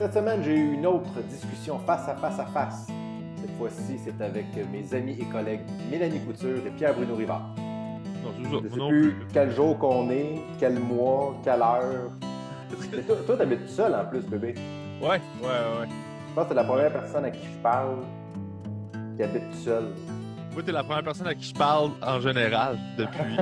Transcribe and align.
Cette 0.00 0.14
semaine, 0.14 0.42
j'ai 0.42 0.54
eu 0.54 0.72
une 0.72 0.86
autre 0.86 1.20
discussion 1.28 1.78
face 1.80 2.08
à 2.08 2.14
face 2.14 2.38
à 2.38 2.46
face. 2.46 2.86
Cette 3.38 3.54
fois-ci, 3.58 3.98
c'est 4.02 4.18
avec 4.24 4.46
mes 4.72 4.94
amis 4.94 5.18
et 5.20 5.26
collègues 5.26 5.60
Mélanie 5.90 6.20
Couture 6.20 6.66
et 6.66 6.70
Pierre-Bruno 6.70 7.16
Rivard. 7.16 7.42
Non, 8.24 8.30
c'est 8.34 8.44
ça. 8.44 8.48
Je 8.48 8.48
Moi 8.48 8.62
ne 8.62 8.68
sais 8.70 8.76
non 8.78 8.88
plus 8.88 9.12
plus. 9.12 9.26
quel 9.30 9.50
jour 9.50 9.78
qu'on 9.78 10.08
est, 10.08 10.40
quel 10.58 10.78
mois, 10.78 11.36
quelle 11.44 11.60
heure. 11.60 12.10
Mais 12.92 13.02
toi, 13.02 13.16
toi, 13.26 13.36
t'habites 13.36 13.66
tout 13.66 13.72
seul 13.72 13.94
en 13.94 14.06
plus, 14.06 14.22
bébé. 14.22 14.54
Ouais, 15.02 15.08
ouais, 15.08 15.18
ouais. 15.42 15.88
Je 16.30 16.34
pense 16.34 16.44
que 16.44 16.48
c'est 16.48 16.54
la 16.54 16.64
première 16.64 16.92
personne 16.94 17.24
à 17.26 17.30
qui 17.30 17.44
je 17.44 17.58
parle 17.62 17.98
qui 19.18 19.22
habite 19.22 19.50
tout 19.50 19.58
seul. 19.58 19.84
Moi, 20.54 20.62
t'es 20.64 20.72
la 20.72 20.82
première 20.82 21.04
personne 21.04 21.26
à 21.26 21.34
qui 21.34 21.44
je 21.44 21.54
parle 21.54 21.90
en 22.00 22.20
général 22.20 22.78
depuis. 22.96 23.36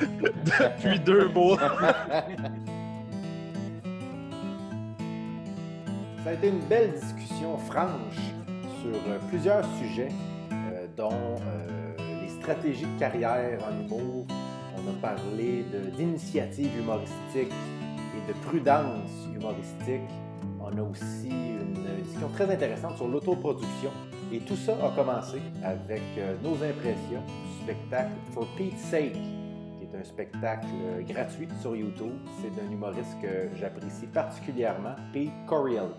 depuis 0.00 1.00
deux 1.00 1.26
mois. 1.30 1.58
Ça 6.24 6.30
a 6.30 6.32
été 6.32 6.48
une 6.48 6.60
belle 6.60 6.90
discussion 6.92 7.58
franche 7.58 8.16
sur 8.80 8.94
euh, 8.94 9.18
plusieurs 9.28 9.62
sujets, 9.76 10.08
euh, 10.50 10.86
dont 10.96 11.10
euh, 11.12 12.22
les 12.22 12.30
stratégies 12.30 12.86
de 12.86 12.98
carrière 12.98 13.58
en 13.62 13.78
humour. 13.78 14.26
On 14.74 14.88
a 14.88 14.94
parlé 15.02 15.66
d'initiatives 15.94 16.74
humoristiques 16.78 17.52
et 17.52 18.32
de 18.32 18.38
prudence 18.46 19.10
humoristique. 19.36 20.08
On 20.62 20.78
a 20.78 20.82
aussi 20.82 21.28
une 21.28 22.02
discussion 22.02 22.30
très 22.30 22.50
intéressante 22.50 22.96
sur 22.96 23.06
l'autoproduction. 23.08 23.90
Et 24.32 24.38
tout 24.38 24.56
ça 24.56 24.72
a 24.82 24.96
commencé 24.96 25.42
avec 25.62 26.00
nos 26.42 26.54
impressions 26.54 27.20
du 27.20 27.64
spectacle 27.64 28.12
For 28.32 28.46
Pete's 28.56 28.80
Sake, 28.80 29.12
qui 29.12 29.84
est 29.84 30.00
un 30.00 30.04
spectacle 30.04 30.68
gratuit 31.06 31.48
sur 31.60 31.76
YouTube. 31.76 32.14
C'est 32.40 32.56
d'un 32.56 32.72
humoriste 32.72 33.20
que 33.20 33.54
j'apprécie 33.60 34.06
particulièrement, 34.06 34.96
Pete 35.12 35.30
Coriel. 35.46 35.90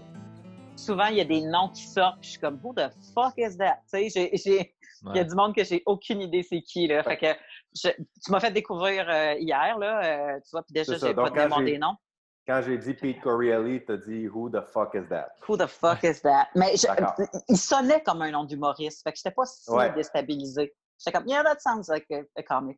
Souvent, 0.75 1.07
il 1.07 1.17
y 1.17 1.21
a 1.21 1.25
des 1.25 1.41
noms 1.41 1.70
qui 1.70 1.84
sortent, 1.86 2.19
puis 2.22 2.27
je 2.27 2.31
suis 2.31 2.39
comme, 2.39 2.59
who 2.63 2.73
the 2.73 2.89
fuck 3.13 3.33
is 3.38 3.58
that? 3.58 3.80
Tu 3.91 4.09
sais, 4.09 4.09
j'ai- 4.09 4.38
j'ai- 4.38 4.75
il 5.13 5.16
y 5.17 5.19
a 5.19 5.23
du 5.23 5.36
monde 5.36 5.53
que 5.55 5.63
j'ai 5.63 5.83
aucune 5.86 6.22
idée 6.22 6.41
c'est 6.44 6.61
qui, 6.61 6.88
là. 6.88 7.03
Fait 7.03 7.17
que 7.17 7.27
je- 7.75 7.89
tu 7.89 8.31
m'as 8.31 8.39
fait 8.39 8.52
découvrir 8.52 9.08
euh, 9.09 9.33
hier, 9.39 9.77
là, 9.77 10.03
euh, 10.03 10.39
tu 10.44 10.50
vois, 10.52 10.63
puis 10.63 10.73
déjà, 10.73 10.97
j'ai 10.97 11.13
pas 11.13 11.30
demandé 11.30 11.73
j'ai- 11.73 11.77
nom. 11.77 11.95
Quand 12.47 12.61
j'ai 12.63 12.77
dit 12.77 12.94
Pete 12.94 13.22
Corielli, 13.22 13.83
t'as 13.85 13.97
dit 13.97 14.27
Who 14.27 14.50
the 14.52 14.61
fuck 14.72 14.94
is 14.94 15.08
that? 15.09 15.30
Who 15.47 15.58
the 15.58 15.66
fuck 15.67 16.03
is 16.03 16.22
that? 16.22 16.47
Mais 16.55 16.75
je- 16.78 16.85
il 17.50 17.57
sonnait 17.57 18.03
comme 18.03 18.22
un 18.22 18.30
nom 18.31 18.44
d'humoriste, 18.44 19.02
fait 19.03 19.11
que 19.11 19.17
j'étais 19.17 19.31
pas 19.33 19.45
si 19.45 19.69
Ouais. 19.72 19.91
déstabilisée. 19.94 20.73
J'étais 21.00 21.17
comme, 21.17 21.28
yeah, 21.28 21.44
that 21.44 21.57
sounds 21.59 21.89
like 21.89 22.05
a, 22.11 22.22
a 22.38 22.44
comic. 22.44 22.78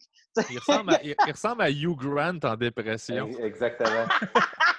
Il 0.50 0.58
ressemble, 0.58 0.94
à, 0.96 1.04
il, 1.04 1.16
il 1.28 1.32
ressemble 1.32 1.62
à 1.62 1.70
Hugh 1.70 1.96
Grant 1.98 2.40
en 2.44 2.56
dépression. 2.56 3.28
Ex- 3.28 3.40
Exactement. 3.40 4.06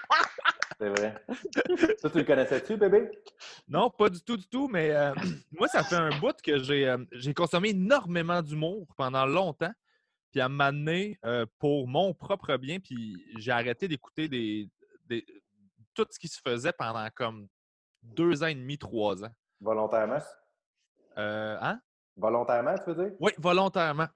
C'est 0.78 0.88
vrai. 0.90 1.24
Ça, 1.98 2.08
tu 2.10 2.18
le 2.18 2.24
connaissais-tu, 2.24 2.76
bébé? 2.76 3.10
Non, 3.66 3.90
pas 3.90 4.08
du 4.08 4.20
tout, 4.22 4.36
du 4.36 4.46
tout, 4.46 4.68
mais 4.68 4.90
euh, 4.92 5.12
moi, 5.52 5.66
ça 5.68 5.82
fait 5.82 5.96
un 5.96 6.18
bout 6.18 6.40
que 6.40 6.58
j'ai 6.58 6.88
euh, 6.88 6.98
j'ai 7.12 7.34
consommé 7.34 7.70
énormément 7.70 8.40
d'humour 8.42 8.86
pendant 8.96 9.26
longtemps. 9.26 9.72
Puis 10.30 10.40
à 10.40 10.48
donné, 10.48 11.18
euh, 11.24 11.46
pour 11.58 11.88
mon 11.88 12.14
propre 12.14 12.56
bien, 12.58 12.78
puis 12.80 13.24
j'ai 13.38 13.50
arrêté 13.50 13.88
d'écouter 13.88 14.28
des, 14.28 14.68
des- 15.06 15.26
tout 15.94 16.06
ce 16.10 16.18
qui 16.18 16.28
se 16.28 16.40
faisait 16.40 16.72
pendant 16.72 17.08
comme 17.14 17.48
deux 18.02 18.42
ans 18.42 18.46
et 18.46 18.54
demi, 18.54 18.78
trois 18.78 19.24
ans. 19.24 19.34
Volontairement? 19.60 20.18
Euh, 21.16 21.56
hein? 21.60 21.80
Volontairement, 22.16 22.74
tu 22.78 22.92
veux 22.92 23.04
dire? 23.04 23.16
Oui, 23.18 23.32
volontairement. 23.38 24.06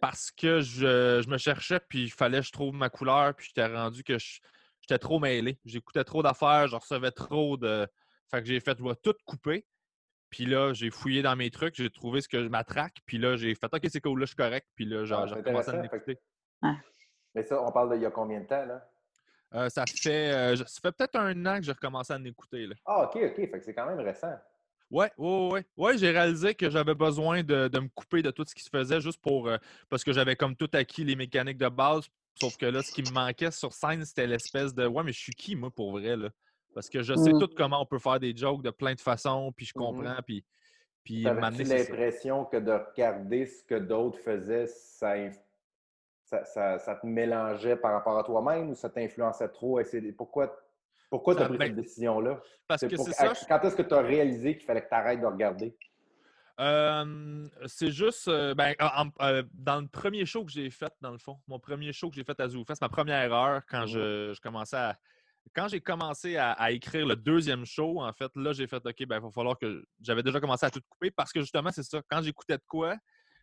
Parce 0.00 0.30
que 0.30 0.60
je, 0.60 1.22
je 1.24 1.28
me 1.30 1.38
cherchais, 1.38 1.80
puis 1.80 2.04
il 2.04 2.12
fallait 2.12 2.40
que 2.40 2.46
je 2.46 2.52
trouve 2.52 2.74
ma 2.74 2.90
couleur, 2.90 3.34
puis 3.34 3.46
j'étais 3.46 3.66
rendu 3.66 4.04
que 4.04 4.18
je- 4.18 4.40
j'étais 4.86 4.98
trop 4.98 5.18
mêlé. 5.18 5.58
J'écoutais 5.64 6.04
trop 6.04 6.22
d'affaires, 6.22 6.68
je 6.68 6.76
recevais 6.76 7.10
trop 7.10 7.56
de. 7.56 7.86
Fait 8.30 8.40
que 8.42 8.46
j'ai 8.46 8.60
fait, 8.60 8.76
je 8.78 8.84
vais 8.84 8.94
tout 9.02 9.14
couper. 9.26 9.64
Puis 10.30 10.46
là, 10.46 10.72
j'ai 10.72 10.90
fouillé 10.90 11.22
dans 11.22 11.36
mes 11.36 11.50
trucs, 11.50 11.74
j'ai 11.76 11.90
trouvé 11.90 12.20
ce 12.20 12.28
que 12.28 12.42
je 12.42 12.48
m'attraque, 12.48 12.96
puis 13.06 13.18
là, 13.18 13.36
j'ai 13.36 13.54
fait, 13.54 13.72
OK, 13.72 13.80
c'est 13.88 14.00
cool, 14.00 14.18
là, 14.18 14.24
je 14.24 14.30
suis 14.30 14.36
correct, 14.36 14.66
puis 14.74 14.84
là, 14.84 15.04
j'ai 15.04 15.14
Ah, 15.14 15.26
j'ai 15.28 15.34
recommencé 15.36 15.70
à 15.70 15.82
l'écouter. 15.82 16.18
Mais 17.34 17.42
ça, 17.44 17.62
on 17.62 17.70
parle 17.70 17.92
d'il 17.92 18.02
y 18.02 18.06
a 18.06 18.10
combien 18.10 18.40
de 18.40 18.46
temps, 18.46 18.64
là? 18.66 18.88
Euh, 19.54 19.68
ça 19.68 19.84
fait, 19.86 20.32
euh, 20.32 20.56
ça 20.56 20.80
fait 20.82 20.90
peut-être 20.92 21.14
un 21.14 21.46
an 21.46 21.58
que 21.58 21.62
j'ai 21.64 21.72
recommencé 21.72 22.12
à 22.12 22.18
l'écouter. 22.18 22.66
là. 22.66 22.74
Ah, 22.84 23.04
OK, 23.04 23.16
OK. 23.16 23.36
Fait 23.36 23.48
que 23.50 23.60
c'est 23.60 23.74
quand 23.74 23.86
même 23.86 24.00
récent. 24.00 24.34
Ouais, 24.90 25.12
ouais, 25.16 25.48
ouais. 25.52 25.64
Ouais, 25.76 25.98
j'ai 25.98 26.10
réalisé 26.10 26.54
que 26.56 26.68
j'avais 26.68 26.94
besoin 26.96 27.44
de, 27.44 27.68
de 27.68 27.78
me 27.78 27.88
couper 27.88 28.20
de 28.22 28.32
tout 28.32 28.44
ce 28.44 28.54
qui 28.54 28.62
se 28.64 28.70
faisait 28.70 29.00
juste 29.00 29.20
pour. 29.22 29.46
euh, 29.48 29.56
parce 29.88 30.02
que 30.02 30.12
j'avais 30.12 30.34
comme 30.34 30.56
tout 30.56 30.68
acquis 30.72 31.04
les 31.04 31.14
mécaniques 31.14 31.58
de 31.58 31.68
base. 31.68 32.08
Sauf 32.34 32.56
que 32.56 32.66
là, 32.66 32.82
ce 32.82 32.92
qui 32.92 33.02
me 33.02 33.10
manquait 33.12 33.50
sur 33.50 33.72
scène, 33.72 34.04
c'était 34.04 34.26
l'espèce 34.26 34.74
de 34.74 34.86
Ouais, 34.86 35.02
mais 35.04 35.12
je 35.12 35.20
suis 35.20 35.34
qui, 35.34 35.54
moi, 35.56 35.70
pour 35.70 35.92
vrai, 35.92 36.16
là? 36.16 36.30
Parce 36.74 36.88
que 36.88 37.02
je 37.02 37.14
sais 37.14 37.32
Mm. 37.32 37.38
tout 37.38 37.50
comment 37.56 37.80
on 37.80 37.86
peut 37.86 38.00
faire 38.00 38.18
des 38.18 38.36
jokes 38.36 38.62
de 38.62 38.70
plein 38.70 38.94
de 38.94 39.00
façons, 39.00 39.52
puis 39.56 39.66
je 39.66 39.72
Mhm. 39.76 39.82
comprends, 39.84 40.16
puis. 40.26 40.44
Puis, 41.04 41.22
ça. 41.22 41.32
l'impression 41.34 42.44
que 42.46 42.56
de 42.56 42.72
regarder 42.72 43.46
ce 43.46 43.62
que 43.62 43.74
d'autres 43.74 44.18
faisaient, 44.18 44.66
ça, 44.66 45.14
ça, 46.24 46.44
ça- 46.44 46.78
ça 46.78 46.94
te 46.96 47.06
mélangeait 47.06 47.76
par 47.76 47.92
rapport 47.92 48.18
à 48.18 48.24
toi-même 48.24 48.70
ou 48.70 48.74
ça 48.74 48.88
t'influençait 48.88 49.48
trop? 49.50 49.78
Et 49.80 50.12
Pourquoi, 50.12 50.56
pourquoi 51.10 51.36
tu 51.36 51.42
as 51.42 51.46
pris 51.46 51.58
ben, 51.58 51.66
cette 51.66 51.76
décision-là? 51.76 52.42
Parce 52.66 52.82
que 52.82 52.96
pour- 52.96 53.04
c'est 53.04 53.12
ça. 53.12 53.32
Quand 53.46 53.60
est-ce 53.64 53.76
que 53.76 53.82
tu 53.82 53.94
as 53.94 54.00
réalisé 54.00 54.56
qu'il 54.56 54.66
fallait 54.66 54.82
que 54.82 54.88
tu 54.88 54.94
arrêtes 54.94 55.20
de 55.20 55.26
regarder? 55.26 55.76
Euh, 56.60 57.48
c'est 57.66 57.90
juste 57.90 58.28
euh, 58.28 58.54
ben, 58.54 58.74
en- 58.80 59.06
en- 59.08 59.10
euh, 59.22 59.42
dans 59.52 59.80
le 59.80 59.88
premier 59.88 60.24
show 60.24 60.44
que 60.44 60.52
j'ai 60.52 60.70
fait, 60.70 60.92
dans 61.00 61.10
le 61.10 61.18
fond, 61.18 61.40
mon 61.48 61.58
premier 61.58 61.92
show 61.92 62.10
que 62.10 62.16
j'ai 62.16 62.22
fait 62.24 62.38
à 62.38 62.48
ZooFest, 62.48 62.76
ma 62.80 62.88
première 62.88 63.32
heure, 63.32 63.62
quand 63.68 63.82
Mhm. 63.82 63.86
je, 63.88 64.32
je 64.34 64.40
commençais 64.40 64.76
à. 64.76 64.98
Quand 65.54 65.68
j'ai 65.68 65.80
commencé 65.80 66.36
à, 66.36 66.52
à 66.52 66.70
écrire 66.70 67.06
le 67.06 67.16
deuxième 67.16 67.66
show, 67.66 68.00
en 68.00 68.12
fait, 68.12 68.30
là, 68.36 68.52
j'ai 68.52 68.66
fait 68.66 68.76
OK, 68.86 69.04
ben, 69.06 69.16
il 69.16 69.22
va 69.22 69.30
falloir 69.30 69.58
que. 69.58 69.84
J'avais 70.00 70.22
déjà 70.22 70.40
commencé 70.40 70.64
à 70.64 70.70
tout 70.70 70.80
couper 70.88 71.10
parce 71.10 71.32
que 71.32 71.40
justement, 71.40 71.70
c'est 71.70 71.82
ça. 71.82 72.00
Quand 72.08 72.22
j'écoutais 72.22 72.56
de 72.56 72.62
quoi, 72.68 72.96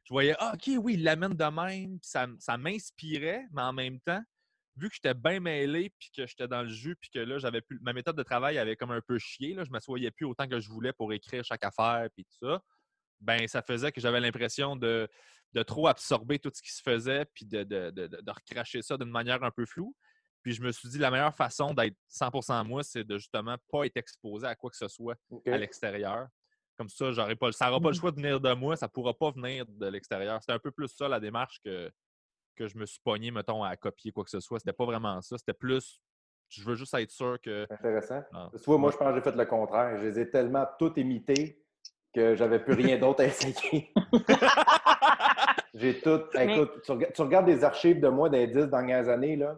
je 0.06 0.14
voyais 0.14 0.36
Ah, 0.40 0.54
OK, 0.56 0.72
oui, 0.82 0.94
il 0.94 1.04
l'amène 1.04 1.34
de 1.34 1.44
même, 1.44 2.00
puis 2.00 2.10
ça, 2.10 2.28
ça 2.40 2.58
m'inspirait, 2.58 3.46
mais 3.52 3.62
en 3.62 3.74
même 3.74 4.00
temps, 4.00 4.22
vu 4.78 4.90
que 4.90 4.96
j'étais 4.96 5.14
bien 5.14 5.40
mêlé, 5.42 5.92
puis 6.00 6.10
que 6.16 6.26
j'étais 6.26 6.48
dans 6.48 6.64
le 6.64 6.70
jus, 6.70 6.96
puis 6.96 7.10
que 7.14 7.20
là, 7.20 7.38
j'avais 7.40 7.62
plus. 7.62 7.78
Ma 7.82 7.92
méthode 7.94 8.16
de 8.16 8.24
travail 8.24 8.58
avait 8.58 8.76
comme 8.78 8.92
un 8.92 9.02
peu 9.02 9.20
chié, 9.20 9.54
là, 9.54 9.64
je 9.66 9.70
m'assoyais 9.70 10.12
plus 10.12 10.26
autant 10.26 10.48
que 10.48 10.60
je 10.62 10.70
voulais 10.70 10.94
pour 10.94 11.12
écrire 11.14 11.44
chaque 11.44 11.64
affaire, 11.66 12.08
puis 12.16 12.24
tout 12.24 12.48
ça 12.48 12.62
ben 13.22 13.48
ça 13.48 13.62
faisait 13.62 13.92
que 13.92 14.02
j'avais 14.02 14.20
l'impression 14.20 14.76
de, 14.76 15.08
de 15.54 15.64
trop 15.64 15.88
absorber 15.88 16.40
tout 16.40 16.52
ce 16.54 16.62
qui 16.62 16.72
se 16.72 16.82
faisait, 16.82 17.26
puis 17.34 17.46
de, 17.46 17.64
de, 17.64 17.90
de, 17.92 18.08
de 18.08 18.32
recracher 18.32 18.82
ça 18.82 18.98
d'une 18.98 19.10
manière 19.12 19.44
un 19.44 19.52
peu 19.52 19.66
floue. 19.66 19.96
Puis 20.44 20.54
je 20.54 20.62
me 20.64 20.72
suis 20.72 20.90
dit, 20.90 20.98
la 20.98 21.12
meilleure 21.12 21.36
façon 21.36 21.74
d'être 21.74 21.96
100% 22.10 22.66
moi, 22.66 22.84
c'est 22.84 23.04
de 23.04 23.18
justement 23.18 23.58
pas 23.72 23.86
être 23.86 23.98
exposé 23.98 24.48
à 24.48 24.56
quoi 24.56 24.72
que 24.72 24.78
ce 24.78 24.88
soit 24.88 25.16
à 25.46 25.58
l'extérieur. 25.58 26.28
Comme 26.78 26.90
ça, 26.90 27.12
j'aurais 27.12 27.36
pas, 27.36 27.52
ça 27.52 27.68
n'aura 27.68 27.80
pas 27.80 27.90
le 27.90 27.94
Mhm. 27.96 28.00
choix 28.00 28.12
de 28.12 28.16
venir 28.16 28.40
de 28.42 28.54
moi, 28.54 28.76
ça 28.76 28.88
pourra 28.88 29.14
pas 29.14 29.30
venir 29.32 29.66
de 29.68 29.86
l'extérieur. 29.88 30.40
C'était 30.42 30.54
un 30.54 30.60
peu 30.60 30.72
plus 30.72 30.88
ça 30.88 31.08
la 31.08 31.20
démarche 31.20 31.60
que, 31.64 31.92
que 32.56 32.68
je 32.68 32.76
me 32.78 32.88
suis 32.88 33.00
pogné, 33.04 33.30
mettons, 33.30 33.64
à 33.64 33.76
copier 33.78 34.12
quoi 34.12 34.24
que 34.24 34.32
ce 34.32 34.40
soit. 34.40 34.58
C'était 34.60 34.74
pas 34.74 34.86
vraiment 34.86 35.22
ça. 35.22 35.38
C'était 35.38 35.54
plus, 35.54 36.02
je 36.50 36.64
veux 36.64 36.74
juste 36.76 36.94
être 36.96 37.12
sûr 37.12 37.40
que. 37.40 37.68
Intéressant. 37.70 38.24
Ah, 38.34 38.50
Tu 38.52 38.64
vois, 38.66 38.80
moi, 38.80 38.90
je 38.90 38.98
pense 38.98 39.10
que 39.10 39.16
j'ai 39.16 39.22
fait 39.22 39.36
le 39.38 39.46
contraire. 39.46 40.00
Je 40.00 40.06
les 40.08 40.20
ai 40.22 40.30
tellement 40.32 40.66
tout 40.80 40.98
imités 41.00 41.61
que 42.14 42.36
j'avais 42.36 42.60
plus 42.64 42.74
rien 42.74 42.98
d'autre 42.98 43.22
à 43.24 43.26
essayer. 43.28 43.94
j'ai 45.74 46.02
tout. 46.02 46.22
Mais- 46.36 46.56
Écoute, 46.56 46.82
tu, 46.84 46.92
rega- 46.92 47.12
tu 47.12 47.22
regardes 47.22 47.46
des 47.46 47.64
archives 47.64 48.00
de 48.00 48.10
moi 48.10 48.30
des 48.30 48.48
dix 48.48 48.68
dernières 48.68 49.10
années, 49.10 49.36
là. 49.36 49.58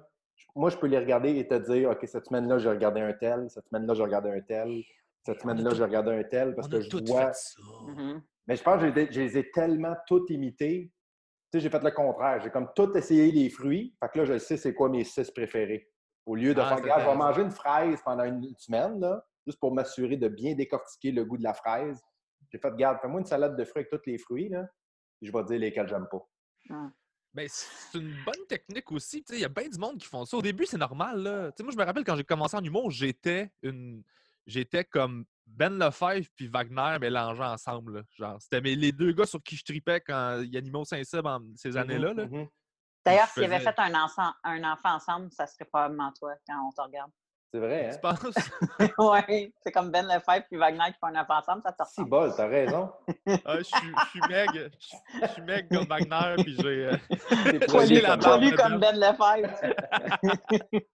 Moi, 0.56 0.70
je 0.70 0.78
peux 0.78 0.88
les 0.88 1.00
regarder 1.00 1.36
et 1.38 1.48
te 1.48 1.56
dire 1.56 1.90
OK, 1.90 2.00
cette 2.06 2.26
semaine-là, 2.28 2.60
j'ai 2.60 2.70
regardé 2.70 3.02
un 3.02 3.14
tel, 3.14 3.50
cette 3.50 3.68
semaine-là, 3.70 3.94
j'ai 3.96 4.04
regardé 4.04 4.30
un 4.30 4.42
tel, 4.42 4.84
cette 5.26 5.42
semaine-là, 5.42 5.72
j'ai 5.74 5.84
regardé 5.84 6.12
un 6.12 6.24
tel, 6.24 6.54
parce 6.56 6.68
On 6.68 6.72
que 6.72 6.76
a 6.78 6.82
je 6.82 6.90
tout 6.90 7.02
vois. 7.08 7.28
fait 7.28 7.34
ça. 7.34 7.62
Mhm. 7.88 8.22
Mais 8.48 8.56
je 8.56 8.64
pense 8.64 8.82
que 8.82 8.88
je 9.12 9.20
les 9.20 9.38
ai- 9.38 9.52
tellement 9.52 9.96
tout 10.08 10.26
imités. 10.30 10.92
Tu 11.52 11.60
sais, 11.60 11.64
j'ai 11.64 11.70
fait 11.70 11.84
le 11.84 11.92
contraire. 11.92 12.40
J'ai 12.44 12.50
comme 12.50 12.70
tout 12.76 12.96
essayé 12.96 13.32
les 13.32 13.50
fruits. 13.50 13.96
Fait 14.00 14.10
que 14.12 14.20
là, 14.20 14.26
je 14.26 14.38
sais 14.38 14.58
c'est 14.58 14.74
quoi 14.74 14.90
mes 14.90 15.04
six 15.04 15.30
préférés. 15.32 15.90
Au 16.26 16.36
lieu 16.36 16.54
de 16.54 16.62
Ah, 16.62 16.78
faire, 16.78 17.00
je 17.00 17.06
vais 17.06 17.16
manger 17.16 17.42
une 17.42 17.52
fraise 17.52 18.00
pendant 18.04 18.24
une 18.24 18.54
semaine, 18.58 19.00
là, 19.00 19.24
juste 19.46 19.60
pour 19.60 19.74
m'assurer 19.74 20.18
de 20.18 20.28
bien 20.28 20.54
décortiquer 20.56 21.12
le 21.12 21.26
goût 21.26 21.38
de 21.38 21.44
la 21.44 21.54
fraise. 21.54 22.02
J'ai 22.54 22.60
fait, 22.60 22.70
regarde, 22.70 23.00
fais-moi 23.02 23.20
une 23.22 23.26
salade 23.26 23.58
de 23.58 23.64
fruits 23.66 23.80
avec 23.82 23.90
tous 23.90 24.10
les 24.10 24.18
fruits, 24.20 24.48
là, 24.50 24.68
puis 25.20 25.28
je 25.28 25.32
vais 25.36 25.42
te 25.44 25.48
dire 25.48 25.60
lesquels 25.60 25.88
j'aime 25.88 26.08
pas. 26.10 26.24
Ben, 27.34 27.48
c'est 27.50 27.98
une 27.98 28.16
bonne 28.24 28.46
technique 28.48 28.92
aussi. 28.92 29.24
Tu 29.24 29.34
sais, 29.34 29.40
Il 29.40 29.42
y 29.42 29.46
a 29.46 29.50
bien 29.50 29.68
du 29.68 29.80
monde 29.80 29.98
qui 29.98 30.06
font 30.06 30.24
ça. 30.24 30.38
Au 30.38 30.42
début, 30.42 30.68
c'est 30.68 30.78
normal. 30.78 31.18
Là. 31.24 31.52
Tu 31.52 31.58
sais, 31.58 31.64
Moi, 31.64 31.72
je 31.74 31.78
me 31.78 31.84
rappelle 31.84 32.04
quand 32.04 32.16
j'ai 32.16 32.24
commencé 32.24 32.56
en 32.56 32.64
humour, 32.64 32.92
j'étais 32.92 33.52
une. 33.64 34.04
J'étais 34.46 34.84
comme 34.84 35.26
Ben 35.48 35.78
Lefebvre 35.80 36.28
puis 36.36 36.48
Wagner 36.48 36.98
mélangés 37.00 37.42
ensemble. 37.44 37.96
là. 37.96 38.04
Genre, 38.12 38.40
c'était 38.42 38.62
mes- 38.62 38.76
les 38.76 38.92
deux 38.92 39.14
gars 39.14 39.26
sur 39.26 39.42
qui 39.42 39.56
je 39.56 39.64
tripais 39.64 40.00
quand 40.02 40.42
il 40.42 40.54
y 40.54 40.58
a 40.58 40.60
Animaux 40.60 40.86
Saint-Cybe 40.86 41.26
en 41.26 41.40
ces 41.56 41.76
années-là. 41.76 42.14
là. 42.14 42.26
Mhm, 42.28 42.40
mhm. 42.42 42.48
D'ailleurs, 43.06 43.28
s'ils 43.30 43.44
avaient 43.46 43.60
faisais- 43.60 43.72
fait 43.74 43.80
un 43.82 44.04
enfant, 44.04 44.32
un 44.44 44.64
enfant 44.72 44.94
ensemble, 44.96 45.32
ça 45.32 45.48
serait 45.48 45.66
probablement 45.66 46.12
toi 46.14 46.36
quand 46.48 46.68
on 46.68 46.72
te 46.72 46.82
regarde. 46.82 47.12
C'est 47.54 47.60
vrai, 47.60 47.90
Tu 47.92 48.08
hein? 48.08 48.16
penses? 48.16 48.50
ouais, 48.98 49.54
c'est 49.62 49.72
comme 49.72 49.92
Ben 49.92 50.08
Lefebvre 50.08 50.46
et 50.52 50.58
Wagner 50.58 50.86
qui 50.92 50.98
font 51.00 51.08
un 51.16 51.22
enfant 51.22 51.38
ensemble, 51.38 51.62
ça 51.64 51.72
te 51.72 51.84
Si 51.84 52.02
ressemble. 52.02 52.10
bol, 52.10 52.34
t'as 52.36 52.48
raison. 52.48 52.92
Ah, 53.46 53.58
je 53.58 53.62
suis 53.64 53.76
je 53.96 54.10
suis 54.10 54.22
meg. 54.28 54.72
Je 55.22 55.28
suis 55.28 55.42
meg 55.44 55.70
comme 55.70 55.86
Wagner, 55.88 56.36
puis 56.44 56.56
j'ai. 56.56 56.88
euh, 56.88 56.98
poilu 57.70 58.02
la 58.02 58.10
comme 58.18 58.20
barbe. 58.22 58.40
Poilu 58.42 58.56
Ben. 58.56 58.58
comme 58.58 58.80
Ben 58.80 58.96
Lefebvre. 59.00 59.54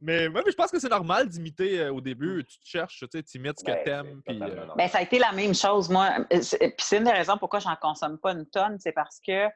Mais 0.00 0.28
moi, 0.28 0.42
mais 0.44 0.50
je 0.50 0.56
pense 0.56 0.70
que 0.70 0.78
c'est 0.78 0.88
normal 0.88 1.28
d'imiter 1.28 1.80
euh, 1.80 1.92
au 1.92 2.00
début. 2.00 2.44
Tu 2.44 2.58
te 2.60 2.66
cherches, 2.66 3.00
tu 3.00 3.06
sais, 3.12 3.22
tu 3.22 3.36
imites 3.38 3.58
ce 3.60 3.64
que 3.64 3.70
Ouais, 3.70 3.84
t'aimes. 3.84 4.20
c'est 4.26 4.32
Puis, 4.34 4.42
euh. 4.42 4.66
Ben, 4.76 4.88
ça 4.88 4.98
a 4.98 5.02
été 5.02 5.18
la 5.18 5.32
même 5.32 5.54
chose, 5.54 5.88
moi. 5.90 6.10
Euh, 6.32 6.40
c'est- 6.40 6.58
Puis 6.58 6.74
c'est 6.86 6.96
une 6.98 7.04
des 7.04 7.12
raisons 7.12 7.36
pourquoi 7.36 7.58
j'en 7.60 7.76
consomme 7.76 8.18
pas 8.18 8.32
une 8.32 8.46
tonne, 8.46 8.78
c'est 8.80 8.92
parce 8.92 9.20
que, 9.20 9.48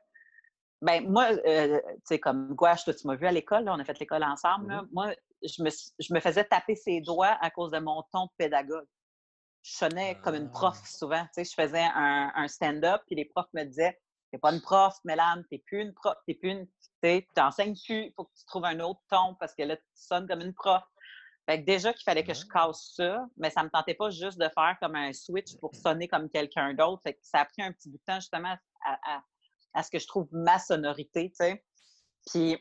ben, 0.83 1.09
moi, 1.09 1.29
euh, 1.47 1.79
tu 1.79 1.93
sais, 2.05 2.19
comme 2.19 2.55
Gouache, 2.55 2.85
toi, 2.85 2.93
tu 2.93 3.07
m'as 3.07 3.15
vu 3.17 3.27
à 3.27 3.33
l'école, 3.33 3.65
là, 3.65 3.73
on 3.75 3.79
a 3.79 3.85
fait 3.85 3.99
l'école 3.99 4.25
ensemble. 4.25 4.69
là. 4.69 4.83
Moi, 4.93 5.15
je 5.45 5.63
me, 5.63 5.71
je 5.71 6.15
me 6.15 6.21
faisais 6.21 6.45
taper 6.45 6.75
ses 6.77 7.01
doigts 7.01 7.37
à 7.41 7.51
cause 7.51 7.71
de 7.71 7.79
mon 7.79 8.03
ton 8.13 8.27
de 8.27 8.31
pédagogue. 8.37 8.87
Je 9.63 9.73
sonnais 9.77 10.19
comme 10.23 10.35
une 10.35 10.51
prof 10.51 10.77
Ah. 10.81 10.87
souvent. 10.87 11.23
Tu 11.35 11.45
sais, 11.45 11.45
je 11.45 11.55
faisais 11.63 11.83
un, 11.95 12.33
un 12.35 12.49
stand-up, 12.49 13.03
puis 13.07 13.15
les 13.17 13.25
profs 13.25 13.53
me 13.55 13.65
disaient 13.65 13.99
T'es 14.33 14.39
pas 14.39 14.51
une 14.53 14.63
prof, 14.63 14.95
Mélane, 15.05 15.45
t'es 15.51 15.59
plus 15.59 15.83
une 15.83 15.93
prof, 15.93 16.15
t'es 16.27 16.35
plus 16.35 16.51
une. 16.51 16.67
Tu 17.03 17.27
t'enseignes 17.35 17.75
plus, 17.85 18.05
il 18.07 18.13
faut 18.17 18.25
que 18.25 18.33
tu 18.39 18.45
trouves 18.47 18.65
un 18.65 18.81
autre 18.81 19.01
ton 19.11 19.35
parce 19.39 19.55
que 19.55 19.63
là, 19.63 19.77
tu 19.77 19.83
sonnes 19.95 20.27
comme 20.27 20.41
une 20.41 20.55
prof. 20.55 20.83
Fait 21.45 21.61
que 21.61 21.67
déjà 21.67 21.93
qu'il 21.93 22.03
fallait 22.05 22.25
que 22.25 22.33
je 22.33 22.47
casse 22.47 22.95
ça, 22.97 23.27
mais 23.37 23.51
ça 23.51 23.63
me 23.63 23.69
tentait 23.69 23.95
pas 23.95 24.09
juste 24.11 24.39
de 24.39 24.49
faire 24.49 24.77
comme 24.81 24.95
un 24.95 25.13
switch 25.13 25.57
pour 25.61 25.75
sonner 25.75 26.09
comme 26.09 26.31
quelqu'un 26.31 26.73
d'autre. 26.73 27.03
Fait 27.03 27.13
que 27.15 27.19
ça 27.23 27.41
a 27.41 27.45
pris 27.45 27.61
un 27.63 27.73
petit 27.73 27.91
bout 27.91 27.99
de 27.99 28.03
temps 28.07 28.21
justement 28.21 28.57
à, 28.87 29.17
à- 29.17 29.23
à 29.75 29.83
ce 29.83 29.91
que 29.91 29.99
je 29.99 30.07
trouve 30.07 30.29
ma 30.33 30.59
sonorité, 30.59 31.29
tu 31.31 31.37
sais. 31.45 31.65
Puis 32.33 32.57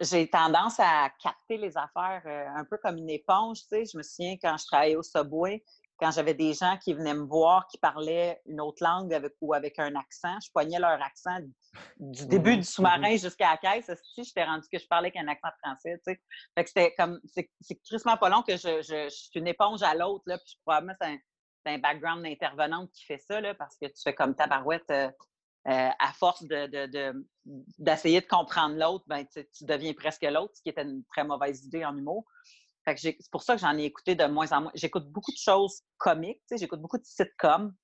j'ai 0.00 0.28
tendance 0.28 0.78
à 0.78 1.10
capter 1.22 1.56
les 1.56 1.76
affaires 1.76 2.22
euh, 2.26 2.46
un 2.54 2.64
peu 2.64 2.76
comme 2.78 2.98
une 2.98 3.10
éponge, 3.10 3.60
tu 3.60 3.68
sais. 3.68 3.84
Je 3.86 3.96
me 3.96 4.02
souviens 4.02 4.36
quand 4.40 4.56
je 4.58 4.66
travaillais 4.66 4.96
au 4.96 5.02
Subway, 5.02 5.64
quand 5.98 6.10
j'avais 6.10 6.34
des 6.34 6.52
gens 6.52 6.76
qui 6.76 6.92
venaient 6.92 7.14
me 7.14 7.24
voir 7.24 7.66
qui 7.68 7.78
parlaient 7.78 8.40
une 8.44 8.60
autre 8.60 8.84
langue 8.84 9.14
avec, 9.14 9.32
ou 9.40 9.54
avec 9.54 9.78
un 9.78 9.94
accent, 9.94 10.36
je 10.44 10.50
poignais 10.52 10.78
leur 10.78 11.00
accent 11.02 11.38
du 11.98 12.26
début 12.26 12.50
Mhm, 12.52 12.58
du 12.58 12.64
sous-marin 12.64 13.16
jusqu'à 13.16 13.52
la 13.52 13.56
caisse. 13.56 13.90
Si 14.14 14.22
j'étais 14.24 14.44
rendu 14.44 14.68
que 14.70 14.78
je 14.78 14.86
parlais 14.86 15.08
avec 15.08 15.16
un 15.16 15.28
accent 15.28 15.48
français, 15.64 15.96
tu 16.06 16.12
sais. 16.12 16.20
Fait 16.54 16.64
que 16.64 16.68
c'était 16.68 16.94
comme, 16.98 17.18
c'est 17.24 17.48
crissement 17.86 18.18
pas 18.18 18.28
long 18.28 18.42
que 18.42 18.56
je, 18.56 18.82
je, 18.82 19.04
je 19.04 19.14
suis 19.14 19.30
une 19.40 19.48
éponge 19.48 19.82
à 19.82 19.94
l'autre, 19.94 20.24
là, 20.26 20.36
puis 20.36 20.48
je- 20.52 20.58
probablement 20.64 20.94
c'est 21.00 21.72
un, 21.72 21.78
background 21.78 22.22
d'intervenante 22.22 22.92
qui 22.92 23.04
fait 23.06 23.18
ça, 23.18 23.40
là, 23.40 23.54
parce 23.54 23.76
que 23.78 23.86
tu 23.86 24.00
fais 24.04 24.14
comme 24.14 24.34
tabarouette, 24.36 24.88
euh, 24.90 25.10
euh, 25.68 25.90
à 25.98 26.12
force 26.12 26.44
de, 26.44 26.66
de- 26.66 26.86
de- 26.86 27.26
d'essayer 27.78 28.20
de, 28.20 28.26
comprendre 28.26 28.76
l'autre, 28.76 29.04
ben, 29.06 29.24
tu, 29.26 29.64
deviens 29.64 29.92
presque 29.94 30.22
l'autre, 30.22 30.52
ce 30.56 30.62
qui 30.62 30.68
était 30.68 30.82
une 30.82 31.04
très 31.04 31.24
mauvaise 31.24 31.64
idée 31.64 31.84
en 31.84 31.96
humour. 31.96 32.24
Fait 32.84 32.94
que 32.94 33.00
j'ai- 33.00 33.16
c'est 33.18 33.30
pour 33.30 33.42
ça 33.42 33.54
que 33.54 33.60
j'en 33.60 33.76
ai 33.76 33.84
écouté 33.84 34.14
de 34.14 34.24
moins 34.26 34.50
en 34.52 34.62
moins. 34.62 34.70
J'écoute 34.74 35.08
beaucoup 35.10 35.32
de 35.32 35.38
choses 35.38 35.82
comiques, 35.98 36.42
j'écoute 36.50 36.80
beaucoup 36.80 36.98
de 36.98 37.04
sitcoms. 37.04 37.74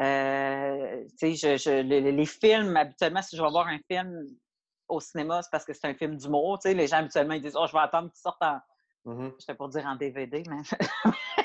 Euh, 0.00 1.04
je, 1.20 1.56
je- 1.56 1.82
les, 1.82 2.00
les 2.12 2.26
films, 2.26 2.76
habituellement, 2.76 3.22
si 3.22 3.36
je 3.36 3.42
vais 3.42 3.50
voir 3.50 3.66
un 3.66 3.78
film 3.90 4.24
au 4.88 5.00
cinéma, 5.00 5.42
c'est 5.42 5.50
parce 5.50 5.64
que 5.64 5.72
c'est 5.72 5.86
un 5.86 5.94
film 5.94 6.16
d'humour. 6.16 6.58
Les 6.64 6.86
gens, 6.86 6.98
habituellement, 6.98 7.34
ils 7.34 7.42
disent 7.42 7.56
«Oh, 7.58 7.66
je 7.66 7.72
vais 7.72 7.80
attendre 7.80 8.10
qu'il 8.10 8.20
sorte 8.20 8.42
en... 8.42 8.58
Mhm.» 9.04 9.32
Je 9.48 9.52
pour 9.52 9.68
dire 9.68 9.86
en 9.86 9.96
DVD, 9.96 10.42
mais... 10.48 10.62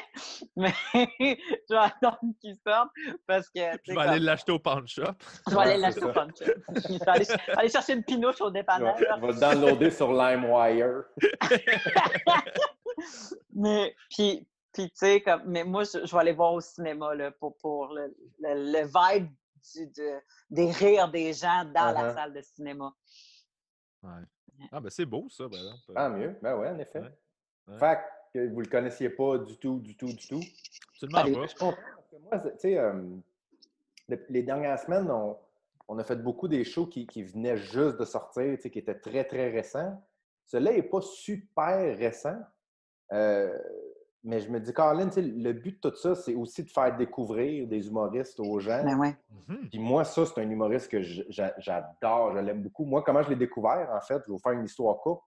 mais 0.56 0.72
je 0.92 1.74
vais 1.74 1.78
attendre 1.78 2.20
qu'il 2.40 2.56
sorte 2.66 2.90
parce 3.26 3.50
que... 3.50 3.76
tu 3.78 3.92
je 3.92 3.94
vais 3.94 4.02
aller 4.02 4.20
l'acheter 4.20 4.52
au 4.52 4.60
pawn 4.60 4.88
shop. 4.88 5.04
je 5.50 5.56
vais 5.56 5.62
aller 5.62 5.78
l'acheter 5.78 6.04
au 6.04 6.14
ça. 6.14 6.14
punch. 6.14 6.36
je 6.40 7.00
vais 7.00 7.08
aller, 7.10 7.26
aller 7.58 7.70
chercher 7.70 7.94
une 7.94 8.04
pinouche 8.04 8.40
au 8.42 8.52
dépanneur. 8.52 8.96
vais 8.98 9.28
le 9.28 9.40
downloader 9.40 9.90
sur 9.90 10.14
LimeWire. 10.14 11.04
mais 13.54 13.96
puis, 14.10 14.48
puis 14.72 14.90
tu 14.90 14.96
sais, 14.96 15.22
comme, 15.22 15.44
mais 15.46 15.64
moi, 15.64 15.84
je, 15.84 16.06
je 16.06 16.12
vais 16.12 16.20
aller 16.22 16.34
voir 16.34 16.54
au 16.54 16.62
cinéma 16.62 17.14
là, 17.16 17.32
pour, 17.32 17.58
pour 17.58 17.88
le, 17.94 18.16
le, 18.40 18.72
le 18.72 18.86
vibe 18.86 19.32
du- 19.74 19.88
de- 19.88 20.20
des 20.50 20.72
rires 20.72 21.10
des 21.10 21.34
gens 21.34 21.66
dans 21.66 21.92
la 21.92 22.12
Uh-huh. 22.12 22.14
salle 22.14 22.34
de 22.34 22.42
cinéma. 22.42 22.92
Ouais. 24.04 24.12
Ah, 24.72 24.80
ben 24.80 24.90
c'est 24.90 25.06
beau, 25.06 25.28
ça, 25.30 25.46
par 25.50 25.58
exemple. 25.60 25.82
Ah, 25.96 26.10
mieux. 26.10 26.38
Ben 26.42 26.56
ouais, 26.58 26.70
en 26.70 26.78
effet. 26.80 27.00
Ouais. 27.00 27.12
Ouais. 27.68 27.80
Fait 27.80 28.00
que 28.34 28.48
vous 28.52 28.62
le 28.62 28.68
connaissiez 28.68 29.10
pas 29.10 29.38
du 29.38 29.58
tout, 29.58 29.80
du 29.80 29.96
tout, 29.96 30.08
du 30.08 30.28
tout. 30.28 30.42
Absolument 30.94 31.20
Allez, 31.20 31.34
pas. 31.34 31.46
Je 31.48 31.56
comprends, 31.56 31.82
parce 31.96 32.08
que 32.10 32.16
moi, 32.18 32.52
tu 32.54 32.60
sais, 32.60 32.78
euh, 32.78 32.94
le- 34.10 34.26
les 34.30 34.44
dernières 34.44 34.80
semaines, 34.80 35.10
on, 35.12 35.38
on 35.88 36.00
a 36.00 36.04
fait 36.04 36.16
beaucoup 36.22 36.48
des 36.48 36.64
shows 36.64 36.88
qui, 36.88 37.06
qui 37.06 37.24
venaient 37.24 37.58
juste 37.58 37.98
de 37.98 38.06
sortir, 38.06 38.56
tu 38.56 38.62
sais, 38.64 38.70
qui 38.70 38.80
étaient 38.80 39.00
très, 39.00 39.24
très 39.24 39.50
récents. 39.50 40.02
Celui-là 40.46 40.74
n'est 40.74 40.84
pas 40.84 41.02
super 41.02 41.98
récent. 41.98 42.38
Euh, 43.12 43.58
mais 44.26 44.40
je 44.40 44.50
me 44.50 44.60
dis, 44.60 44.74
Caroline, 44.74 45.10
tu 45.10 45.16
sais, 45.16 45.22
le 45.22 45.52
but 45.54 45.84
de 45.84 45.90
tout 45.90 45.96
ça, 45.98 46.16
c'est 46.16 46.34
aussi 46.34 46.64
de 46.64 46.70
faire 46.70 46.96
découvrir 46.96 47.68
des 47.68 47.88
humoristes 47.88 48.40
aux 48.40 48.60
gens. 48.60 48.82
Ben 48.84 48.98
ouais. 48.98 49.16
Mhm. 49.50 49.70
Puis 49.70 49.80
moi, 49.80 50.06
ça, 50.06 50.26
c'est 50.26 50.40
un 50.42 50.50
humoriste 50.50 50.90
que 50.90 51.02
j'adore, 51.02 52.34
je 52.34 52.40
l'aime 52.40 52.64
beaucoup. 52.64 52.86
Moi, 52.86 53.04
comment 53.04 53.22
je 53.22 53.30
l'ai 53.30 53.36
découvert, 53.36 53.90
en 53.94 54.00
fait, 54.02 54.16
je 54.26 54.28
vais 54.28 54.32
vous 54.32 54.40
faire 54.40 54.54
une 54.54 54.64
histoire 54.66 54.98
courte. 55.00 55.24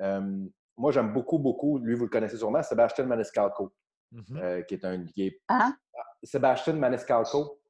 Euh, 0.00 0.46
moi, 0.80 0.92
j'aime 0.92 1.12
beaucoup, 1.12 1.38
beaucoup, 1.38 1.78
lui, 1.78 1.94
vous 1.94 2.04
le 2.04 2.10
connaissez 2.10 2.38
sûrement, 2.38 2.62
Sébastien 2.62 3.04
Maniscalco, 3.04 3.72
Mhm. 4.12 4.36
euh, 4.36 4.62
qui 4.62 4.74
est 4.74 4.84
un. 4.84 5.04
Qui 5.04 5.26
est... 5.26 5.40
Hein? 5.48 5.76
Sébastien 6.22 6.72
Maniscalco, 6.72 7.60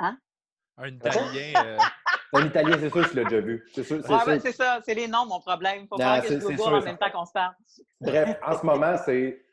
Un 0.00 0.88
Italien. 0.88 1.52
euh, 1.64 1.78
un 2.34 2.46
Italien, 2.46 2.76
c'est 2.78 2.90
sûr 2.90 3.08
tu 3.08 3.16
l'as 3.16 3.24
déjà 3.24 3.40
vu. 3.40 3.64
C'est 3.74 3.82
sûr. 3.84 4.00
c'est 4.04 4.12
Ouais, 4.12 4.18
sûr. 4.18 4.26
ben, 4.26 4.40
c'est 4.40 4.52
ça, 4.52 4.80
c'est 4.84 4.94
les 4.94 5.08
noms, 5.08 5.26
mon 5.26 5.40
problème. 5.40 5.86
Faut 5.88 5.96
Non, 5.98 6.04
pas 6.04 6.20
que 6.20 6.28
c'est- 6.28 6.34
je 6.34 6.40
c'est 6.40 6.54
Google 6.54 6.58
sûr, 6.62 6.72
en 6.74 6.80
ça. 6.80 6.86
même 6.86 6.98
temps 6.98 7.10
qu'on 7.10 7.24
se 7.24 7.32
parle. 7.32 7.54
Bref, 8.00 8.38
en 8.44 8.58
ce 8.58 8.66
moment, 8.66 8.96
c'est. 9.04 9.44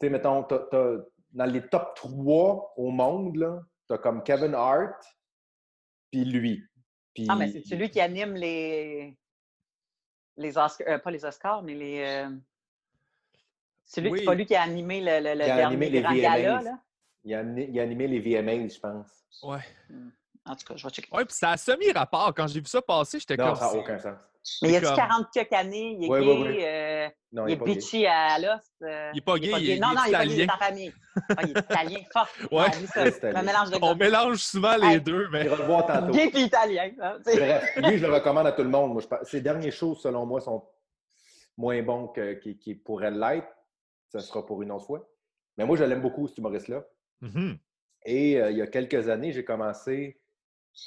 Tu 0.00 0.06
sais, 0.06 0.10
mettons, 0.10 0.42
t'as- 0.44 0.66
t'as- 0.70 0.96
dans 1.32 1.44
les 1.46 1.66
top 1.68 1.94
3 1.96 2.72
au 2.76 2.90
monde, 2.90 3.36
là, 3.36 3.60
t'as 3.88 3.98
comme 3.98 4.22
Kevin 4.22 4.54
Hart, 4.54 5.04
puis 6.10 6.24
lui. 6.24 6.62
Ah, 7.28 7.36
mais 7.36 7.48
c'est 7.48 7.62
celui 7.62 7.90
qui 7.90 8.00
anime 8.00 8.34
les. 8.34 9.16
Les 10.36 10.56
Oscars. 10.58 10.86
euh, 10.88 10.98
pas 10.98 11.10
les 11.10 11.24
Oscars, 11.24 11.62
mais 11.62 11.74
les. 11.74 12.00
euh, 12.04 12.28
Celui, 13.84 14.10
Oui. 14.10 14.18
C'est 14.20 14.24
pas 14.26 14.34
lui 14.34 14.46
qui 14.46 14.54
a 14.54 14.62
animé 14.62 15.00
le, 15.00 15.20
le, 15.20 15.34
le 15.34 15.42
a 15.44 15.56
dernier 15.56 16.00
grand 16.02 16.14
gala, 16.14 16.62
là. 16.62 16.78
Il 17.24 17.34
a, 17.34 17.40
animé, 17.40 17.68
il 17.72 17.80
a 17.80 17.82
animé 17.82 18.06
les 18.06 18.20
VMAs, 18.20 18.68
je 18.74 18.78
pense. 18.80 19.06
Ouais. 19.42 19.58
En 20.44 20.54
tout 20.54 20.64
cas, 20.66 20.76
je 20.76 20.86
vais 20.86 20.92
checker. 20.92 21.08
Ouais, 21.12 21.24
puis 21.24 21.34
ça 21.34 21.50
a 21.50 21.56
semi-rapport. 21.56 22.32
Quand 22.34 22.46
j'ai 22.46 22.60
vu 22.60 22.66
ça 22.66 22.80
passer, 22.82 23.18
j'étais 23.18 23.36
Non, 23.36 23.46
comme. 23.48 23.56
ça 23.56 23.72
n'a 23.72 23.78
aucun 23.80 23.98
sens. 23.98 24.14
Mais 24.62 24.68
il 24.70 24.76
a-tu 24.76 24.86
comme- 24.86 24.96
40 24.96 25.26
quelques 25.32 25.52
années? 25.54 25.96
Il 25.98 26.04
est 26.04 26.08
Ouais, 26.08 26.20
gay, 26.20 26.26
ouais, 26.26 26.38
ouais. 26.42 26.62
Non, 27.32 27.46
il 27.46 27.52
est 27.52 27.56
pas 27.56 27.64
gay. 27.66 27.74
bitchy 27.74 28.06
à 28.06 28.38
l'os. 28.38 28.60
euh, 28.82 29.10
Il 29.14 29.18
est 29.18 29.20
pas 29.24 29.38
gay, 29.38 29.52
il 29.58 29.70
est- 29.70 29.78
Non, 29.78 29.88
il 29.90 29.94
non, 29.96 30.00
il 30.06 30.08
est 30.08 30.12
pas 30.12 30.24
gay, 30.26 30.32
il 30.34 30.40
est 30.40 30.44
italien. 30.44 30.54
en 30.54 30.58
famille. 30.64 30.92
Il 31.42 31.48
est 31.56 31.60
italien, 31.60 31.98
fuck. 32.12 32.52
Ouais. 32.52 32.66
Oublie 32.76 32.86
ça. 32.86 33.00
Il 33.02 33.06
est 33.08 33.16
italien. 33.16 33.38
Un 33.40 33.42
mélange 33.42 33.70
de 33.70 33.78
On 33.82 33.94
mélange 33.94 34.36
souvent 34.38 34.76
les 34.76 34.86
Hey. 34.94 35.00
deux, 35.00 35.28
mais. 35.30 35.44
Je 35.44 35.48
vais 35.50 35.56
le 35.56 35.62
voir 35.64 35.86
tantôt. 35.86 36.12
Gay 36.12 36.30
puis 36.30 36.42
italien. 36.44 36.90
hein. 37.00 37.18
Bref, 37.24 37.64
lui, 37.76 37.98
je 37.98 38.06
le 38.06 38.12
recommande 38.14 38.46
à 38.46 38.52
tout 38.52 38.62
le 38.62 38.68
monde. 38.70 38.92
Moi, 38.92 39.02
je 39.02 39.06
pense- 39.06 39.28
Ses 39.28 39.40
derniers 39.40 39.70
shows, 39.70 39.94
selon 39.94 40.24
moi, 40.26 40.40
sont 40.40 40.64
moins 41.56 41.82
bons 41.82 42.08
que- 42.08 42.34
qu'ils 42.34 42.82
pourraient 42.82 43.10
l'être. 43.10 43.48
Ça 44.10 44.20
sera 44.20 44.44
pour 44.46 44.62
une 44.62 44.70
autre 44.70 44.86
fois. 44.86 45.08
Mais 45.56 45.64
moi, 45.66 45.76
je 45.76 45.84
l'aime 45.84 46.00
beaucoup, 46.02 46.28
cet 46.28 46.38
humoriste-là. 46.38 46.84
Mhm. 47.22 47.58
Et 48.04 48.40
euh, 48.40 48.50
il 48.50 48.58
y 48.58 48.62
a 48.62 48.66
quelques 48.66 49.08
années, 49.08 49.32
j'ai 49.32 49.44
commencé 49.44 50.20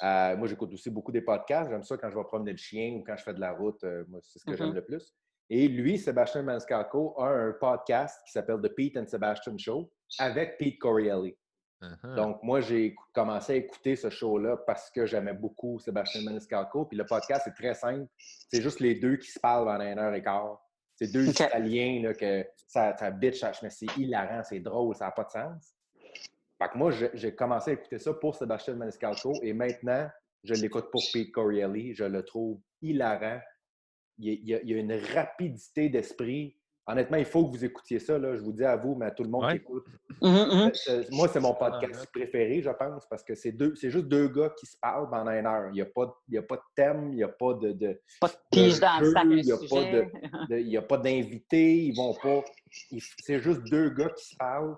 à. 0.00 0.36
Moi, 0.36 0.46
j'écoute 0.48 0.72
aussi 0.72 0.88
beaucoup 0.90 1.12
des 1.12 1.20
podcasts. 1.20 1.68
J'aime 1.70 1.82
ça 1.82 1.96
quand 1.98 2.08
je 2.10 2.16
vais 2.16 2.24
promener 2.24 2.52
le 2.52 2.56
chien 2.56 2.92
ou 2.94 3.02
quand 3.04 3.16
je 3.16 3.22
fais 3.24 3.34
de 3.34 3.40
la 3.40 3.52
route. 3.52 3.82
euh, 3.84 4.04
moi, 4.08 4.20
c'est 4.22 4.38
ce 4.38 4.44
que 4.44 4.56
j'aime 4.56 4.72
le 4.72 4.84
plus. 4.84 5.12
Et 5.52 5.66
lui, 5.66 5.98
Sébastien 5.98 6.42
Maniscalco, 6.42 7.20
a 7.20 7.26
un 7.26 7.52
podcast 7.52 8.22
qui 8.24 8.32
s'appelle 8.32 8.60
The 8.62 8.72
Pete 8.72 8.96
and 8.96 9.06
Sebastian 9.06 9.58
Show 9.58 9.90
avec 10.20 10.56
Pete 10.58 10.78
Corielli. 10.78 11.36
Mhm. 11.80 12.14
Donc, 12.14 12.42
moi, 12.42 12.60
j'ai 12.60 12.94
commencé 13.12 13.54
à 13.54 13.56
écouter 13.56 13.96
ce 13.96 14.10
show-là 14.10 14.58
parce 14.58 14.90
que 14.90 15.06
j'aimais 15.06 15.32
beaucoup 15.32 15.80
Sébastien 15.80 16.22
Maniscalco. 16.22 16.84
Puis 16.84 16.96
le 16.96 17.04
podcast, 17.04 17.42
c'est 17.44 17.54
très 17.54 17.74
simple. 17.74 18.06
C'est 18.16 18.62
juste 18.62 18.78
les 18.78 18.94
deux 18.94 19.16
qui 19.16 19.30
se 19.30 19.40
parlent 19.40 19.64
pendant 19.64 19.84
une 19.84 19.98
heure 19.98 20.14
et 20.14 20.22
quart. 20.22 20.60
C'est 20.94 21.10
deux 21.10 21.28
Ok. 21.28 21.40
Italiens 21.40 22.02
là, 22.02 22.14
que 22.14 22.46
ça, 22.68 22.96
ça 22.96 23.10
bitch, 23.10 23.42
mais 23.62 23.70
c'est 23.70 23.86
hilarant, 23.96 24.42
c'est 24.44 24.60
drôle, 24.60 24.94
ça 24.94 25.06
n'a 25.06 25.10
pas 25.12 25.24
de 25.24 25.30
sens. 25.30 25.74
Fait 26.58 26.68
que 26.68 26.76
moi, 26.76 26.90
j'ai 26.90 27.10
j'ai 27.14 27.34
commencé 27.34 27.70
à 27.70 27.74
écouter 27.74 27.98
ça 27.98 28.12
pour 28.12 28.36
Sébastien 28.36 28.74
Maniscalco 28.74 29.32
et 29.42 29.54
maintenant, 29.54 30.08
je 30.44 30.54
l'écoute 30.54 30.90
pour 30.92 31.02
Pete 31.12 31.32
Corielli. 31.32 31.94
Je 31.94 32.04
le 32.04 32.22
trouve 32.22 32.60
hilarant. 32.82 33.40
Il 34.20 34.48
y 34.48 34.54
a, 34.54 34.60
il 34.62 34.70
y 34.70 34.74
une 34.74 34.92
rapidité 35.14 35.88
d'esprit. 35.88 36.56
Honnêtement, 36.86 37.18
il 37.18 37.24
faut 37.24 37.46
que 37.46 37.56
vous 37.56 37.64
écoutiez 37.64 37.98
ça. 38.00 38.18
Là. 38.18 38.34
Je 38.34 38.40
vous 38.40 38.52
dis 38.52 38.64
à 38.64 38.76
vous, 38.76 38.96
mais 38.96 39.06
à 39.06 39.10
tout 39.12 39.22
le 39.22 39.28
monde 39.28 39.44
Ouais. 39.44 39.52
qui 39.52 39.56
écoute. 39.58 39.84
Mhm, 40.20 40.30
mhm. 40.32 40.70
C'est- 40.74 41.10
Moi, 41.12 41.28
c'est 41.28 41.38
mon 41.38 41.54
podcast 41.54 42.06
préféré, 42.12 42.60
je 42.62 42.70
pense, 42.70 43.06
parce 43.08 43.22
que 43.22 43.34
c'est 43.34 43.52
deux, 43.52 43.74
c'est 43.76 43.90
juste 43.90 44.06
deux 44.08 44.26
gars 44.28 44.52
qui 44.58 44.66
se 44.66 44.76
parlent 44.80 45.08
pendant 45.08 45.30
une 45.30 45.46
heure. 45.46 45.68
Il 45.68 45.74
n'y 45.74 45.80
a, 45.82 45.86
pas 45.86 46.06
de- 46.06 46.12
il 46.28 46.34
y 46.34 46.38
a 46.38 46.42
pas 46.42 46.56
de 46.56 46.62
thème, 46.74 47.10
il 47.12 47.16
n'y 47.16 47.22
a 47.22 47.28
pas 47.28 47.54
de, 47.54 47.72
de- 47.72 48.00
Pas 48.20 48.28
de 48.28 48.34
pige 48.50 48.80
dans 48.80 48.98
le 48.98 49.06
jeu, 49.06 49.12
sac, 49.12 49.24
il 49.30 49.44
y 49.46 49.52
a 49.52 49.54
un 49.54 49.58
pas 49.58 49.66
sujet. 49.66 50.10
de- 50.50 50.58
il 50.58 50.66
n'y 50.66 50.76
a 50.76 50.82
pas 50.82 50.98
d'invités, 50.98 51.76
ils 51.84 51.94
vont 51.96 52.14
pas. 52.14 52.44
C'est 53.20 53.40
juste 53.40 53.62
deux 53.70 53.90
gars 53.90 54.10
qui 54.10 54.24
se 54.26 54.36
parlent. 54.36 54.74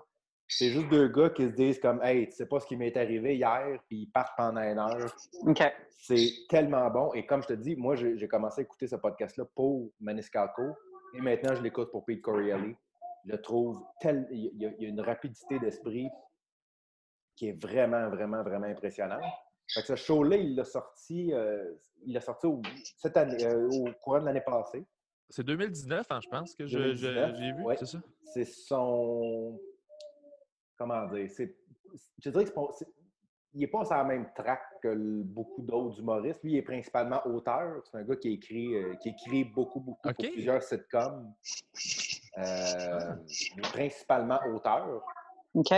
C'est 0.47 0.69
juste 0.69 0.89
deux 0.89 1.07
gars 1.07 1.29
qui 1.29 1.43
se 1.45 1.51
disent 1.51 1.79
comme 1.79 2.01
Hey, 2.03 2.27
tu 2.27 2.33
sais 2.35 2.45
pas 2.45 2.59
ce 2.59 2.67
qui 2.67 2.75
m'est 2.75 2.95
arrivé 2.95 3.35
hier, 3.35 3.79
puis 3.87 4.01
ils 4.03 4.07
partent 4.07 4.35
pendant 4.37 4.61
une 4.61 4.77
heure. 4.77 5.13
OK. 5.41 5.63
C'est 5.97 6.29
tellement 6.49 6.89
bon. 6.89 7.13
Et 7.13 7.25
comme 7.25 7.41
je 7.43 7.47
te 7.47 7.53
dis, 7.53 7.75
moi, 7.75 7.95
j'ai 7.95 8.27
commencé 8.27 8.61
à 8.61 8.63
écouter 8.63 8.87
ce 8.87 8.97
podcast-là 8.97 9.45
pour 9.55 9.89
Maniscalco. 10.01 10.75
Et 11.15 11.21
maintenant, 11.21 11.55
je 11.55 11.61
l'écoute 11.61 11.91
pour 11.91 12.03
Pete 12.05 12.21
Corielli. 12.21 12.75
Je 13.25 13.31
le 13.31 13.41
trouve 13.41 13.81
tel. 14.01 14.27
Il 14.31 14.51
y 14.57 14.65
a, 14.65 14.71
il 14.77 14.83
y 14.83 14.85
a 14.85 14.89
une 14.89 14.99
rapidité 15.01 15.57
d'esprit 15.59 16.09
qui 17.35 17.47
est 17.49 17.61
vraiment, 17.63 18.09
vraiment, 18.09 18.43
vraiment 18.43 18.67
impressionnante. 18.67 19.23
Fait 19.73 19.81
que 19.81 19.87
ce 19.87 19.95
show-là, 19.95 20.35
il 20.35 20.55
l'a 20.55 20.65
sorti, 20.65 21.33
euh, 21.33 21.71
il 22.05 22.13
l'a 22.13 22.21
sorti 22.21 22.45
au, 22.47 22.61
cette 22.97 23.15
année, 23.17 23.43
euh, 23.45 23.69
au 23.69 23.85
courant 24.03 24.19
de 24.19 24.25
l'année 24.25 24.41
passée. 24.41 24.85
C'est 25.29 25.43
2019, 25.45 26.05
hein, 26.11 26.19
je 26.21 26.29
pense, 26.29 26.53
que 26.53 26.67
je- 26.67 26.77
je- 26.77 27.07
2019, 27.07 27.35
j'ai 27.39 27.51
vu, 27.53 27.63
ouais. 27.63 27.77
c'est 27.77 27.85
ça? 27.85 27.97
C'est 28.33 28.43
son. 28.45 29.57
Comment 30.83 31.05
dire? 31.07 31.29
C'est, 31.31 31.55
je 32.19 32.29
dirais 32.29 32.43
que 32.43 32.49
c'est 32.49 32.53
pas- 32.55 32.67
c'est- 32.77 32.87
il 33.53 33.59
n'est 33.61 33.67
pas 33.67 33.85
sur 33.85 33.95
la 33.95 34.03
même 34.03 34.27
track 34.35 34.59
que 34.81 34.93
beaucoup 35.23 35.61
d'autres 35.61 35.97
humoristes. 35.99 36.43
Lui, 36.43 36.53
il 36.53 36.57
est 36.57 36.61
principalement 36.63 37.25
auteur. 37.27 37.81
C'est 37.85 37.97
un 37.97 38.03
gars 38.03 38.15
qui 38.17 38.33
écrit, 38.33 38.75
euh, 38.75 38.95
qui 38.95 39.09
écrit 39.09 39.45
beaucoup, 39.45 39.79
beaucoup 39.79 40.01
pour 40.01 40.11
plusieurs 40.33 40.61
sitcoms. 40.63 41.31
Euh, 42.37 43.15
il 43.29 43.59
est 43.59 43.61
principalement 43.71 44.39
auteur, 44.53 45.05
OK? 45.53 45.71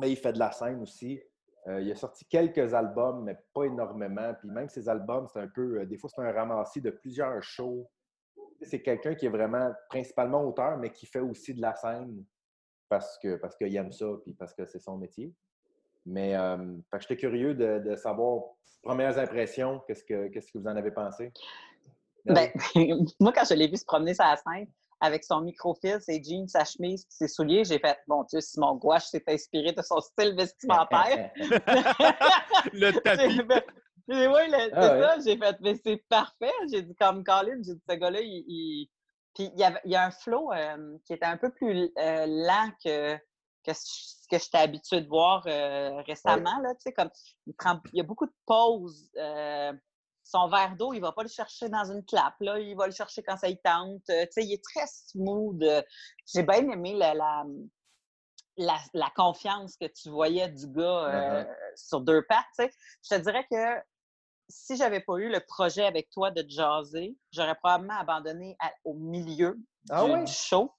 mais 0.00 0.10
il 0.12 0.16
fait 0.16 0.32
de 0.32 0.38
la 0.38 0.52
scène 0.52 0.80
aussi. 0.80 1.20
Euh, 1.66 1.80
il 1.82 1.90
a 1.92 1.96
sorti 1.96 2.24
quelques 2.24 2.72
albums, 2.72 3.24
mais 3.24 3.36
pas 3.52 3.64
énormément. 3.64 4.32
Puis 4.40 4.48
même 4.48 4.68
ses 4.70 4.88
albums, 4.88 5.26
c'est 5.30 5.40
un 5.40 5.48
peu. 5.48 5.80
euh, 5.80 5.84
des 5.86 5.98
fois, 5.98 6.08
c'est 6.08 6.22
un 6.22 6.32
ramassis 6.32 6.80
de 6.80 6.90
plusieurs 6.90 7.42
shows. 7.42 7.86
C'est 8.62 8.80
quelqu'un 8.80 9.14
qui 9.14 9.26
est 9.26 9.30
vraiment 9.30 9.72
principalement 9.90 10.42
auteur, 10.44 10.78
mais 10.78 10.90
qui 10.90 11.04
fait 11.04 11.20
aussi 11.20 11.52
de 11.52 11.60
la 11.60 11.74
scène 11.74 12.24
parce 12.88 13.18
que 13.18 13.36
parce 13.36 13.56
qu'il 13.56 13.74
aime 13.76 13.92
ça, 13.92 14.06
puis 14.24 14.34
parce 14.34 14.54
que 14.54 14.64
c'est 14.66 14.78
son 14.78 14.96
métier. 14.96 15.32
Mais 16.06 16.34
euh, 16.36 16.56
j'étais 17.00 17.16
curieux 17.16 17.54
de, 17.54 17.80
de 17.80 17.96
savoir, 17.96 18.42
premières 18.82 19.18
impressions, 19.18 19.80
qu'est-ce 19.86 20.04
que, 20.04 20.28
qu'est-ce 20.28 20.50
que 20.52 20.58
vous 20.58 20.66
en 20.66 20.76
avez 20.76 20.90
pensé? 20.90 21.32
Ben, 22.24 22.50
moi, 23.20 23.32
quand 23.32 23.44
je 23.48 23.54
l'ai 23.54 23.68
vu 23.68 23.76
se 23.76 23.84
promener 23.84 24.14
sur 24.14 24.24
la 24.24 24.36
scène 24.36 24.66
avec 25.00 25.22
son 25.24 25.40
microfilm, 25.42 26.00
ses 26.00 26.22
jeans, 26.22 26.48
sa 26.48 26.64
chemise, 26.64 27.04
puis 27.04 27.14
ses 27.14 27.28
souliers, 27.28 27.64
j'ai 27.64 27.78
fait 27.78 27.98
Mon 28.08 28.24
Dieu, 28.24 28.40
Simon 28.40 28.76
Gouache 28.76 29.04
s'est 29.06 29.22
inspiré 29.28 29.72
de 29.72 29.82
son 29.82 30.00
style 30.00 30.34
vestimentaire. 30.34 31.30
Le 32.72 32.90
tapis. 33.02 33.30
J'ai 33.36 33.44
fait- 33.44 33.66
j'ai- 34.08 34.26
oui, 34.28 34.34
Ah 34.72 34.82
c'est 34.82 34.90
ouais. 34.90 35.02
ça. 35.02 35.20
J'ai 35.24 35.36
fait, 35.36 35.56
mais 35.60 35.74
c'est 35.84 36.02
parfait. 36.08 36.52
J'ai 36.70 36.82
dit, 36.82 36.94
comme 36.94 37.22
Colin, 37.22 37.60
j'ai 37.64 37.74
dit, 37.74 37.82
ce 37.88 37.94
gars-là, 37.94 38.20
il. 38.20 38.44
il- 38.48 38.88
Puis 39.38 39.52
il 39.54 39.60
y, 39.60 39.72
il 39.84 39.92
y 39.92 39.94
a 39.94 40.04
un 40.04 40.10
flow 40.10 40.52
euh, 40.52 40.98
qui 41.04 41.12
était 41.12 41.24
un 41.24 41.36
peu 41.36 41.52
plus 41.52 41.92
euh, 41.96 42.26
lent 42.26 42.72
que, 42.84 43.16
que 43.62 43.72
ce 43.72 44.26
que 44.28 44.36
j'étais 44.36 44.58
habituée 44.58 45.00
de 45.00 45.08
voir 45.08 45.44
euh, 45.46 46.02
récemment. 46.02 46.58
Là, 46.60 46.74
tu 46.74 46.80
sais, 46.80 46.92
comme, 46.92 47.08
il, 47.46 47.54
prend, 47.54 47.80
il 47.92 47.98
y 47.98 48.00
a 48.00 48.02
beaucoup 48.02 48.26
de 48.26 48.34
pauses. 48.46 49.12
son 50.24 50.48
verre 50.48 50.74
d'eau, 50.76 50.92
il 50.92 50.98
va 50.98 51.12
pas 51.12 51.22
le 51.22 51.28
chercher 51.28 51.68
dans 51.68 51.84
une 51.84 52.04
clap. 52.04 52.34
Là, 52.40 52.58
il 52.58 52.76
va 52.76 52.86
le 52.86 52.92
chercher 52.92 53.22
quand 53.22 53.36
ça 53.36 53.48
y 53.48 53.56
tente. 53.60 54.02
Tu 54.06 54.12
sais, 54.32 54.44
il 54.44 54.54
est 54.54 54.64
très 54.64 54.86
smooth. 54.88 55.62
J'ai 56.26 56.42
bien 56.42 56.68
aimé 56.68 56.94
la, 56.94 57.14
la, 57.14 57.44
la, 58.56 58.76
la 58.92 59.10
confiance 59.14 59.76
que 59.76 59.86
tu 59.86 60.10
voyais 60.10 60.48
du 60.48 60.66
gars 60.66 61.44
Uh-huh. 61.44 61.46
sur 61.76 62.00
deux 62.00 62.26
pattes. 62.26 62.72
Je 63.04 63.14
te 63.14 63.20
dirais 63.20 63.46
que 63.48 63.76
si 64.48 64.76
j'avais 64.76 65.00
pas 65.00 65.16
eu 65.18 65.28
le 65.28 65.40
projet 65.40 65.84
avec 65.84 66.10
toi 66.10 66.30
de 66.30 66.44
jaser, 66.48 67.16
j'aurais 67.32 67.54
probablement 67.56 67.98
abandonné 67.98 68.56
à- 68.60 68.72
au 68.84 68.94
milieu 68.94 69.58
Ah 69.90 70.04
du, 70.04 70.24
du 70.24 70.32
show. 70.32 70.74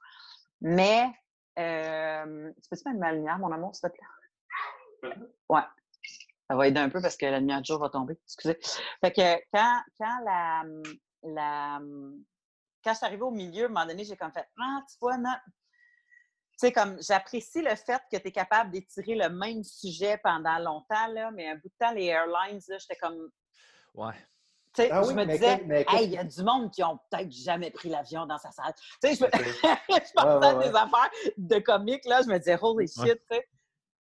Mais, 0.62 1.10
euh, 1.58 2.52
tu 2.62 2.70
peux-tu 2.70 2.84
mettre 2.88 3.00
ma 3.00 3.14
lumière, 3.14 3.38
mon 3.40 3.52
amour, 3.52 3.76
s'il 3.76 3.90
te 3.90 3.96
plaît? 3.96 5.16
Ouais. 5.50 5.62
Ça 6.50 6.56
va 6.56 6.68
aider 6.68 6.80
un 6.80 6.90
peu 6.90 7.02
parce 7.02 7.16
que 7.16 7.26
la 7.28 7.40
lumière 7.40 7.62
de 7.62 7.66
jour 7.66 7.80
va 7.80 7.90
tomber. 7.90 8.20
Excusez. 8.26 8.58
Fait 9.02 9.12
que 9.12 9.36
quand, 9.54 9.82
quand 10.00 10.20
la, 10.26 10.64
la 11.24 11.80
quand 12.84 12.92
je 12.94 12.98
suis 12.98 13.06
arrivée 13.06 13.22
au 13.24 13.32
milieu, 13.32 13.64
à 13.64 13.66
un 13.66 13.70
moment 13.70 13.86
donné, 13.86 14.04
j'ai 14.04 14.18
comme 14.18 14.32
fait 14.32 14.48
Ah, 14.60 14.82
tu 14.90 14.96
vois, 15.00 15.18
non. 15.18 15.36
Tu 16.54 16.68
sais, 16.68 16.72
comme 16.72 17.00
j'apprécie 17.02 17.62
le 17.62 17.76
fait 17.76 18.02
que 18.12 18.18
tu 18.18 18.28
es 18.28 18.32
capable 18.32 18.72
d'étirer 18.72 19.16
le 19.16 19.30
même 19.30 19.64
sujet 19.64 20.18
pendant 20.24 20.58
longtemps, 20.60 21.08
là, 21.08 21.30
mais 21.32 21.48
un 21.50 21.56
bout 21.56 21.70
de 21.70 21.74
temps, 21.80 21.92
les 21.92 22.06
airlines, 22.06 22.60
là, 22.68 22.78
j'étais 22.80 22.96
comme. 22.98 23.30
Ouais. 24.00 24.14
Tu 24.74 24.84
sais, 24.84 24.90
Ah 24.92 25.02
je 25.04 25.08
oui, 25.10 25.14
me 25.16 25.26
mais 25.26 25.34
disais, 25.34 25.64
mais 25.66 25.86
hey, 25.90 26.06
il 26.06 26.12
y 26.12 26.18
a 26.18 26.24
du 26.24 26.44
monde 26.44 26.72
qui 26.72 26.84
ont 26.84 26.98
peut-être 27.10 27.32
jamais 27.32 27.72
pris 27.72 27.90
l'avion 27.90 28.26
dans 28.26 28.38
sa 28.38 28.52
salle. 28.52 28.74
Tu 29.04 29.14
sais, 29.14 29.16
je, 29.16 29.24
me... 29.24 29.28
Ok. 29.28 29.80
je 29.90 30.14
pensais 30.14 30.28
Ouais, 30.28 30.38
ouais, 30.38 30.46
à 30.48 30.56
ouais. 30.58 30.70
des 30.70 30.76
affaires 30.76 31.10
de 31.38 31.60
comiques, 31.60 32.06
là, 32.06 32.22
je 32.22 32.28
me 32.30 32.38
disais, 32.38 32.58
holy 32.62 32.88
shit, 32.88 33.00
Ouais. 33.04 33.16
tu 33.16 33.36
sais. 33.36 33.48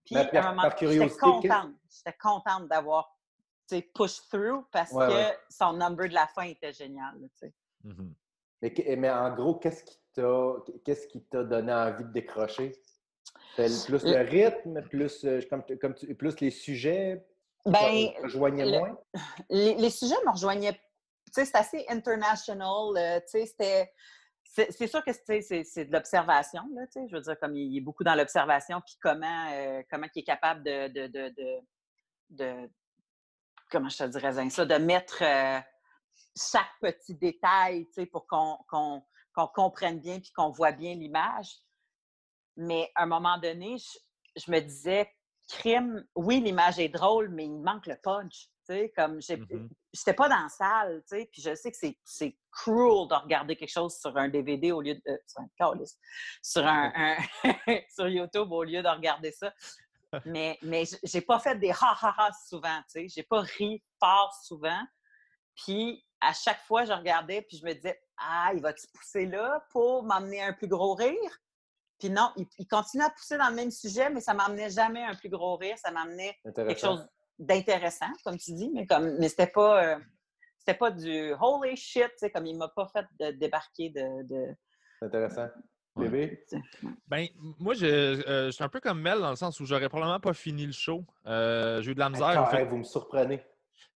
Puis, 0.05 0.15
Mais 0.15 0.37
à 0.37 0.47
un 0.49 0.55
moment 0.55 0.69
j'étais 0.79 1.09
contente. 1.17 1.71
J'étais 1.89 2.17
contente 2.17 2.67
d'avoir, 2.69 3.17
tu 3.67 3.75
sais, 3.75 3.81
push 3.93 4.21
through 4.29 4.63
parce 4.71 4.91
Ouais, 4.91 5.07
que 5.07 5.11
ouais. 5.11 5.37
son 5.49 5.73
number 5.73 6.07
de 6.07 6.13
la 6.13 6.27
fin 6.27 6.43
était 6.43 6.71
génial, 6.73 7.15
tu 7.19 7.29
sais. 7.35 7.53
Mhm. 7.83 8.13
Mais, 8.61 8.73
mais 8.97 9.09
en 9.09 9.33
gros, 9.35 9.55
qu'est-ce 9.55 9.83
qui 9.83 9.97
t'a 10.13 10.53
qu'est-ce 10.85 11.07
qui 11.07 11.21
t'a 11.25 11.43
donné 11.43 11.73
envie 11.73 12.03
de 12.03 12.11
décrocher? 12.11 12.71
Plus 13.55 13.89
le 13.89 14.21
rythme, 14.29 14.81
plus, 14.83 15.25
euh, 15.25 15.41
comme, 15.49 15.63
comme 15.81 15.93
tu- 15.95 16.13
plus 16.15 16.39
les 16.39 16.51
sujets, 16.51 17.25
Ben, 17.65 18.13
te 18.13 18.21
rejoignaient 18.23 18.65
le- 18.65 18.79
moins? 18.79 18.97
les, 19.49 19.75
les 19.75 19.89
sujets 19.89 20.15
me 20.25 20.31
rejoignaient. 20.31 20.79
C'est 21.31 21.53
assez 21.55 21.85
international. 21.89 22.97
euh, 22.97 23.19
c'était. 23.27 23.91
C'est 24.43 24.87
sûr 24.87 25.03
que 25.03 25.11
c'est 25.13 25.85
de 25.85 25.91
l'observation. 25.93 26.63
Je 26.95 27.15
veux 27.15 27.21
dire, 27.21 27.39
comme 27.39 27.55
il 27.55 27.77
est 27.77 27.81
beaucoup 27.81 28.03
dans 28.03 28.15
l'observation, 28.15 28.81
puis 28.81 28.97
comment, 28.99 29.51
euh, 29.51 29.83
comment 29.91 30.07
il 30.15 30.19
est 30.19 30.23
capable 30.23 30.63
de. 30.63 30.87
de, 30.87 31.07
de, 31.07 31.61
de- 32.31 32.69
comment 33.69 33.89
je 33.89 33.97
te 33.97 34.03
dirais 34.05 34.49
ça? 34.49 34.65
De 34.65 34.75
mettre 34.75 35.21
euh, 35.21 35.59
chaque 36.35 36.71
petit 36.81 37.13
détail, 37.15 37.87
pour 38.11 38.25
qu'on 38.25 38.57
qu'on- 38.69 39.03
qu'on 39.35 39.47
comprenne 39.47 39.99
bien 39.99 40.19
puis 40.19 40.31
qu'on 40.31 40.49
voit 40.49 40.71
bien 40.71 40.95
l'image. 40.95 41.59
Mais 42.55 42.91
à 42.95 43.03
un 43.03 43.05
moment 43.05 43.37
donné, 43.37 43.77
je, 43.77 44.41
je 44.43 44.51
me 44.51 44.59
disais, 44.59 45.07
crime, 45.49 46.05
oui, 46.15 46.39
l'image 46.39 46.79
est 46.79 46.89
drôle, 46.89 47.29
mais 47.29 47.45
il 47.45 47.59
manque 47.59 47.87
le 47.87 47.95
punch. 48.01 48.47
Comme. 48.95 49.15
Mhm. 49.15 49.69
J'étais 49.91 50.13
pas 50.13 50.29
dans 50.29 50.43
la 50.43 50.49
salle, 50.49 51.03
puis 51.09 51.41
je 51.41 51.55
sais 51.55 51.71
que 51.71 51.77
c'est- 52.03 52.37
cruel 52.51 53.07
de 53.07 53.15
regarder 53.15 53.55
quelque 53.55 53.71
chose 53.71 53.97
sur 53.99 54.15
un 54.15 54.29
DVD 54.29 54.71
au 54.71 54.81
lieu 54.81 54.93
de. 54.93 55.01
euh, 55.07 55.17
sur 55.25 55.41
un 55.41 55.47
sur, 56.43 56.67
un, 56.67 56.93
un- 56.95 57.17
sur 57.89 58.07
YouTube 58.07 58.51
au 58.51 58.63
lieu 58.63 58.83
de 58.83 58.87
regarder 58.87 59.31
ça. 59.31 59.51
Mais, 60.25 60.59
mais 60.61 60.83
j'ai 61.03 61.21
pas 61.21 61.39
fait 61.39 61.55
des 61.55 61.71
ha 61.71 61.97
ha 61.99 62.13
ha 62.17 62.31
souvent, 62.47 62.77
tu 62.83 63.01
sais. 63.01 63.07
J'ai 63.07 63.23
pas 63.23 63.41
ri 63.41 63.83
fort 63.99 64.33
souvent. 64.43 64.83
Puis 65.55 66.05
à 66.21 66.33
chaque 66.33 66.61
fois, 66.65 66.85
je 66.85 66.93
regardais, 66.93 67.41
puis 67.41 67.57
je 67.57 67.65
me 67.65 67.73
disais, 67.73 67.99
ah, 68.17 68.51
il 68.53 68.61
va-tu 68.61 68.85
pousser 68.93 69.25
là 69.25 69.65
pour 69.71 70.03
m'emmener 70.03 70.41
un 70.43 70.53
plus 70.53 70.67
gros 70.67 70.93
rire? 70.93 71.39
Puis 71.99 72.09
non, 72.09 72.31
il, 72.37 72.45
il 72.57 72.67
continue 72.67 73.03
à 73.03 73.09
pousser 73.09 73.37
dans 73.37 73.49
le 73.49 73.55
même 73.55 73.71
sujet, 73.71 74.09
mais 74.09 74.21
ça 74.21 74.33
m'emmenait 74.33 74.69
jamais 74.69 75.03
un 75.03 75.15
plus 75.15 75.29
gros 75.29 75.57
rire. 75.57 75.77
Ça 75.77 75.91
m'emmenait 75.91 76.35
quelque 76.55 76.79
chose 76.79 77.07
d'intéressant, 77.37 78.11
comme 78.23 78.37
tu 78.37 78.53
dis, 78.53 78.71
mais 78.73 78.85
comme 78.85 79.17
mais 79.17 79.29
c'était 79.29 79.47
pas 79.47 79.83
euh, 79.83 79.99
c'était 80.59 80.77
pas 80.77 80.91
du 80.91 81.33
holy 81.39 81.75
shit, 81.75 82.03
tu 82.11 82.17
sais, 82.17 82.29
comme 82.31 82.45
il 82.45 82.57
m'a 82.57 82.67
pas 82.69 82.87
fait 82.87 83.05
de 83.19 83.31
débarquer 83.37 83.89
de. 83.89 84.23
de- 84.27 84.55
C'est 84.99 85.05
intéressant. 85.07 85.47
Bébé? 85.95 86.45
Ben, 87.07 87.27
moi, 87.59 87.73
je, 87.73 87.85
euh, 87.85 88.45
je 88.45 88.51
suis 88.51 88.63
un 88.63 88.69
peu 88.69 88.79
comme 88.79 89.01
Mel 89.01 89.19
dans 89.19 89.31
le 89.31 89.35
sens 89.35 89.59
où 89.59 89.65
j'aurais 89.65 89.89
probablement 89.89 90.19
pas 90.19 90.33
fini 90.33 90.65
le 90.65 90.71
show. 90.71 91.03
Euh, 91.25 91.81
j'ai 91.81 91.91
eu 91.91 91.95
de 91.95 91.99
la 91.99 92.09
misère. 92.09 92.27
Attends, 92.27 92.45
fait. 92.45 92.61
hey, 92.61 92.67
vous 92.67 92.77
me 92.77 92.83
surprenez. 92.83 93.43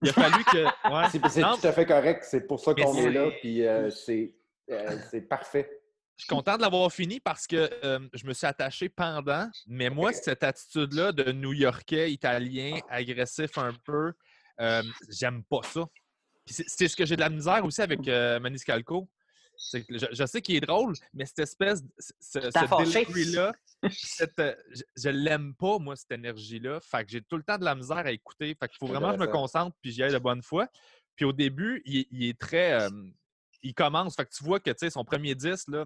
Il 0.02 0.10
a 0.10 0.14
fallu 0.14 0.44
que. 0.46 0.66
Ouais. 0.66 1.08
C'est 1.30 1.42
tout 1.42 1.68
à 1.68 1.72
fait 1.72 1.86
correct. 1.86 2.24
C'est 2.26 2.42
pour 2.48 2.60
ça 2.60 2.74
qu'on 2.74 2.98
est 2.98 3.12
là. 3.12 3.30
Puis 3.40 3.66
euh, 3.66 3.90
c'est 3.90 4.36
euh, 4.70 4.98
c'est 5.12 5.22
parfait. 5.22 5.83
Je 6.18 6.26
suis 6.26 6.30
content 6.30 6.58
de 6.58 6.62
l'avoir 6.62 6.92
fini 6.92 7.20
parce 7.20 7.48
que 7.48 7.70
euh, 7.84 8.00
je 8.14 8.26
me 8.28 8.34
suis 8.34 8.46
attaché 8.46 8.88
pendant. 8.88 9.50
Mais 9.68 9.90
moi, 9.90 10.14
cette 10.14 10.44
attitude-là 10.44 11.12
de 11.12 11.32
New-Yorkais, 11.32 12.12
italien, 12.12 12.80
agressif 12.88 13.58
un 13.58 13.74
peu, 13.84 14.14
euh, 14.62 14.84
j'aime 15.10 15.44
pas 15.44 15.62
ça. 15.64 15.86
C'est- 16.46 16.88
ce 16.88 16.96
que 16.96 17.06
j'ai 17.06 17.16
de 17.16 17.22
la 17.22 17.30
misère 17.30 17.66
aussi 17.66 17.82
avec 17.82 18.08
euh, 18.08 18.40
Maniscalco. 18.40 19.10
Que 19.72 19.80
je, 19.90 20.06
je 20.12 20.26
sais 20.26 20.42
qu'il 20.42 20.56
est 20.56 20.62
drôle, 20.62 20.94
mais 21.14 21.26
cette 21.26 21.40
espèce, 21.40 21.84
de- 21.84 21.90
ce, 22.00 22.12
ce 22.40 22.50
cette, 23.92 24.40
euh, 24.40 24.56
je, 24.72 24.82
je 24.98 25.10
l'aime 25.10 25.56
pas, 25.56 25.78
moi, 25.80 25.96
cette 25.96 26.12
énergie-là. 26.12 26.80
Fait 26.82 27.06
que 27.06 27.12
j'ai 27.12 27.22
tout 27.22 27.38
le 27.38 27.44
temps 27.44 27.58
de 27.58 27.66
la 27.66 27.74
misère 27.76 27.98
à 27.98 28.12
écouter. 28.12 28.56
Fait 28.60 28.68
qu'il 28.68 28.78
faut 28.80 28.88
vraiment 28.88 29.08
que 29.10 29.14
je 29.16 29.20
me 29.20 29.26
concentre 29.32 29.76
puis 29.82 29.92
j'y 29.92 30.04
aille 30.04 30.12
de 30.12 30.18
bonne 30.20 30.42
foi. 30.44 30.68
Puis 31.16 31.26
au 31.26 31.34
début, 31.34 31.82
il, 31.86 32.06
il 32.12 32.30
est 32.30 32.40
très. 32.40 32.74
euh, 32.82 32.90
il 33.62 33.74
commence. 33.74 34.16
Fait 34.16 34.26
que 34.26 34.32
tu 34.34 34.44
vois 34.44 34.60
que 34.60 34.70
tu 34.72 34.76
sais, 34.80 34.90
son 34.90 35.06
premier 35.06 35.36
10, 35.36 35.68
là, 35.70 35.86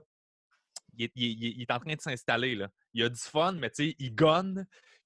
il 0.97 1.05
est, 1.05 1.11
il 1.15 1.45
est- 1.45 1.51
il 1.51 1.61
est 1.61 1.71
en 1.71 1.79
train 1.79 1.95
de 1.95 2.01
s'installer. 2.01 2.55
là. 2.55 2.69
Il 2.93 3.03
a 3.03 3.09
du 3.09 3.19
fun, 3.19 3.53
mais 3.53 3.69
tu 3.69 3.89
sais, 3.89 3.95
il 3.99 4.13
gonne. 4.15 4.65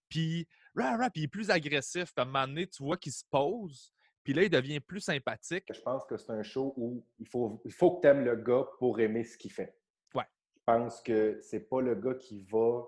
Puis, 0.10 0.48
puis 0.76 0.86
il 1.16 1.24
est 1.24 1.28
plus 1.28 1.50
agressif. 1.50 2.14
Puis 2.14 2.14
à 2.18 2.22
un 2.24 2.26
moment 2.26 2.48
donné, 2.48 2.68
tu 2.68 2.84
vois 2.84 2.98
qu'il 2.98 3.12
se 3.12 3.24
pose. 3.30 3.94
Puis 4.24 4.34
là, 4.34 4.44
il 4.44 4.50
devient 4.50 4.80
plus 4.80 5.00
sympathique. 5.00 5.66
Je 5.74 5.82
pense 5.82 6.06
que 6.06 6.18
c'est 6.18 6.32
un 6.32 6.44
show 6.44 6.74
où 6.78 7.06
il 7.18 7.28
faut, 7.28 7.62
il 7.66 7.72
faut 7.74 7.96
que 7.98 8.02
tu 8.02 8.08
aimes 8.08 8.24
le 8.24 8.36
gars 8.36 8.66
pour 8.78 9.00
aimer 9.00 9.24
ce 9.24 9.38
qu'il 9.38 9.52
fait. 9.52 9.76
Ouais. 10.14 10.26
Je 10.56 10.62
pense 10.66 11.02
que 11.02 11.40
c'est 11.42 11.68
pas 11.68 11.82
le 11.82 11.96
gars 11.96 12.14
qui 12.16 12.44
va, 12.44 12.84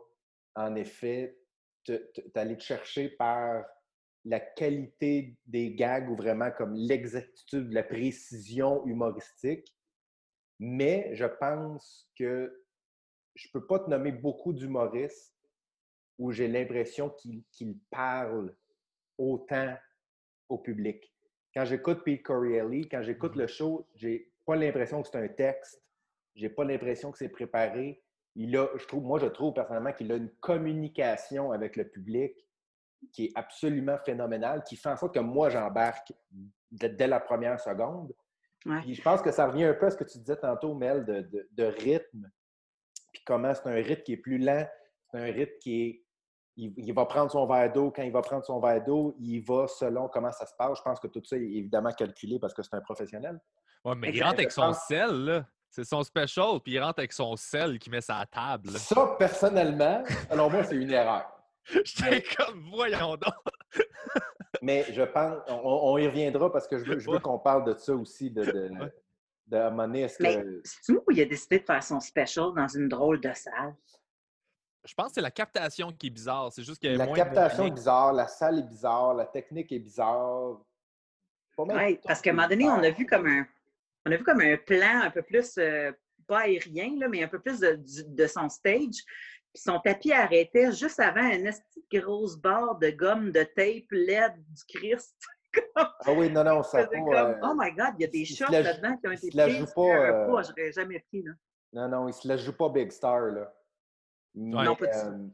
en 0.55 0.75
effet, 0.75 1.39
te- 1.83 2.11
t'aller 2.33 2.57
te 2.57 2.63
chercher 2.63 3.09
par 3.09 3.63
la 4.25 4.39
qualité 4.39 5.35
des 5.45 5.73
gags 5.73 6.09
ou 6.09 6.15
vraiment 6.15 6.51
comme 6.51 6.75
l'exactitude, 6.75 7.71
la 7.73 7.83
précision 7.83 8.85
humoristique. 8.85 9.75
Mais 10.59 11.09
je 11.15 11.25
pense 11.25 12.09
que 12.17 12.62
je 13.35 13.47
ne 13.47 13.51
peux 13.51 13.65
pas 13.65 13.79
te 13.79 13.89
nommer 13.89 14.11
beaucoup 14.11 14.53
d'humoristes 14.53 15.33
où 16.17 16.31
j'ai 16.31 16.47
l'impression 16.47 17.09
qu'ils 17.09 17.79
parlent 17.89 18.55
autant 19.17 19.75
au 20.49 20.57
public. 20.57 21.13
Quand 21.53 21.65
j'écoute 21.65 22.03
Pete 22.03 22.23
Corielli, 22.23 22.87
quand 22.89 23.01
j'écoute 23.01 23.35
le 23.35 23.47
show, 23.47 23.87
j'ai 23.95 24.31
pas 24.45 24.55
l'impression 24.55 25.01
que 25.01 25.07
c'est 25.07 25.17
un 25.17 25.27
texte. 25.27 25.81
J'ai 26.35 26.49
pas 26.49 26.63
l'impression 26.63 27.11
que 27.11 27.17
c'est 27.17 27.29
préparé. 27.29 28.03
Il 28.35 28.57
a, 28.57 28.67
je 28.75 28.85
trouve, 28.85 29.03
moi, 29.03 29.19
je 29.19 29.27
trouve 29.27 29.53
personnellement 29.53 29.93
qu'il 29.93 30.11
a 30.11 30.15
une 30.15 30.31
communication 30.39 31.51
avec 31.51 31.75
le 31.75 31.87
public 31.87 32.33
qui 33.11 33.25
est 33.25 33.31
absolument 33.35 33.97
phénoménale, 34.05 34.63
qui 34.63 34.75
fait 34.75 34.89
en 34.89 34.97
sorte 34.97 35.13
que 35.13 35.19
moi, 35.19 35.49
j'embarque 35.49 36.13
dès 36.71 37.07
la 37.07 37.19
première 37.19 37.59
seconde. 37.59 38.13
je 38.65 39.01
pense 39.01 39.21
que 39.21 39.31
ça 39.31 39.47
revient 39.47 39.65
un 39.65 39.73
peu 39.73 39.87
à 39.87 39.91
ce 39.91 39.97
que 39.97 40.05
tu 40.05 40.17
disais 40.17 40.37
tantôt, 40.37 40.73
Mel, 40.73 41.05
de, 41.05 41.63
rythme. 41.63 42.29
Comment 43.25 43.53
c'est 43.53 43.67
un 43.67 43.75
rythme 43.75 44.03
qui 44.03 44.13
est 44.13 44.17
plus 44.17 44.37
lent, 44.37 44.67
c'est 45.11 45.19
un 45.19 45.31
rythme 45.31 45.57
qui 45.61 45.81
est. 45.81 45.99
Il, 46.55 46.93
va 46.93 47.07
prendre 47.07 47.31
son 47.31 47.47
verre 47.47 47.73
d'eau. 47.73 47.89
Quand 47.89 48.03
il 48.03 48.11
va 48.11 48.21
prendre 48.21 48.45
son 48.45 48.59
verre 48.59 48.83
d'eau, 48.83 49.15
il 49.19 49.39
va 49.39 49.67
selon 49.67 50.07
comment 50.07 50.31
ça 50.31 50.45
se 50.45 50.53
passe. 50.55 50.77
Je 50.77 50.83
pense 50.83 50.99
que 50.99 51.07
tout 51.07 51.23
ça 51.23 51.35
est 51.35 51.41
évidemment 51.41 51.91
calculé 51.91 52.37
parce 52.39 52.53
que 52.53 52.61
c'est 52.61 52.75
un 52.75 52.81
professionnel. 52.81 53.39
Oui, 53.83 53.95
mais 53.97 54.11
il 54.11 54.21
rentre 54.21 54.35
avec 54.35 54.51
son 54.51 54.71
sel, 54.71 55.09
là. 55.09 55.45
C'est 55.71 55.85
son 55.85 56.03
special, 56.03 56.59
puis 56.63 56.73
il 56.73 56.79
rentre 56.79 56.99
avec 56.99 57.11
son 57.11 57.35
sel 57.35 57.79
qui 57.79 57.89
met 57.89 58.01
sa 58.01 58.23
table. 58.27 58.69
Ça, 58.69 59.15
personnellement, 59.17 60.03
alors 60.29 60.51
moi, 60.51 60.63
c'est 60.63 60.75
une 60.75 60.91
erreur. 60.91 61.25
J'étais 61.83 62.21
comme, 62.35 62.69
voyons 62.69 63.15
donc. 63.15 63.33
mais 64.61 64.85
je 64.93 65.01
pense, 65.01 65.37
on, 65.49 65.97
y 65.97 66.05
reviendra 66.05 66.51
parce 66.51 66.67
que 66.67 66.77
je 66.77 67.09
veux, 67.09 67.19
qu'on 67.19 67.39
parle 67.39 67.65
de 67.65 67.73
ça 67.73 67.95
aussi, 67.95 68.29
de, 68.29 68.43
de, 68.43 68.71
de 69.53 69.57
un 69.57 69.93
est-ce 69.93 70.17
que... 70.17 70.61
C'est 70.63 70.93
où 70.93 71.03
il 71.11 71.21
a 71.21 71.25
décidé 71.25 71.59
de 71.59 71.65
faire 71.65 71.83
son 71.83 71.99
special 71.99 72.53
dans 72.55 72.67
une 72.67 72.89
drôle 72.89 73.19
de 73.21 73.31
salle? 73.33 73.75
Je 74.83 74.93
pense 74.93 75.07
que 75.07 75.13
c'est 75.15 75.21
la 75.21 75.31
captation 75.31 75.91
qui 75.93 76.07
est 76.07 76.09
bizarre. 76.09 76.51
C'est 76.51 76.63
juste 76.63 76.81
que 76.81 76.87
La 76.87 77.07
captation 77.07 77.65
est 77.65 77.71
bizarre, 77.71 78.11
la 78.13 78.27
salle 78.27 78.59
est 78.59 78.67
bizarre, 78.67 79.13
la 79.13 79.25
technique 79.25 79.71
est 79.71 79.79
bizarre. 79.79 80.59
Oui, 81.57 81.99
parce 82.03 82.21
qu'à 82.21 82.31
un 82.31 82.33
moment 82.33 82.47
donné, 82.47 82.67
on 82.67 82.83
a 82.83 82.89
vu 82.89 83.05
comme 83.05 83.27
un 83.27 83.45
on 84.05 84.11
a 84.11 84.17
vu 84.17 84.23
comme 84.23 84.41
un 84.41 84.57
plan 84.57 85.01
un 85.03 85.09
peu 85.09 85.21
plus, 85.21 85.57
euh, 85.57 85.91
pas 86.27 86.41
aérien, 86.41 86.95
là, 86.99 87.07
mais 87.07 87.23
un 87.23 87.27
peu 87.27 87.39
plus 87.39 87.59
de, 87.59 88.27
son 88.27 88.49
stage. 88.49 88.99
Puis 89.53 89.61
son 89.61 89.79
tapis 89.79 90.11
arrêtait 90.11 90.71
juste 90.71 90.99
avant 90.99 91.29
une 91.29 91.51
grosse 91.91 92.35
barre 92.35 92.77
de 92.79 92.89
gomme 92.89 93.31
de 93.31 93.43
tape 93.43 93.91
LED 93.91 94.33
du 94.35 94.63
Christ. 94.67 95.15
Ah 95.75 96.11
oui, 96.15 96.29
non, 96.29 96.43
non, 96.43 96.63
ça 96.63 96.85
pas... 96.87 96.95
Euh, 96.97 97.35
oh 97.43 97.53
my 97.55 97.71
God, 97.71 97.93
il 97.97 98.01
y 98.01 98.05
a 98.05 98.07
des 98.07 98.25
shots 98.25 98.51
là-dedans 98.51 98.97
qui 98.97 99.07
ont 99.07 99.11
été 99.11 99.29
pris. 99.29 99.51
Joue 99.51 99.65
pas, 99.73 99.81
euh... 99.81 100.43
j'aurais 100.43 100.71
jamais 100.71 100.99
pris. 100.99 101.23
Là. 101.23 101.31
Non, 101.73 101.87
non, 101.87 102.07
il 102.07 102.13
se 102.13 102.27
la 102.27 102.37
joue 102.37 102.53
pas 102.53 102.69
Big 102.69 102.91
Star, 102.91 103.19
là. 103.27 103.53
non, 104.35 104.75
pas 104.75 104.85
euh... 104.85 105.27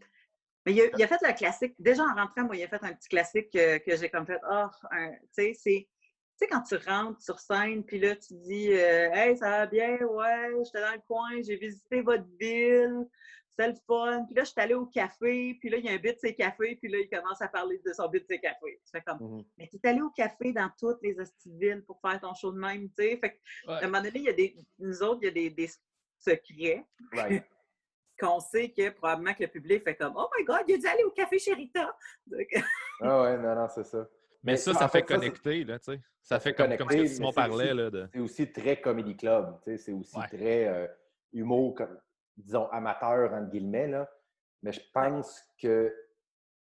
Mais 0.65 0.73
il 0.73 0.81
a, 0.81 0.85
il 0.97 1.03
a, 1.03 1.07
fait 1.07 1.19
le 1.21 1.33
classique. 1.33 1.75
Déjà 1.79 2.03
en 2.03 2.13
rentrant, 2.13 2.43
moi, 2.43 2.55
il 2.55 2.63
a 2.63 2.67
fait 2.67 2.83
un 2.83 2.93
petit 2.93 3.07
classique 3.07 3.49
que, 3.51 3.77
que 3.77 3.95
j'ai 3.95 4.09
comme 4.09 4.25
fait. 4.25 4.39
oh, 4.51 4.67
tu 4.91 5.19
sais, 5.31 5.53
c'est 5.55 5.87
sais, 6.39 6.47
quand 6.47 6.61
tu 6.61 6.75
rentres 6.87 7.21
sur 7.21 7.39
scène, 7.39 7.83
puis 7.83 7.99
là, 7.99 8.15
tu 8.15 8.33
dis 8.33 8.71
euh, 8.71 9.11
Hey, 9.11 9.37
ça 9.37 9.49
va 9.49 9.65
bien, 9.65 9.97
ouais, 9.97 10.51
j'étais 10.63 10.81
dans 10.81 10.93
le 10.93 11.01
coin, 11.07 11.29
j'ai 11.41 11.57
visité 11.57 12.01
votre 12.01 12.25
ville, 12.39 13.05
c'est 13.59 13.67
le 13.67 13.75
fun. 13.85 14.23
Puis 14.25 14.35
là, 14.35 14.43
je 14.43 14.51
suis 14.51 14.61
allée 14.61 14.73
au 14.73 14.85
café, 14.85 15.57
puis 15.59 15.69
là, 15.69 15.77
il 15.77 15.85
y 15.85 15.89
a 15.89 15.91
un 15.91 15.97
but 15.97 16.13
de 16.13 16.19
ses 16.19 16.33
cafés, 16.33 16.77
puis 16.77 16.89
là, 16.89 16.99
il 16.99 17.09
commence 17.09 17.41
à 17.41 17.47
parler 17.49 17.81
de 17.85 17.91
son 17.91 18.07
but 18.07 18.21
de 18.21 18.25
ses 18.27 18.39
cafés. 18.39 18.79
Tu 18.85 18.91
fais 18.91 19.01
comme 19.01 19.19
mmh 19.19 19.43
Mais 19.57 19.67
tu 19.67 19.77
es 19.83 19.89
allé 19.89 20.01
au 20.01 20.09
café 20.11 20.53
dans 20.53 20.69
toutes 20.79 21.01
les 21.01 21.15
villes 21.45 21.83
pour 21.85 21.99
faire 21.99 22.19
ton 22.21 22.33
show 22.33 22.51
de 22.51 22.59
même, 22.59 22.89
tu 22.89 23.03
sais? 23.03 23.17
Fait 23.17 23.31
qu'à 23.31 23.79
un 23.79 23.87
moment 23.87 24.01
donné, 24.01 24.19
il 24.19 24.23
y 24.23 24.29
a 24.29 24.33
des, 24.33 24.55
nous 24.79 25.03
autres, 25.03 25.19
il 25.23 25.25
y 25.25 25.29
a 25.29 25.31
des, 25.31 25.49
des 25.49 25.69
secrets. 26.17 26.85
qu'on 28.19 28.41
sait 28.41 28.69
que 28.69 28.89
probablement 28.89 29.33
que 29.33 29.43
le 29.43 29.49
public 29.49 29.81
fait 29.81 29.95
comme 29.95 30.13
Oh 30.17 30.27
my 30.37 30.43
God, 30.43 30.63
il 30.67 30.75
a 30.75 30.77
dû 30.77 30.87
aller 30.87 31.03
au 31.05 31.11
café 31.11 31.39
chez 31.39 31.53
Rita. 31.53 31.95
ah 33.01 33.21
ouais, 33.21 33.37
non, 33.37 33.55
non, 33.55 33.67
c'est 33.73 33.85
ça. 33.85 34.05
Mais, 34.43 34.57
ça, 34.57 34.73
ça, 34.73 34.89
fait 34.89 35.03
connecter, 35.03 35.63
là, 35.63 35.79
tu 35.79 35.93
sais. 35.93 36.01
Ça, 36.21 36.37
fait 36.39 36.53
comme, 36.53 36.75
comme 36.75 36.89
ce 36.89 36.97
que 36.97 37.07
Simon 37.07 37.31
parlait. 37.31 37.73
là. 37.73 37.89
De... 37.89 38.09
C'est 38.11 38.19
aussi 38.19 38.51
très 38.51 38.81
comedy 38.81 39.15
club, 39.15 39.57
tu 39.63 39.71
sais. 39.71 39.77
C'est 39.77 39.91
aussi 39.93 40.19
très 40.29 40.67
euh, 40.67 40.87
humour, 41.31 41.75
comme, 41.75 41.97
disons, 42.39 42.67
amateur, 42.71 43.33
entre 43.33 43.49
guillemets, 43.49 43.87
là. 43.87 44.09
Mais 44.61 44.71
je 44.71 44.81
pense 44.93 45.41
que 45.61 45.93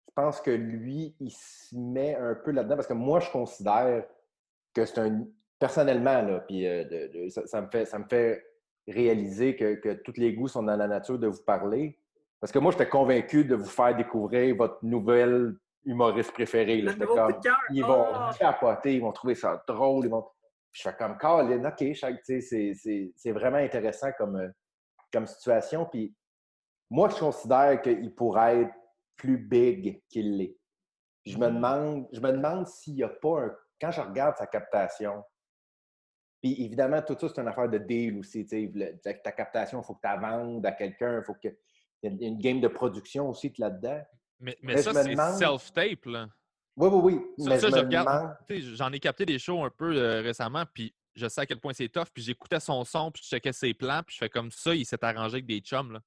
je 0.08 0.13
pense 0.13 0.39
que 0.39 0.52
lui, 0.52 1.15
il 1.19 1.32
se 1.32 1.76
met 1.76 2.15
un 2.15 2.36
peu 2.36 2.52
là-dedans 2.52 2.76
parce 2.76 2.88
que 2.88 2.93
moi, 2.93 3.19
je 3.19 3.30
considère 3.32 4.06
que 4.73 4.86
c'est 4.86 5.00
un. 5.00 5.26
Personnellement, 5.58 6.21
là, 6.21 6.39
puis 6.41 6.67
euh, 6.67 7.30
ça, 7.30 7.62
me 7.62 7.67
fait, 7.67 7.86
ça 7.86 7.97
me 7.97 8.04
fait 8.06 8.45
réaliser 8.88 9.56
que, 9.56 9.76
que 9.76 9.93
tous 9.93 10.17
les 10.17 10.34
goûts 10.34 10.50
sont 10.50 10.63
dans 10.63 10.76
la 10.76 10.88
nature 10.88 11.17
de 11.17 11.28
vous 11.28 11.43
parler. 11.43 11.97
Parce 12.39 12.52
que 12.52 12.60
moi, 12.60 12.71
j'étais 12.71 12.89
convaincu 12.89 13.45
de 13.45 13.56
vous 13.56 13.65
faire 13.65 13.95
découvrir 13.95 14.56
votre 14.56 14.84
nouvelle 14.84 15.56
humoriste 15.86 16.34
préféré. 16.34 16.82
Là. 16.82 16.93
Comme, 16.93 17.34
ils 17.71 17.84
vont 17.84 18.06
oh! 18.13 18.34
capoter, 18.38 18.95
ils 18.95 19.02
vont 19.02 19.13
trouver 19.13 19.36
ça 19.36 19.63
drôle. 19.67 20.06
Ils 20.06 20.12
vont... 20.12 20.26
je 20.71 20.82
fais 20.82 20.95
comme, 20.95 21.17
Colin, 21.17 21.63
OK, 21.65 21.84
c'est 21.95 23.32
vraiment 23.32 23.58
intéressant 23.58 24.12
comme, 24.17 24.36
euh, 24.36 24.50
comme 25.15 25.28
situation. 25.28 25.86
Puis 25.86 26.13
moi, 26.89 27.10
je 27.10 27.15
considère 27.15 27.82
qu'il 27.82 28.13
pourrait 28.13 28.62
être 28.62 28.73
plus 29.15 29.38
big 29.38 30.01
qu'il 30.10 30.38
l'est. 30.38 30.58
Je 31.25 31.38
me 31.38 31.49
mm. 31.49 31.56
demande, 31.56 32.08
je 32.12 32.19
me 32.19 32.32
demande 32.32 32.67
s'il 32.67 32.95
n'y 32.95 33.04
a 33.04 33.10
pas 33.10 33.41
un. 33.41 33.56
Quand 33.80 33.91
je 33.91 34.01
regarde 34.01 34.36
sa 34.38 34.47
captation, 34.47 35.23
puis 36.41 36.63
évidemment, 36.63 37.01
tout 37.01 37.15
ça, 37.19 37.28
c'est 37.30 37.41
une 37.41 37.47
affaire 37.47 37.69
de 37.69 37.78
deal 37.78 38.19
aussi. 38.19 38.45
Ta 39.01 39.32
captation, 39.32 39.82
il 39.82 39.86
faut 39.86 39.95
que 39.95 40.01
tu 40.01 40.08
la 40.08 40.17
vendes 40.17 40.65
à 40.65 40.71
quelqu'un, 40.73 41.19
il 41.19 41.23
faut 41.23 41.34
que. 41.34 41.49
Il 42.04 42.21
y 42.21 42.25
a 42.25 42.28
une 42.28 42.38
game 42.38 42.62
de 42.62 42.67
production 42.67 43.30
aussi 43.30 43.51
là-dedans. 43.58 43.99
Mais, 44.39 44.56
mais, 44.62 44.78
ça, 44.78 44.93
c'est 44.93 45.15
self-tape, 45.15 46.06
là. 46.06 46.28
Oui, 46.78 46.89
oui, 46.91 47.25
oui. 47.38 47.58
Ça, 47.58 47.69
je 47.69 48.75
J'en 48.75 48.91
ai 48.91 48.99
capté 48.99 49.25
des 49.25 49.39
shows 49.39 49.63
un 49.63 49.71
peu 49.71 49.95
euh, 49.95 50.21
récemment, 50.21 50.65
puis 50.71 50.93
je 51.15 51.28
sais 51.28 51.41
à 51.41 51.45
quel 51.45 51.60
point 51.60 51.73
c'est 51.73 51.89
tough, 51.89 52.08
puis 52.13 52.23
j'écoutais 52.23 52.60
son 52.60 52.84
son, 52.84 53.12
puis 53.12 53.23
je 53.23 53.30
checkais 53.30 53.54
ses 53.54 53.73
plans, 53.73 54.01
puis 54.06 54.15
je 54.15 54.19
fais 54.19 54.30
comme 54.30 54.51
ça, 54.51 54.75
il 54.75 54.86
s'est 54.86 55.04
arrangé 55.04 55.36
avec 55.36 55.45
des 55.45 55.60
chums, 55.60 55.93
là. 55.93 55.99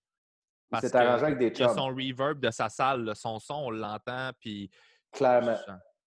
il 0.74 0.80
s'est 0.80 0.96
arrangé 0.96 1.24
avec 1.24 1.38
des 1.38 1.50
chums. 1.50 1.66
Il 1.66 1.70
a 1.70 1.74
son 1.74 1.86
reverb 1.88 2.40
de 2.40 2.50
sa 2.50 2.68
salle, 2.68 3.10
son 3.14 3.38
son, 3.38 3.54
on 3.54 3.70
l'entend, 3.70 4.30
puis... 4.40 4.70
Clairement. 5.12 5.56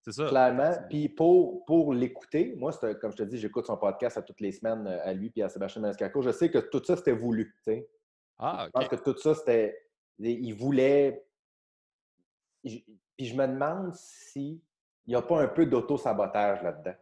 C'est 0.04 0.12
ça. 0.12 0.26
Clairement. 0.26 0.72
Puis 0.88 1.08
pour, 1.08 1.64
pour 1.64 1.94
l'écouter, 1.94 2.54
moi, 2.56 2.72
comme 3.00 3.12
je 3.12 3.18
te 3.18 3.22
dis, 3.22 3.38
j'écoute 3.38 3.66
son 3.66 3.76
podcast 3.76 4.18
à 4.18 4.22
toutes 4.22 4.40
les 4.40 4.50
semaines 4.50 4.86
euh, 4.86 4.98
à 5.04 5.12
lui 5.12 5.30
puis 5.30 5.42
à 5.42 5.48
Sébastien 5.48 5.80
Maniscalco. 5.80 6.22
Je 6.22 6.32
sais 6.32 6.50
que 6.50 6.58
tout 6.58 6.82
ça, 6.84 6.96
c'était 6.96 7.12
voulu. 7.12 7.54
Ah, 8.38 8.64
OK. 8.64 8.66
Je 8.66 8.70
pense 8.70 8.88
que 8.88 8.96
tout 8.96 9.16
ça, 9.18 9.34
c'était. 9.34 9.76
Il 10.18 10.54
voulait 10.54 11.24
puis 12.62 13.26
je 13.26 13.34
me 13.34 13.46
demande 13.46 13.94
s'il 13.94 14.60
n'y 15.06 15.14
a 15.14 15.22
pas 15.22 15.42
un 15.42 15.48
peu 15.48 15.66
d'auto-sabotage 15.66 16.62
là-dedans. 16.62 16.94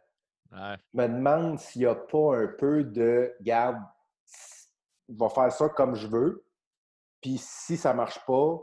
Je 0.52 0.76
me 0.94 1.06
demande 1.06 1.58
s'il 1.58 1.82
n'y 1.82 1.86
a 1.86 1.94
pas 1.94 2.36
un 2.36 2.48
peu 2.48 2.84
de 2.84 3.34
garde, 3.40 3.78
va 5.08 5.28
faire 5.28 5.52
ça 5.52 5.68
comme 5.68 5.94
je 5.94 6.06
veux, 6.06 6.44
puis 7.20 7.36
si 7.38 7.76
ça 7.76 7.92
ne 7.92 7.98
marche 7.98 8.24
pas, 8.26 8.60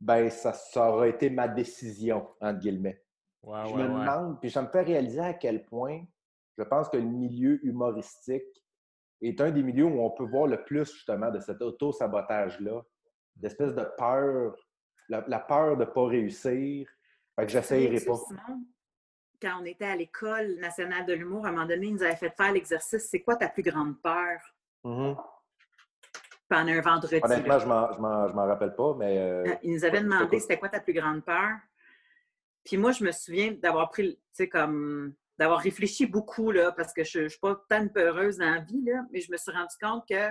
ben 0.00 0.28
ça, 0.30 0.52
ça 0.52 0.90
aura 0.90 1.08
été 1.08 1.30
ma 1.30 1.48
décision, 1.48 2.28
entre 2.40 2.58
guillemets. 2.58 3.02
je 3.44 3.74
me 3.74 3.84
demande, 3.84 4.40
puis 4.40 4.50
ça 4.50 4.62
me 4.62 4.68
fait 4.68 4.82
réaliser 4.82 5.20
à 5.20 5.34
quel 5.34 5.64
point 5.64 6.04
je 6.58 6.64
pense 6.64 6.88
que 6.88 6.96
le 6.96 7.04
milieu 7.04 7.64
humoristique 7.64 8.62
est 9.20 9.40
un 9.40 9.50
des 9.50 9.62
milieux 9.62 9.86
où 9.86 10.00
on 10.00 10.10
peut 10.10 10.26
voir 10.26 10.46
le 10.46 10.62
plus 10.64 10.92
justement 10.92 11.30
de 11.30 11.40
cet 11.40 11.62
auto-sabotage-là, 11.62 12.82
d'espèce 13.36 13.74
de 13.74 13.86
peur 13.96 14.54
la, 15.08 15.40
peur 15.40 15.76
de 15.76 15.84
ne 15.84 15.90
pas 15.90 16.06
réussir. 16.06 16.88
Fait 17.36 17.46
que 17.46 18.06
pas. 18.06 18.18
Quand 19.42 19.60
on 19.60 19.64
était 19.64 19.84
à 19.84 19.96
l'École 19.96 20.54
nationale 20.60 21.04
de 21.04 21.12
l'humour, 21.12 21.44
à 21.44 21.48
un 21.48 21.52
moment 21.52 21.66
donné, 21.66 21.88
ils 21.88 21.94
nous 21.94 22.02
avaient 22.02 22.16
fait 22.16 22.30
faire 22.30 22.52
l'exercice 22.52 23.08
C'est 23.10 23.22
quoi 23.22 23.36
ta 23.36 23.48
plus 23.48 23.62
grande 23.62 24.00
peur? 24.00 24.40
Mm-hmm. 24.84 25.16
Pendant 26.48 26.72
un 26.72 26.80
vendredi. 26.80 27.20
Honnêtement, 27.22 27.58
je 27.58 27.64
ne 27.66 28.32
m'en 28.32 28.46
rappelle 28.46 28.74
pas, 28.74 28.94
mais. 28.94 29.18
Euh, 29.18 29.44
euh, 29.46 29.54
ils 29.62 29.74
nous 29.74 29.84
avaient 29.84 30.00
demandé 30.00 30.38
c'était 30.38 30.58
quoi 30.58 30.68
ta 30.68 30.80
plus 30.80 30.92
grande 30.92 31.24
peur. 31.24 31.56
Puis 32.64 32.76
moi, 32.76 32.92
je 32.92 33.04
me 33.04 33.10
souviens 33.10 33.52
d'avoir 33.52 33.90
pris, 33.90 34.14
tu 34.14 34.22
sais, 34.32 34.48
comme 34.48 35.14
d'avoir 35.38 35.60
réfléchi 35.60 36.06
beaucoup, 36.06 36.52
là, 36.52 36.70
parce 36.70 36.92
que 36.92 37.02
je 37.02 37.20
ne 37.20 37.28
suis 37.28 37.40
pas 37.40 37.60
tant 37.68 37.88
peureuse 37.88 38.36
dans 38.36 38.50
la 38.50 38.60
vie, 38.60 38.84
là, 38.84 39.02
mais 39.10 39.20
je 39.20 39.32
me 39.32 39.36
suis 39.36 39.50
rendu 39.50 39.74
compte 39.80 40.06
que 40.08 40.30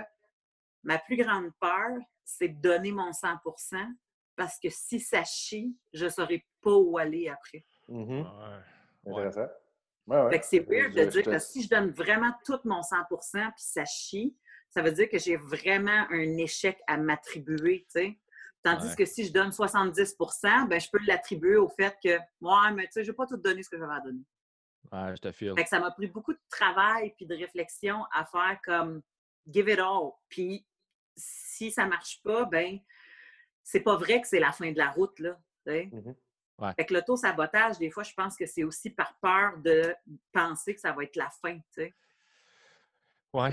ma 0.84 0.98
plus 0.98 1.16
grande 1.16 1.50
peur, 1.60 1.98
c'est 2.24 2.48
de 2.48 2.60
donner 2.60 2.92
mon 2.92 3.10
100% 3.10 3.38
parce 4.36 4.58
que 4.58 4.68
si 4.70 5.00
ça 5.00 5.24
chie, 5.24 5.76
je 5.92 6.06
ne 6.06 6.10
saurais 6.10 6.46
pas 6.62 6.74
où 6.74 6.96
aller 6.96 7.28
après. 7.28 7.64
Mm 7.88 8.22
Intéressant. 9.06 9.48
c'est 10.42 10.60
weird 10.68 10.94
de 10.94 11.04
dire 11.04 11.24
que 11.24 11.38
si 11.38 11.62
je 11.62 11.68
donne 11.68 11.90
vraiment 11.90 12.32
tout 12.44 12.60
mon 12.64 12.80
100% 12.80 13.08
puis 13.32 13.50
ça 13.56 13.84
chie, 13.84 14.36
ça 14.70 14.82
veut 14.82 14.92
dire 14.92 15.08
que 15.08 15.18
j'ai 15.18 15.36
vraiment 15.36 16.06
un 16.10 16.36
échec 16.38 16.78
à 16.86 16.96
m'attribuer, 16.96 17.86
Tandis 18.62 18.94
que 18.94 19.04
si 19.04 19.26
je 19.26 19.32
donne 19.32 19.50
70% 19.50 20.68
ben, 20.68 20.80
je 20.80 20.88
peux 20.88 21.00
l'attribuer 21.06 21.56
au 21.56 21.68
fait 21.68 21.96
que, 22.02 22.18
moi, 22.40 22.70
mais 22.70 22.84
tu 22.84 22.92
sais, 22.92 23.04
je 23.04 23.10
vais 23.10 23.16
pas 23.16 23.26
tout 23.26 23.36
donner 23.36 23.62
ce 23.62 23.68
que 23.68 23.76
j'avais 23.76 23.94
à 23.94 24.00
donner. 24.00 24.22
Ouais, 24.92 25.16
je 25.16 25.20
te 25.20 25.32
file. 25.32 25.54
ça 25.66 25.80
m'a 25.80 25.90
pris 25.90 26.06
beaucoup 26.06 26.32
de 26.32 26.40
travail 26.48 27.12
puis 27.16 27.26
de 27.26 27.34
réflexion 27.34 28.04
à 28.12 28.24
faire 28.24 28.58
comme, 28.64 29.02
give 29.48 29.68
it 29.68 29.80
all. 29.80 30.12
Puis 30.28 30.64
si 31.16 31.70
ça 31.70 31.86
marche 31.86 32.22
pas, 32.22 32.44
ben 32.44 32.78
c'est 33.64 33.80
pas 33.80 33.96
vrai 33.96 34.20
que 34.20 34.28
c'est 34.28 34.40
la 34.40 34.52
fin 34.52 34.70
de 34.70 34.78
la 34.78 34.90
route, 34.90 35.18
là. 35.18 35.38
Mhm. 35.66 36.14
Ouais. 36.62 36.72
Fait 36.76 36.86
que 36.86 36.94
l'auto-sabotage, 36.94 37.78
des 37.78 37.90
fois, 37.90 38.04
je 38.04 38.14
pense 38.14 38.36
que 38.36 38.46
c'est 38.46 38.62
aussi 38.62 38.88
par 38.90 39.18
peur 39.18 39.58
de 39.58 39.94
penser 40.32 40.74
que 40.74 40.80
ça 40.80 40.92
va 40.92 41.02
être 41.02 41.16
la 41.16 41.28
fin, 41.28 41.56
tu 41.58 41.64
sais. 41.70 41.94
Ouais. 43.32 43.50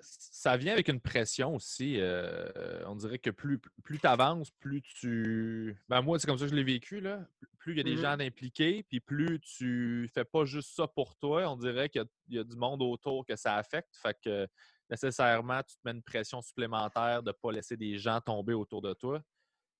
Ça, 0.00 0.56
vient 0.56 0.72
avec 0.72 0.86
une 0.88 1.00
pression 1.00 1.56
aussi. 1.56 1.96
euh, 2.00 2.84
on 2.86 2.94
dirait 2.94 3.18
que 3.18 3.30
plus, 3.30 3.58
plus 3.82 3.98
tu 3.98 4.06
avances, 4.06 4.50
plus 4.52 4.80
tu. 4.80 5.76
Ben 5.88 6.00
moi, 6.02 6.18
c'est 6.20 6.26
comme 6.28 6.38
ça 6.38 6.44
que 6.44 6.50
je 6.52 6.54
l'ai 6.54 6.62
vécu. 6.62 7.00
Là. 7.00 7.26
Plus 7.58 7.72
il 7.72 7.78
y 7.78 7.80
a 7.80 7.84
des 7.84 7.96
Mhm. 7.96 8.00
gens 8.02 8.20
impliqués, 8.20 8.84
puis 8.84 9.00
plus 9.00 9.40
tu 9.40 10.08
fais 10.14 10.24
pas 10.24 10.44
juste 10.44 10.76
ça 10.76 10.86
pour 10.86 11.16
toi, 11.16 11.50
on 11.50 11.56
dirait 11.56 11.88
qu'il 11.88 12.04
y 12.28 12.36
y, 12.36 12.38
a 12.38 12.44
du 12.44 12.54
monde 12.56 12.80
autour 12.80 13.26
que 13.26 13.34
ça 13.34 13.56
affecte. 13.56 13.94
Fait 13.96 14.16
que 14.22 14.46
nécessairement, 14.88 15.62
tu 15.64 15.74
te 15.74 15.80
mets 15.84 15.90
une 15.92 16.02
pression 16.02 16.40
supplémentaire 16.40 17.24
de 17.24 17.30
ne 17.30 17.32
pas 17.32 17.50
laisser 17.50 17.76
des 17.76 17.98
gens 17.98 18.20
tomber 18.20 18.54
autour 18.54 18.82
de 18.82 18.94
toi. 18.94 19.20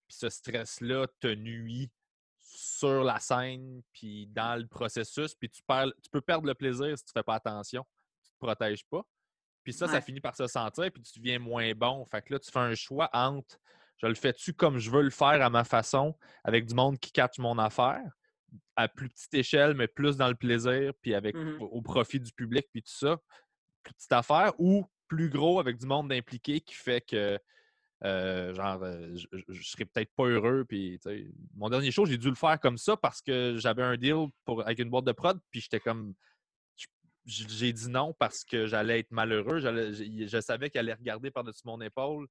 Puis 0.08 0.16
ce 0.18 0.28
stress-là 0.28 1.06
te 1.20 1.28
nuit 1.28 1.88
sur 2.54 3.04
la 3.04 3.18
scène, 3.18 3.82
puis 3.92 4.26
dans 4.28 4.60
le 4.60 4.66
processus, 4.66 5.34
puis 5.34 5.48
tu, 5.50 5.62
perds, 5.62 5.92
tu 6.02 6.10
peux 6.10 6.20
perdre 6.20 6.46
le 6.46 6.54
plaisir 6.54 6.96
si 6.96 7.04
tu 7.04 7.12
fais 7.12 7.22
pas 7.22 7.34
attention, 7.34 7.84
tu 8.24 8.30
te 8.30 8.38
protèges 8.38 8.84
pas. 8.86 9.02
Puis 9.64 9.72
ça, 9.72 9.86
ça 9.86 10.00
finit 10.00 10.20
par 10.20 10.34
se 10.34 10.46
sentir, 10.48 10.90
puis 10.92 11.02
tu 11.02 11.20
deviens 11.20 11.38
moins 11.38 11.72
bon. 11.74 12.04
Fait 12.06 12.20
que 12.20 12.32
là, 12.32 12.40
tu 12.40 12.50
fais 12.50 12.58
un 12.58 12.74
choix 12.74 13.08
entre 13.12 13.56
je 14.02 14.08
le 14.08 14.14
fais-tu 14.14 14.52
comme 14.52 14.78
je 14.78 14.90
veux 14.90 15.02
le 15.02 15.10
faire 15.10 15.40
à 15.40 15.48
ma 15.48 15.64
façon, 15.64 16.16
avec 16.42 16.66
du 16.66 16.74
monde 16.74 16.98
qui 16.98 17.12
catch 17.12 17.38
mon 17.38 17.58
affaire, 17.58 18.02
à 18.74 18.88
plus 18.88 19.08
petite 19.08 19.32
échelle, 19.34 19.74
mais 19.74 19.86
plus 19.86 20.16
dans 20.16 20.28
le 20.28 20.34
plaisir, 20.34 20.92
puis 21.00 21.14
avec 21.14 21.36
au 21.36 21.66
au 21.66 21.82
profit 21.82 22.18
du 22.18 22.32
public, 22.32 22.66
puis 22.72 22.82
tout 22.82 22.92
ça, 22.92 23.16
plus 23.84 23.94
petite 23.94 24.12
affaire, 24.12 24.52
ou 24.58 24.84
plus 25.06 25.28
gros 25.28 25.60
avec 25.60 25.78
du 25.78 25.86
monde 25.86 26.12
impliqué 26.12 26.60
qui 26.60 26.74
fait 26.74 27.00
que 27.00 27.38
euh, 28.04 28.52
genre 28.54 28.82
euh, 28.82 29.14
je, 29.48 29.62
serais 29.62 29.84
peut-être 29.84 30.12
pas 30.14 30.24
heureux. 30.24 30.64
Puis, 30.68 31.00
mon 31.54 31.68
dernier 31.68 31.90
show, 31.90 32.04
j'ai 32.04 32.18
dû 32.18 32.28
le 32.28 32.34
faire 32.34 32.58
comme 32.58 32.78
ça 32.78 32.96
parce 32.96 33.22
que 33.22 33.54
j'avais 33.58 33.82
un 33.82 33.96
deal 33.96 34.26
pour, 34.44 34.62
avec 34.62 34.78
une 34.78 34.90
boîte 34.90 35.04
de 35.04 35.12
prod, 35.12 35.38
puis 35.50 35.60
j'étais 35.60 35.80
comme 35.80 36.14
j'ai 37.24 37.72
dit 37.72 37.88
non 37.88 38.14
parce 38.18 38.44
que 38.44 38.66
j'allais 38.66 39.00
être 39.00 39.10
malheureux. 39.10 39.60
Je, 39.60 40.26
je 40.26 40.40
savais 40.40 40.70
qu'elle 40.70 40.86
allait 40.86 40.94
regarder 40.94 41.30
par-dessus 41.30 41.62
mon 41.64 41.80
épaule. 41.80 42.26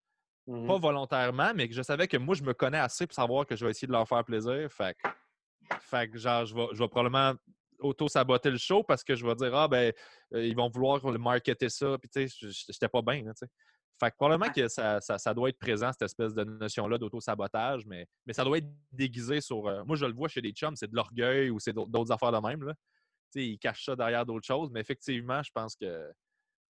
Mhm. 0.47 0.67
Pas 0.67 0.77
volontairement, 0.79 1.53
mais 1.55 1.69
que 1.69 1.75
je 1.75 1.81
savais 1.81 2.07
que 2.07 2.17
moi, 2.17 2.35
je 2.35 2.43
me 2.43 2.53
connais 2.53 2.79
assez 2.79 3.05
pour 3.05 3.15
savoir 3.15 3.45
que 3.45 3.55
je 3.55 3.63
vais 3.63 3.71
essayer 3.71 3.87
de 3.87 3.91
leur 3.91 4.07
faire 4.07 4.25
plaisir. 4.25 4.69
Fait, 4.71 4.97
que- 5.01 5.09
fait 5.79 6.09
que, 6.09 6.17
genre, 6.17 6.45
je 6.45 6.55
vais, 6.55 6.67
je 6.73 6.79
vais 6.79 6.87
probablement 6.87 7.35
auto-saboter 7.79 8.49
le 8.49 8.57
show 8.57 8.83
parce 8.83 9.03
que 9.03 9.15
je 9.15 9.25
vais 9.25 9.35
dire, 9.35 9.55
ah, 9.55 9.67
ben, 9.67 9.93
euh, 10.33 10.45
ils 10.45 10.55
vont 10.55 10.69
vouloir 10.69 11.05
le 11.09 11.17
marketer 11.17 11.69
ça. 11.69 11.97
Puis, 11.99 12.09
tu 12.09 12.27
sais, 12.27 12.51
j'étais 12.67 12.89
pas 12.89 13.01
bien, 13.01 13.21
tu 13.21 13.31
sais. 13.35 13.47
Fait 14.01 14.09
que 14.09 14.15
probablement 14.17 14.51
que 14.51 14.67
ça, 14.67 14.99
ça- 14.99 15.17
ça 15.19 15.31
doit 15.33 15.49
être 15.49 15.59
présent, 15.59 15.91
cette 15.91 16.01
espèce 16.01 16.33
de 16.33 16.43
notion-là 16.43 16.97
d'auto-sabotage, 16.97 17.85
mais, 17.85 18.07
mais 18.25 18.33
ça 18.33 18.43
doit 18.43 18.57
être 18.57 18.67
déguisé 18.91 19.41
sur. 19.41 19.67
euh, 19.67 19.83
moi, 19.85 19.95
je 19.95 20.05
le 20.07 20.13
vois 20.13 20.27
chez 20.27 20.41
des 20.41 20.51
chums, 20.51 20.75
c'est 20.75 20.89
de 20.89 20.95
l'orgueil 20.95 21.51
ou 21.51 21.59
c'est 21.59 21.71
d'autres 21.73 22.11
affaires 22.11 22.31
de 22.31 22.39
même. 22.47 22.63
Là. 22.63 22.73
Tu 22.73 23.39
sais, 23.39 23.45
ils 23.47 23.59
cachent 23.59 23.85
ça 23.85 23.95
derrière 23.95 24.25
d'autres 24.25 24.45
choses, 24.45 24.71
mais 24.71 24.79
effectivement, 24.81 25.43
je 25.43 25.51
pense 25.53 25.75
que. 25.75 26.09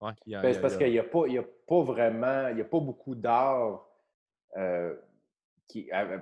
ouais, 0.01 0.11
Ben, 0.27 0.53
c'est 0.53 0.59
parce 0.61 0.73
il 0.75 0.81
y 0.81 0.83
a- 0.83 0.85
qu'il 0.85 0.91
n'y 0.91 0.99
a, 0.99 1.03
pas- 1.03 1.27
il 1.27 1.33
y 1.33 1.37
a 1.37 1.43
pas 1.67 1.81
vraiment, 1.83 2.47
il 2.49 2.55
n'y 2.55 2.61
a 2.61 2.65
pas 2.65 2.79
beaucoup 2.81 3.15
d'art 3.15 3.87
euh, 4.57 4.93
qui. 5.69 5.89
euh, 5.93 6.19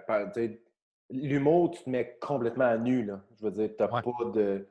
L'humour, 1.12 1.72
tu 1.72 1.84
te 1.84 1.90
mets 1.90 2.18
complètement 2.22 2.66
à 2.66 2.78
nu. 2.78 3.04
Là. 3.04 3.20
Je 3.40 3.46
veux 3.46 3.52
dire, 3.52 3.70
tu 3.76 3.84
n'as 3.84 3.90
Ouais. 3.92 4.02
pas 4.04 4.26
de. 4.32 4.68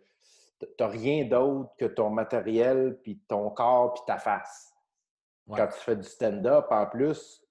T'as 0.77 0.87
rien 0.89 1.25
d'autre 1.25 1.71
que 1.77 1.85
ton 1.87 2.11
matériel, 2.11 2.97
puis 3.03 3.19
ton 3.27 3.51
corps, 3.51 3.95
puis 3.95 4.03
ta 4.07 4.19
face. 4.19 4.73
Ouais. 5.49 5.57
Quand 5.59 5.67
tu 5.69 5.79
fais 5.81 5.97
du 5.97 6.03
stand-up, 6.05 6.67
en 6.71 6.87
plus, 6.87 7.43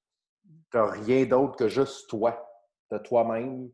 tu 0.71 0.77
n'as 0.77 0.85
rien 0.91 1.25
d'autre 1.25 1.55
que 1.55 1.67
juste 1.67 2.09
toi. 2.09 2.47
Tu 2.89 2.95
as 2.95 2.99
toi-même. 2.99 3.69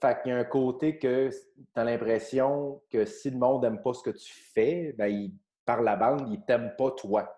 Fait 0.00 0.20
qu'il 0.22 0.32
y 0.32 0.34
a 0.34 0.38
un 0.38 0.44
côté 0.44 0.98
que 0.98 1.28
tu 1.30 1.64
as 1.74 1.84
l'impression 1.84 2.82
que 2.90 3.04
si 3.04 3.30
le 3.30 3.38
monde 3.38 3.62
n'aime 3.64 3.82
pas 3.82 3.94
ce 3.94 4.02
que 4.02 4.10
tu 4.10 4.32
fais, 4.54 4.94
ben, 4.96 5.06
il, 5.06 5.34
par 5.64 5.82
la 5.82 5.96
bande, 5.96 6.28
il 6.30 6.44
t'aime 6.44 6.74
pas 6.78 6.90
toi. 6.92 7.32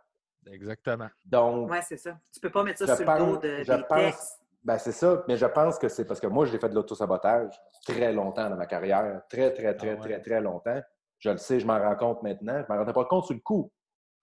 Exactement. 0.50 1.08
Donc, 1.24 1.70
Ouais, 1.70 1.82
c'est 1.82 1.96
ça. 1.96 2.18
Tu 2.32 2.40
peux 2.40 2.50
pas 2.50 2.62
mettre 2.64 2.78
ça 2.84 2.96
sur 2.96 3.04
pense- 3.06 3.18
le 3.20 3.26
dos 3.26 3.36
de, 3.38 3.62
je 3.62 3.72
des 3.72 3.82
pense- 3.84 3.98
textes. 3.98 4.40
ben 4.64 4.78
c'est 4.78 4.92
ça. 4.92 5.24
Mais 5.28 5.36
je 5.36 5.46
pense 5.46 5.78
que 5.78 5.88
c'est 5.88 6.04
parce 6.04 6.20
que 6.20 6.26
moi, 6.26 6.46
j'ai 6.46 6.58
fait 6.58 6.68
de 6.68 6.74
l'autosabotage 6.74 7.58
très 7.86 8.12
longtemps 8.12 8.50
dans 8.50 8.56
ma 8.56 8.66
carrière. 8.66 9.22
Très, 9.30 9.52
très, 9.54 9.74
très, 9.76 9.90
Ah 9.90 9.94
ouais. 9.94 10.00
très, 10.00 10.20
très 10.20 10.40
longtemps. 10.40 10.80
Je 11.18 11.30
le 11.30 11.38
sais, 11.38 11.60
je 11.60 11.66
m'en 11.66 11.78
rends 11.78 11.96
compte 11.96 12.22
maintenant. 12.22 12.54
Je 12.58 12.62
ne 12.62 12.68
m'en 12.68 12.76
rendais 12.78 12.92
pas 12.92 13.04
compte 13.04 13.24
sur 13.24 13.34
le 13.34 13.40
coup. 13.40 13.70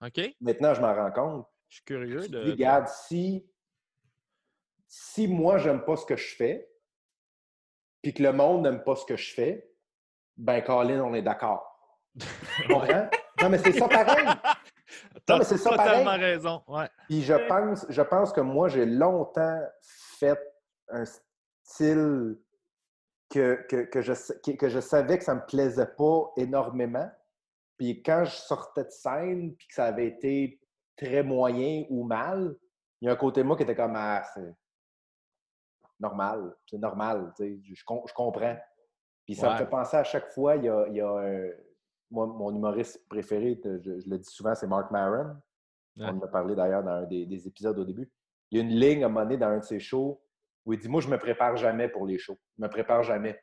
OK? 0.04 0.20
Maintenant, 0.40 0.74
je 0.74 0.80
m'en 0.80 0.94
rends 0.94 1.10
compte. 1.12 1.46
Je 1.68 1.76
suis 1.76 1.84
curieux 1.84 2.28
de. 2.28 2.50
regarde, 2.50 2.88
si, 2.88 3.46
si 4.86 5.28
moi, 5.28 5.58
j'aime 5.58 5.84
pas 5.84 5.96
ce 5.96 6.06
que 6.06 6.16
je 6.16 6.34
fais, 6.36 6.70
puis 8.02 8.14
que 8.14 8.22
le 8.22 8.32
monde 8.32 8.62
n'aime 8.62 8.82
pas 8.82 8.96
ce 8.96 9.04
que 9.04 9.16
je 9.16 9.34
fais, 9.34 9.68
ben, 10.36 10.60
Colin, 10.62 11.02
on 11.02 11.14
est 11.14 11.22
d'accord. 11.22 11.76
Tu 12.18 12.68
comprends? 12.68 13.08
Non, 13.42 13.50
mais 13.50 13.58
c'est 13.58 13.72
ça 13.72 13.86
pareil. 13.86 14.26
T'as 15.26 15.36
mais 15.36 15.44
c'est 15.44 15.58
ça 15.58 15.68
totalement 15.68 16.04
pareil. 16.04 16.24
raison. 16.24 16.62
Ouais. 16.66 16.88
Puis 17.06 17.22
je 17.22 17.34
pense, 17.34 17.84
je 17.90 18.00
pense 18.00 18.32
que 18.32 18.40
moi, 18.40 18.68
j'ai 18.70 18.86
longtemps 18.86 19.60
fait 20.18 20.40
un 20.88 21.04
style 21.62 22.38
que, 23.28 23.66
que, 23.68 23.84
que 23.84 24.00
je, 24.00 24.12
que, 24.42 24.52
que 24.52 24.68
je 24.70 24.80
savais 24.80 25.18
que 25.18 25.24
ça 25.24 25.34
me 25.34 25.44
plaisait 25.44 25.92
pas 25.98 26.32
énormément. 26.38 27.10
Puis 27.76 28.02
quand 28.02 28.24
je 28.24 28.36
sortais 28.36 28.84
de 28.84 28.90
scène, 28.90 29.54
puis 29.54 29.68
que 29.68 29.74
ça 29.74 29.84
avait 29.86 30.06
été 30.06 30.58
très 30.96 31.22
moyen 31.22 31.84
ou 31.90 32.04
mal, 32.04 32.56
il 33.00 33.06
y 33.06 33.08
a 33.08 33.12
un 33.12 33.16
côté 33.16 33.42
de 33.42 33.46
moi 33.46 33.56
qui 33.56 33.62
était 33.64 33.74
comme 33.76 33.94
ah, 33.96 34.22
c'est 34.34 34.54
normal, 36.00 36.54
c'est 36.66 36.78
normal, 36.78 37.32
je, 37.38 37.84
com- 37.84 38.02
je 38.06 38.12
comprends. 38.12 38.56
Puis 39.24 39.34
ça 39.34 39.46
me 39.52 39.56
fait 39.58 39.66
penser 39.70 39.96
à 39.96 40.04
chaque 40.04 40.30
fois, 40.32 40.56
il 40.56 40.64
y 40.64 40.68
a, 40.68 40.86
il 40.88 40.94
y 40.96 41.00
a 41.00 41.08
un- 41.10 41.50
moi, 42.10 42.26
mon 42.26 42.54
humoriste 42.54 43.06
préféré, 43.08 43.60
je, 43.64 43.98
je 44.00 44.08
le 44.08 44.18
dis 44.18 44.30
souvent, 44.30 44.54
c'est 44.54 44.66
Mark 44.68 44.90
Maron. 44.92 45.34
Ouais. 45.96 46.04
On 46.06 46.18
en 46.18 46.22
a 46.22 46.28
parlé 46.28 46.54
d'ailleurs 46.54 46.84
dans 46.84 46.90
un 46.90 47.02
des, 47.06 47.26
des 47.26 47.48
épisodes 47.48 47.76
au 47.78 47.84
début. 47.84 48.10
Il 48.50 48.58
y 48.58 48.60
a 48.60 48.64
une 48.64 48.70
ligne 48.78 49.02
à 49.02 49.06
un 49.06 49.08
moment 49.08 49.24
donné 49.24 49.38
dans 49.38 49.48
un 49.48 49.58
de 49.58 49.64
ses 49.64 49.80
shows 49.80 50.20
où 50.64 50.72
il 50.72 50.78
dit 50.78 50.88
Moi, 50.88 51.00
je 51.00 51.08
me 51.08 51.18
prépare 51.18 51.56
jamais 51.56 51.88
pour 51.88 52.06
les 52.06 52.18
shows. 52.18 52.38
Je 52.56 52.62
me 52.62 52.68
prépare 52.68 53.02
jamais. 53.02 53.42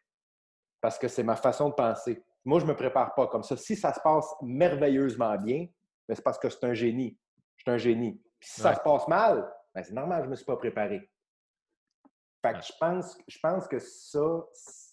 Parce 0.79 0.97
que 0.97 1.07
c'est 1.09 1.23
ma 1.23 1.35
façon 1.35 1.69
de 1.69 1.73
penser. 1.73 2.23
Moi, 2.45 2.59
je 2.59 2.65
me 2.65 2.75
prépare 2.75 3.13
pas 3.15 3.27
comme 3.27 3.43
ça. 3.43 3.57
Si 3.57 3.75
ça 3.75 3.91
se 3.93 3.99
passe 4.01 4.33
merveilleusement 4.41 5.35
bien, 5.37 5.67
ben, 6.07 6.15
c'est 6.15 6.21
parce 6.23 6.37
que 6.39 6.49
c'est 6.49 6.63
un 6.63 6.73
génie. 6.73 7.17
Je 7.57 7.61
suis 7.63 7.71
un 7.71 7.77
génie. 7.77 8.21
Puis 8.39 8.49
si 8.49 8.61
ça 8.61 8.75
se 8.75 8.81
passe 8.81 9.07
mal, 9.07 9.49
ben, 9.73 9.83
c'est 9.83 9.93
normal, 9.93 10.21
je 10.21 10.25
ne 10.25 10.31
me 10.31 10.35
suis 10.35 10.45
pas 10.45 10.57
préparé. 10.57 11.09
Fait 12.41 12.51
que 12.51 12.57
Ouais. 12.57 12.61
je 12.61 12.73
pense, 12.79 13.17
je 13.27 13.39
pense 13.39 13.67
que 13.67 13.79
ça. 13.79 14.19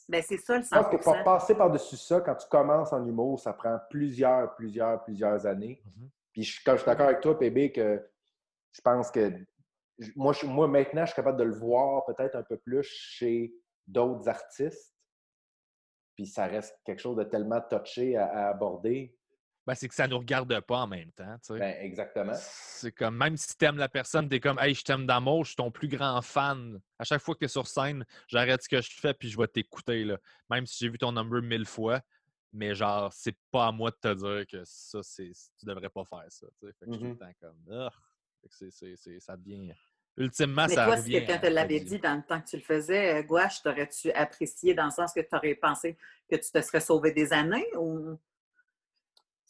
Ben, 0.08 0.22
c'est 0.22 0.36
ça 0.38 0.56
le 0.58 0.62
Je 0.64 0.68
pense 0.68 0.86
que 0.88 0.96
pour 0.96 1.14
100 1.14 1.24
passer 1.24 1.54
par-dessus 1.54 1.96
ça, 1.96 2.20
quand 2.20 2.34
tu 2.36 2.48
commences 2.48 2.92
en 2.92 3.04
humour, 3.04 3.38
ça 3.40 3.52
prend 3.52 3.78
plusieurs, 3.90 4.54
plusieurs, 4.54 5.02
plusieurs 5.04 5.46
années. 5.46 5.82
Mhm. 5.84 6.10
Puis 6.32 6.42
je, 6.44 6.60
quand 6.64 6.72
je 6.72 6.78
suis 6.78 6.86
d'accord 6.86 7.06
avec 7.06 7.20
toi, 7.20 7.36
PB, 7.38 7.72
que 7.72 8.08
je 8.72 8.80
pense 8.80 9.10
que 9.10 9.32
moi, 10.16 10.32
je- 10.32 10.46
moi, 10.46 10.68
maintenant, 10.68 11.02
je 11.02 11.06
suis 11.12 11.16
capable 11.16 11.38
de 11.38 11.44
le 11.44 11.54
voir 11.54 12.04
peut-être 12.06 12.36
un 12.36 12.42
peu 12.44 12.56
plus 12.56 12.84
chez 12.84 13.52
d'autres 13.86 14.28
artistes. 14.28 14.94
Puis 16.14 16.26
ça 16.26 16.46
reste 16.46 16.76
quelque 16.84 17.00
chose 17.00 17.16
de 17.16 17.24
tellement 17.24 17.60
touché 17.62 18.16
à, 18.16 18.26
à 18.26 18.48
aborder. 18.50 19.16
Ben, 19.66 19.74
c'est 19.74 19.88
que 19.88 19.94
ça 19.94 20.06
ne 20.06 20.12
nous 20.12 20.18
regarde 20.18 20.58
pas 20.60 20.78
en 20.78 20.86
même 20.86 21.12
temps. 21.12 21.36
tu 21.38 21.52
sais. 21.54 21.58
Ben, 21.58 21.76
exactement. 21.80 22.32
C'est 22.34 22.92
comme, 22.92 23.16
même 23.16 23.36
si 23.36 23.56
tu 23.56 23.64
aimes 23.64 23.76
la 23.76 23.88
personne, 23.88 24.28
tu 24.28 24.36
es 24.36 24.40
comme, 24.40 24.58
hey, 24.58 24.74
je 24.74 24.82
t'aime 24.82 25.06
d'amour, 25.06 25.44
je 25.44 25.50
suis 25.50 25.56
ton 25.56 25.70
plus 25.70 25.86
grand 25.88 26.20
fan. 26.22 26.80
À 26.98 27.04
chaque 27.04 27.20
fois 27.22 27.34
que 27.34 27.40
tu 27.40 27.44
es 27.44 27.48
sur 27.48 27.66
scène, 27.66 28.04
j'arrête 28.26 28.62
ce 28.62 28.68
que 28.68 28.80
je 28.80 28.90
fais 29.00 29.14
puis 29.14 29.28
je 29.28 29.38
vais 29.38 29.46
t'écouter. 29.46 30.04
là. 30.04 30.18
Même 30.48 30.66
si 30.66 30.78
j'ai 30.84 30.88
vu 30.90 30.98
ton 30.98 31.12
number 31.12 31.42
mille 31.42 31.66
fois. 31.66 32.00
Mais 32.52 32.74
genre, 32.74 33.12
c'est 33.12 33.36
pas 33.52 33.68
à 33.68 33.72
moi 33.72 33.90
de 33.92 33.96
te 33.96 34.12
dire 34.14 34.44
que 34.46 34.64
ça, 34.64 34.98
c'est 35.04 35.30
tu 35.58 35.66
devrais 35.66 35.88
pas 35.88 36.04
faire 36.04 36.24
ça. 36.28 36.46
tu 36.58 36.66
sais. 36.66 36.72
Fait 36.80 36.86
que 36.86 36.92
je 36.92 36.98
suis 36.98 36.98
tout 36.98 37.04
le 37.04 37.10
Mhm. 37.10 37.18
temps 37.18 37.32
comme. 37.40 37.90
Fait 38.58 38.66
que 38.66 39.20
ça 39.20 39.36
devient. 39.36 39.72
Ultimement, 40.16 40.66
Mais 40.68 40.74
ça 40.74 40.84
toi, 40.86 40.96
si 40.96 41.02
revient 41.02 41.12
quelqu'un 41.18 41.34
à- 41.34 41.38
te 41.38 41.46
à 41.46 41.50
l'avait 41.50 41.78
dire. 41.80 41.88
dit 41.90 41.98
dans 42.00 42.16
le 42.16 42.22
temps 42.22 42.40
que 42.40 42.48
tu 42.48 42.56
le 42.56 42.62
faisais, 42.62 43.14
euh, 43.14 43.22
Gouache, 43.22 43.62
t'aurais-tu 43.62 44.10
apprécié 44.12 44.74
dans 44.74 44.86
le 44.86 44.90
sens 44.90 45.12
que 45.12 45.20
tu 45.20 45.34
aurais 45.36 45.54
pensé 45.54 45.96
que 46.28 46.34
tu 46.36 46.50
te 46.50 46.60
serais 46.60 46.80
sauvé 46.80 47.12
des 47.12 47.32
années 47.32 47.66
ou, 47.76 48.18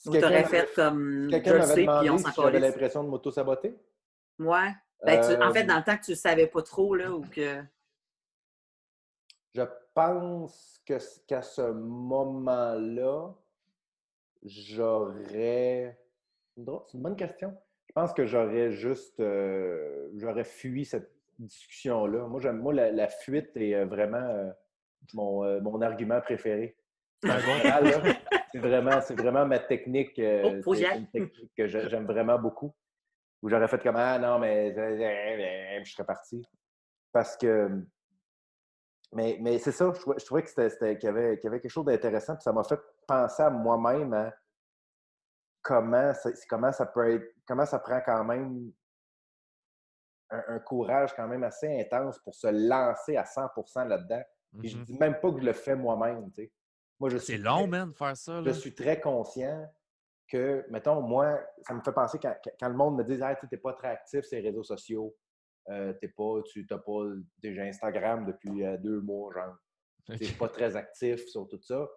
Si 0.02 0.10
t'aurais 0.18 0.44
fait 0.44 0.72
comme 0.74 1.24
si 1.24 1.30
quelqu'un 1.30 1.50
je 1.50 1.54
le 1.54 1.58
m'avait 1.60 1.74
sais, 1.74 1.80
puis 1.82 1.82
demandé 1.82 2.10
on 2.10 2.18
si 2.18 2.22
s'en 2.24 2.42
j'avais 2.42 2.60
l'impression 2.60 3.04
de 3.04 3.08
m'auto-saboter? 3.08 3.74
Ouais. 4.38 4.72
Ben, 5.04 5.20
tu- 5.20 5.32
en 5.42 5.50
Euh, 5.50 5.52
fait, 5.52 5.64
dans 5.64 5.76
le 5.76 5.84
temps 5.84 5.96
que 5.96 6.04
tu 6.04 6.10
ne 6.12 6.16
savais 6.16 6.46
pas 6.46 6.62
trop, 6.62 6.94
là, 6.94 7.10
ou 7.12 7.20
que. 7.22 7.62
Je 9.54 9.62
pense 9.94 10.80
que 10.86 10.94
qu'à 11.26 11.42
ce 11.42 11.62
moment-là, 11.62 13.34
j'aurais. 14.44 15.98
C'est 16.56 16.94
une 16.94 17.02
bonne 17.02 17.16
question. 17.16 17.56
Je 17.88 17.92
pense 17.92 18.12
que 18.12 18.26
j'aurais 18.26 18.70
juste. 18.72 19.20
euh, 19.20 20.08
j'aurais 20.16 20.44
fui 20.44 20.84
cette 20.84 21.10
discussion-là. 21.38 22.26
Moi, 22.26 22.40
j'aime, 22.40 22.58
moi 22.58 22.72
la, 22.72 22.90
la 22.92 23.08
fuite 23.08 23.56
est 23.56 23.74
euh, 23.74 23.86
vraiment 23.86 24.18
euh, 24.18 24.50
mon, 25.14 25.44
euh, 25.44 25.60
mon 25.60 25.80
argument 25.80 26.20
préféré. 26.20 26.76
En 27.24 27.38
général, 27.38 27.84
là, 27.84 28.02
c'est 28.52 28.58
vraiment, 28.58 29.00
c'est 29.00 29.14
vraiment 29.14 29.46
ma 29.46 29.58
technique. 29.58 30.18
euh, 30.18 30.62
Oh, 30.64 30.74
c'est 30.74 30.96
une 30.96 31.10
technique 31.10 31.52
que 31.56 31.66
j'aime 31.66 32.06
vraiment 32.06 32.38
beaucoup. 32.38 32.74
Ou 33.42 33.48
j'aurais 33.48 33.68
fait 33.68 33.82
comme 33.82 33.96
Ah 33.96 34.18
non, 34.18 34.38
mais 34.38 34.74
je 35.84 35.90
serais 35.90 36.04
parti. 36.04 36.42
Parce 37.12 37.36
que. 37.36 37.70
Mais, 39.12 39.38
mais 39.40 39.58
c'est 39.58 39.72
ça, 39.72 39.92
je, 39.92 40.24
trouvais 40.24 40.42
que 40.42 40.50
c'était, 40.50 40.96
qu'il, 40.96 41.08
y 41.08 41.10
avait, 41.10 41.36
qu'il 41.38 41.48
y 41.48 41.48
avait 41.48 41.60
quelque 41.60 41.72
chose 41.72 41.84
d'intéressant, 41.84 42.34
puis 42.34 42.44
ça 42.44 42.52
m'a 42.52 42.62
fait 42.62 42.78
penser 43.08 43.42
à 43.42 43.50
moi-même 43.50 44.14
à 44.14 44.32
comment 45.62 46.14
ça, 46.14 46.30
comment 46.48 46.70
ça 46.70 46.86
peut 46.86 47.14
être, 47.14 47.34
comment 47.44 47.66
ça 47.66 47.80
prend 47.80 48.00
quand 48.06 48.22
même 48.22 48.70
un, 50.30 50.60
courage 50.60 51.12
quand 51.14 51.26
même 51.26 51.42
assez 51.42 51.80
intense 51.80 52.20
pour 52.20 52.36
se 52.36 52.46
lancer 52.46 53.16
à 53.16 53.24
100% 53.24 53.88
là-dedans. 53.88 54.22
Et 54.62 54.68
je 54.68 54.76
ne 54.76 54.82
mm-hmm. 54.82 54.86
dis 54.86 54.98
même 54.98 55.18
pas 55.18 55.32
que 55.32 55.40
je 55.40 55.44
le 55.44 55.52
fais 55.54 55.74
moi-même. 55.74 56.30
Tu 56.30 56.44
sais. 56.44 56.52
Moi, 57.00 57.08
je 57.08 57.18
C'est 57.18 57.38
long, 57.38 57.66
man, 57.66 57.90
de 57.90 57.96
faire 57.96 58.16
ça. 58.16 58.42
Je 58.44 58.50
suis 58.50 58.74
très 58.74 59.00
conscient 59.00 59.66
que, 60.28 60.64
mettons, 60.70 61.00
moi, 61.00 61.40
ça 61.62 61.74
me 61.74 61.80
fait 61.80 61.92
penser 61.92 62.18
quand, 62.20 62.34
quand 62.60 62.68
le 62.68 62.76
monde 62.76 62.96
me 62.96 63.04
dit 63.04 63.14
hey, 63.14 63.34
tu 63.40 63.46
n'es 63.50 63.58
pas 63.58 63.72
très 63.72 63.88
actif 63.88 64.24
sur 64.24 64.38
les 64.38 64.48
réseaux 64.48 64.62
sociaux, 64.62 65.16
euh, 65.70 65.92
pas, 66.16 66.42
tu 66.52 66.66
n'as 66.70 66.78
pas 66.78 67.04
déjà 67.38 67.62
Instagram 67.62 68.26
depuis 68.26 68.64
euh, 68.64 68.76
deux 68.76 69.00
mois, 69.00 69.32
genre. 69.32 69.56
Tu 70.06 70.24
n'es 70.24 70.32
pas 70.32 70.48
très 70.48 70.76
actif 70.76 71.26
sur 71.26 71.48
tout 71.48 71.60
ça. 71.62 71.88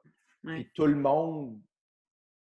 Puis 0.43 0.69
tout 0.73 0.85
le 0.85 0.95
monde, 0.95 1.59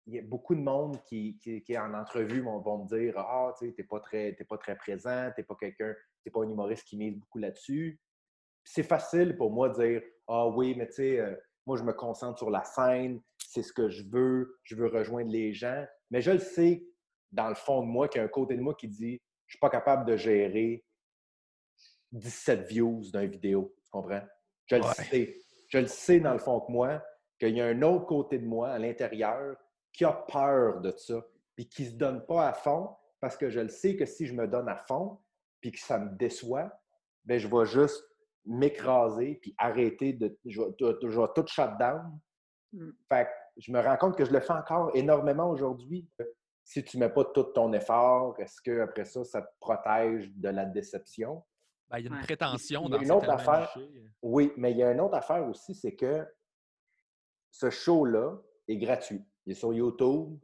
il 0.08 0.16
y 0.16 0.20
a 0.20 0.22
beaucoup 0.24 0.56
de 0.56 0.62
monde 0.62 1.02
qui, 1.04 1.38
qui, 1.38 1.78
en 1.78 1.94
entrevue 1.94 2.42
vont, 2.42 2.84
me 2.84 2.88
dire 2.88 3.18
Ah, 3.18 3.54
tu 3.58 3.74
n'es 3.78 3.84
pas, 3.84 4.00
très, 4.00 4.34
pas 4.48 4.58
très 4.58 4.76
présent, 4.76 5.32
tu 5.36 5.42
n'es 5.42 5.46
pas 5.46 5.56
quelqu'un, 5.56 5.94
tu 6.24 6.32
pas 6.32 6.42
un 6.42 6.50
humoriste 6.50 6.88
qui 6.88 6.98
mise 6.98 7.18
beaucoup 7.18 7.40
là-dessus. 7.40 8.00
C'est 8.64 8.84
facile 8.84 9.38
pour 9.38 9.52
moi 9.52 9.70
de 9.70 9.76
dire 9.76 10.02
Ah 10.28 10.48
oui, 10.48 10.76
mais 10.76 10.88
tu 10.88 10.94
sais, 10.94 11.20
euh, 11.20 11.36
moi, 11.66 11.78
je 11.78 11.84
me 11.84 11.94
concentre 11.94 12.38
sur 12.38 12.50
la 12.50 12.64
scène, 12.64 13.22
c'est 13.38 13.64
ce 13.64 13.74
que 13.74 13.90
je 13.90 14.04
veux, 14.04 14.60
je 14.64 14.76
veux 14.76 14.88
rejoindre 14.88 15.32
les 15.32 15.54
gens. 15.54 15.86
Mais 16.12 16.22
je 16.22 16.32
le 16.32 16.40
sais, 16.40 16.84
dans 17.32 17.50
le 17.50 17.56
fond 17.56 17.82
de 17.82 17.88
moi, 17.88 18.08
qu'il 18.08 18.20
y 18.20 18.22
a 18.22 18.26
un 18.26 18.30
côté 18.30 18.56
de 18.56 18.62
moi 18.62 18.76
qui 18.76 18.88
dit 18.88 19.22
Je 19.48 19.54
suis 19.54 19.60
pas 19.60 19.70
capable 19.70 20.06
de 20.06 20.16
gérer 20.16 20.84
17 22.12 22.68
views 22.68 23.02
d'une 23.12 23.26
vidéo. 23.26 23.76
Tu 23.84 23.92
comprends? 23.92 24.22
Je 24.68 24.76
le 24.76 24.84
sais. 24.84 25.38
Je 25.68 25.78
le 25.78 25.88
sais 25.88 26.20
dans 26.20 26.34
le 26.34 26.40
fond 26.40 26.66
de 26.68 26.72
moi 26.72 27.04
qu'il 27.40 27.56
y 27.56 27.62
a 27.62 27.68
un 27.68 27.82
autre 27.84 28.06
côté 28.06 28.40
de 28.40 28.46
moi 28.46 28.70
à 28.70 28.80
l'intérieur 28.80 29.56
qui 29.94 30.06
a 30.06 30.14
peur 30.14 30.82
de 30.82 30.92
ça, 30.98 31.24
puis 31.56 31.68
qui 31.68 31.84
ne 31.84 31.90
se 31.90 31.94
donne 31.94 32.26
pas 32.26 32.48
à 32.48 32.54
fond 32.54 32.96
parce 33.20 33.38
que 33.38 33.50
je 33.50 33.60
le 33.60 33.70
sais 33.70 33.96
que 33.96 34.06
si 34.06 34.26
je 34.26 34.34
me 34.34 34.48
donne 34.48 34.70
à 34.70 34.76
fond, 34.76 35.20
puis 35.62 35.72
que 35.72 35.80
ça 35.80 36.00
me 36.00 36.16
déçoit, 36.18 36.72
bien, 37.26 37.38
je 37.38 37.48
vais 37.48 37.66
juste 37.66 38.04
m'écraser 38.46 39.40
puis 39.42 39.54
arrêter 39.58 40.14
de. 40.14 40.38
Je 40.46 40.62
vais, 40.62 41.28
tout 41.36 41.48
shut 41.48 41.78
down. 41.80 42.20
Mm. 42.74 42.90
Fait 43.08 43.26
que 43.26 43.30
je 43.58 43.72
me 43.72 43.80
rends 43.82 43.98
compte 43.98 44.18
que 44.18 44.26
je 44.26 44.32
le 44.32 44.40
fais 44.40 44.54
encore 44.54 44.92
énormément 44.96 45.50
aujourd'hui. 45.50 46.08
Si 46.64 46.84
tu 46.84 46.98
ne 46.98 47.06
mets 47.06 47.12
pas 47.12 47.26
tout 47.26 47.44
ton 47.44 47.74
effort, 47.74 48.40
est-ce 48.40 48.62
que 48.62 48.82
après 48.82 49.06
ça, 49.06 49.24
ça 49.24 49.42
te 49.42 49.52
protège 49.60 50.32
de 50.36 50.50
la 50.50 50.66
déception? 50.66 51.44
Ben, 51.90 51.98
il 51.98 52.06
y 52.06 52.08
a 52.08 52.16
une 52.16 52.22
prétention 52.22 52.88
dans 52.88 53.00
une 53.00 53.12
autre 53.12 53.30
affaire. 53.30 53.76
Oui, 54.22 54.54
mais 54.58 54.72
il 54.72 54.78
y 54.78 54.84
a 54.84 54.92
une 54.92 55.00
autre 55.00 55.16
affaire 55.16 55.48
aussi, 55.48 55.74
c'est 55.74 55.96
que 55.96 56.28
ce 57.52 57.70
show-là 57.70 58.38
est 58.68 58.78
gratuit. 58.78 59.26
Il 59.46 59.54
est 59.54 59.56
sur 59.56 59.74
YouTube, 59.74 60.38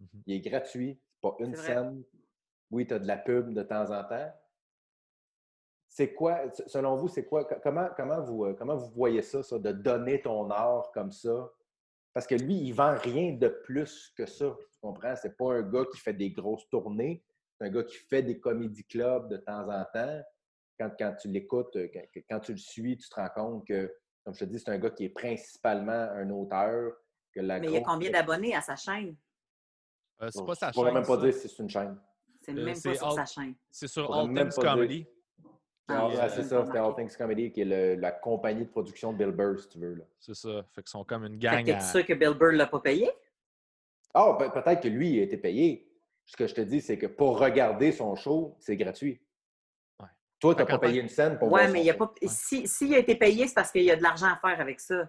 mmh 0.00 0.06
il 0.26 0.34
est 0.34 0.40
gratuit, 0.40 1.00
pas 1.20 1.36
une 1.38 1.54
scène. 1.54 2.02
Oui, 2.70 2.86
tu 2.86 2.94
as 2.94 2.98
de 2.98 3.06
la 3.06 3.16
pub 3.16 3.54
de 3.54 3.62
temps 3.62 3.90
en 3.90 4.04
temps. 4.04 4.32
C'est 5.88 6.12
quoi, 6.12 6.42
selon 6.66 6.96
vous, 6.96 7.08
c'est 7.08 7.24
quoi, 7.24 7.44
comment, 7.44 7.88
comment, 7.96 8.20
vous, 8.20 8.44
euh, 8.44 8.54
comment 8.54 8.76
vous 8.76 8.90
voyez 8.90 9.22
ça, 9.22 9.42
ça, 9.42 9.58
de 9.58 9.72
donner 9.72 10.20
ton 10.20 10.50
art 10.50 10.90
comme 10.92 11.10
ça? 11.10 11.50
Parce 12.12 12.26
que 12.26 12.34
lui, 12.34 12.56
il 12.56 12.72
vend 12.72 12.96
rien 12.96 13.32
de 13.32 13.48
plus 13.48 14.12
que 14.16 14.26
ça. 14.26 14.54
Tu 14.72 14.78
comprends? 14.80 15.14
C'est 15.16 15.36
pas 15.36 15.54
un 15.54 15.62
gars 15.62 15.84
qui 15.90 15.98
fait 15.98 16.12
des 16.12 16.30
grosses 16.30 16.68
tournées. 16.68 17.24
C'est 17.56 17.66
un 17.66 17.70
gars 17.70 17.84
qui 17.84 17.96
fait 17.96 18.22
des 18.22 18.38
comédie 18.38 18.84
clubs 18.84 19.28
de 19.28 19.38
temps 19.38 19.68
en 19.68 19.84
temps. 19.92 20.20
Quand, 20.78 20.90
quand 20.96 21.16
tu 21.20 21.28
l'écoutes, 21.28 21.74
euh, 21.76 21.88
quand, 21.92 22.22
quand, 22.28 22.40
tu 22.40 22.52
le 22.52 22.58
suis, 22.58 22.96
tu 22.96 23.08
te 23.08 23.14
rends 23.14 23.30
compte 23.34 23.66
que, 23.66 23.92
comme 24.24 24.34
je 24.34 24.40
te 24.40 24.44
dis, 24.44 24.60
c'est 24.60 24.70
un 24.70 24.78
gars 24.78 24.90
qui 24.90 25.06
est 25.06 25.10
principalement 25.10 25.92
un 25.92 26.28
auteur. 26.30 26.92
Que 27.32 27.40
la 27.40 27.58
Mais 27.58 27.66
il 27.66 27.72
y 27.72 27.76
a 27.76 27.82
combien 27.82 28.10
d'abonnés 28.10 28.54
à 28.54 28.60
sa 28.60 28.76
chaîne? 28.76 29.16
Euh, 30.22 30.28
c'est 30.30 30.44
pas 30.44 30.54
sa 30.54 30.66
chaîne. 30.66 30.72
Je 30.72 30.74
pourrais 30.74 30.92
même 30.92 31.06
pas 31.06 31.16
dire 31.16 31.34
si 31.34 31.48
c'est 31.48 31.62
une 31.62 31.70
chaîne. 31.70 32.00
C'est 32.40 32.52
même 32.52 32.80
pas 32.80 32.94
sur 32.94 33.12
sa 33.12 33.26
chaîne. 33.26 33.54
C'est 33.70 33.88
sur 33.88 34.14
All 34.14 34.32
Things 34.34 34.54
Comedy. 34.54 35.06
Ah, 35.88 36.28
c'est 36.28 36.42
ça, 36.42 36.64
c'était 36.66 36.78
All 36.78 36.94
Things 36.94 37.16
Comedy, 37.16 37.50
qui 37.50 37.62
est 37.62 37.96
la 37.96 38.10
compagnie 38.12 38.64
de 38.64 38.68
production 38.68 39.12
de 39.12 39.18
Bill 39.18 39.34
Burr, 39.34 39.58
si 39.58 39.68
tu 39.68 39.78
veux. 39.78 40.04
C'est 40.20 40.34
ça. 40.34 40.62
Fait 40.74 40.82
qu'ils 40.82 40.90
sont 40.90 41.04
comme 41.04 41.24
une 41.24 41.38
gang. 41.38 41.64
Fait 41.64 41.76
que 41.76 41.82
sûr 41.82 42.04
que 42.04 42.12
Bill 42.12 42.34
Burr 42.34 42.52
l'a 42.52 42.66
pas 42.66 42.80
payé? 42.80 43.10
Ah, 44.12 44.36
peut-être 44.36 44.82
que 44.82 44.88
lui, 44.88 45.14
il 45.14 45.20
a 45.20 45.22
été 45.22 45.38
payé. 45.38 45.90
Ce 46.26 46.36
que 46.36 46.46
je 46.46 46.54
te 46.54 46.60
dis, 46.60 46.82
c'est 46.82 46.98
que 46.98 47.06
pour 47.06 47.38
regarder 47.38 47.90
son 47.92 48.14
show, 48.14 48.54
c'est 48.58 48.76
gratuit. 48.76 49.18
Ouais. 49.98 50.08
Toi, 50.40 50.54
tu 50.54 50.60
n'as 50.60 50.66
pas 50.66 50.78
payé 50.78 51.00
une 51.00 51.08
scène 51.08 51.38
pour 51.38 51.50
ouais, 51.50 51.62
voir 51.62 51.72
mais 51.72 51.82
il 51.82 51.88
a 51.88 51.94
pas... 51.94 52.12
S'il 52.22 52.68
si, 52.68 52.94
a 52.94 52.98
été 52.98 53.14
payé, 53.14 53.46
c'est 53.46 53.54
parce 53.54 53.70
qu'il 53.70 53.84
y 53.84 53.90
a 53.90 53.96
de 53.96 54.02
l'argent 54.02 54.26
à 54.26 54.36
faire 54.36 54.60
avec 54.60 54.80
ça. 54.80 55.08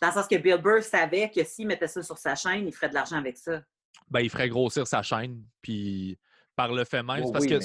Dans 0.00 0.08
le 0.08 0.12
sens 0.12 0.28
que 0.28 0.36
Bill 0.36 0.58
Burr 0.58 0.84
savait 0.84 1.30
que 1.30 1.42
s'il 1.42 1.66
mettait 1.66 1.88
ça 1.88 2.00
sur 2.02 2.16
sa 2.16 2.36
chaîne, 2.36 2.68
il 2.68 2.72
ferait 2.72 2.90
de 2.90 2.94
l'argent 2.94 3.16
avec 3.16 3.36
ça. 3.36 3.60
Ben, 4.08 4.20
il 4.20 4.30
ferait 4.30 4.48
grossir 4.48 4.86
sa 4.86 5.02
chaîne, 5.02 5.42
puis 5.60 6.16
par 6.54 6.72
le 6.72 6.84
fait 6.84 7.02
même. 7.02 7.32
parce 7.32 7.46
que 7.46 7.58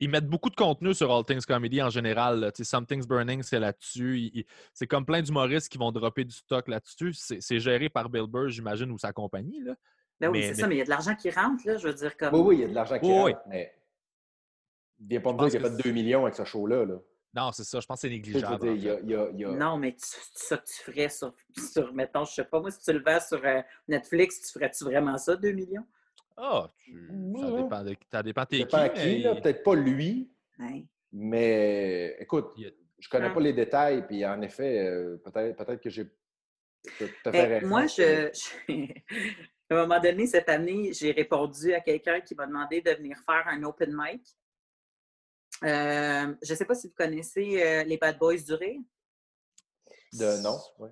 ils 0.00 0.08
mettent 0.08 0.28
beaucoup 0.28 0.50
de 0.50 0.56
contenu 0.56 0.94
sur 0.94 1.14
All 1.14 1.24
Things 1.24 1.44
Comedy 1.44 1.82
en 1.82 1.90
général. 1.90 2.52
Something's 2.60 3.06
Burning, 3.06 3.42
c'est 3.42 3.58
là-dessus. 3.58 4.46
C'est 4.72 4.86
comme 4.86 5.04
plein 5.04 5.22
d'humoristes 5.22 5.68
qui 5.68 5.78
vont 5.78 5.90
dropper 5.92 6.24
du 6.24 6.34
stock 6.34 6.68
là-dessus. 6.68 7.12
C'est 7.14 7.60
géré 7.60 7.88
par 7.88 8.08
Bill 8.08 8.26
Burr, 8.26 8.48
j'imagine, 8.48 8.90
ou 8.90 8.98
sa 8.98 9.12
compagnie. 9.12 9.60
Là. 9.60 9.74
Ben 10.20 10.30
oui, 10.30 10.42
c'est 10.42 10.54
ça, 10.54 10.66
mais 10.66 10.76
il 10.76 10.78
y 10.78 10.82
a 10.82 10.84
de 10.84 10.90
l'argent 10.90 11.14
qui 11.14 11.30
rentre, 11.30 11.64
là, 11.64 11.76
je 11.76 11.88
veux 11.88 11.94
dire. 11.94 12.16
Comme... 12.16 12.34
Oui, 12.34 12.40
oui, 12.40 12.56
il 12.56 12.60
y 12.62 12.64
a 12.64 12.68
de 12.68 12.74
l'argent 12.74 12.98
qui 12.98 13.12
rentre, 13.12 13.40
mais 13.48 13.72
viens 15.00 15.20
pas 15.20 15.32
me 15.32 15.38
dire 15.38 15.48
qu'il 15.48 15.64
a 15.64 15.70
fait 15.70 15.82
2 15.82 15.90
millions 15.92 16.22
avec 16.24 16.34
ce 16.34 16.44
show-là. 16.44 16.84
Là. 16.84 16.96
Non, 17.34 17.52
c'est 17.52 17.64
ça, 17.64 17.78
je 17.78 17.86
pense 17.86 17.98
que 17.98 18.00
c'est 18.02 18.10
négligeable. 18.10 18.66
Non, 19.56 19.76
mais 19.76 19.92
tu, 19.92 20.06
ça 20.34 20.56
que 20.56 20.66
tu 20.66 20.82
ferais 20.82 21.08
sur, 21.08 21.32
sur, 21.72 21.92
mettons, 21.92 22.24
je 22.24 22.32
sais 22.32 22.44
pas, 22.44 22.60
moi, 22.60 22.70
si 22.70 22.80
tu 22.80 22.92
le 22.92 23.02
vends 23.02 23.20
sur 23.20 23.44
euh, 23.44 23.60
Netflix, 23.86 24.40
tu 24.40 24.52
ferais-tu 24.52 24.84
vraiment 24.84 25.16
ça, 25.18 25.36
2 25.36 25.52
millions? 25.52 25.86
Ah, 26.40 26.68
tu... 26.84 27.10
ça 27.40 27.50
dépend 27.50 27.82
de 27.82 27.96
ça 28.10 28.22
dépend 28.22 28.44
qui. 28.90 29.22
Peut-être 29.22 29.62
pas 29.64 29.74
lui, 29.74 30.30
mais 31.12 32.16
écoute, 32.20 32.54
je 32.98 33.08
connais 33.08 33.32
pas 33.32 33.40
les 33.40 33.52
détails, 33.52 34.06
puis 34.06 34.24
en 34.26 34.40
effet, 34.42 34.86
euh, 34.86 35.16
peut-être 35.18 35.64
peut 35.64 35.76
que 35.76 35.90
j'ai 35.90 36.10
ben, 37.24 37.66
Moi, 37.66 37.86
je, 37.86 38.28
à 39.70 39.74
un 39.74 39.86
moment 39.86 40.00
donné, 40.00 40.26
cette 40.26 40.48
année, 40.48 40.92
j'ai 40.92 41.12
répondu 41.12 41.74
à 41.74 41.80
quelqu'un 41.80 42.20
qui 42.20 42.34
m'a 42.34 42.46
demandé 42.46 42.80
de 42.80 42.90
venir 42.92 43.16
faire 43.24 43.46
un 43.46 43.62
open 43.64 43.94
mic. 43.94 44.22
Euh, 45.64 46.34
je 46.42 46.52
ne 46.52 46.56
sais 46.56 46.64
pas 46.64 46.74
si 46.74 46.88
vous 46.88 46.94
connaissez 46.94 47.62
euh, 47.62 47.84
les 47.84 47.96
Bad 47.96 48.18
Boys 48.18 48.38
du 48.38 48.54
Rire. 48.54 48.80
De, 50.12 50.42
non, 50.42 50.58
oui. 50.78 50.88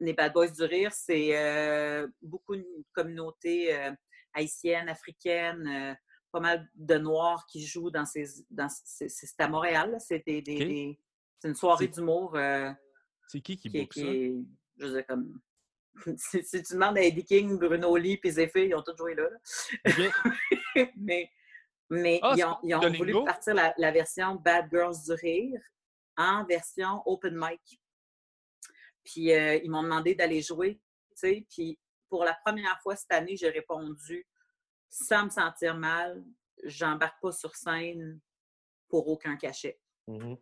Les 0.00 0.12
Bad 0.12 0.32
Boys 0.32 0.48
du 0.48 0.62
Rire, 0.62 0.92
c'est 0.92 2.06
beaucoup 2.22 2.56
de 2.56 2.66
communautés 2.92 3.74
haïtienne, 4.36 4.88
africaine, 4.88 5.66
euh, 5.66 5.94
pas 6.30 6.40
mal 6.40 6.68
de 6.74 6.98
Noirs 6.98 7.46
qui 7.46 7.66
jouent 7.66 7.90
dans 7.90 8.04
ces. 8.04 8.44
Dans 8.50 8.68
c'est 8.68 9.40
à 9.40 9.48
Montréal, 9.48 9.96
c'est 9.98 10.22
des, 10.26 10.98
une 11.44 11.54
soirée 11.54 11.88
d'humour. 11.88 12.36
Euh, 12.36 12.70
c'est 13.28 13.40
qui 13.40 13.56
qui, 13.56 13.70
qui, 13.70 13.88
qui 13.88 14.46
Je 14.76 14.86
veux 14.86 15.02
comme. 15.02 15.40
si, 16.16 16.62
tu 16.62 16.74
demandes 16.74 16.98
à 16.98 17.02
Eddie 17.02 17.24
King, 17.24 17.58
Bruno 17.58 17.96
Lee 17.96 18.20
et 18.22 18.30
Zéphé, 18.30 18.68
ils 18.68 18.74
ont 18.74 18.82
tous 18.82 18.96
joué 18.96 19.14
là. 19.14 19.28
mais 20.96 21.30
mais 21.88 22.18
ah, 22.22 22.34
ils 22.62 22.74
ont, 22.74 22.92
voulu 22.92 23.12
partir 23.24 23.54
la, 23.54 23.72
la, 23.78 23.92
version 23.92 24.34
Bad 24.34 24.68
Girls 24.70 24.96
du 25.06 25.12
Rire 25.12 25.60
en 26.16 26.44
version 26.44 27.00
open 27.06 27.36
mic. 27.36 27.80
Puis 29.04 29.32
euh, 29.32 29.54
ils 29.62 29.70
m'ont 29.70 29.84
demandé 29.84 30.16
d'aller 30.16 30.42
jouer, 30.42 30.80
tu 31.10 31.14
sais, 31.14 31.46
puis 31.48 31.78
pour 32.08 32.24
la 32.24 32.34
première 32.44 32.80
fois 32.82 32.96
cette 32.96 33.12
année, 33.12 33.36
j'ai 33.36 33.50
répondu 33.50 34.26
sans 34.88 35.24
me 35.24 35.30
sentir 35.30 35.76
mal, 35.76 36.24
j'embarque 36.64 37.20
pas 37.20 37.32
sur 37.32 37.54
scène 37.54 38.20
pour 38.88 39.08
aucun 39.08 39.36
cachet. 39.36 39.78
Mmh 40.06 40.34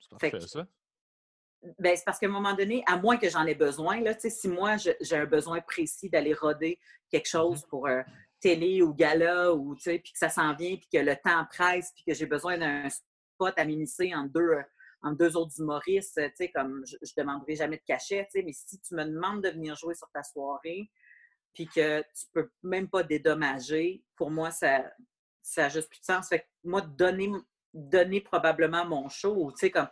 c'est 0.00 0.10
parfait, 0.10 0.40
ça? 0.46 0.66
Ben, 1.80 1.96
c'est 1.96 2.04
parce 2.04 2.20
qu'à 2.20 2.26
un 2.26 2.30
moment 2.30 2.54
donné, 2.54 2.84
à 2.86 2.96
moins 2.96 3.16
que 3.16 3.28
j'en 3.28 3.44
ai 3.44 3.54
besoin, 3.54 4.00
là, 4.00 4.16
si 4.16 4.46
moi 4.46 4.76
j'ai 4.76 5.16
un 5.16 5.26
besoin 5.26 5.60
précis 5.60 6.08
d'aller 6.08 6.32
roder 6.32 6.78
quelque 7.10 7.26
mmh 7.26 7.30
chose 7.30 7.66
pour 7.66 7.88
euh, 7.88 8.02
télé 8.40 8.80
ou 8.80 8.94
gala, 8.94 9.52
ou 9.52 9.74
puis 9.74 10.00
que 10.00 10.18
ça 10.18 10.28
s'en 10.28 10.54
vient, 10.54 10.76
puis 10.76 10.88
que 10.92 10.98
le 10.98 11.16
temps 11.16 11.44
presse, 11.50 11.92
puis 11.94 12.04
que 12.04 12.14
j'ai 12.14 12.26
besoin 12.26 12.58
d'un 12.58 12.88
spot 12.88 13.54
à 13.56 13.64
m'initier 13.64 14.14
en 14.14 14.24
deux, 14.24 14.62
en 15.02 15.12
deux 15.12 15.36
autres 15.36 15.60
humoristes, 15.60 16.20
comme 16.54 16.84
je, 16.86 16.96
ne 16.96 17.22
demanderai 17.22 17.54
jamais 17.56 17.76
de 17.76 17.84
cachet, 17.86 18.28
mais 18.34 18.52
si 18.52 18.80
tu 18.80 18.94
me 18.94 19.04
demandes 19.04 19.42
de 19.42 19.50
venir 19.50 19.76
jouer 19.76 19.94
sur 19.94 20.08
ta 20.10 20.22
soirée, 20.22 20.90
puis 21.54 21.66
que 21.66 22.00
tu 22.00 22.26
peux 22.32 22.50
même 22.62 22.88
pas 22.88 23.02
dédommager, 23.02 24.04
pour 24.16 24.30
moi, 24.30 24.50
ça 24.50 24.84
n'a 25.56 25.68
juste 25.68 25.88
plus 25.88 26.00
de 26.00 26.04
sens. 26.04 26.30
Moi, 26.64 26.82
donner, 26.82 27.30
donner 27.72 28.20
probablement 28.20 28.84
mon 28.84 29.08
show, 29.08 29.50
tu 29.52 29.58
sais, 29.58 29.70
comme 29.70 29.88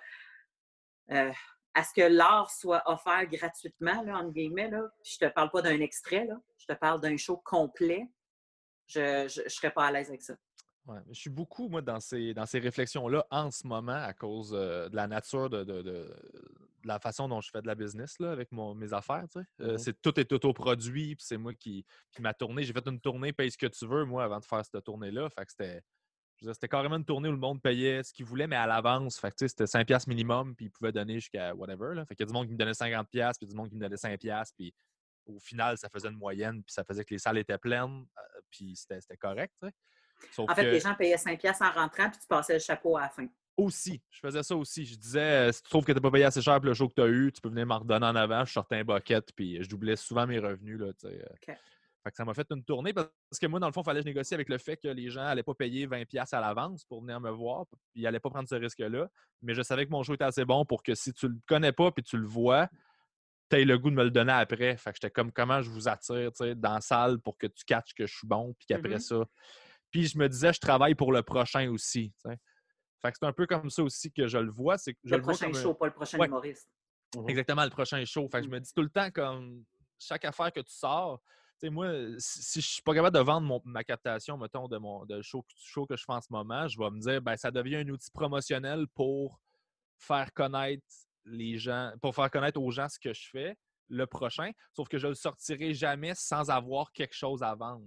euh, 1.12 1.32
à 1.74 1.84
ce 1.84 1.92
que 1.92 2.06
l'art 2.06 2.50
soit 2.50 2.82
offert 2.86 3.26
gratuitement, 3.26 4.02
là, 4.02 4.18
entre 4.18 4.32
guillemets, 4.32 4.70
là, 4.70 4.82
je 5.04 5.18
te 5.18 5.26
parle 5.26 5.50
pas 5.50 5.62
d'un 5.62 5.80
extrait, 5.80 6.24
là, 6.24 6.40
je 6.56 6.66
te 6.66 6.72
parle 6.72 7.00
d'un 7.00 7.16
show 7.16 7.36
complet, 7.44 8.08
je 8.86 9.24
ne 9.24 9.48
serais 9.48 9.70
pas 9.70 9.86
à 9.86 9.92
l'aise 9.92 10.08
avec 10.08 10.22
ça. 10.22 10.34
Ouais, 10.86 11.00
je 11.08 11.14
suis 11.14 11.30
beaucoup, 11.30 11.68
moi, 11.68 11.82
dans 11.82 11.98
ces, 11.98 12.32
dans 12.32 12.46
ces 12.46 12.60
réflexions-là 12.60 13.26
en 13.30 13.50
ce 13.50 13.66
moment 13.66 13.92
à 14.04 14.12
cause 14.12 14.52
euh, 14.54 14.88
de 14.88 14.94
la 14.94 15.08
nature 15.08 15.50
de, 15.50 15.64
de- 15.64 15.82
de- 15.82 16.14
de 16.82 16.88
la 16.88 17.00
façon 17.00 17.26
dont 17.28 17.40
je 17.40 17.50
fais 17.50 17.60
de 17.60 17.66
la 17.66 17.74
business 17.74 18.20
là, 18.20 18.30
avec 18.30 18.52
mon- 18.52 18.72
mes 18.74 18.92
affaires. 18.92 19.24
tu 19.32 19.40
sais. 19.40 19.46
Euh, 19.62 19.72
Mhm. 19.72 19.78
c'est, 19.78 20.00
tout 20.00 20.20
est 20.20 20.30
autoproduit, 20.32 21.16
puis 21.16 21.24
c'est 21.26 21.36
moi 21.38 21.54
qui. 21.54 21.84
Puis 22.12 22.22
ma 22.22 22.32
tournée, 22.34 22.62
j'ai 22.62 22.72
fait 22.72 22.86
une 22.86 23.00
tournée, 23.00 23.32
paye 23.32 23.50
ce 23.50 23.58
que 23.58 23.66
tu 23.66 23.84
veux, 23.86 24.04
moi, 24.04 24.22
avant 24.22 24.38
de 24.38 24.44
faire 24.44 24.64
cette 24.64 24.84
tournée-là. 24.84 25.28
Fait 25.30 25.44
que 25.44 25.50
c'était. 25.50 25.82
C'était 26.40 26.68
carrément 26.68 26.96
une 26.96 27.04
tournée 27.04 27.30
où 27.30 27.32
le 27.32 27.38
monde 27.38 27.62
payait 27.62 28.02
ce 28.02 28.12
qu'il 28.12 28.26
voulait, 28.26 28.46
mais 28.46 28.56
à 28.56 28.66
l'avance. 28.66 29.18
Fait 29.18 29.30
que, 29.30 29.36
tu 29.36 29.44
sais, 29.44 29.48
c'était 29.48 29.64
5$ 29.66 29.86
piastres 29.86 30.08
minimum, 30.10 30.54
puis 30.54 30.66
ils 30.66 30.70
pouvaient 30.70 30.92
donner 30.92 31.14
jusqu'à 31.14 31.54
whatever. 31.54 31.94
Là. 31.94 32.04
Fait 32.04 32.14
qu'il 32.14 32.24
y 32.24 32.26
a 32.26 32.30
du 32.30 32.34
monde 32.34 32.46
qui 32.46 32.52
me 32.52 32.58
donnait 32.58 32.74
50$, 32.74 33.08
piastres, 33.08 33.38
puis 33.40 33.48
du 33.48 33.56
monde 33.56 33.70
qui 33.70 33.74
me 33.74 33.80
donnait 33.80 33.96
5$, 33.96 34.18
piastres, 34.18 34.54
puis 34.54 34.74
au 35.24 35.38
final, 35.40 35.78
ça 35.78 35.88
faisait 35.88 36.08
une 36.08 36.18
moyenne, 36.18 36.62
puis 36.62 36.74
ça 36.74 36.84
faisait 36.84 37.04
que 37.06 37.14
les 37.14 37.18
salles 37.18 37.38
étaient 37.38 37.56
pleines, 37.56 38.04
euh, 38.18 38.40
puis 38.50 38.76
c'était, 38.76 39.00
c'était 39.00 39.16
correct. 39.16 39.54
tu 39.62 39.66
sais. 39.68 39.74
Sauf 40.32 40.50
En 40.50 40.54
fait, 40.54 40.62
que- 40.62 40.70
les 40.70 40.80
gens 40.80 40.94
payaient 40.94 41.16
5 41.18 41.38
piastres 41.40 41.62
en 41.64 41.70
rentrant, 41.72 42.08
puis 42.10 42.18
tu 42.20 42.26
passais 42.26 42.54
le 42.54 42.58
chapeau 42.60 42.96
à 42.96 43.02
la 43.02 43.08
fin. 43.08 43.26
aussi, 43.58 44.02
je 44.10 44.20
faisais 44.20 44.42
ça 44.42 44.54
aussi. 44.54 44.84
Je 44.84 44.96
disais, 44.98 45.48
euh, 45.48 45.52
si 45.52 45.62
tu 45.62 45.70
trouves 45.70 45.82
que 45.84 45.90
tu 45.92 45.96
n'as 45.96 46.02
pas 46.02 46.10
payé 46.10 46.24
assez 46.24 46.42
cher 46.42 46.56
pour 46.56 46.66
le 46.66 46.74
show 46.74 46.88
que 46.90 46.94
tu 46.94 47.00
as 47.00 47.06
eu, 47.08 47.32
tu 47.32 47.40
peux 47.40 47.48
venir 47.48 47.64
m'en 47.64 47.78
redonner 47.78 48.04
en 48.04 48.14
avant. 48.14 48.44
Je 48.44 48.52
sortais 48.52 48.76
un 48.76 48.84
bucket, 48.84 49.32
puis 49.34 49.62
je 49.62 49.68
doublais 49.70 49.96
souvent 49.96 50.26
mes 50.26 50.38
revenus. 50.38 50.78
Là, 50.78 50.88
euh. 51.04 51.22
OK. 51.30 51.46
Fait 51.46 52.10
que 52.10 52.16
ça 52.16 52.24
m'a 52.26 52.34
fait 52.34 52.46
une 52.50 52.62
tournée 52.62 52.92
parce 52.92 53.08
que 53.40 53.46
moi, 53.46 53.58
dans 53.58 53.66
le 53.66 53.72
fond, 53.72 53.80
il 53.80 53.84
fallait 53.86 54.00
que 54.00 54.04
je 54.04 54.10
négocie 54.10 54.34
avec 54.34 54.48
le 54.50 54.58
fait 54.58 54.76
que 54.76 54.88
les 54.88 55.08
gens 55.08 55.22
n'allaient 55.24 55.42
pas 55.42 55.54
payer 55.54 55.86
20$ 55.86 56.34
à 56.34 56.40
l'avance 56.40 56.84
pour 56.84 57.00
venir 57.00 57.18
me 57.18 57.30
voir, 57.30 57.64
puis 57.66 57.78
ils 57.94 58.02
n'allaient 58.02 58.20
pas 58.20 58.28
prendre 58.30 58.46
ce 58.48 58.54
risque-là. 58.56 59.08
Mais 59.42 59.54
je 59.54 59.62
savais 59.62 59.86
que 59.86 59.90
mon 59.90 60.02
show 60.02 60.12
était 60.14 60.24
assez 60.24 60.44
bon 60.44 60.64
pour 60.66 60.82
que 60.82 60.94
si 60.94 61.12
tu 61.14 61.26
le 61.26 61.38
connais 61.48 61.72
pas 61.72 61.90
puis 61.90 62.04
tu 62.04 62.18
le 62.18 62.26
vois, 62.26 62.68
tu 63.50 63.56
aies 63.56 63.64
le 63.64 63.78
goût 63.78 63.88
de 63.90 63.96
me 63.96 64.04
le 64.04 64.10
donner 64.10 64.32
après. 64.34 64.76
Fait 64.76 64.90
que 64.90 64.96
j'étais 65.00 65.10
comme 65.10 65.32
comment 65.32 65.62
je 65.62 65.70
vous 65.70 65.88
attire 65.88 66.30
dans 66.56 66.74
la 66.74 66.80
salle 66.82 67.18
pour 67.20 67.38
que 67.38 67.46
tu 67.46 67.64
catches 67.64 67.94
que 67.94 68.06
je 68.06 68.14
suis 68.18 68.26
bon, 68.28 68.52
puis 68.58 68.66
qu'après 68.66 68.90
Mhm. 68.96 69.00
ça. 69.00 69.24
Puis 69.96 70.08
je 70.08 70.18
me 70.18 70.28
disais, 70.28 70.52
je 70.52 70.60
travaille 70.60 70.94
pour 70.94 71.10
le 71.10 71.22
prochain 71.22 71.70
aussi. 71.70 72.12
Fait 72.22 72.36
que 73.10 73.16
c'est 73.18 73.24
un 73.24 73.32
peu 73.32 73.46
comme 73.46 73.70
ça 73.70 73.82
aussi 73.82 74.12
que 74.12 74.26
je 74.26 74.36
le 74.36 74.50
vois. 74.50 74.76
C'est 74.76 74.92
que 74.92 74.98
je 75.04 75.12
Le 75.12 75.16
le 75.16 75.22
vois 75.22 75.32
prochain 75.32 75.46
comme 75.46 75.56
un- 75.56 75.62
show, 75.62 75.72
pas 75.72 75.86
le 75.86 75.92
prochain 75.94 76.18
Ouais. 76.18 76.26
humoriste. 76.26 76.68
Mhm. 77.16 77.30
Exactement, 77.30 77.64
le 77.64 77.70
prochain 77.70 78.04
show. 78.04 78.28
Fait 78.28 78.40
que 78.40 78.44
je 78.44 78.48
Mm. 78.50 78.52
me 78.52 78.60
dis 78.60 78.72
tout 78.74 78.82
le 78.82 78.90
temps 78.90 79.10
comme 79.10 79.64
chaque 79.98 80.26
affaire 80.26 80.52
que 80.52 80.60
tu 80.60 80.70
sors, 80.74 81.18
tu 81.22 81.60
sais, 81.60 81.70
moi, 81.70 81.90
si, 82.18 82.42
si 82.42 82.60
je 82.60 82.66
suis 82.68 82.82
pas 82.82 82.92
capable 82.92 83.16
de 83.16 83.22
vendre 83.22 83.46
mon- 83.46 83.62
ma 83.64 83.84
captation, 83.84 84.36
mettons, 84.36 84.68
de 84.68 84.76
mon 84.76 85.06
de 85.06 85.22
show, 85.22 85.42
show 85.56 85.86
que 85.86 85.96
je 85.96 86.04
fais 86.04 86.12
en 86.12 86.20
ce 86.20 86.28
moment, 86.30 86.68
je 86.68 86.78
vais 86.78 86.90
me 86.90 87.00
dire, 87.00 87.22
ben 87.22 87.38
ça 87.38 87.50
devient 87.50 87.76
un 87.76 87.88
outil 87.88 88.10
promotionnel 88.10 88.86
pour 88.88 89.40
faire 89.96 90.30
connaître 90.34 90.84
les 91.24 91.56
gens, 91.56 91.90
pour 92.02 92.14
faire 92.14 92.30
connaître 92.30 92.60
aux 92.60 92.70
gens 92.70 92.90
ce 92.90 92.98
que 92.98 93.14
je 93.14 93.30
fais, 93.30 93.56
le 93.88 94.06
prochain, 94.06 94.50
sauf 94.74 94.88
que 94.88 94.98
je 94.98 95.06
le 95.06 95.14
sortirai 95.14 95.72
jamais 95.72 96.12
sans 96.14 96.50
avoir 96.50 96.92
quelque 96.92 97.14
chose 97.14 97.42
à 97.42 97.54
vendre. 97.54 97.86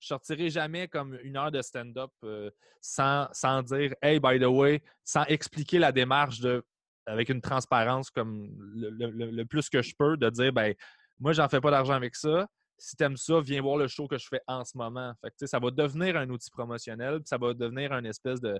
Je 0.00 0.06
sortirai 0.06 0.48
jamais 0.50 0.88
comme 0.88 1.18
une 1.22 1.36
heure 1.36 1.50
de 1.52 1.60
stand-up 1.62 2.10
euh, 2.24 2.50
sans, 2.80 3.28
sans 3.32 3.62
dire 3.62 3.94
Hey, 4.02 4.18
by 4.18 4.38
the 4.40 4.44
way, 4.46 4.82
sans 5.04 5.24
expliquer 5.24 5.78
la 5.78 5.92
démarche 5.92 6.40
de 6.40 6.64
avec 7.06 7.28
une 7.28 7.40
transparence 7.40 8.10
comme 8.10 8.50
le, 8.74 8.90
le- 9.10 9.44
plus 9.44 9.68
que 9.68 9.82
je 9.82 9.94
peux, 9.98 10.16
de 10.16 10.30
dire 10.30 10.52
ben 10.52 10.74
moi, 11.18 11.32
j'en 11.32 11.48
fais 11.48 11.60
pas 11.60 11.70
d'argent 11.70 11.94
avec 11.94 12.14
ça. 12.16 12.46
Si 12.78 12.96
t'aimes 12.96 13.16
ça, 13.16 13.40
viens 13.40 13.60
voir 13.60 13.76
le 13.76 13.88
show 13.88 14.06
que 14.08 14.16
je 14.16 14.26
fais 14.28 14.40
en 14.46 14.64
ce 14.64 14.76
moment. 14.76 15.12
Fait 15.20 15.28
que, 15.28 15.34
tu 15.34 15.38
sais, 15.40 15.46
ça 15.48 15.58
va 15.58 15.70
devenir 15.70 16.16
un 16.16 16.28
outil 16.30 16.50
promotionnel, 16.50 17.16
puis 17.16 17.26
ça 17.28 17.36
va 17.36 17.52
devenir 17.52 17.92
un 17.92 18.04
espèce 18.04 18.40
de 18.40 18.58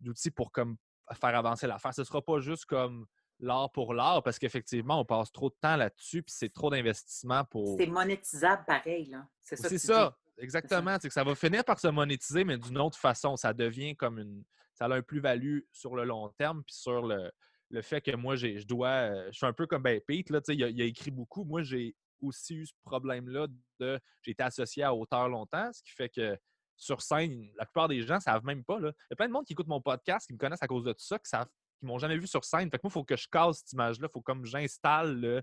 d'outil 0.00 0.32
pour 0.32 0.50
comme 0.50 0.76
faire 1.20 1.36
avancer 1.36 1.66
l'affaire. 1.68 1.94
Ce 1.94 2.02
sera 2.02 2.20
pas 2.22 2.40
juste 2.40 2.64
comme 2.64 3.06
l'art 3.38 3.70
pour 3.70 3.94
l'art, 3.94 4.22
parce 4.22 4.38
qu'effectivement, 4.38 4.98
on 5.00 5.04
passe 5.04 5.30
trop 5.30 5.48
de 5.50 5.54
temps 5.60 5.76
là-dessus, 5.76 6.22
puis 6.22 6.34
c'est 6.36 6.52
trop 6.52 6.70
d'investissement 6.70 7.44
pour. 7.44 7.76
C'est 7.78 7.86
monétisable 7.86 8.64
pareil, 8.66 9.06
là. 9.06 9.28
C'est 9.42 9.56
ça. 9.56 9.68
C'est 9.68 9.78
ça. 9.78 10.16
Exactement. 10.38 10.96
C'est 11.00 11.08
que 11.08 11.14
ça 11.14 11.24
va 11.24 11.34
finir 11.34 11.64
par 11.64 11.78
se 11.78 11.88
monétiser, 11.88 12.44
mais 12.44 12.58
d'une 12.58 12.78
autre 12.78 12.98
façon. 12.98 13.36
Ça 13.36 13.52
devient 13.52 13.96
comme 13.96 14.18
une. 14.18 14.44
Ça 14.74 14.86
a 14.86 14.94
un 14.94 15.02
plus-value 15.02 15.60
sur 15.70 15.94
le 15.94 16.04
long 16.04 16.28
terme, 16.38 16.62
puis 16.64 16.74
sur 16.74 17.06
le, 17.06 17.30
le 17.70 17.82
fait 17.82 18.00
que 18.00 18.14
moi, 18.16 18.36
je 18.36 18.64
dois. 18.66 18.88
euh, 18.88 19.26
Je 19.30 19.36
suis 19.36 19.46
un 19.46 19.52
peu 19.52 19.66
comme 19.66 19.82
ben, 19.82 20.00
Pete, 20.06 20.30
là, 20.30 20.40
il, 20.48 20.64
a, 20.64 20.68
il 20.68 20.80
a 20.80 20.84
écrit 20.84 21.10
beaucoup. 21.10 21.44
Moi, 21.44 21.62
j'ai 21.62 21.94
aussi 22.20 22.54
eu 22.54 22.66
ce 22.66 22.72
problème-là 22.84 23.46
de. 23.80 24.00
J'ai 24.22 24.30
été 24.32 24.42
associé 24.42 24.82
à 24.82 24.94
auteur 24.94 25.28
longtemps, 25.28 25.70
ce 25.72 25.82
qui 25.82 25.92
fait 25.92 26.08
que 26.08 26.38
sur 26.76 27.00
scène, 27.02 27.50
la 27.56 27.64
plupart 27.66 27.86
des 27.88 28.02
gens 28.02 28.16
ne 28.16 28.20
savent 28.20 28.44
même 28.44 28.64
pas. 28.64 28.80
Là. 28.80 28.88
Il 28.88 29.06
y 29.10 29.12
a 29.12 29.16
plein 29.16 29.28
de 29.28 29.32
monde 29.32 29.44
qui 29.44 29.52
écoute 29.52 29.68
mon 29.68 29.80
podcast, 29.80 30.26
qui 30.26 30.32
me 30.32 30.38
connaissent 30.38 30.62
à 30.62 30.66
cause 30.66 30.84
de 30.84 30.92
tout 30.92 31.04
ça, 31.04 31.18
qui 31.18 31.28
savent 31.28 31.48
qui 31.78 31.86
m'ont 31.86 31.98
jamais 31.98 32.16
vu 32.16 32.26
sur 32.26 32.44
scène. 32.44 32.70
Fait 32.70 32.78
que 32.78 32.82
moi, 32.84 32.90
il 32.90 32.92
faut 32.92 33.04
que 33.04 33.16
je 33.16 33.26
casse 33.30 33.58
cette 33.58 33.72
image-là. 33.72 34.08
Il 34.08 34.12
faut 34.12 34.20
comme 34.20 34.44
j'installe 34.44 35.20
le. 35.20 35.42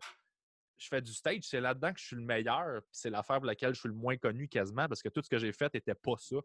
Je 0.79 0.87
fais 0.87 1.01
du 1.01 1.13
stage, 1.13 1.43
c'est 1.43 1.61
là-dedans 1.61 1.93
que 1.93 1.99
je 1.99 2.05
suis 2.07 2.15
le 2.15 2.23
meilleur. 2.23 2.81
Puis 2.83 2.91
c'est 2.93 3.09
l'affaire 3.09 3.37
pour 3.37 3.45
laquelle 3.45 3.73
je 3.75 3.79
suis 3.81 3.89
le 3.89 3.95
moins 3.95 4.17
connu 4.17 4.47
quasiment 4.47 4.87
parce 4.87 5.01
que 5.01 5.09
tout 5.09 5.21
ce 5.21 5.29
que 5.29 5.37
j'ai 5.37 5.51
fait 5.51 5.73
n'était 5.73 5.93
pas 5.93 6.15
ça. 6.17 6.37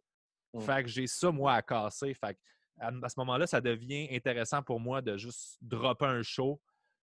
Mm. 0.52 0.60
Fait 0.60 0.82
que 0.82 0.88
j'ai 0.88 1.06
ça, 1.06 1.30
moi, 1.30 1.54
à 1.54 1.62
casser. 1.62 2.12
Fait 2.14 2.34
que 2.34 2.40
à, 2.80 2.90
à 3.02 3.08
ce 3.08 3.14
moment-là, 3.20 3.46
ça 3.46 3.60
devient 3.60 4.08
intéressant 4.10 4.62
pour 4.62 4.80
moi 4.80 5.00
de 5.00 5.16
juste 5.16 5.58
dropper 5.62 6.06
un 6.06 6.22
show 6.22 6.60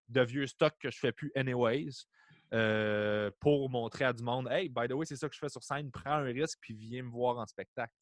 de 0.09 0.21
vieux 0.21 0.45
stock 0.45 0.73
que 0.77 0.91
je 0.91 0.99
fais 0.99 1.13
plus 1.13 1.31
anyways 1.35 2.05
euh, 2.53 3.31
pour 3.39 3.69
montrer 3.69 4.03
à 4.03 4.11
du 4.11 4.23
monde 4.23 4.49
Hey, 4.51 4.67
by 4.67 4.87
the 4.87 4.91
way, 4.91 5.05
c'est 5.05 5.15
ça 5.15 5.29
que 5.29 5.35
je 5.35 5.39
fais 5.39 5.47
sur 5.49 5.63
scène, 5.63 5.89
prends 5.89 6.11
un 6.11 6.23
risque 6.25 6.57
puis 6.59 6.73
viens 6.73 7.03
me 7.03 7.09
voir 7.09 7.37
en 7.37 7.45
spectacle. 7.45 7.93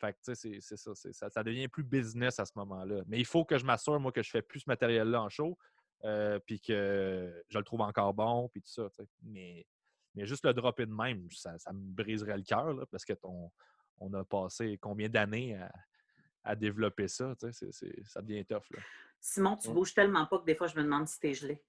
Fait 0.00 0.12
que, 0.14 0.18
tu 0.24 0.34
sais, 0.34 0.60
c'est- 0.60 0.76
ça, 0.76 0.94
ça. 0.94 1.30
Ça 1.30 1.44
devient 1.44 1.68
plus 1.68 1.84
business 1.84 2.40
à 2.40 2.44
ce 2.44 2.52
moment-là. 2.56 3.04
Mais 3.06 3.20
il 3.20 3.24
faut 3.24 3.44
que 3.44 3.56
je 3.56 3.64
m'assure, 3.64 4.00
moi, 4.00 4.10
que 4.10 4.22
je 4.22 4.30
fais 4.30 4.42
plus 4.42 4.60
ce 4.60 4.64
matériel-là 4.68 5.22
en 5.22 5.28
show, 5.28 5.56
euh, 6.04 6.38
puis 6.46 6.60
que 6.60 7.44
je 7.48 7.58
le 7.58 7.64
trouve 7.64 7.80
encore 7.82 8.14
bon, 8.14 8.48
puis 8.48 8.60
tout 8.60 8.70
ça. 8.70 8.88
Mais, 9.22 9.66
mais 10.14 10.26
juste 10.26 10.44
le 10.44 10.52
dropper 10.52 10.86
de 10.86 10.92
même, 10.92 11.28
ça, 11.30 11.58
ça 11.58 11.72
me 11.72 11.80
briserait 11.80 12.36
le 12.36 12.42
cœur, 12.42 12.72
là, 12.72 12.84
parce 12.90 13.04
que 13.04 13.12
ton, 13.12 13.50
on 13.98 14.12
a 14.14 14.24
passé 14.24 14.78
combien 14.80 15.08
d'années 15.08 15.56
à, 15.56 15.70
à 16.44 16.56
développer 16.56 17.08
ça. 17.08 17.34
tu 17.38 17.46
sais, 17.46 17.52
c'est- 17.52 17.72
c'est- 17.72 18.04
ça 18.04 18.20
devient 18.22 18.44
tough. 18.44 18.68
Là. 18.70 18.80
Simon, 19.20 19.56
tu 19.56 19.70
bouges 19.70 19.94
tellement 19.94 20.26
pas 20.26 20.38
que 20.40 20.44
des 20.44 20.54
fois, 20.56 20.66
je 20.66 20.76
me 20.76 20.82
demande 20.82 21.06
si 21.06 21.20
t'es 21.20 21.34
gelé. 21.34 21.62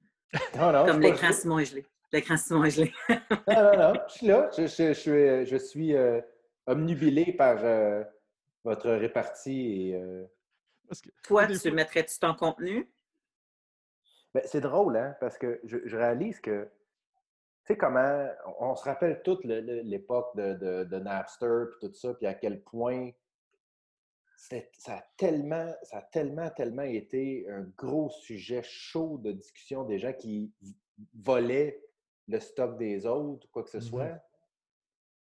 Non, 0.58 0.72
non, 0.72 0.86
Comme 0.88 1.00
l'écran 1.02 1.32
Simon 1.32 1.60
est 1.60 1.66
gelé. 1.66 1.86
L'écran 2.12 2.38
Simon 2.38 2.64
est 2.64 2.72
gelé. 2.72 2.92
Non, 3.10 3.18
non, 3.48 3.78
non, 3.78 3.94
je 4.08 4.14
suis 4.14 4.28
là. 4.28 4.50
Je, 4.58 4.66
je- 4.66 4.88
je 4.88 4.94
suis, 4.94 5.12
euh, 5.12 5.46
je 5.46 5.58
suis 5.58 5.96
euh, 5.96 6.20
omnubilé 6.66 7.34
par 7.34 7.58
euh, 7.64 8.04
votre 8.64 8.90
répartie. 8.90 9.90
Et, 9.90 9.96
euh, 9.96 10.26
Parce 10.88 11.02
que, 11.02 11.10
Toi, 11.24 11.46
tu 11.48 11.58
fois- 11.60 11.72
mettrais-tu 11.72 12.18
ton 12.18 12.34
contenu? 12.34 12.92
Ben, 14.34 14.44
c'est 14.46 14.62
drôle, 14.62 14.98
hein, 14.98 15.16
parce 15.20 15.38
que 15.38 15.60
je, 15.64 15.78
je 15.86 15.98
réalise 15.98 16.40
que, 16.40 16.66
tu 17.66 17.74
sais, 17.74 17.78
comment. 17.78 18.28
On, 18.60 18.76
se 18.76 18.84
rappelle 18.84 19.22
toute 19.24 19.44
l'époque 19.46 20.36
de, 20.36 20.54
de, 20.54 20.84
de 20.86 21.00
Napster, 21.00 21.66
puis 21.72 21.88
tout 21.88 21.94
ça, 21.94 22.14
puis 22.16 22.26
à 22.28 22.34
quel 22.34 22.62
point 22.64 23.12
ça 24.36 24.98
a 24.98 25.02
tellement, 25.16 25.74
ça 25.84 26.00
a 26.00 26.02
tellement, 26.02 26.50
tellement 26.50 26.82
été 26.84 27.50
un 27.50 27.62
gros 27.78 28.10
sujet 28.10 28.62
chaud 28.64 29.18
de 29.20 29.32
discussion 29.32 29.84
des 29.86 30.00
gens 30.00 30.12
qui 30.14 30.52
volaient 31.14 31.82
le 32.28 32.40
stock 32.40 32.78
des 32.78 33.06
autres, 33.06 33.48
quoi 33.52 33.64
que 33.64 33.70
ce 33.70 33.78
Mhm. 33.78 33.84
soit. 33.84 34.20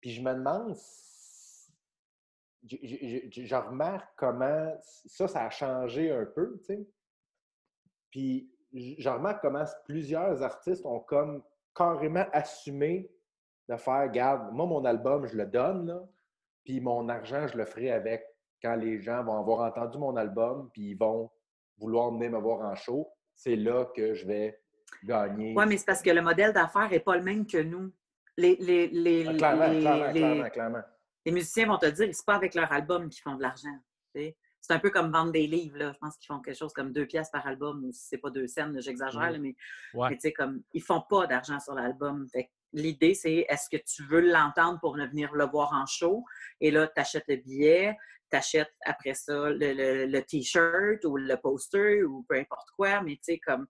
Puis 0.00 0.10
je 0.12 0.22
me 0.22 0.32
demande, 0.32 0.74
je- 2.64 3.28
je 3.30 3.54
remarque 3.54 4.08
comment 4.16 4.74
ça, 4.80 5.28
ça 5.28 5.44
a 5.44 5.50
changé 5.50 6.10
un 6.10 6.24
peu, 6.24 6.58
tu 6.60 6.64
sais. 6.64 6.86
Puis 8.10 8.51
je 8.72 9.08
remarque 9.08 9.40
comment 9.42 9.64
plusieurs 9.84 10.42
artistes 10.42 10.84
ont 10.86 11.00
comme 11.00 11.42
carrément 11.74 12.24
assumé 12.32 13.10
de 13.68 13.76
faire, 13.76 14.10
garde, 14.10 14.52
moi, 14.52 14.66
mon 14.66 14.84
album, 14.84 15.26
je 15.26 15.36
le 15.36 15.46
donne, 15.46 15.86
là, 15.86 16.00
puis 16.64 16.80
mon 16.80 17.08
argent, 17.08 17.46
je 17.46 17.56
le 17.56 17.64
ferai 17.64 17.90
avec 17.90 18.24
quand 18.62 18.74
les 18.76 19.00
gens 19.00 19.22
vont 19.24 19.38
avoir 19.38 19.60
entendu 19.60 19.98
mon 19.98 20.16
album, 20.16 20.70
puis 20.72 20.90
ils 20.90 20.98
vont 20.98 21.30
vouloir 21.78 22.10
venir 22.12 22.30
me 22.30 22.38
voir 22.38 22.60
en 22.60 22.74
show. 22.74 23.08
C'est 23.34 23.56
là 23.56 23.86
que 23.96 24.14
je 24.14 24.26
vais 24.26 24.60
gagner. 25.04 25.54
Oui, 25.56 25.64
mais 25.66 25.76
c'est 25.76 25.86
parce 25.86 26.02
que 26.02 26.10
le 26.10 26.20
modèle 26.22 26.52
d'affaires 26.52 26.88
n'est 26.90 27.00
pas 27.00 27.16
le 27.16 27.22
même 27.22 27.46
que 27.46 27.58
nous. 27.58 27.90
Les, 28.36 28.56
les, 28.56 28.88
les, 28.88 29.26
Ah, 29.28 29.34
clairement, 29.34 29.66
les- 29.68 29.80
clairement, 29.80 30.06
les- 30.06 30.12
clairement, 30.20 30.50
clairement. 30.50 30.82
les 31.26 31.32
musiciens 31.32 31.66
vont 31.66 31.78
te 31.78 31.86
dire 31.86 32.06
que 32.08 32.12
c'est 32.12 32.24
pas 32.26 32.36
avec 32.36 32.54
leur 32.54 32.70
album 32.72 33.08
qu'ils 33.08 33.22
font 33.22 33.34
de 33.36 33.42
l'argent. 33.42 33.68
tu 34.14 34.20
sais. 34.22 34.36
C'est 34.62 34.72
un 34.72 34.78
peu 34.78 34.90
comme 34.90 35.10
vendre 35.12 35.32
des 35.32 35.46
livres. 35.46 35.76
Là. 35.76 35.92
Je 35.92 35.98
pense 35.98 36.16
qu'ils 36.16 36.28
font 36.28 36.40
quelque 36.40 36.56
chose 36.56 36.72
comme 36.72 36.92
deux 36.92 37.04
pièces 37.04 37.30
par 37.30 37.44
album, 37.46 37.84
ou 37.84 37.92
si 37.92 38.06
c'est 38.06 38.18
pas 38.18 38.30
deux 38.30 38.46
scènes, 38.46 38.80
j'exagère, 38.80 39.38
mais, 39.40 39.54
Ouais. 39.92 40.08
mais 40.08 40.14
tu 40.14 40.20
sais, 40.22 40.32
comme 40.32 40.62
ils 40.72 40.80
font 40.82 41.02
pas 41.02 41.26
d'argent 41.26 41.58
sur 41.60 41.74
l'album. 41.74 42.26
L'idée, 42.72 43.12
c'est 43.14 43.44
est-ce 43.50 43.68
que 43.68 43.76
tu 43.82 44.02
veux 44.04 44.20
l'entendre 44.32 44.78
pour 44.80 44.96
venir 44.96 45.32
le 45.34 45.44
voir 45.46 45.72
en 45.74 45.84
show? 45.84 46.24
Et 46.60 46.70
là, 46.70 46.86
tu 46.86 46.98
achètes 47.00 47.26
le 47.28 47.36
billet, 47.36 47.96
tu 48.30 48.36
achètes 48.38 48.72
après 48.86 49.12
ça 49.14 49.50
le, 49.50 49.58
le- 49.74 50.06
le 50.06 50.22
T-shirt 50.22 51.04
ou 51.04 51.16
le 51.18 51.36
poster 51.36 52.02
ou 52.04 52.24
peu 52.28 52.36
importe 52.38 52.68
quoi, 52.76 53.02
mais 53.02 53.16
tu 53.16 53.24
sais, 53.34 53.38
comme 53.40 53.66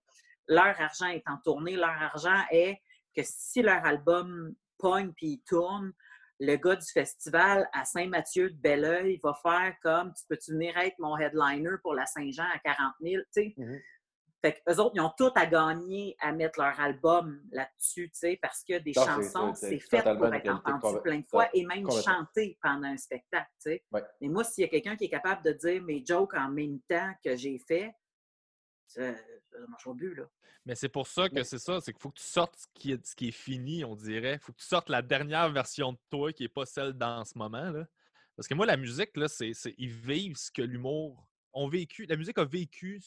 leur 0.47 0.79
argent 0.81 1.07
est 1.09 1.25
en 1.27 1.39
tournée, 1.39 1.75
leur 1.75 1.91
argent 1.91 2.43
est 2.53 2.77
que 3.17 3.23
si 3.25 3.63
leur 3.63 3.85
album 3.85 4.55
pogne 4.79 5.13
puis 5.15 5.27
il 5.29 5.43
tourne, 5.49 5.93
le 6.45 6.57
gars 6.57 6.75
du 6.75 6.87
festival 6.93 7.69
à 7.73 7.85
Saint-Mathieu 7.85 8.51
de 8.51 8.57
Belleuil 8.57 9.21
va 9.23 9.33
faire 9.43 9.75
comme 9.81 10.13
tu 10.13 10.25
peux-tu 10.29 10.53
venir 10.53 10.77
être 10.77 10.99
mon 10.99 11.17
headliner 11.17 11.77
pour 11.83 11.95
la 11.95 12.05
Saint-Jean 12.07 12.47
à 12.53 12.59
40 12.59 12.95
000, 13.01 13.23
tu 13.23 13.27
sais? 13.31 13.55
Fait 14.45 14.61
qu'eux 14.67 14.75
autres, 14.81 14.91
ils 14.97 15.01
ont 15.01 15.13
tout 15.17 15.31
à 15.37 15.47
gagner 15.47 16.17
à 16.19 16.33
mettre 16.33 16.59
leur 16.61 16.79
album 16.81 17.41
là-dessus, 17.53 18.11
tu 18.11 18.19
sais, 18.19 18.39
parce 18.43 18.65
que 18.65 18.77
des 18.79 18.93
Non, 18.97 19.05
chansons, 19.07 19.55
c'est- 19.55 19.79
fait 19.79 20.03
pour 20.03 20.35
être 20.35 20.51
entendu 20.67 21.01
plein 21.01 21.21
de 21.21 21.27
fois 21.29 21.49
et 21.55 21.65
même 21.65 21.89
chanté 21.93 22.59
pendant 22.61 22.89
un 22.89 22.97
spectacle, 22.97 23.49
tu 23.63 23.71
sais. 23.71 23.85
Ouais. 23.93 24.03
Mais 24.21 24.27
moi, 24.27 24.43
s'il 24.43 24.63
y 24.63 24.65
a 24.67 24.69
quelqu'un 24.69 24.97
qui 24.97 25.05
est 25.05 25.11
capable 25.11 25.45
de 25.45 25.53
dire 25.53 25.81
mes 25.85 26.05
jokes 26.05 26.35
en 26.35 26.49
même 26.49 26.81
temps 26.89 27.13
que 27.25 27.37
j'ai 27.37 27.61
fait, 27.69 27.95
ça 28.89 29.13
ça 29.61 29.67
marche 29.69 29.87
au 29.87 29.95
but, 29.95 30.15
là. 30.15 30.25
Mais 30.65 30.75
c'est 30.75 30.89
pour 30.89 31.07
ça 31.07 31.29
que 31.29 31.43
c'est 31.43 31.59
ça, 31.59 31.81
c'est 31.81 31.93
qu'il 31.93 32.01
faut 32.01 32.11
que 32.11 32.19
tu 32.19 32.25
sortes 32.25 32.57
ce 32.57 32.67
qui 32.75 32.93
est, 32.93 33.05
ce 33.07 33.15
qui 33.17 33.29
est 33.29 33.33
fini, 33.33 33.85
on 33.85 33.97
dirait. 33.97 34.35
Il 34.35 34.39
faut 34.39 34.53
que 34.53 34.61
tu 34.61 34.67
sortes 34.67 34.89
la 34.89 35.03
dernière 35.03 35.51
version 35.51 35.93
de 35.93 35.99
toi 36.11 36.33
qui 36.33 36.45
n'est 36.45 36.49
pas 36.49 36.67
celle 36.67 36.93
dans 36.93 37.25
ce 37.25 37.37
moment. 37.37 37.71
Là. 37.71 37.87
Parce 38.37 38.47
que 38.49 38.55
moi, 38.55 38.67
la 38.67 38.77
musique, 38.77 39.17
là, 39.17 39.29
c'est, 39.29 39.55
c'est- 39.55 39.75
ils 39.79 39.91
vivent 39.91 40.37
ce 40.37 40.51
que 40.51 40.63
l'humour 40.63 41.27
ont 41.53 41.69
vécu. 41.69 42.07
La 42.07 42.17
musique 42.17 42.39
a 42.39 42.45
vécu 42.45 43.01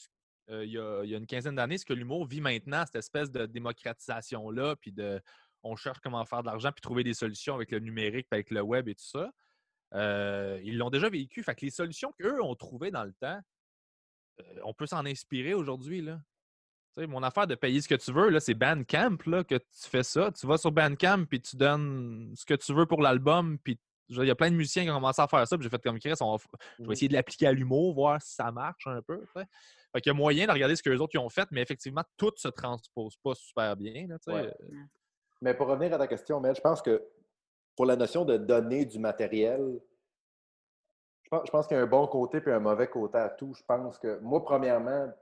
euh, 0.50 0.64
il, 0.64 0.72
y 0.72 0.78
a, 0.78 1.02
il 1.02 1.10
y 1.10 1.14
a 1.14 1.18
une 1.18 1.26
quinzaine 1.26 1.56
d'années 1.56 1.78
ce 1.78 1.84
que 1.84 1.92
l'humour 1.92 2.26
vit 2.26 2.40
maintenant, 2.40 2.84
cette 2.86 2.96
espèce 2.96 3.30
de 3.32 3.46
démocratisation-là, 3.46 4.76
puis 4.76 4.92
de 4.92 5.20
on 5.64 5.74
cherche 5.74 5.98
comment 6.00 6.24
faire 6.24 6.42
de 6.42 6.46
l'argent, 6.46 6.70
puis 6.70 6.80
trouver 6.80 7.02
des 7.02 7.14
solutions 7.14 7.54
avec 7.56 7.72
le 7.72 7.80
numérique, 7.80 8.28
puis 8.30 8.36
avec 8.36 8.50
le 8.50 8.60
web 8.60 8.88
et 8.88 8.94
tout 8.94 9.04
ça. 9.04 9.32
Euh, 9.94 10.60
ils 10.62 10.78
l'ont 10.78 10.90
déjà 10.90 11.08
vécu. 11.08 11.42
Fait 11.42 11.54
que 11.56 11.64
les 11.64 11.70
solutions 11.70 12.12
qu'eux 12.18 12.40
ont 12.40 12.54
trouvées 12.54 12.92
dans 12.92 13.02
le 13.04 13.12
temps, 13.14 13.40
euh, 14.40 14.60
on 14.62 14.74
peut 14.74 14.86
s'en 14.86 15.04
inspirer 15.06 15.54
aujourd'hui. 15.54 16.06
Mon 16.96 17.22
affaire 17.22 17.46
de 17.46 17.54
payer 17.54 17.80
ce 17.80 17.88
que 17.88 17.94
tu 17.94 18.12
veux, 18.12 18.30
là, 18.30 18.40
c'est 18.40 18.54
Bandcamp 18.54 19.18
là, 19.26 19.44
que 19.44 19.56
tu 19.56 19.88
fais 19.90 20.02
ça. 20.02 20.30
Tu 20.32 20.46
vas 20.46 20.56
sur 20.56 20.72
Bandcamp 20.72 21.26
puis 21.26 21.40
tu 21.40 21.56
donnes 21.56 22.32
ce 22.34 22.46
que 22.46 22.54
tu 22.54 22.72
veux 22.72 22.86
pour 22.86 23.02
l'album. 23.02 23.58
Puis 23.58 23.78
il 24.08 24.24
y 24.24 24.30
a 24.30 24.34
plein 24.34 24.50
de 24.50 24.56
musiciens 24.56 24.84
qui 24.84 24.90
ont 24.90 24.94
commencé 24.94 25.20
à 25.20 25.26
faire 25.26 25.46
ça. 25.46 25.56
Puis 25.56 25.64
j'ai 25.64 25.70
fait 25.70 25.82
comme 25.82 25.98
Chris, 25.98 26.14
on 26.20 26.36
va 26.36 26.42
je 26.78 26.84
vais 26.84 26.92
essayer 26.92 27.08
de 27.08 27.12
l'appliquer 27.12 27.48
à 27.48 27.52
l'humour, 27.52 27.94
voir 27.94 28.22
si 28.22 28.34
ça 28.34 28.50
marche 28.50 28.86
un 28.86 29.02
peu. 29.02 29.20
tu 29.20 29.40
sais. 29.40 29.46
Fait 29.92 30.00
qu'il 30.00 30.10
y 30.10 30.14
a 30.14 30.14
moyen 30.14 30.46
de 30.46 30.52
regarder 30.52 30.76
ce 30.76 30.82
que 30.82 30.90
les 30.90 31.00
autres 31.00 31.18
ont 31.18 31.28
fait, 31.28 31.48
mais 31.50 31.62
effectivement, 31.62 32.02
tout 32.16 32.32
se 32.36 32.48
transpose 32.48 33.16
pas 33.16 33.34
super 33.34 33.76
bien. 33.76 34.06
Là. 34.08 34.16
Ouais. 34.26 34.52
Mais 35.42 35.54
pour 35.54 35.66
revenir 35.66 35.94
à 35.94 35.98
ta 35.98 36.06
question, 36.06 36.40
Mel, 36.40 36.54
je 36.54 36.60
pense 36.60 36.82
que 36.82 37.02
pour 37.76 37.86
la 37.86 37.96
notion 37.96 38.24
de 38.24 38.36
donner 38.36 38.84
du 38.84 38.98
matériel, 38.98 39.80
je 41.24 41.28
pense, 41.28 41.42
je 41.46 41.50
pense 41.50 41.66
qu'il 41.66 41.76
y 41.76 41.80
a 41.80 41.82
un 41.82 41.86
bon 41.86 42.06
côté 42.06 42.40
et 42.46 42.52
un 42.52 42.60
mauvais 42.60 42.88
côté 42.88 43.18
à 43.18 43.28
tout. 43.28 43.52
Je 43.54 43.62
pense 43.64 43.98
que 43.98 44.18
moi, 44.20 44.42
premièrement, 44.44 45.12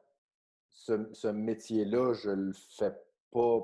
ce, 0.74 1.08
ce 1.12 1.28
métier-là, 1.28 2.12
je 2.14 2.30
le 2.30 2.52
fais 2.52 2.92
pas. 3.30 3.60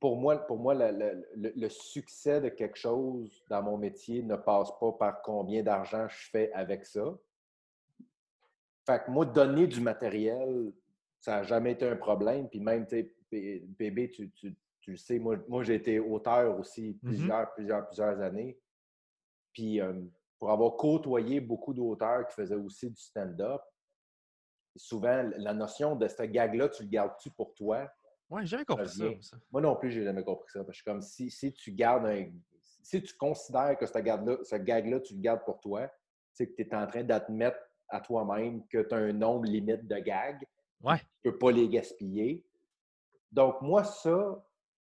Pour 0.00 0.16
moi, 0.16 0.38
pour 0.38 0.58
moi 0.58 0.74
la- 0.74 0.90
la- 0.90 1.14
le, 1.14 1.52
le 1.54 1.68
succès 1.68 2.40
de 2.40 2.48
quelque 2.48 2.76
chose 2.78 3.44
dans 3.48 3.62
mon 3.62 3.76
métier 3.78 4.22
ne 4.24 4.34
passe 4.34 4.70
pas 4.80 4.90
par 4.92 5.22
combien 5.22 5.62
d'argent 5.62 6.08
je 6.08 6.30
fais 6.30 6.50
avec 6.52 6.84
ça. 6.86 7.16
Fait 8.86 9.04
que 9.04 9.10
moi, 9.10 9.26
donner 9.26 9.66
du 9.66 9.80
matériel, 9.80 10.72
ça 11.20 11.36
n'a 11.36 11.42
jamais 11.42 11.72
été 11.72 11.86
un 11.86 11.96
problème. 11.96 12.48
Puis 12.48 12.58
même, 12.58 12.86
tu 12.86 12.96
sais, 13.30 13.62
PB, 13.78 14.10
tu, 14.10 14.30
tu- 14.32 14.56
tu 14.80 14.90
le 14.92 14.96
sais, 14.96 15.18
moi, 15.18 15.36
moi 15.46 15.62
j'ai 15.62 15.74
été 15.74 16.00
auteur 16.00 16.58
aussi 16.58 16.98
plusieurs, 17.04 17.52
plusieurs, 17.52 17.86
plusieurs 17.86 18.18
années. 18.20 18.58
Puis 19.52 19.80
euh, 19.80 19.92
pour 20.38 20.50
avoir 20.50 20.76
côtoyé 20.76 21.40
beaucoup 21.40 21.74
d'auteurs 21.74 22.26
qui 22.26 22.34
faisaient 22.34 22.54
aussi 22.54 22.88
du 22.88 22.96
stand-up, 23.00 23.60
souvent, 24.78 25.28
la 25.36 25.52
notion 25.54 25.96
de 25.96 26.08
ce 26.08 26.22
gag-là, 26.22 26.68
tu 26.68 26.82
le 26.84 26.88
gardes-tu 26.88 27.30
pour 27.30 27.52
toi? 27.54 27.90
Ouais, 28.30 28.42
j'ai 28.42 28.48
jamais 28.48 28.64
compris 28.64 28.88
ça. 28.88 29.04
Moi 29.50 29.60
non 29.60 29.76
plus, 29.76 29.90
j'ai 29.90 30.04
jamais 30.04 30.22
compris 30.24 30.50
ça. 30.50 30.60
Parce 30.60 30.68
que 30.68 30.72
je 30.72 30.76
suis 30.82 30.84
comme 30.84 31.02
si, 31.02 31.30
si 31.30 31.52
tu 31.52 31.72
gardes 31.72 32.06
un. 32.06 32.26
Si 32.82 33.02
tu 33.02 33.14
considères 33.16 33.76
que 33.78 33.86
ce 33.86 33.98
gag-là, 33.98 34.38
ce 34.42 34.56
gag-là, 34.56 35.00
tu 35.00 35.14
le 35.14 35.20
gardes 35.20 35.44
pour 35.44 35.60
toi, 35.60 35.90
c'est 36.32 36.46
que 36.46 36.54
tu 36.54 36.62
es 36.62 36.74
en 36.74 36.86
train 36.86 37.02
d'admettre 37.04 37.58
à 37.88 38.00
toi-même 38.00 38.66
que 38.68 38.82
tu 38.82 38.94
as 38.94 38.98
un 38.98 39.12
nombre 39.12 39.44
limite 39.46 39.86
de 39.86 39.96
gags. 39.98 40.42
Ouais. 40.82 40.98
Tu 40.98 41.28
ne 41.28 41.30
peux 41.32 41.38
pas 41.38 41.50
les 41.52 41.68
gaspiller. 41.68 42.44
Donc, 43.32 43.60
moi, 43.62 43.84
ça, 43.84 44.42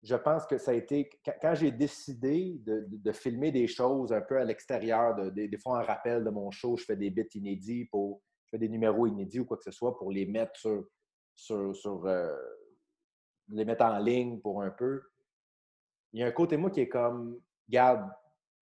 je 0.03 0.14
pense 0.16 0.47
que 0.47 0.59
ça 0.59 0.70
a 0.72 0.74
été. 0.74 1.09
Quand, 1.41 1.55
j'ai 1.55 1.70
décidé 1.70 2.59
de, 2.64 2.81
de- 2.89 2.97
de 2.97 3.12
filmer 3.12 3.51
des 3.51 3.66
choses 3.66 4.12
un 4.12 4.20
peu 4.20 4.39
à 4.39 4.45
l'extérieur, 4.45 5.14
de- 5.14 5.31
des, 5.31 5.49
des 5.49 5.59
fois 5.59 5.78
en 5.78 5.83
rappel 5.83 6.22
de 6.24 6.31
mon 6.31 6.51
show, 6.51 6.76
je 6.76 6.85
fais 6.85 6.97
des 6.97 7.11
bits 7.11 7.28
inédits 7.35 7.87
pour. 7.87 8.20
Je 8.53 8.57
fais 8.57 8.59
des 8.59 8.68
numéros 8.68 9.07
inédits 9.07 9.38
ou 9.40 9.44
quoi 9.44 9.57
que 9.57 9.62
ce 9.62 9.70
soit 9.70 9.96
pour 9.96 10.11
les 10.11 10.26
mettre 10.26 10.59
sur. 10.59 10.84
sur, 11.36 11.74
sur, 11.76 12.05
euh, 12.07 12.36
les 13.48 13.64
mettre 13.64 13.84
en 13.84 13.98
ligne 13.98 14.40
pour 14.40 14.61
un 14.62 14.70
peu. 14.70 15.03
Il 16.12 16.20
y 16.20 16.22
a 16.24 16.26
un 16.26 16.32
côté 16.32 16.57
moi 16.57 16.70
qui 16.70 16.80
est 16.80 16.88
comme, 16.88 17.40
regarde, 17.68 18.11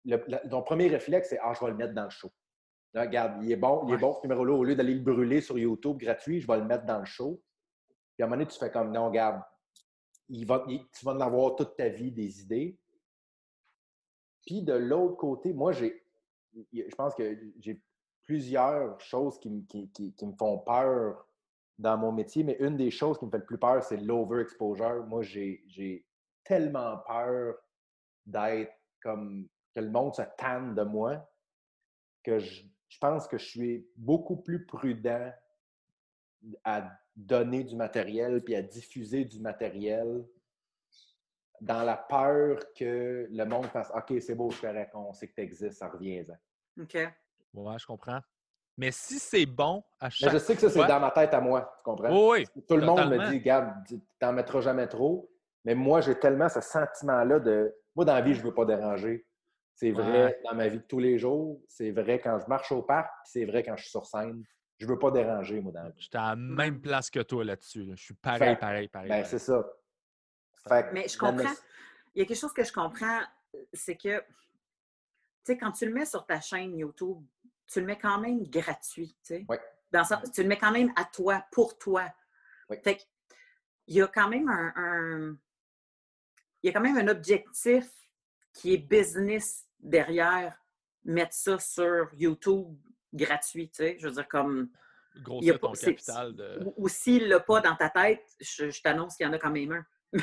le, 0.05 0.17
ton 0.49 0.63
premier 0.63 0.89
réflexe, 0.89 1.29
c'est 1.31 1.39
Ah, 1.41 1.53
je 1.55 1.65
vais 1.65 1.71
le 1.71 1.77
mettre 1.77 1.95
dans 1.95 2.05
le 2.05 2.11
show. 2.11 2.31
Là, 2.93 3.03
regarde, 3.03 3.43
il 3.45 3.51
est 3.53 3.57
bon, 3.57 3.83
il 3.87 3.91
est 3.91 3.95
Ouais. 3.95 4.01
bon 4.01 4.15
ce 4.15 4.23
numéro-là. 4.23 4.53
Au 4.53 4.65
lieu 4.65 4.75
d'aller 4.77 4.95
le 4.95 5.01
brûler 5.03 5.41
sur 5.41 5.59
YouTube 5.59 5.97
gratuit, 5.99 6.41
je 6.41 6.47
vais 6.47 6.59
le 6.59 6.65
mettre 6.65 6.85
dans 6.85 6.99
le 6.99 7.05
show. 7.05 7.41
Puis 8.15 8.23
à 8.23 8.27
un 8.27 8.29
moment 8.29 8.39
donné, 8.41 8.51
tu 8.51 8.59
fais 8.59 8.71
comme 8.71 8.93
non, 8.93 9.07
regarde, 9.07 9.43
il 10.29 10.47
va, 10.47 10.65
il- 10.69 10.87
tu 10.91 11.05
vas 11.05 11.13
en 11.13 11.21
avoir 11.21 11.55
toute 11.57 11.77
ta 11.77 11.89
vie 11.89 12.11
des 12.13 12.43
idées. 12.43 12.79
Puis 14.47 14.63
de 14.63 14.73
l'autre 14.75 15.17
côté, 15.17 15.53
moi, 15.53 15.73
j'ai, 15.73 16.05
je 16.73 16.95
pense 16.97 17.15
que 17.15 17.37
j'ai 17.59 17.83
plusieurs 18.27 19.01
choses 19.01 19.39
qui, 19.39 19.49
me- 19.51 19.63
qui- 19.63 19.89
qui- 19.91 20.27
me 20.27 20.37
font 20.37 20.59
peur 20.59 21.27
dans 21.79 21.97
mon 21.97 22.13
métier, 22.13 22.43
mais 22.43 22.57
une 22.61 22.77
des 22.77 22.91
choses 22.91 23.19
qui 23.19 23.27
me 23.27 23.31
fait 23.31 23.39
le 23.39 23.47
plus 23.47 23.59
peur, 23.59 23.83
c'est 23.83 23.99
l'overexposure. 23.99 25.07
Moi, 25.07 25.23
j'ai 25.23 26.07
tellement 26.45 26.99
peur 27.07 27.57
d'être 28.27 28.73
comme 29.01 29.49
que 29.75 29.81
le 29.81 29.91
monde 29.91 30.15
se 30.15 30.23
tanne 30.37 30.75
de 30.75 30.83
moi 30.83 31.31
que 32.23 32.39
je, 32.39 32.65
je 32.89 32.99
pense 32.99 33.29
que 33.29 33.39
je 33.39 33.45
suis 33.45 33.87
beaucoup 33.97 34.37
plus 34.37 34.65
prudent 34.67 35.33
à 36.65 36.91
donner 37.15 37.65
du 37.65 37.77
matériel 37.77 38.43
puis 38.43 38.55
à 38.55 38.63
diffuser 38.63 39.25
du 39.25 39.41
matériel 39.41 40.27
dans 41.61 41.83
la 41.83 41.97
peur 41.97 42.59
que 42.75 43.29
le 43.31 43.45
monde 43.45 43.67
fasse 43.67 43.91
OK, 43.95 44.21
c'est 44.21 44.35
beau, 44.35 44.51
je 44.51 44.61
correct, 44.61 44.95
on 44.95 45.13
sait 45.13 45.29
que 45.29 45.35
tu 45.35 45.41
existes, 45.41 45.79
ça 45.79 45.89
revient-en. 45.89 46.37
OK. 46.83 46.97
Ouais, 47.57 47.79
je 47.79 47.87
comprends. 47.87 48.21
Mais 48.79 48.91
si 48.93 49.19
c'est 49.19 49.47
bon 49.47 49.83
à 49.99 50.07
Mais 50.07 50.11
chaque 50.11 50.33
je 50.33 50.39
sais 50.39 50.55
que 50.55 50.61
ça, 50.61 50.71
c'est 50.71 50.87
dans 50.87 51.01
ma 51.01 51.11
tête 51.11 51.33
à 51.33 51.41
moi, 51.41 51.73
tu 51.79 51.83
comprends? 51.85 52.11
Oui, 52.31 52.47
oui. 52.55 52.63
Tout 52.69 52.77
le 52.77 52.85
monde 52.85 53.09
me 53.11 53.31
dit, 53.31 53.39
regarde, 53.39 53.73
tu 53.89 53.99
t'en 54.19 54.33
mettras 54.35 54.61
jamais 54.61 54.87
trop. 54.87 55.31
Mais 55.65 55.75
moi, 55.75 56.01
j'ai 56.03 56.19
tellement 56.19 56.49
ce 56.49 56.61
sentiment-là 56.61 57.41
de. 57.41 57.75
Moi, 57.95 58.05
dans 58.05 58.15
la 58.15 58.21
vie, 58.21 58.35
je 58.35 58.41
ne 58.41 58.45
veux 58.47 58.55
pas 58.55 58.67
déranger. 58.67 59.27
C'est 59.75 59.91
vrai 59.91 60.25
Ouais. 60.27 60.41
dans 60.45 60.55
ma 60.55 60.69
vie 60.69 60.79
de 60.79 60.85
tous 60.85 60.99
les 60.99 61.19
jours. 61.19 61.61
C'est 61.69 61.91
vrai 61.91 62.21
quand 62.21 62.39
je 62.39 62.47
marche 62.47 62.71
au 62.73 62.83
parc. 62.83 63.09
puis 63.25 63.31
C'est 63.33 63.45
vrai 63.47 63.63
quand 63.63 63.77
je 63.77 63.83
suis 63.83 63.91
sur 63.91 64.07
scène. 64.07 64.45
Je 64.79 64.85
ne 64.87 64.91
veux 64.93 64.99
pas 64.99 65.11
déranger, 65.11 65.59
moi, 65.61 65.73
dans 65.73 65.83
la 65.85 65.89
vie. 65.91 66.01
J'étais 66.03 66.19
à 66.19 66.29
la 66.31 66.37
même 66.37 66.81
place 66.83 67.09
que 67.11 67.21
toi 67.21 67.45
là-dessus. 67.45 67.85
là. 67.85 67.95
Je 67.97 68.05
suis 68.05 68.15
pareil, 68.15 68.39
Fait- 68.41 68.57
pareil, 68.57 68.89
pareil. 68.89 69.09
Ben, 69.09 69.25
c'est 69.25 69.39
ça. 69.39 69.65
Fait 70.69 70.93
Mais 70.93 71.09
je 71.09 71.17
comprends. 71.19 71.53
Il 72.15 72.21
y 72.21 72.23
a 72.23 72.27
quelque 72.27 72.37
chose 72.39 72.53
que 72.53 72.63
je 72.65 72.73
comprends, 72.73 73.21
c'est 73.73 73.97
que, 73.97 74.19
tu 74.21 74.25
sais, 75.45 75.57
quand 75.59 75.73
tu 75.73 75.87
le 75.87 75.93
mets 75.95 76.05
sur 76.05 76.25
ta 76.27 76.41
chaîne 76.41 76.77
YouTube, 76.77 77.19
tu 77.69 77.81
le 77.81 77.87
mets 77.87 77.99
quand 77.99 78.19
même 78.19 78.43
gratuit, 78.49 79.09
tu 79.25 79.35
sais. 79.35 79.47
Ouais. 79.49 79.61
Dans 79.93 80.03
tu 80.33 80.43
le 80.43 80.49
mets 80.49 80.59
quand 80.59 80.73
même 80.73 80.93
à 80.97 81.05
toi, 81.05 81.45
pour 81.53 81.79
toi. 81.79 82.13
Ouais. 82.69 82.81
Fait 82.83 82.97
que, 82.97 83.03
il 83.87 83.97
y 83.97 84.03
a 84.03 84.09
quand 84.09 84.29
même 84.29 84.49
un, 84.49 84.73
un- 84.77 85.37
il 86.63 86.67
y 86.67 86.69
a 86.69 86.73
quand 86.73 86.81
même 86.81 86.97
un 86.99 87.09
objectif 87.09 87.89
qui 88.53 88.75
est 88.75 88.79
business 88.79 89.67
derrière 89.79 90.61
mettre 91.05 91.35
ça 91.35 91.59
sur 91.59 92.09
YouTube 92.15 92.77
gratuit, 93.13 93.71
tu 93.71 93.77
sais. 93.77 93.97
Je 93.99 94.09
veux 94.09 94.15
dire, 94.15 94.27
comme, 94.29 94.71
a 95.15 95.21
Grossir 95.21 95.61
pas- 95.61 95.69
ton 95.69 95.73
capital 95.75 96.35
de. 96.35 96.65
ou, 96.65 96.75
ou 96.77 96.89
s'il 96.89 97.29
l'a 97.29 97.41
pas 97.41 97.61
dans 97.61 97.77
ta 97.77 97.89
tête, 97.91 98.25
je, 98.41 98.71
je 98.71 98.83
t'annonce 98.83 99.17
qu'il 99.17 99.27
y 99.27 99.29
en 99.29 99.33
a 99.33 99.39
quand 99.39 99.51
même 99.51 99.73
un. 99.73 99.87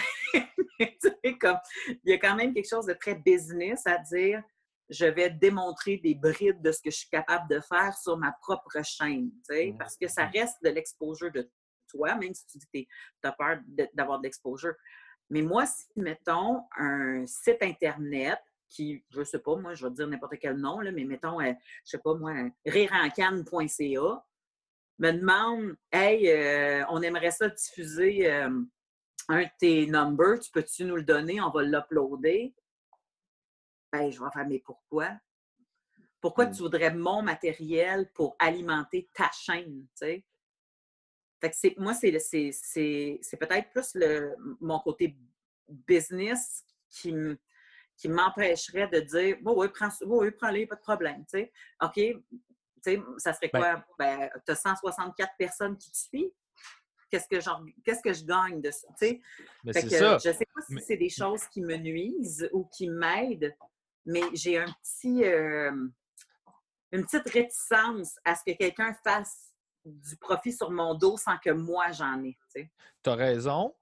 Mais, 0.80 0.98
tu 1.02 1.10
sais, 1.24 1.38
comme, 1.38 1.58
il 1.88 2.00
y 2.12 2.14
a 2.14 2.18
quand 2.18 2.36
même 2.36 2.54
quelque 2.54 2.70
chose 2.70 2.86
de 2.86 2.94
très 2.94 3.16
business 3.16 3.86
à 3.88 3.98
dire 4.00 4.44
je 4.90 5.06
vais 5.06 5.30
démontrer 5.30 5.98
des 5.98 6.16
brides 6.16 6.62
de 6.62 6.72
ce 6.72 6.82
que 6.82 6.92
je 6.92 6.98
suis 6.98 7.10
capable 7.10 7.50
de 7.50 7.60
faire 7.60 7.96
sur 7.98 8.18
ma 8.18 8.34
propre 8.42 8.84
chaîne, 8.84 9.32
parce 9.78 9.98
que 9.98 10.08
ça 10.08 10.26
reste 10.28 10.58
de 10.64 10.70
l'exposure 10.70 11.32
de 11.32 11.50
toi, 11.88 12.16
même 12.16 12.34
si 12.34 12.46
tu 12.48 12.58
dis 12.58 12.86
que 12.86 12.90
tu 13.22 13.28
as 13.28 13.32
peur 13.32 13.60
d'avoir 13.94 14.20
de 14.20 14.24
l'exposure. 14.24 14.74
Mais 15.30 15.42
moi, 15.42 15.66
si, 15.66 15.86
mettons, 15.96 16.64
un 16.78 17.26
site 17.26 17.62
Internet 17.62 18.40
qui, 18.70 19.04
je 19.10 19.24
sais 19.24 19.40
pas, 19.40 19.56
moi, 19.56 19.74
je 19.74 19.86
vais 19.86 19.94
dire 19.94 20.08
n'importe 20.08 20.38
quel 20.42 20.58
nom, 20.58 20.80
là, 20.80 20.92
mais 20.92 21.06
mettons, 21.06 21.40
euh, 21.40 21.54
je 21.86 21.92
sais 21.92 22.00
pas, 22.00 22.16
moi, 22.16 22.34
rirencane.ca, 22.66 24.26
me 25.00 25.12
demande 25.12 25.76
Hey, 25.92 26.30
euh, 26.30 26.84
on 26.90 27.02
aimerait 27.02 27.32
ça 27.32 27.50
diffuser 27.50 28.32
euh, 28.32 28.50
un 29.30 29.42
de 29.42 29.50
tes 29.60 29.86
numbers, 29.88 30.40
tu 30.40 30.52
peux-tu 30.52 30.86
nous 30.86 30.96
le 30.96 31.04
donner? 31.04 31.40
On 31.42 31.50
va 31.50 31.64
l'uploader. 31.64 32.54
Ben, 33.94 34.10
je 34.12 34.20
vais 34.22 34.32
faire, 34.32 34.48
mais 34.48 34.58
pourquoi? 34.60 35.12
Pourquoi 36.20 36.48
Mm. 36.48 36.52
tu 36.54 36.58
voudrais 36.64 36.92
mon 36.92 37.22
matériel 37.22 38.10
pour 38.12 38.36
alimenter 38.40 39.08
ta 39.14 39.30
chaîne? 39.32 39.82
tu 39.84 39.88
sais? 39.94 40.26
Fait 41.40 41.50
que 41.52 41.56
c'est, 41.56 41.76
moi, 41.78 41.94
c'est, 41.94 42.18
c'est, 42.20 42.50
c'est, 42.54 43.20
c'est 43.22 43.38
peut-être 43.38 43.70
plus 43.70 43.94
le, 43.94 44.34
mon 44.60 44.80
côté 44.80 45.16
business 45.70 46.66
qui, 46.90 47.10
m- 47.10 47.38
qui 47.96 48.10
m'empêcherait 48.10 48.88
de 48.88 49.00
dire 49.02 49.38
Oui, 49.46 49.54
oui, 49.58 49.68
prends, 49.68 49.90
oui, 50.02 50.18
oui, 50.28 50.32
prends-les, 50.32 50.66
pas 50.66 50.76
de 50.76 50.82
problème. 50.82 51.24
tu 51.26 51.38
sais. 51.38 51.52
OK, 51.82 51.94
tu 51.94 52.20
sais, 52.82 53.00
ça 53.18 53.34
serait 53.34 53.52
Ben- 53.54 53.60
quoi? 53.60 53.86
Ben, 54.00 54.30
tu 54.44 54.52
as 54.54 54.56
164 54.56 55.36
personnes 55.38 55.78
qui 55.78 55.92
te 55.92 55.98
suivent. 55.98 56.32
qu'est-ce 57.12 57.28
que, 57.28 57.82
qu'est-ce 57.84 58.02
que 58.02 58.12
je 58.14 58.26
gagne 58.26 58.60
de 58.60 58.72
ça? 58.72 58.88
c'est 58.98 59.20
que 59.20 59.90
ça. 59.90 60.18
je 60.18 60.32
sais 60.32 60.48
pas 60.56 60.62
si 60.62 60.74
Mais- 60.74 60.82
c'est 60.82 60.98
des 60.98 61.10
choses 61.10 61.46
qui 61.48 61.62
me 61.62 61.76
nuisent 61.78 62.50
ou 62.54 62.66
qui 62.66 62.90
m'aident, 62.90 63.54
mais 64.06 64.22
j'ai 64.34 64.58
un 64.58 64.66
petit, 64.82 65.24
euh, 65.24 65.72
une 66.92 67.04
petite 67.06 67.30
réticence 67.30 68.16
à 68.26 68.36
ce 68.36 68.42
que 68.46 68.56
quelqu'un 68.58 68.94
fasse 69.04 69.50
du 69.86 70.16
profit 70.18 70.54
sur 70.54 70.72
mon 70.72 70.96
dos 70.96 71.18
sans 71.18 71.38
que 71.38 71.50
moi 71.50 71.92
j'en 71.92 72.24
ai. 72.24 72.38
tu 72.54 73.10
as 73.10 73.16
raison. 73.16 73.74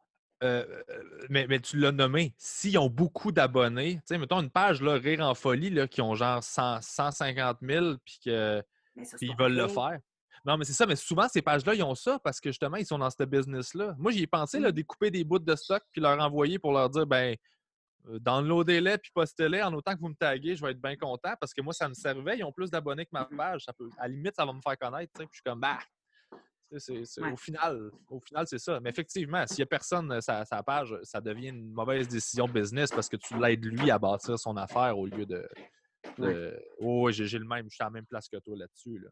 euh, 0.44 0.66
euh, 0.90 1.04
mais, 1.30 1.46
mais 1.48 1.60
tu 1.60 1.78
l'as 1.78 1.92
nommé. 1.92 2.34
S'ils 2.40 2.80
ont 2.80 2.90
beaucoup 2.90 3.32
d'abonnés, 3.32 3.98
tu 3.98 4.02
sais, 4.06 4.18
mettons 4.18 4.42
une 4.42 4.50
page, 4.50 4.82
là, 4.82 4.94
Rire 4.94 5.20
en 5.22 5.36
folie, 5.36 5.70
là, 5.70 5.88
qui 5.88 6.02
ont 6.02 6.16
genre 6.16 6.44
100, 6.44 6.82
150 6.82 7.58
000, 7.62 7.98
puis 8.04 8.20
que- 8.26 8.64
Mais 8.96 9.04
ça, 9.04 9.12
c'est 9.12 9.18
puis 9.18 9.28
ils 9.28 9.36
pas 9.38 9.44
veulent 9.44 9.56
le 9.58 9.68
faire. 9.68 10.00
Non, 10.44 10.58
mais 10.58 10.66
c'est 10.66 10.74
ça, 10.74 10.88
mais 10.88 10.96
souvent, 10.96 11.28
ces 11.28 11.44
pages-là, 11.44 11.76
ils 11.76 11.84
ont 11.84 11.94
ça 11.94 12.18
parce 12.18 12.40
que 12.42 12.50
justement, 12.50 12.78
ils 12.78 12.86
sont 12.88 12.98
dans 12.98 13.12
ce 13.12 13.24
business-là. 13.24 13.94
Moi, 14.00 14.12
j'y 14.12 14.24
ai 14.24 14.28
pensé, 14.28 14.60
là, 14.60 14.70
Mm. 14.70 14.72
découper 14.72 15.12
des 15.12 15.24
bouts 15.24 15.38
de 15.38 15.56
stock 15.56 15.84
puis 15.92 16.02
leur 16.02 16.20
envoyer 16.20 16.58
pour 16.58 16.74
leur 16.74 16.90
dire, 16.90 17.06
ben, 17.06 17.36
downloadez-les 18.08 18.98
puis 18.98 19.12
postez-les 19.14 19.62
en 19.62 19.74
autant 19.74 19.94
que 19.96 20.00
vous 20.00 20.10
me 20.10 20.16
taguez, 20.16 20.56
je 20.56 20.64
vais 20.66 20.72
être 20.72 20.82
bien 20.82 20.96
content 20.96 21.34
parce 21.40 21.54
que 21.54 21.62
moi, 21.62 21.74
ça 21.74 21.88
me 21.88 21.94
servait. 21.94 22.38
Ils 22.40 22.44
ont 22.44 22.52
plus 22.52 22.70
d'abonnés 22.72 23.06
que 23.06 23.12
ma 23.14 23.28
Mhm. 23.30 23.38
page. 23.38 23.64
Ça 23.66 23.74
peut, 23.74 23.90
à 23.98 24.04
la 24.04 24.14
limite, 24.14 24.36
ça 24.36 24.46
va 24.46 24.54
me 24.54 24.62
faire 24.62 24.78
connaître. 24.78 25.12
Puis 25.14 25.28
je 25.32 25.36
suis 25.36 25.44
comme, 25.44 25.60
bah, 25.60 25.78
Ouais. 26.72 27.32
au, 27.34 27.36
final, 27.36 27.92
au 28.10 28.20
final, 28.22 28.48
c'est 28.48 28.58
ça. 28.58 28.80
Mais 28.80 28.90
effectivement, 28.92 29.46
s'il 29.46 29.58
n'y 29.58 29.64
a 29.64 29.66
personne 29.66 30.10
euh, 30.14 30.22
sa, 30.22 30.46
sa 30.46 30.64
page, 30.64 30.96
ça 31.04 31.20
devient 31.20 31.50
une 31.50 31.70
mauvaise 31.74 32.08
décision 32.08 32.46
business 32.48 32.92
parce 32.92 33.10
que 33.10 33.18
tu 33.18 33.38
l'aides 33.38 33.66
lui 33.66 33.92
à 33.92 34.00
bâtir 34.00 34.40
son 34.40 34.56
affaire 34.56 34.98
au 34.98 35.06
lieu 35.06 35.26
de. 35.26 35.46
de- 36.18 36.58
Oh, 36.80 37.12
j'ai 37.12 37.38
le 37.38 37.46
même, 37.46 37.66
je 37.70 37.76
suis 37.76 37.84
à 37.84 37.88
la 37.88 37.92
même 37.92 38.06
place 38.06 38.28
que 38.30 38.38
toi 38.38 38.56
là-dessus. 38.56 39.00
là. 39.00 39.10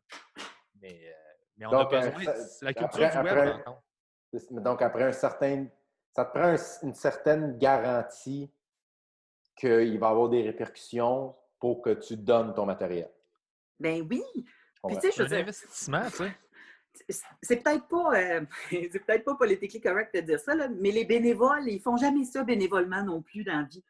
Mais, 0.81 1.01
euh, 1.09 1.11
mais 1.57 1.65
on 1.65 1.71
Donc, 1.71 1.93
a 1.93 1.97
euh, 1.97 2.09
besoin. 2.11 2.23
ça- 2.23 2.45
C'est 2.45 2.65
la 2.65 2.73
culture 2.73 3.03
après- 3.05 3.21
du 3.23 3.27
web, 3.27 3.61
après- 3.65 4.61
Donc, 4.61 4.81
après 4.81 5.03
un 5.03 5.11
certain. 5.11 5.67
Ça 6.15 6.25
te 6.25 6.31
prend 6.31 6.47
un- 6.55 6.87
une 6.87 6.93
certaine 6.95 7.57
garantie 7.57 8.49
qu'il 9.59 9.99
va 9.99 10.07
y 10.07 10.09
avoir 10.11 10.29
des 10.29 10.41
répercussions 10.43 11.35
pour 11.59 11.81
que 11.81 11.91
tu 11.91 12.15
donnes 12.15 12.53
ton 12.53 12.65
matériel. 12.65 13.09
Ben 13.79 14.05
oui. 14.09 14.21
Je 14.35 14.41
Puis 14.41 14.45
comprends? 14.81 14.99
tu 14.99 15.07
sais, 15.07 15.11
je 15.11 15.15
C'est 15.17 15.19
veux 15.23 15.25
un 15.25 15.29
dire, 15.29 15.39
investissement, 15.39 16.05
tu 16.05 16.11
sais. 16.11 16.31
c'est- 17.09 17.23
c'est 17.41 17.63
peut-être 17.63 17.87
pas, 17.87 18.13
euh, 18.19 18.41
peut-être 18.71 19.23
pas 19.25 19.35
politiquement 19.35 19.91
correct 19.91 20.15
de 20.15 20.21
dire 20.21 20.39
ça, 20.39 20.55
là, 20.55 20.67
mais 20.69 20.91
les 20.91 21.05
bénévoles, 21.05 21.67
ils 21.67 21.79
font 21.81 21.97
jamais 21.97 22.23
ça 22.23 22.43
bénévolement 22.43 23.03
non 23.03 23.21
plus 23.21 23.43
dans 23.43 23.57
la 23.57 23.63
vie. 23.63 23.83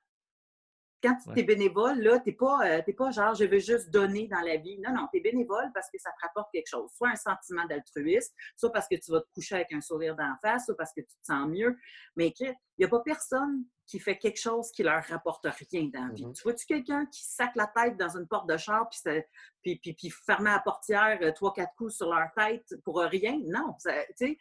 Quand 1.01 1.15
tu 1.23 1.29
Ouais. 1.29 1.39
es 1.39 1.43
bénévole, 1.43 1.99
là, 2.01 2.19
t'es 2.19 2.33
pas, 2.33 2.59
euh, 2.65 2.81
t'es 2.85 2.91
pas 2.93 3.09
genre 3.11 3.33
je 3.33 3.45
veux 3.45 3.59
juste 3.59 3.89
donner 3.89 4.27
dans 4.27 4.41
la 4.41 4.57
vie. 4.57 4.77
Non, 4.79 4.93
non, 4.93 5.07
tu 5.13 5.19
es 5.19 5.21
bénévole 5.21 5.71
parce 5.73 5.89
que 5.89 5.97
ça 5.97 6.09
te 6.11 6.25
rapporte 6.27 6.49
quelque 6.51 6.67
chose. 6.67 6.91
Soit 6.95 7.09
un 7.11 7.15
sentiment 7.15 7.65
d'altruisme, 7.67 8.33
soit 8.57 8.71
parce 8.71 8.87
que 8.87 8.95
tu 8.95 9.11
vas 9.11 9.21
te 9.21 9.27
coucher 9.33 9.55
avec 9.55 9.71
un 9.71 9.79
sourire 9.79 10.15
d'en 10.17 10.33
face, 10.41 10.65
soit 10.65 10.75
parce 10.75 10.91
que 10.93 10.99
tu 11.01 11.07
te 11.07 11.25
sens 11.25 11.47
mieux. 11.47 11.77
Mais 12.17 12.33
il 12.39 12.53
n'y 12.77 12.83
a 12.85 12.87
pas 12.89 12.99
personne 12.99 13.63
qui 13.85 13.99
fait 13.99 14.17
quelque 14.17 14.39
chose 14.39 14.69
qui 14.71 14.83
leur 14.83 15.01
rapporte 15.05 15.45
rien 15.71 15.89
dans 15.93 16.05
la 16.07 16.13
vie. 16.13 16.25
Mhm. 16.25 16.33
Tu 16.33 16.43
vois-tu 16.43 16.65
quelqu'un 16.65 17.05
qui 17.05 17.23
sac 17.23 17.51
la 17.55 17.67
tête 17.67 17.95
dans 17.97 18.17
une 18.17 18.27
porte 18.27 18.49
de 18.49 18.57
char 18.57 18.87
puis, 18.89 18.99
ça- 18.99 19.21
puis, 19.61 19.79
puis, 19.81 19.93
puis 19.93 20.09
fermer 20.25 20.51
la 20.51 20.59
portière 20.59 21.17
euh, 21.21 21.31
trois, 21.31 21.53
quatre 21.53 21.73
coups 21.77 21.95
sur 21.95 22.13
leur 22.13 22.27
tête 22.35 22.65
pour 22.83 22.99
rien? 22.99 23.39
Non. 23.47 23.73
Tu 23.83 23.89
sais, 24.15 24.37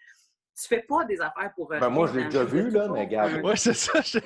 tu 0.61 0.67
fais 0.67 0.83
pas 0.83 1.05
des 1.05 1.21
affaires 1.21 1.53
pour 1.55 1.69
Ben, 1.69 1.79
rien. 1.79 1.89
moi, 1.89 2.09
je 2.09 2.19
l'ai 2.19 2.25
déjà 2.25 2.43
vu, 2.45 2.69
là, 2.69 2.89
mais 2.89 3.03
regarde. 3.05 3.43
Ouais, 3.45 3.55
c'est 3.57 3.75
ça. 3.75 4.01
je- 4.01 4.19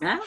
Hein? 0.00 0.18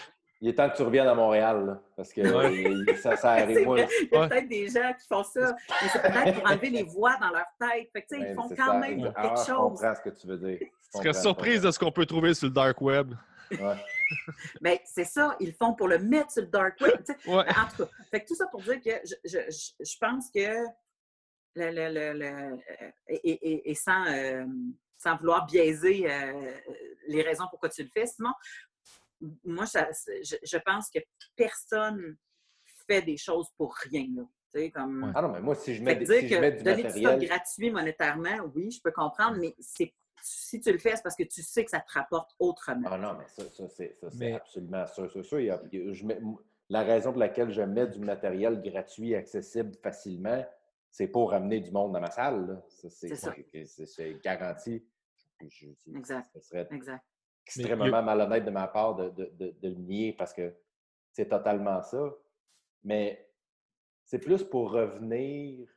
Il 0.43 0.49
est 0.49 0.55
temps 0.55 0.67
que 0.69 0.75
tu 0.75 0.81
reviennes 0.81 1.07
à 1.07 1.13
Montréal, 1.13 1.65
là, 1.67 1.81
parce 1.95 2.11
que 2.11 2.21
Ouais. 2.21 2.95
ça, 2.95 3.15
ça 3.15 3.31
arrive. 3.33 3.59
Il 3.59 4.09
y 4.11 4.15
a 4.17 4.27
peut-être 4.27 4.47
des 4.49 4.67
gens 4.69 4.91
qui 4.99 5.07
font 5.07 5.23
ça, 5.23 5.55
mais 5.69 5.87
c'est 5.93 6.01
peut-être 6.01 6.39
pour 6.39 6.49
enlever 6.51 6.69
les 6.71 6.83
voix 6.83 7.15
dans 7.17 7.29
leur 7.29 7.45
tête. 7.59 7.89
Fait 7.93 8.01
que, 8.01 8.07
tu 8.15 8.19
sais, 8.21 8.29
ils 8.31 8.35
font 8.35 8.49
quand 8.49 8.55
ça. 8.55 8.77
même 8.79 9.11
Ah, 9.15 9.21
quelque 9.21 9.39
Je 9.39 9.45
chose. 9.45 9.55
comprends 9.79 9.93
ce 9.95 10.01
que 10.01 10.09
tu 10.09 10.25
veux 10.27 10.37
dire. 10.37 10.57
Je 10.59 10.65
Tu 10.65 10.97
serais 10.97 11.13
surprise 11.13 11.61
de 11.61 11.69
ce 11.69 11.77
qu'on 11.77 11.91
peut 11.91 12.07
trouver 12.07 12.33
sur 12.33 12.47
le 12.47 12.53
dark 12.53 12.81
web. 12.81 13.13
je. 13.51 13.57
Ouais. 13.63 13.75
Ben, 14.61 14.77
c'est 14.83 15.05
ça, 15.05 15.37
ils 15.39 15.47
le 15.49 15.53
font 15.53 15.73
pour 15.73 15.87
le 15.87 15.97
mettre 15.99 16.31
sur 16.31 16.41
le 16.41 16.47
dark 16.49 16.81
web. 16.81 16.95
En 17.27 17.43
tout 17.43 17.85
cas, 17.85 17.89
fait 18.09 18.21
que 18.21 18.27
tout 18.27 18.35
ça 18.35 18.47
pour 18.47 18.61
dire 18.61 18.81
que 18.81 18.89
je, 19.05 19.13
je, 19.23 19.37
je- 19.49 19.85
je 19.85 19.97
pense 19.99 20.29
que 20.33 20.65
le, 21.55 21.69
le- 21.71 21.93
le- 21.93 22.13
le- 22.19 22.25
euh, 22.25 22.91
et, 23.07 23.31
et- 23.31 23.71
et 23.71 23.75
sans, 23.75 24.05
euh, 24.07 24.43
sans 24.97 25.15
vouloir 25.17 25.45
biaiser 25.45 26.11
euh, 26.11 26.51
les 27.07 27.21
raisons 27.21 27.45
pourquoi 27.49 27.69
tu 27.69 27.83
le 27.83 27.89
fais, 27.93 28.05
Simon, 28.05 28.33
moi, 29.43 29.65
ça- 29.65 29.89
je, 30.23 30.35
je 30.43 30.57
pense 30.57 30.89
que 30.89 30.99
personne 31.35 32.17
fait 32.87 33.01
des 33.01 33.17
choses 33.17 33.47
pour 33.57 33.75
rien. 33.75 34.07
Là. 34.15 34.23
Tu 34.53 34.59
sais, 34.59 34.71
comme... 34.71 35.03
Ouais. 35.03 35.11
Ah 35.15 35.21
non, 35.21 35.29
mais 35.29 35.41
moi, 35.41 35.55
si 35.55 35.73
je 35.75 35.83
mets, 35.83 36.03
si 36.05 36.27
je 36.27 36.35
mets 36.37 36.51
du 36.51 36.63
donner 36.63 36.83
du 36.83 36.89
stock 36.89 37.01
matériel. 37.03 37.29
gratuit 37.29 37.71
monétairement, 37.71 38.51
oui, 38.55 38.71
je 38.71 38.81
peux 38.81 38.91
comprendre, 38.91 39.37
mais 39.39 39.55
c'est 39.59 39.93
si 40.23 40.59
tu 40.59 40.71
le 40.71 40.77
fais, 40.77 40.95
c'est 40.95 41.01
parce 41.01 41.15
que 41.15 41.23
tu 41.23 41.41
sais 41.41 41.63
que 41.65 41.71
ça 41.71 41.79
te 41.79 41.91
rapporte 41.93 42.35
autrement. 42.37 42.87
Ah 42.91 42.97
non, 42.97 43.15
mais 43.17 43.25
ça, 43.27 43.49
ça, 43.49 43.67
c'est 43.69 43.95
ça, 43.99 44.09
c'est 44.11 44.17
Mais- 44.19 44.33
absolument 44.33 44.85
sûr. 44.85 45.09
sûr, 45.09 45.25
sûr. 45.25 45.39
Il 45.39 45.45
y 45.47 45.49
a- 45.49 45.61
je 45.93 46.05
mets- 46.05 46.21
la 46.69 46.83
raison 46.83 47.11
pour 47.11 47.19
laquelle 47.19 47.49
je 47.51 47.61
mets 47.63 47.87
du 47.87 47.99
matériel 47.99 48.61
gratuit, 48.61 49.15
accessible 49.15 49.71
facilement, 49.81 50.45
c'est 50.91 51.07
pour 51.07 51.31
ramener 51.31 51.59
du 51.59 51.71
monde 51.71 51.93
dans 51.93 51.99
ma 52.01 52.11
salle. 52.11 52.61
C'est 52.69 54.21
garanti. 54.23 54.85
Je- 55.41 55.67
je- 55.87 55.97
Exact. 55.97 56.29
Ce 56.35 56.39
serait 56.41 56.67
Exact. 56.71 57.03
Extrêmement 57.45 58.01
malhonnête 58.03 58.45
de 58.45 58.51
ma 58.51 58.67
part 58.67 58.95
de, 58.95 59.09
de- 59.09 59.31
de- 59.33 59.55
le 59.61 59.75
nier 59.75 60.13
parce 60.13 60.33
que 60.33 60.53
c'est 61.11 61.27
totalement 61.27 61.81
ça. 61.81 62.13
Mais 62.83 63.29
c'est 64.05 64.19
plus 64.19 64.43
pour 64.43 64.71
revenir. 64.71 65.67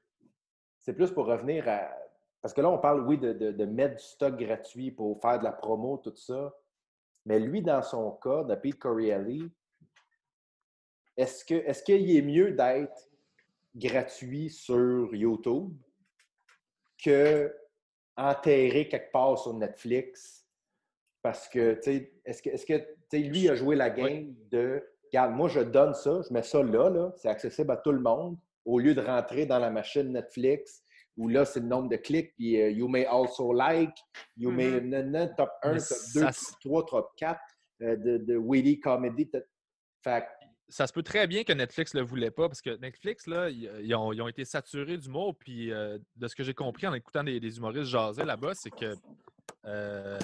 C'est 0.79 0.95
plus 0.95 1.11
pour 1.11 1.27
revenir 1.27 1.69
à. 1.69 1.91
Parce 2.41 2.53
que 2.53 2.61
là, 2.61 2.71
on 2.71 2.79
parle, 2.79 3.07
oui, 3.07 3.17
de, 3.17 3.33
de- 3.33 3.65
mettre 3.65 3.97
du 3.97 4.03
stock 4.05 4.37
gratuit 4.37 4.91
pour 4.91 5.21
faire 5.21 5.39
de 5.39 5.45
la 5.45 5.53
promo, 5.53 5.97
tout 5.97 6.15
ça. 6.15 6.55
Mais 7.25 7.39
lui, 7.39 7.63
dans 7.63 7.83
son 7.83 8.13
cas, 8.13 8.45
de 8.45 8.55
Pete 8.55 8.79
Corielli, 8.79 9.51
est-ce 11.17 11.83
qu'il 11.83 12.17
est 12.17 12.23
mieux 12.23 12.53
d'être 12.53 13.09
gratuit 13.75 14.51
sur 14.51 15.15
YouTube 15.15 15.75
que 17.03 17.55
enterré 18.17 18.89
quelque 18.89 19.11
part 19.11 19.39
sur 19.39 19.55
Netflix? 19.55 20.44
Parce 21.25 21.49
que, 21.49 21.73
tu 21.77 21.83
sais, 21.85 22.13
est-ce 22.27 22.43
que, 22.43 22.51
est-ce 22.51 22.67
que 22.67 22.75
tu 22.77 22.85
sais, 23.11 23.19
lui 23.21 23.49
a 23.49 23.55
joué 23.55 23.77
la 23.77 23.89
game 23.89 24.35
de 24.51 24.85
regarde, 25.07 25.33
moi, 25.33 25.49
je 25.49 25.61
donne 25.61 25.95
ça, 25.95 26.21
je 26.29 26.31
mets 26.35 26.43
ça 26.43 26.63
là, 26.63 26.91
là, 26.91 27.13
c'est 27.17 27.29
accessible 27.31 27.71
à 27.71 27.79
tout 27.79 27.93
le 27.93 28.01
monde, 28.01 28.37
au 28.67 28.79
lieu 28.79 28.95
de 28.95 29.01
rentrer 29.01 29.47
dans 29.47 29.59
la 29.59 29.71
machine 29.71 30.13
Netflix 30.13 30.83
où 31.17 31.29
là, 31.29 31.47
c'est 31.47 31.61
le 31.61 31.67
nombre 31.67 31.89
de 31.89 31.97
clics, 31.97 32.35
puis 32.37 32.61
euh, 32.61 32.69
you 32.71 32.89
may 32.89 33.07
also 33.07 33.55
like, 33.55 33.97
you 34.37 34.51
may 34.51 34.73
Mhm. 34.83 34.89
nan, 34.91 35.11
nan, 35.13 35.35
top 35.35 35.49
1, 35.63 35.73
Mais 35.73 35.79
top 35.79 35.87
ça 35.87 36.21
2, 36.21 36.27
s- 36.29 36.45
top 36.45 36.61
3, 36.61 36.87
top 36.87 37.09
4 37.17 37.41
euh, 37.83 37.97
de, 37.97 38.19
de 38.19 38.37
witty 38.37 38.79
comedy. 38.81 39.31
Fait 40.03 40.25
ça 40.69 40.87
se 40.87 40.93
peut 40.93 41.03
très 41.05 41.27
bien 41.27 41.43
que 41.45 41.53
Netflix 41.55 41.95
ne 41.95 42.01
le 42.01 42.07
voulait 42.07 42.31
pas 42.33 42.49
parce 42.49 42.61
que 42.61 42.77
Netflix, 42.81 43.27
là, 43.27 43.49
ils, 43.49 43.71
ils 43.83 43.95
ont, 43.95 44.13
ils 44.13 44.21
ont 44.21 44.29
été 44.29 44.45
saturés 44.45 44.99
d'humour. 44.99 45.37
Puis 45.39 45.73
euh, 45.73 45.99
de 46.17 46.27
ce 46.29 46.35
que 46.35 46.43
j'ai 46.43 46.53
compris 46.55 46.87
en 46.87 46.93
écoutant 46.95 47.23
des, 47.25 47.39
des 47.41 47.57
humoristes 47.57 47.85
jaser 47.91 48.25
là-bas, 48.25 48.53
c'est 48.55 48.71
que 48.71 48.95
euh, 49.67 50.19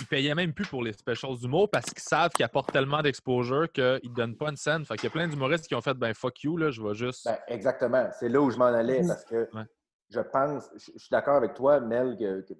ils 0.00 0.06
payaient 0.06 0.34
même 0.34 0.52
plus 0.52 0.66
pour 0.66 0.82
les 0.82 0.92
specials 0.92 1.36
d'humour 1.38 1.70
parce 1.70 1.86
qu'ils 1.86 2.02
savent 2.02 2.30
qu'ils 2.30 2.44
apportent 2.44 2.72
tellement 2.72 3.02
d'exposure 3.02 3.70
qu'ils 3.70 4.00
ne 4.02 4.14
donnent 4.14 4.36
pas 4.36 4.50
une 4.50 4.56
scène. 4.56 4.84
Fait 4.84 4.96
qu'il 4.96 5.04
y 5.04 5.06
a 5.06 5.10
plein 5.10 5.28
d'humoristes 5.28 5.66
qui 5.68 5.74
ont 5.74 5.80
fait 5.80 5.94
ben 5.94 6.12
fuck 6.14 6.42
you, 6.42 6.56
là, 6.56 6.70
je 6.70 6.82
vais 6.82 6.94
juste. 6.94 7.24
Ben, 7.24 7.38
exactement. 7.48 8.08
C'est 8.18 8.28
là 8.28 8.40
où 8.40 8.50
je 8.50 8.58
m'en 8.58 8.66
allais 8.66 9.02
parce 9.06 9.24
que 9.24 9.48
Ouais. 9.54 9.64
je 10.10 10.20
pense, 10.20 10.70
je, 10.74 10.90
je 10.94 10.98
suis 10.98 11.10
d'accord 11.10 11.36
avec 11.36 11.54
toi, 11.54 11.80
Mel, 11.80 12.16
que, 12.16 12.40
que 12.40 12.54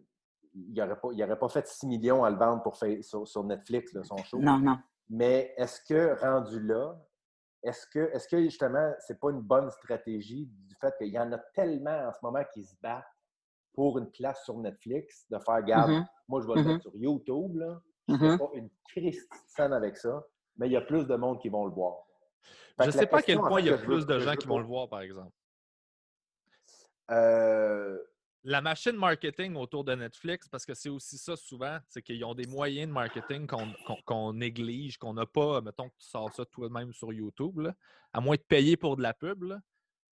il 0.55 0.73
n'aurait 0.75 1.01
pas, 1.01 1.09
il 1.13 1.23
aurait 1.25 1.39
pas 1.39 1.49
fait 1.49 1.67
6 1.67 1.87
millions 1.87 2.23
à 2.25 2.31
le 2.31 2.37
vendre 2.37 2.63
pour 2.63 2.77
faire, 2.77 2.97
sur, 3.03 3.27
sur 3.27 3.43
Netflix, 3.43 3.93
là, 3.93 4.05
son 4.05 4.17
show. 4.19 4.39
Non, 4.39 4.59
non. 4.59 4.79
Mais 5.11 5.53
est-ce 5.57 5.81
que 5.81 6.19
rendu 6.21 6.61
là, 6.61 6.95
est-ce 7.65 7.87
que, 7.89 7.99
est-ce 8.15 8.29
que 8.29 8.41
justement, 8.41 8.93
c'est 9.01 9.19
pas 9.19 9.31
une 9.31 9.41
bonne 9.41 9.71
stratégie 9.71 10.47
du 10.47 10.75
fait 10.81 10.95
qu'il 10.97 11.09
y 11.09 11.19
en 11.19 11.33
a 11.33 11.39
tellement 11.55 12.09
en 12.09 12.13
ce 12.13 12.19
moment 12.23 12.45
qui 12.53 12.63
se 12.65 12.75
battent 12.81 13.05
pour 13.75 13.99
une 13.99 14.11
place 14.11 14.45
sur 14.45 14.57
Netflix, 14.59 15.27
de 15.31 15.39
faire 15.39 15.63
garde, 15.63 15.91
Mhm, 15.91 16.07
moi 16.29 16.41
je 16.41 16.47
vais 16.47 16.55
le 16.55 16.63
mettre 16.65 16.83
sur 16.83 16.97
YouTube, 16.97 17.57
là. 17.57 17.81
Je 18.09 18.17
fais 18.17 18.39
pas 18.39 18.51
une 18.55 18.71
Christie 18.89 19.29
de 19.29 19.49
scène 19.49 19.73
avec 19.73 19.97
ça, 19.97 20.25
mais 20.57 20.69
il 20.69 20.73
y 20.73 20.77
a 20.77 20.81
plus 20.83 21.07
de 21.07 21.17
monde 21.17 21.41
qui 21.41 21.49
vont 21.49 21.65
le 21.67 21.73
voir. 21.73 21.97
Fait 22.77 22.85
je 22.85 22.91
que 22.91 22.99
sais 22.99 23.07
pas 23.07 23.19
à 23.19 23.23
quel 23.23 23.39
point 23.39 23.61
il 23.61 23.67
y 23.67 23.71
a 23.71 23.79
plus 23.79 24.05
de 24.07 24.19
gens 24.19 24.37
qui 24.37 24.47
vont 24.47 24.59
le 24.59 24.65
voir, 24.67 24.89
par 24.89 25.01
exemple. 25.01 25.33
Euh, 27.11 27.99
La 28.47 28.61
machine 28.61 28.93
marketing 28.97 29.57
autour 29.57 29.85
de 29.85 29.95
Netflix, 29.95 30.49
parce 30.49 30.67
que 30.67 30.75
c'est 30.75 30.91
aussi 30.91 31.17
ça 31.17 31.35
souvent, 31.35 31.79
c'est 31.89 32.03
qu'ils 32.03 32.23
ont 32.25 32.35
des 32.35 32.47
moyens 32.47 32.89
de 32.89 32.93
marketing 32.93 33.47
qu'on 34.05 34.33
néglige, 34.35 34.99
qu'on 34.99 35.15
n'a 35.15 35.25
pas. 35.27 35.61
Mettons 35.63 35.89
que 35.89 35.95
tu 35.99 36.07
sors 36.07 36.33
ça 36.35 36.45
toi-même 36.45 36.93
sur 36.93 37.11
YouTube, 37.13 37.59
là, 37.61 37.75
à 38.13 38.21
moins 38.21 38.37
de 38.37 38.43
payer 38.43 38.77
pour 38.77 38.97
de 38.97 39.03
la 39.03 39.15
pub. 39.15 39.45
là. 39.45 39.61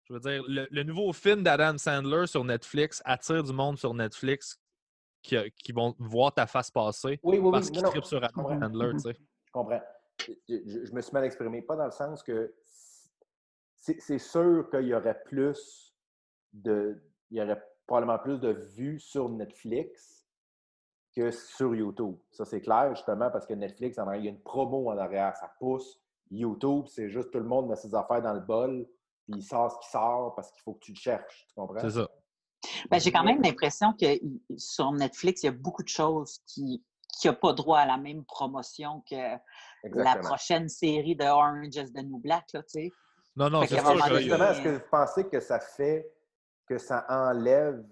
Je 0.10 0.14
veux 0.16 0.20
dire, 0.20 0.43
le, 0.47 0.68
le 0.72 0.84
nouveau 0.84 1.14
film 1.14 1.43
d'Adam 1.43 1.78
Sandler 1.78 2.26
sur 2.26 2.43
Netflix 2.43 3.01
attire 3.05 3.43
du 3.43 3.53
monde 3.53 3.78
sur 3.78 3.93
Netflix 3.93 4.60
qui, 5.22 5.36
qui 5.64 5.72
vont 5.72 5.93
voir 5.99 6.34
ta 6.34 6.47
face 6.47 6.72
passer 6.72 7.20
oui, 7.22 7.38
oui, 7.38 7.39
oui. 7.39 7.51
parce 7.51 7.70
qu'ils 7.70 7.82
non, 7.82 7.88
non, 7.88 7.91
trippent 7.91 8.05
sur 8.05 8.18
Adam 8.24 8.34
comprends. 8.34 8.60
Sandler. 8.60 8.91
tu 8.93 8.99
sais. 8.99 9.14
Je 9.45 9.51
comprends. 9.51 9.82
Je, 10.28 10.34
je- 10.86 10.93
me 10.93 11.01
suis 11.01 11.14
mal 11.14 11.26
exprimé. 11.26 11.62
Pas 11.62 11.76
dans 11.76 11.86
le 11.86 11.91
sens 11.91 12.24
que 12.24 12.53
c'est 13.76 13.99
c'est 13.99 14.20
sûr 14.20 14.68
qu'il 14.72 14.88
y 14.88 14.93
aurait 14.93 15.22
plus 15.26 15.95
de. 16.53 17.01
Il 17.32 17.38
y 17.38 17.41
aurait 17.41 17.62
probablement 17.88 18.20
plus 18.20 18.39
de 18.39 18.49
vues 18.49 18.99
sur 18.99 19.30
Netflix 19.30 20.28
que 21.16 21.32
sur 21.32 21.74
YouTube. 21.76 22.16
Ça, 22.32 22.45
c'est 22.45 22.62
clair, 22.62 22.93
justement, 22.95 23.30
parce 23.32 23.45
que 23.47 23.53
Netflix, 23.53 23.97
en 23.97 24.07
arrière, 24.07 24.22
il 24.22 24.26
y 24.26 24.28
a 24.28 24.32
une 24.32 24.41
promo 24.41 24.89
en 24.91 24.97
arrière, 24.97 25.36
ça 25.38 25.51
pousse. 25.60 25.99
YouTube, 26.32 26.86
c'est 26.88 27.10
juste 27.10 27.32
tout 27.32 27.39
le 27.39 27.45
monde 27.45 27.68
met 27.68 27.76
ses 27.76 27.93
affaires 27.95 28.22
dans 28.22 28.34
le 28.34 28.39
bol, 28.41 28.88
puis 29.30 29.41
il 29.41 29.43
sort 29.43 29.71
ce 29.71 29.80
qui 29.80 29.89
sort 29.91 30.34
parce 30.36 30.51
qu'il 30.51 30.61
faut 30.63 30.73
que 30.73 30.80
tu 30.80 30.91
le 30.93 30.97
cherches. 30.97 31.45
Tu 31.49 31.55
comprends? 31.55 31.80
C'est 31.80 31.91
ça. 31.91 32.07
Ben, 32.89 32.99
j'ai 32.99 33.11
quand 33.11 33.23
même 33.23 33.41
l'impression 33.41 33.93
que 33.93 34.05
sur 34.57 34.91
Netflix, 34.91 35.43
il 35.43 35.45
y 35.47 35.49
a 35.49 35.53
beaucoup 35.53 35.84
de 35.84 35.88
choses 35.88 36.39
qui 36.45 36.84
n'ont 37.23 37.34
pas 37.34 37.53
droit 37.53 37.80
à 37.80 37.86
la 37.86 37.97
même 37.97 38.25
promotion 38.25 39.01
que 39.09 39.15
la 39.84 40.15
prochaine 40.17 40.67
série 40.67 41.15
de 41.15 41.23
Orange 41.23 41.75
is 41.75 41.91
the 41.93 42.03
New 42.03 42.19
Black. 42.19 42.51
Là, 42.53 42.61
tu 42.63 42.69
sais. 42.69 42.91
Non, 43.36 43.49
non, 43.49 43.61
c'est 43.65 43.75
donné, 43.82 44.21
Justement, 44.21 44.49
est-ce 44.51 44.61
que 44.61 44.69
vous 44.69 44.89
pensez 44.91 45.27
que 45.30 45.39
ça 45.39 45.59
fait 45.59 46.11
que 46.67 46.77
ça 46.77 47.05
enlève 47.09 47.84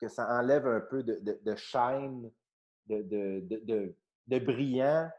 que 0.00 0.08
ça 0.08 0.26
enlève 0.28 0.66
un 0.66 0.80
peu 0.80 1.02
de, 1.02 1.16
de, 1.20 1.38
de 1.42 1.56
shine, 1.56 2.30
de, 2.86 3.02
de, 3.02 3.40
de, 3.42 3.60
de- 3.64 3.96
de 4.26 4.38
brillant 4.38 5.10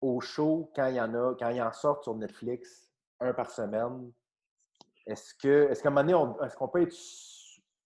au 0.00 0.20
show 0.20 0.72
quand 0.74 0.86
il 0.86 0.96
y 0.96 1.00
en 1.00 1.14
a, 1.14 1.34
quand 1.34 1.50
il 1.50 1.60
en 1.62 1.72
sort 1.72 2.02
sur 2.02 2.14
Netflix, 2.14 2.90
un 3.20 3.32
par 3.34 3.50
semaine? 3.50 4.10
Est-ce 5.06 5.34
que 5.34 5.70
est-ce 5.70 5.82
qu'à 5.82 5.88
un 5.88 5.92
moment 5.92 6.02
donné, 6.02 6.14
on- 6.14 6.42
est-ce 6.44 6.56
qu'on 6.56 6.68
peut 6.68 6.82
être 6.82 6.94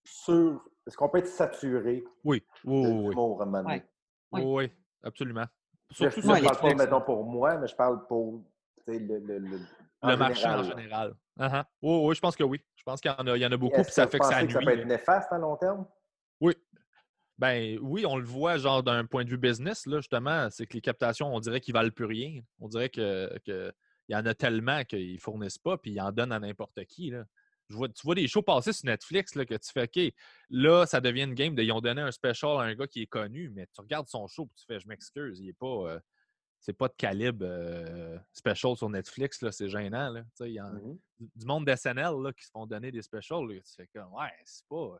sûr, 0.03 0.63
est-ce 0.87 0.95
qu'on 0.97 1.09
peut 1.09 1.19
être 1.19 1.27
saturé 1.27 2.03
Oui, 2.23 2.43
oui, 2.63 2.83
de 2.83 2.89
oui, 2.89 3.15
à 3.15 3.43
un 3.43 3.45
moment 3.45 3.63
donné? 3.63 3.83
Oui, 4.31 4.41
Oui. 4.45 4.65
oui, 4.65 4.71
absolument. 5.03 5.45
Je 5.91 5.95
Surtout 6.09 6.27
ne 6.27 6.35
sur 6.35 6.43
parle 6.43 6.57
pas, 6.77 6.83
mettons, 6.85 7.01
pour 7.01 7.25
moi, 7.25 7.57
mais 7.57 7.67
je 7.67 7.75
parle 7.75 8.05
pour 8.07 8.43
le, 8.87 8.97
le, 8.97 9.19
le, 9.39 9.59
le 10.03 10.17
marché 10.17 10.47
en 10.47 10.63
général. 10.63 11.15
Uh-huh. 11.37 11.63
Oui, 11.81 11.99
oui, 12.07 12.15
je 12.15 12.21
pense 12.21 12.35
que 12.35 12.43
oui. 12.43 12.61
Je 12.75 12.83
pense 12.83 13.01
qu'il 13.01 13.11
y 13.11 13.13
en 13.13 13.27
a, 13.27 13.37
il 13.37 13.41
y 13.41 13.45
en 13.45 13.51
a 13.51 13.57
beaucoup, 13.57 13.81
puis 13.83 13.91
ça 13.91 14.07
fait 14.07 14.19
que 14.19 14.25
ça 14.25 14.31
pensez 14.31 14.43
nuit. 14.45 14.53
que 14.53 14.59
ça 14.59 14.65
peut 14.65 14.77
être 14.77 14.85
néfaste 14.85 15.31
à 15.31 15.37
long 15.37 15.57
terme? 15.57 15.85
Oui. 16.39 16.53
Ben 17.37 17.77
oui, 17.81 18.05
on 18.05 18.17
le 18.17 18.25
voit 18.25 18.57
genre 18.57 18.83
d'un 18.83 19.05
point 19.05 19.23
de 19.23 19.29
vue 19.29 19.37
business, 19.37 19.85
là, 19.85 19.97
justement, 19.97 20.49
c'est 20.49 20.65
que 20.67 20.73
les 20.73 20.81
captations, 20.81 21.33
on 21.33 21.39
dirait 21.39 21.61
qu'ils 21.61 21.73
valent 21.73 21.91
plus 21.91 22.05
rien. 22.05 22.41
On 22.59 22.67
dirait 22.67 22.89
que, 22.89 23.37
que 23.45 23.73
il 24.09 24.13
y 24.13 24.15
en 24.15 24.25
a 24.25 24.33
tellement 24.33 24.83
qu'ils 24.83 25.13
ne 25.13 25.19
fournissent 25.19 25.57
pas, 25.59 25.77
puis 25.77 25.91
ils 25.91 26.01
en 26.01 26.11
donnent 26.11 26.31
à 26.33 26.39
n'importe 26.39 26.83
qui. 26.85 27.11
Là. 27.11 27.25
Je 27.69 27.75
vois, 27.75 27.87
tu 27.87 28.01
vois 28.03 28.15
des 28.15 28.27
shows 28.27 28.41
passer 28.41 28.73
sur 28.73 28.87
Netflix 28.87 29.35
là, 29.35 29.45
que 29.45 29.53
tu 29.53 29.71
fais 29.71 29.83
OK, 29.83 30.13
là, 30.49 30.85
ça 30.87 30.99
devient 30.99 31.21
une 31.23 31.35
game 31.35 31.53
de 31.55 31.61
ils 31.61 31.71
ont 31.71 31.81
donné 31.81 32.01
un 32.01 32.11
special 32.11 32.57
à 32.57 32.61
un 32.63 32.73
gars 32.73 32.87
qui 32.87 33.03
est 33.03 33.07
connu, 33.07 33.49
mais 33.49 33.67
tu 33.67 33.79
regardes 33.81 34.07
son 34.07 34.25
show 34.27 34.45
et 34.45 34.59
tu 34.59 34.65
fais 34.65 34.79
Je 34.79 34.87
m'excuse, 34.87 35.39
il 35.39 35.49
est 35.49 35.53
pas. 35.53 35.67
euh, 35.67 35.99
c'est 36.61 36.73
pas 36.73 36.87
de 36.89 36.93
calibre 36.97 37.45
euh, 37.47 38.17
special 38.33 38.75
sur 38.75 38.89
Netflix, 38.89 39.45
c'est 39.51 39.69
gênant. 39.69 40.09
Là. 40.09 40.23
Il 40.41 40.47
y 40.53 40.59
en- 40.59 40.73
Mhm. 40.73 40.99
du 41.19 41.29
du 41.35 41.45
monde 41.45 41.65
d'SNL 41.65 42.15
là, 42.21 42.33
qui 42.33 42.43
se 42.43 42.49
font 42.51 42.65
donner 42.65 42.91
des 42.91 43.01
specials, 43.03 43.47
là, 43.47 43.61
tu 43.61 43.73
fais 43.75 43.87
comme 43.93 44.11
Ouais, 44.13 44.33
c'est 44.43 44.65
pas. 44.67 44.99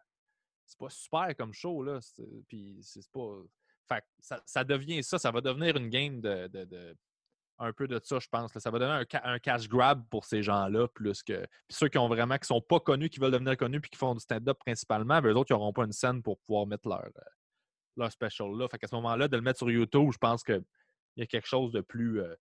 C'est 0.66 0.78
pas 0.78 0.90
super 0.92 1.36
comme 1.36 1.52
show, 1.52 1.82
là. 1.84 2.00
Puis 2.48 2.78
c'est 2.84 3.10
pas. 3.12 3.42
Fait 3.88 4.02
que 4.02 4.06
ça, 4.20 4.40
ça 4.46 4.64
devient 4.64 5.02
ça, 5.04 5.18
ça 5.18 5.32
va 5.32 5.42
devenir 5.42 5.76
une 5.76 5.90
game 5.90 6.22
de. 6.22 6.48
de- 6.48 6.66
de- 6.66 6.96
un 7.60 7.74
peu 7.74 7.88
de 7.88 8.00
ça, 8.04 8.20
je 8.20 8.28
pense. 8.28 8.58
Ça 8.58 8.72
va 8.72 8.80
devenir 8.80 8.96
un, 8.96 9.06
ca- 9.10 9.22
un 9.26 9.40
cash 9.40 9.68
grab 9.68 10.04
pour 10.10 10.26
ces 10.26 10.42
gens-là, 10.42 10.88
plus 10.88 11.22
que. 11.24 11.40
Puis 11.68 11.78
ceux 11.78 11.90
qui 11.90 11.98
ont 11.98 12.08
vraiment, 12.08 12.38
qui 12.38 12.48
sont 12.48 12.62
pas 12.62 12.80
connus, 12.80 13.10
qui 13.10 13.20
veulent 13.20 13.32
devenir 13.32 13.58
connus, 13.58 13.82
puis 13.82 13.90
qui 13.90 13.98
font 13.98 14.14
du 14.14 14.20
stand-up 14.20 14.58
principalement, 14.60 15.22
ben, 15.22 15.30
eux 15.32 15.36
autres, 15.36 15.52
ils 15.52 15.54
n'auront 15.54 15.74
pas 15.74 15.84
une 15.84 15.92
scène 15.92 16.24
pour 16.24 16.40
pouvoir 16.40 16.66
mettre 16.66 16.88
leur, 16.88 17.06
euh, 17.06 17.30
leur 17.98 18.12
special 18.12 18.52
là. 18.58 18.68
Fait 18.70 18.78
qu'à 18.78 18.88
ce 18.88 18.96
moment-là, 18.96 19.28
de 19.28 19.36
le 19.36 19.42
mettre 19.44 19.60
sur 19.60 19.70
YouTube, 19.70 20.10
je 20.12 20.18
pense 20.18 20.44
qu'il 20.44 20.64
y 21.18 21.22
a 21.22 21.26
quelque 21.26 21.48
chose 21.48 21.72
de 21.72 21.82
plus, 21.82 22.22
euh, 22.22 22.34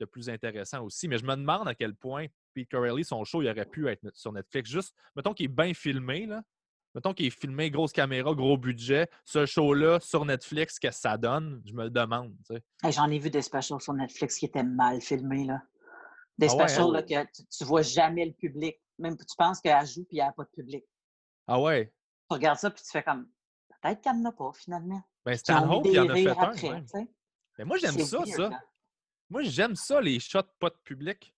de 0.00 0.04
plus 0.04 0.28
intéressant 0.28 0.82
aussi. 0.84 1.08
Mais 1.08 1.18
je 1.18 1.24
me 1.24 1.36
demande 1.36 1.68
à 1.68 1.74
quel 1.74 1.94
point 1.94 2.26
Pete 2.52 2.70
Corelli, 2.70 3.04
son 3.04 3.24
show, 3.24 3.42
il 3.42 3.48
aurait 3.48 3.66
pu 3.66 3.88
être 3.88 4.02
sur 4.14 4.32
Netflix. 4.32 4.70
Juste, 4.70 4.94
mettons 5.14 5.32
qu'il 5.32 5.44
est 5.44 5.48
bien 5.48 5.72
filmé, 5.74 6.26
là. 6.26 6.42
Mettons 6.96 7.12
qu'il 7.12 7.26
est 7.26 7.30
filmé, 7.38 7.70
grosse 7.70 7.92
caméra, 7.92 8.34
gros 8.34 8.56
budget. 8.56 9.06
Ce 9.22 9.44
show-là, 9.44 10.00
sur 10.00 10.24
Netflix, 10.24 10.78
qu'est-ce 10.78 10.96
que 10.96 11.02
ça 11.02 11.18
donne? 11.18 11.60
Je 11.66 11.74
me 11.74 11.84
le 11.84 11.90
demande. 11.90 12.34
Hey, 12.82 12.90
J'en 12.90 13.10
ai 13.10 13.18
vu 13.18 13.28
des 13.28 13.42
specials 13.42 13.82
sur 13.82 13.92
Netflix 13.92 14.38
qui 14.38 14.46
étaient 14.46 14.62
mal 14.62 15.02
filmés. 15.02 15.44
Là. 15.44 15.60
Des 16.38 16.48
Ah 16.48 16.54
ouais, 16.56 16.68
specials 16.68 16.88
hein? 16.88 16.92
là, 16.92 17.02
que 17.02 17.32
tu, 17.34 17.46
tu 17.46 17.64
vois 17.64 17.82
jamais 17.82 18.24
le 18.24 18.32
public. 18.32 18.76
Même 18.98 19.14
tu 19.14 19.36
penses 19.36 19.60
qu'elle 19.60 19.86
joue 19.86 20.04
puis 20.04 20.12
il 20.12 20.14
n'y 20.14 20.20
a 20.22 20.32
pas 20.32 20.44
de 20.44 20.48
public. 20.48 20.86
Ah 21.46 21.60
ouais? 21.60 21.92
Tu 22.30 22.34
regardes 22.34 22.58
ça 22.58 22.70
puis 22.70 22.82
tu 22.82 22.90
fais 22.90 23.02
comme 23.02 23.28
peut-être 23.82 24.00
qu'elle 24.00 24.18
n'en 24.22 24.30
a 24.30 24.32
pas 24.32 24.52
finalement. 24.54 25.02
Ben, 25.22 25.32
Puis 25.32 25.38
Stan 25.40 25.68
on 25.68 25.72
Hope, 25.74 25.84
met 25.84 25.92
il 25.92 26.00
en 26.00 26.08
a 26.08 26.14
fait 26.54 26.68
un. 26.70 27.06
Mais 27.58 27.64
moi, 27.66 27.76
j'aime 27.76 27.98
ça, 27.98 28.24
ça. 28.24 28.50
Moi, 29.28 29.42
j'aime 29.42 29.76
ça, 29.76 30.00
les 30.00 30.18
shots 30.18 30.40
pas 30.58 30.70
de 30.70 30.78
public. 30.82 31.35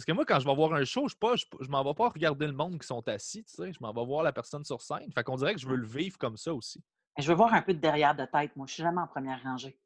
Parce 0.00 0.06
que 0.06 0.12
moi, 0.12 0.24
quand 0.24 0.40
je 0.40 0.46
vais 0.46 0.54
voir 0.54 0.72
un 0.72 0.84
show, 0.86 1.08
je 1.08 1.14
ne 1.22 1.36
je, 1.36 1.44
je 1.60 1.68
m'en 1.68 1.84
vais 1.84 1.92
pas 1.92 2.08
regarder 2.08 2.46
le 2.46 2.54
monde 2.54 2.78
qui 2.80 2.86
sont 2.86 3.06
assis, 3.06 3.44
tu 3.44 3.52
sais. 3.52 3.70
Je 3.70 3.78
m'en 3.82 3.92
vais 3.92 4.02
voir 4.06 4.22
la 4.22 4.32
personne 4.32 4.64
sur 4.64 4.80
scène. 4.80 5.12
Fait 5.12 5.22
qu'on 5.22 5.36
dirait 5.36 5.52
que 5.52 5.60
je 5.60 5.68
veux 5.68 5.76
le 5.76 5.86
vivre 5.86 6.16
comme 6.16 6.38
ça 6.38 6.54
aussi. 6.54 6.82
Je 7.18 7.28
veux 7.28 7.34
voir 7.34 7.52
un 7.52 7.60
peu 7.60 7.74
de 7.74 7.80
derrière 7.80 8.14
de 8.16 8.24
tête. 8.24 8.56
Moi, 8.56 8.66
je 8.66 8.72
suis 8.72 8.82
jamais 8.82 9.02
en 9.02 9.06
première 9.06 9.42
rangée. 9.42 9.78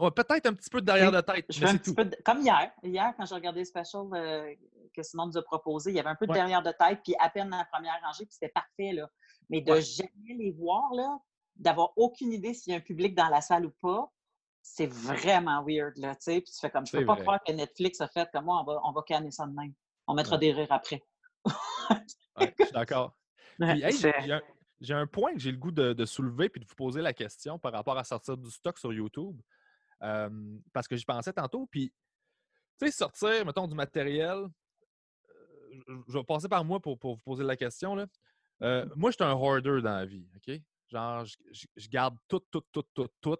Ouais, 0.00 0.10
Peut-être 0.10 0.46
un 0.46 0.52
petit 0.52 0.68
peu 0.68 0.80
de 0.80 0.86
derrière 0.86 1.12
la 1.12 1.22
tête, 1.22 1.46
Je 1.48 1.60
mais 1.60 1.66
veux 1.66 1.70
un 1.70 1.72
c'est 1.74 1.78
petit 1.78 1.90
tout. 1.90 1.94
peu 1.94 2.04
de- 2.06 2.16
Comme 2.24 2.40
hier. 2.40 2.72
Hier, 2.82 3.14
quand 3.16 3.24
j'ai 3.24 3.36
regardé 3.36 3.60
le 3.60 3.64
special 3.66 4.02
euh, 4.14 4.52
que 4.92 5.02
Simon 5.04 5.26
nous 5.26 5.36
a 5.38 5.42
proposé, 5.44 5.92
il 5.92 5.94
y 5.94 6.00
avait 6.00 6.08
un 6.08 6.16
peu 6.16 6.26
de 6.26 6.32
Ouais. 6.32 6.38
derrière 6.38 6.62
de 6.64 6.72
tête, 6.72 6.98
puis 7.04 7.14
à 7.20 7.30
peine 7.30 7.48
dans 7.50 7.56
la 7.58 7.66
première 7.66 7.94
rangée, 8.02 8.24
puis 8.26 8.32
c'était 8.34 8.48
parfait. 8.52 8.94
Là. 8.94 9.08
Mais 9.48 9.60
de 9.60 9.70
Ouais. 9.74 9.80
jamais 9.80 10.34
les 10.36 10.50
voir, 10.50 10.92
là, 10.92 11.18
d'avoir 11.54 11.92
aucune 11.96 12.32
idée 12.32 12.52
s'il 12.52 12.72
y 12.72 12.74
a 12.74 12.78
un 12.78 12.82
public 12.82 13.14
dans 13.14 13.28
la 13.28 13.40
salle 13.40 13.64
ou 13.66 13.70
pas, 13.80 14.10
c'est 14.68 14.88
vraiment 14.92 15.62
weird. 15.64 15.96
Là, 15.96 16.14
tu 16.16 16.22
sais. 16.24 16.40
puis 16.40 16.52
tu 16.52 16.58
fais 16.60 16.70
comme, 16.70 16.84
je 16.86 16.92
peux 16.92 17.06
pas 17.06 17.14
vrai. 17.14 17.22
croire 17.22 17.40
que 17.46 17.52
Netflix 17.52 18.00
a 18.00 18.08
fait 18.08 18.28
comme 18.32 18.46
moi, 18.46 18.60
on 18.60 18.64
va, 18.64 18.80
on 18.84 18.92
va 18.92 19.02
canner 19.02 19.30
ça 19.30 19.46
de 19.46 19.52
même. 19.52 19.72
On 20.06 20.14
mettra 20.14 20.34
Ouais. 20.36 20.40
des 20.40 20.52
rires 20.52 20.72
après. 20.72 21.02
Ouais, 22.38 22.54
je 22.58 22.64
suis 22.64 22.72
d'accord. 22.74 23.16
Hey, 23.60 23.90
j'ai 24.80 24.92
un, 24.92 25.06
point 25.06 25.32
que 25.32 25.38
j'ai 25.38 25.50
le 25.52 25.56
goût 25.56 25.70
de, 25.70 25.94
de 25.94 26.04
soulever 26.04 26.50
puis 26.50 26.60
de 26.60 26.66
vous 26.66 26.74
poser 26.74 27.00
la 27.00 27.14
question 27.14 27.58
par 27.58 27.72
rapport 27.72 27.96
à 27.96 28.04
sortir 28.04 28.36
du 28.36 28.50
stock 28.50 28.76
sur 28.78 28.92
YouTube. 28.92 29.40
Euh, 30.02 30.58
parce 30.74 30.86
que 30.86 30.96
j'y 30.96 31.04
pensais 31.06 31.32
tantôt. 31.32 31.66
Puis, 31.70 31.94
tu 32.78 32.86
sais, 32.86 32.92
sortir, 32.92 33.46
mettons, 33.46 33.66
du 33.66 33.74
matériel, 33.74 34.36
euh, 35.30 35.80
je, 35.88 35.92
je 36.08 36.18
vais 36.18 36.24
passer 36.24 36.48
par 36.48 36.62
moi 36.64 36.78
pour, 36.80 36.98
pour 36.98 37.14
vous 37.14 37.22
poser 37.22 37.44
la 37.44 37.56
question. 37.56 37.94
Là. 37.94 38.06
Euh, 38.62 38.86
moi, 38.96 39.10
je 39.10 39.14
suis 39.16 39.24
un 39.24 39.32
hoarder 39.32 39.80
dans 39.80 39.96
la 39.96 40.04
vie. 40.04 40.28
OK? 40.36 40.60
Genre, 40.88 41.24
je, 41.24 41.36
je- 41.52 41.66
je 41.76 41.88
garde 41.88 42.16
tout, 42.28 42.42
tout, 42.50 42.62
tout, 42.72 42.84
tout, 42.92 43.08
tout. 43.22 43.38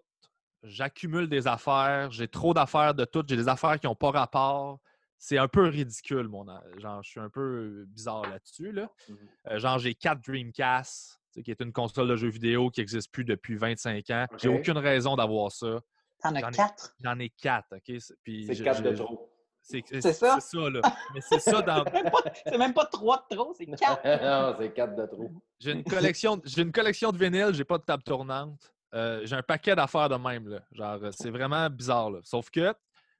J'accumule 0.63 1.29
des 1.29 1.47
affaires. 1.47 2.11
J'ai 2.11 2.27
trop 2.27 2.53
d'affaires 2.53 2.93
de 2.93 3.05
toutes. 3.05 3.29
J'ai 3.29 3.37
des 3.37 3.47
affaires 3.47 3.79
qui 3.79 3.85
n'ont 3.87 3.95
pas 3.95 4.11
rapport. 4.11 4.79
C'est 5.19 5.37
un 5.37 5.47
peu 5.47 5.63
ridicule, 5.67 6.27
mon. 6.27 6.45
Genre, 6.77 7.01
je 7.03 7.09
suis 7.09 7.19
un 7.19 7.29
peu 7.29 7.85
bizarre 7.87 8.23
là-dessus. 8.29 8.71
Là. 8.71 8.89
Mhm. 9.09 9.17
Euh, 9.49 9.59
genre, 9.59 9.79
j'ai 9.79 9.95
quatre 9.95 10.21
Dreamcast, 10.27 11.19
tu 11.31 11.39
sais, 11.39 11.43
qui 11.43 11.51
est 11.51 11.59
une 11.61 11.71
console 11.73 12.07
de 12.07 12.15
jeux 12.15 12.29
vidéo 12.29 12.69
qui 12.69 12.81
n'existe 12.81 13.11
plus 13.11 13.23
depuis 13.25 13.55
25 13.55 14.09
ans. 14.11 14.25
J'ai 14.37 14.49
aucune 14.49 14.77
raison 14.77 15.15
d'avoir 15.15 15.51
ça. 15.51 15.79
T'en 16.21 16.35
as 16.35 16.39
J'en 16.41 16.49
ai- 16.49 16.51
quatre? 16.51 16.95
J'en 17.03 17.19
ai 17.19 17.29
quatre, 17.29 17.67
OK? 17.75 17.81
C'est- 17.99 18.15
Puis 18.23 18.45
C'est 18.47 18.53
je- 18.55 18.63
quatre 18.63 18.81
de 18.83 18.91
trop. 18.95 19.31
C'est 19.61 19.83
C'est 19.89 20.13
ça? 20.13 20.37
C'est 20.39 20.57
ça, 20.57 20.69
là. 20.69 20.81
Mais 21.13 21.19
c'est 21.21 21.39
ça 21.39 21.61
dans. 21.61 21.83
C'est 21.83 21.93
même 21.93 22.11
pas- 22.11 22.31
C'est 22.45 22.57
même 22.57 22.73
pas 22.73 22.85
trois 22.85 23.25
de 23.29 23.35
trop, 23.35 23.53
c'est 23.53 23.65
quatre. 24.01 24.03
non, 24.05 24.55
c'est 24.59 24.73
quatre 24.73 24.95
de 24.95 25.05
trop. 25.07 25.29
J'ai 25.59 25.71
une 25.73 25.83
collection, 25.83 26.41
j'ai 26.45 26.61
une 26.61 26.71
collection 26.71 27.11
de 27.11 27.17
vinyles, 27.17 27.53
j'ai 27.53 27.65
pas 27.65 27.77
de 27.77 27.83
table 27.83 28.03
tournante. 28.03 28.71
Euh, 28.93 29.25
j'ai 29.25 29.35
un 29.35 29.43
paquet 29.43 29.75
d'affaires 29.75 30.09
de 30.09 30.15
même. 30.15 30.47
Là. 30.47 30.61
Genre, 30.71 31.03
euh, 31.03 31.11
c'est 31.11 31.29
vraiment 31.29 31.69
bizarre. 31.69 32.09
là. 32.11 32.19
Sauf 32.23 32.49
que 32.49 32.73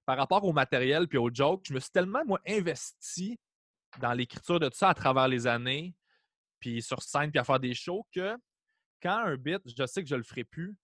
par 0.06 0.18
rapport 0.18 0.44
au 0.46 0.54
matériel 0.54 1.08
puis 1.08 1.18
aux 1.18 1.30
jokes, 1.34 1.66
je 1.68 1.74
me 1.74 1.80
suis 1.80 1.92
tellement 1.92 2.24
moi 2.26 2.40
investi 2.48 3.38
dans 4.00 4.14
l'écriture 4.14 4.60
de 4.60 4.70
tout 4.70 4.78
ça 4.78 4.90
à 4.90 4.94
travers 4.94 5.28
les 5.28 5.48
années, 5.48 5.94
puis 6.60 6.82
sur 6.82 7.02
scène, 7.02 7.32
puis 7.32 7.40
à 7.40 7.44
faire 7.44 7.60
des 7.60 7.74
shows 7.74 8.08
que 8.14 8.36
quand 9.02 9.18
un 9.18 9.36
bit, 9.36 9.62
je 9.66 9.86
sais 9.86 10.02
que 10.04 10.10
je 10.10 10.16
le 10.16 10.24
ferai 10.24 10.44
plus, 10.44 10.76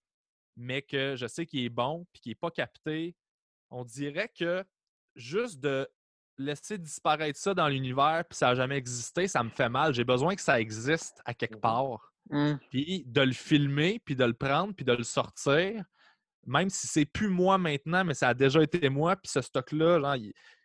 mais 0.58 0.82
que 0.82 1.16
je 1.16 1.26
sais 1.28 1.46
qu'il 1.46 1.64
est 1.64 1.70
bon 1.70 2.06
puis 2.12 2.22
qu'il 2.22 2.30
n'est 2.32 2.36
pas 2.36 2.52
capté, 2.52 3.16
on 3.70 3.84
dirait 3.86 4.30
que 4.38 4.64
juste 5.16 5.60
de 5.60 5.88
laisser 6.38 6.78
disparaître 6.78 7.40
ça 7.40 7.54
dans 7.54 7.68
l'univers 7.68 8.24
puis 8.30 8.38
ça 8.38 8.48
n'a 8.48 8.56
jamais 8.56 8.78
existé, 8.78 9.28
ça 9.28 9.44
me 9.44 9.50
fait 9.50 9.70
mal. 9.70 9.94
J'ai 9.94 10.04
besoin 10.04 10.36
que 10.36 10.42
ça 10.42 10.60
existe 10.60 11.22
à 11.26 11.34
quelque 11.34 11.56
Mhm. 11.56 11.62
part. 11.62 12.13
Hum. 12.30 12.60
Puis 12.70 13.04
de 13.06 13.22
le 13.22 13.34
filmer, 13.34 14.02
puis 14.04 14.16
de 14.16 14.24
le 14.24 14.34
prendre, 14.34 14.74
puis 14.74 14.86
de 14.86 14.94
le 14.94 15.04
sortir, 15.04 15.84
même 16.46 16.70
si 16.70 16.88
c'est 16.88 17.06
plus 17.06 17.30
moi 17.30 17.58
maintenant, 17.58 18.04
mais 18.04 18.14
ça 18.14 18.30
a 18.30 18.34
déjà 18.34 18.62
été 18.64 18.90
moi, 18.90 19.16
puis 19.16 19.30
ce 19.32 19.42
stock-là, 19.42 20.18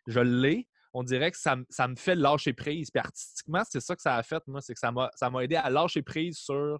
je 0.07 0.19
l'ai, 0.19 0.67
on 0.93 1.03
dirait 1.03 1.31
que 1.31 1.37
ça, 1.37 1.55
ça 1.69 1.87
me 1.87 1.95
fait 1.95 2.15
lâcher 2.15 2.53
prise. 2.53 2.89
Puis 2.91 2.99
artistiquement, 2.99 3.63
c'est 3.69 3.79
ça 3.79 3.95
que 3.95 4.01
ça 4.01 4.15
a 4.15 4.23
fait, 4.23 4.41
moi, 4.47 4.61
c'est 4.61 4.73
que 4.73 4.79
ça 4.79 4.91
m'a 4.91 5.43
aidé 5.43 5.55
à 5.55 5.69
lâcher 5.69 6.01
prise 6.01 6.37
sur. 6.37 6.79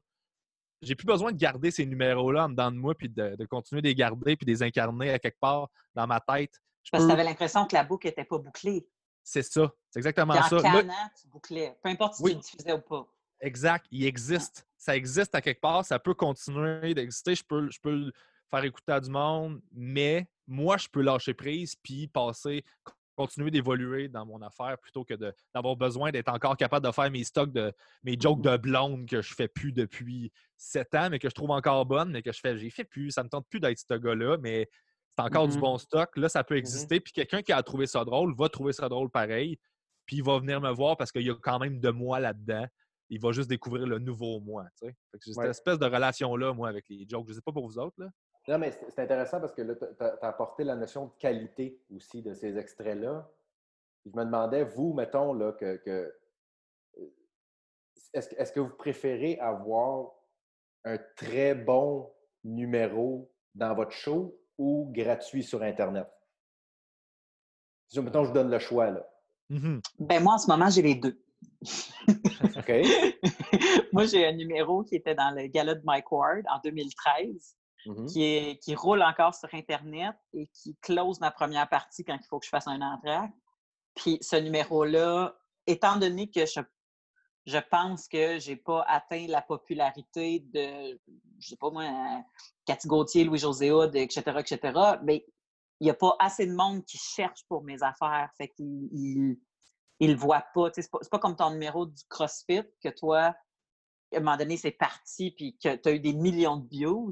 J'ai 0.82 0.96
plus 0.96 1.06
besoin 1.06 1.34
de 1.34 1.38
garder 1.38 1.72
ces 1.72 1.86
numéros-là 1.86 2.46
en 2.46 2.50
dedans 2.50 2.72
de 2.72 2.78
moi, 2.78 2.96
puis 2.96 3.10
de, 3.10 3.36
de 3.36 3.46
continuer 3.46 3.82
de 3.82 3.88
les 3.88 3.96
garder, 3.96 4.38
puis 4.38 4.46
de 4.46 4.52
les 4.52 4.64
incarner 4.64 5.12
à 5.12 5.20
quelque 5.20 5.40
part 5.40 5.68
dans 5.94 6.08
ma 6.08 6.22
tête. 6.22 6.54
Je 6.84 6.92
Parce 6.92 7.04
que 7.04 7.10
tu 7.10 7.14
avais 7.14 7.26
l'impression 7.26 7.68
que 7.68 7.76
la 7.76 7.84
boucle 7.84 8.08
n'était 8.08 8.24
pas 8.24 8.38
bouclée. 8.38 8.88
C'est 9.22 9.44
ça, 9.44 9.70
c'est 9.92 10.00
exactement 10.00 10.34
Puis 10.34 10.42
en 10.44 10.48
ça. 10.48 10.56
Là, 10.56 10.62
canant, 10.62 11.10
tu 11.22 11.28
bouclais. 11.28 11.78
Peu 11.84 11.90
importe 11.90 12.16
si 12.16 12.24
Oui. 12.24 12.32
tu 12.32 12.38
le 12.38 12.42
diffusais 12.42 12.74
ou 12.74 12.82
pas. 12.82 13.06
Exact, 13.42 13.86
il 13.92 14.06
existe. 14.06 14.68
Ça 14.78 14.96
existe 14.96 15.36
à 15.36 15.42
quelque 15.42 15.62
part, 15.62 15.86
ça 15.86 16.00
peut 16.00 16.14
continuer 16.14 16.94
d'exister. 16.94 17.36
Je 17.36 17.44
peux, 17.44 17.70
je 17.70 17.80
peux 17.80 17.96
le 17.96 18.12
faire 18.50 18.64
écouter 18.64 18.92
à 18.94 19.00
du 19.00 19.10
monde, 19.10 19.62
mais 19.72 20.30
moi, 20.48 20.78
je 20.78 20.88
peux 20.88 21.02
lâcher 21.02 21.34
prise 21.34 21.76
puis 21.76 22.08
passer 22.08 22.64
continuer 23.16 23.52
d'évoluer 23.52 24.08
dans 24.08 24.26
mon 24.26 24.42
affaire 24.42 24.78
plutôt 24.78 25.04
que 25.04 25.14
d'avoir 25.54 25.76
besoin 25.76 26.10
d'être 26.10 26.30
encore 26.30 26.56
capable 26.56 26.86
de 26.88 26.92
faire 26.94 27.12
mes 27.12 27.26
stocks 27.26 27.52
de 27.52 27.74
mes 28.02 28.16
jokes 28.18 28.42
de 28.42 28.56
blonde 28.56 29.10
que 29.10 29.22
je 29.22 29.34
fais 29.36 29.50
plus 29.50 29.74
depuis 29.74 30.32
sept 30.56 30.96
ans, 30.96 31.10
mais 31.10 31.20
que 31.20 31.28
je 31.30 31.36
trouve 31.36 31.52
encore 31.52 31.86
bonnes, 31.86 32.12
mais 32.12 32.22
que 32.22 32.32
je 32.32 32.40
fais, 32.40 32.58
j'ai 32.58 32.70
fait 32.70 32.86
plus, 32.86 33.12
ça 33.12 33.22
me 33.26 33.28
tente 33.28 33.46
plus 33.50 33.60
d'être 33.60 33.78
ce 33.78 33.94
gars-là, 33.94 34.38
mais 34.38 34.70
c'est 35.18 35.26
encore 35.26 35.50
du 35.50 35.56
Mhm. 35.56 35.62
bon 35.62 35.78
stock. 35.78 36.16
Là, 36.16 36.30
ça 36.30 36.46
peut 36.46 36.54
Mhm. 36.54 36.60
exister. 36.60 37.02
Puis 37.02 37.12
quelqu'un 37.12 37.42
qui 37.42 37.52
a 37.52 37.62
trouvé 37.62 37.88
ça 37.88 38.06
drôle 38.06 38.34
va 38.38 38.48
trouver 38.48 38.72
ça 38.72 38.88
drôle 38.88 39.10
pareil. 39.12 39.60
Puis 40.06 40.16
il 40.18 40.24
va 40.24 40.40
venir 40.40 40.62
me 40.62 40.72
voir 40.72 40.96
parce 40.96 41.12
qu'il 41.12 41.24
y 41.24 41.30
a 41.30 41.36
quand 41.36 41.60
même 41.60 41.82
de 41.82 41.90
moi 41.90 42.22
là-dedans. 42.22 42.68
Il 43.10 43.20
va 43.20 43.32
juste 43.32 43.50
découvrir 43.50 43.88
le 43.88 44.00
nouveau 44.00 44.40
moi. 44.40 44.66
tu 44.80 44.88
sais. 44.88 44.96
C'est 45.14 45.34
cette 45.34 45.38
Ouais. 45.38 45.50
espèce 45.50 45.80
de 45.80 45.86
relation-là, 45.86 46.54
moi, 46.54 46.70
avec 46.70 46.86
les 46.90 47.08
jokes. 47.08 47.28
Je 47.28 47.34
sais 47.34 47.42
pas 47.42 47.52
pour 47.52 47.66
vous 47.68 47.80
autres. 47.80 47.96
Là. 48.00 48.10
Non, 48.48 48.58
mais 48.60 48.72
c'est 48.72 49.00
intéressant 49.00 49.40
parce 49.40 49.54
que 49.54 49.62
là, 49.62 49.76
tu 49.76 49.86
as, 50.04 50.18
apporté 50.28 50.64
la 50.64 50.76
notion 50.76 51.06
de 51.08 51.12
qualité 51.20 51.80
aussi 51.94 52.22
de 52.22 52.34
ces 52.34 52.58
extraits-là. 52.58 53.30
Je 54.06 54.12
me 54.12 54.24
demandais, 54.24 54.64
vous, 54.64 54.94
mettons, 54.94 55.34
là, 55.34 55.52
que. 55.54 55.78
que- 55.78 56.14
euh, 57.00 57.14
est-ce, 58.14 58.30
que- 58.30 58.36
est-ce 58.36 58.52
que 58.52 58.60
vous 58.60 58.76
préférez 58.76 59.38
avoir 59.40 60.12
un 60.86 60.98
très 61.16 61.54
bon 61.56 62.12
numéro 62.44 63.32
dans 63.56 63.76
votre 63.76 63.92
show 63.92 64.40
ou 64.58 64.90
gratuit 64.94 65.44
sur 65.44 65.62
Internet? 65.62 66.08
Si, 67.90 68.00
mettons, 68.02 68.24
je 68.24 68.30
vous 68.30 68.34
donne 68.36 68.52
le 68.52 68.60
choix, 68.60 68.90
là. 68.92 69.08
Mhm. 69.50 69.82
Ben 70.00 70.24
moi, 70.24 70.36
en 70.36 70.38
ce 70.38 70.48
moment, 70.48 70.70
j'ai 70.70 70.82
les 70.84 70.96
deux. 70.96 71.20
OK? 72.70 73.24
moi, 73.94 74.06
j'ai 74.06 74.26
un 74.28 74.34
numéro 74.34 74.84
qui 74.84 74.96
était 74.96 75.16
dans 75.16 75.32
le 75.32 75.48
gala 75.48 75.76
de 75.76 75.82
Mike 75.84 76.12
Ward 76.12 76.44
en 76.50 76.60
2013, 76.64 77.56
Mhm. 77.86 78.08
qui, 78.08 78.24
est, 78.24 78.60
qui 78.60 78.76
roule 78.76 79.02
encore 79.02 79.34
sur 79.34 79.50
Internet 79.54 80.16
et 80.34 80.48
qui 80.48 80.76
close 80.82 81.20
ma 81.22 81.32
première 81.32 81.70
partie 81.70 82.04
quand 82.04 82.18
il 82.20 82.28
faut 82.28 82.40
que 82.40 82.46
je 82.46 82.50
fasse 82.50 82.68
un 82.68 82.82
entracte. 82.82 83.34
Puis 83.96 84.18
ce 84.22 84.36
numéro-là, 84.36 85.36
étant 85.66 85.98
donné 85.98 86.30
que 86.30 86.46
je, 86.46 86.60
je 87.46 87.58
pense 87.72 88.08
que 88.08 88.38
j'ai 88.40 88.58
pas 88.58 88.84
atteint 88.88 89.26
la 89.28 89.42
popularité 89.42 90.42
de, 90.54 91.00
je 91.40 91.48
sais 91.48 91.58
pas 91.58 91.70
moi, 91.70 91.86
Cathy 92.66 92.88
Gauthier, 92.88 93.24
Louis-José 93.24 93.72
etc., 93.96 94.22
etc., 94.40 94.80
mais 95.04 95.26
il 95.80 95.86
n'y 95.86 95.92
a 95.92 95.94
pas 95.96 96.16
assez 96.20 96.46
de 96.46 96.54
monde 96.54 96.84
qui 96.84 96.98
cherche 96.98 97.46
pour 97.48 97.64
mes 97.64 97.82
affaires. 97.82 98.30
Fait 98.38 98.50
qu'ils 98.50 99.38
ils, 100.00 100.12
le 100.12 100.18
voient 100.18 100.46
pas. 100.54 100.70
C'est 100.74 100.90
pas, 100.90 101.00
pas 101.12 101.20
comme 101.20 101.36
ton 101.36 101.52
numéro 101.52 101.86
du 101.86 102.04
CrossFit 102.10 102.64
que 102.84 102.90
toi, 102.90 103.36
à 104.14 104.18
un 104.18 104.20
moment 104.20 104.38
donné, 104.38 104.58
c'est 104.58 104.72
parti 104.72 105.32
puis 105.32 105.58
que 105.58 105.76
tu 105.76 105.90
as 105.90 105.92
eu 105.92 106.00
des 106.00 106.14
millions 106.14 106.58
de 106.58 106.68
views. 106.68 107.12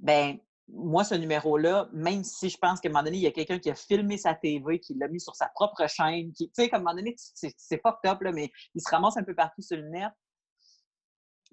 Ben, 0.00 0.38
moi, 0.68 1.04
ce 1.04 1.14
numéro-là, 1.14 1.88
même 1.92 2.24
si 2.24 2.48
je 2.48 2.56
pense 2.56 2.80
qu'à 2.80 2.88
un 2.88 2.92
moment 2.92 3.04
donné, 3.04 3.18
il 3.18 3.22
y 3.22 3.26
a 3.26 3.32
quelqu'un 3.32 3.58
qui 3.58 3.70
a 3.70 3.74
filmé 3.74 4.16
sa 4.16 4.34
TV, 4.34 4.80
qui 4.80 4.94
l'a 4.94 5.08
mis 5.08 5.20
sur 5.20 5.34
sa 5.36 5.48
propre 5.48 5.86
chaîne, 5.88 6.32
qui, 6.32 6.48
tu 6.48 6.54
sais, 6.54 6.68
comme 6.68 6.86
à 6.86 6.90
un 6.90 6.94
moment 6.94 6.96
donné, 6.96 7.14
c'est 7.16 7.82
fucked 7.82 8.10
up, 8.10 8.22
là, 8.22 8.32
mais 8.32 8.50
il 8.74 8.80
se 8.80 8.88
ramasse 8.90 9.16
un 9.16 9.24
peu 9.24 9.34
partout 9.34 9.62
sur 9.62 9.76
le 9.76 9.88
net. 9.88 10.10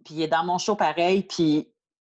Puis 0.06 0.16
il 0.16 0.22
est 0.22 0.28
dans 0.28 0.46
mon 0.46 0.58
show 0.58 0.76
pareil, 0.76 1.24
puis 1.24 1.72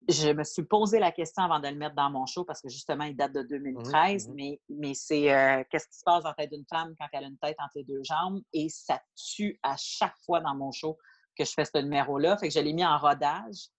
je 0.10 0.30
me 0.30 0.44
suis 0.44 0.64
posé 0.64 1.00
la 1.00 1.12
question 1.12 1.44
avant 1.44 1.60
de 1.60 1.68
le 1.68 1.76
mettre 1.76 1.96
dans 1.96 2.10
mon 2.10 2.26
show 2.26 2.44
parce 2.44 2.62
que 2.62 2.70
justement, 2.70 3.06
il 3.06 3.16
date 3.16 3.34
de 3.34 3.44
2013, 3.44 4.28
mhm. 4.28 4.36
mais, 4.36 4.62
mais 4.70 4.94
c'est 4.94 5.34
euh, 5.34 5.64
qu'est-ce 5.70 5.88
qui 5.88 5.98
se 5.98 6.04
passe 6.04 6.24
dans 6.24 6.30
la 6.30 6.36
tête 6.36 6.52
d'une 6.52 6.66
femme 6.70 6.94
quand 7.00 7.08
elle 7.14 7.26
a 7.26 7.28
une 7.28 7.38
tête 7.38 7.56
entre 7.60 7.74
les 7.76 7.84
deux 7.84 8.04
jambes 8.04 8.42
et 8.52 8.70
ça 8.70 9.02
tue 9.16 9.60
à 9.64 9.76
chaque 9.78 10.18
fois 10.26 10.42
dans 10.42 10.56
mon 10.56 10.72
show 10.72 10.98
que 11.38 11.46
je 11.46 11.52
fais 11.52 11.66
ce 11.66 11.78
numéro-là. 11.78 12.38
Fait 12.38 12.50
que 12.50 12.54
je 12.54 12.60
l'ai 12.60 12.74
mis 12.74 12.86
en 12.86 12.98
rodage 12.98 13.70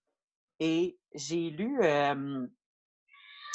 et 0.60 0.98
j'ai 1.14 1.50
lu 1.50 1.78
euh, 1.82 2.46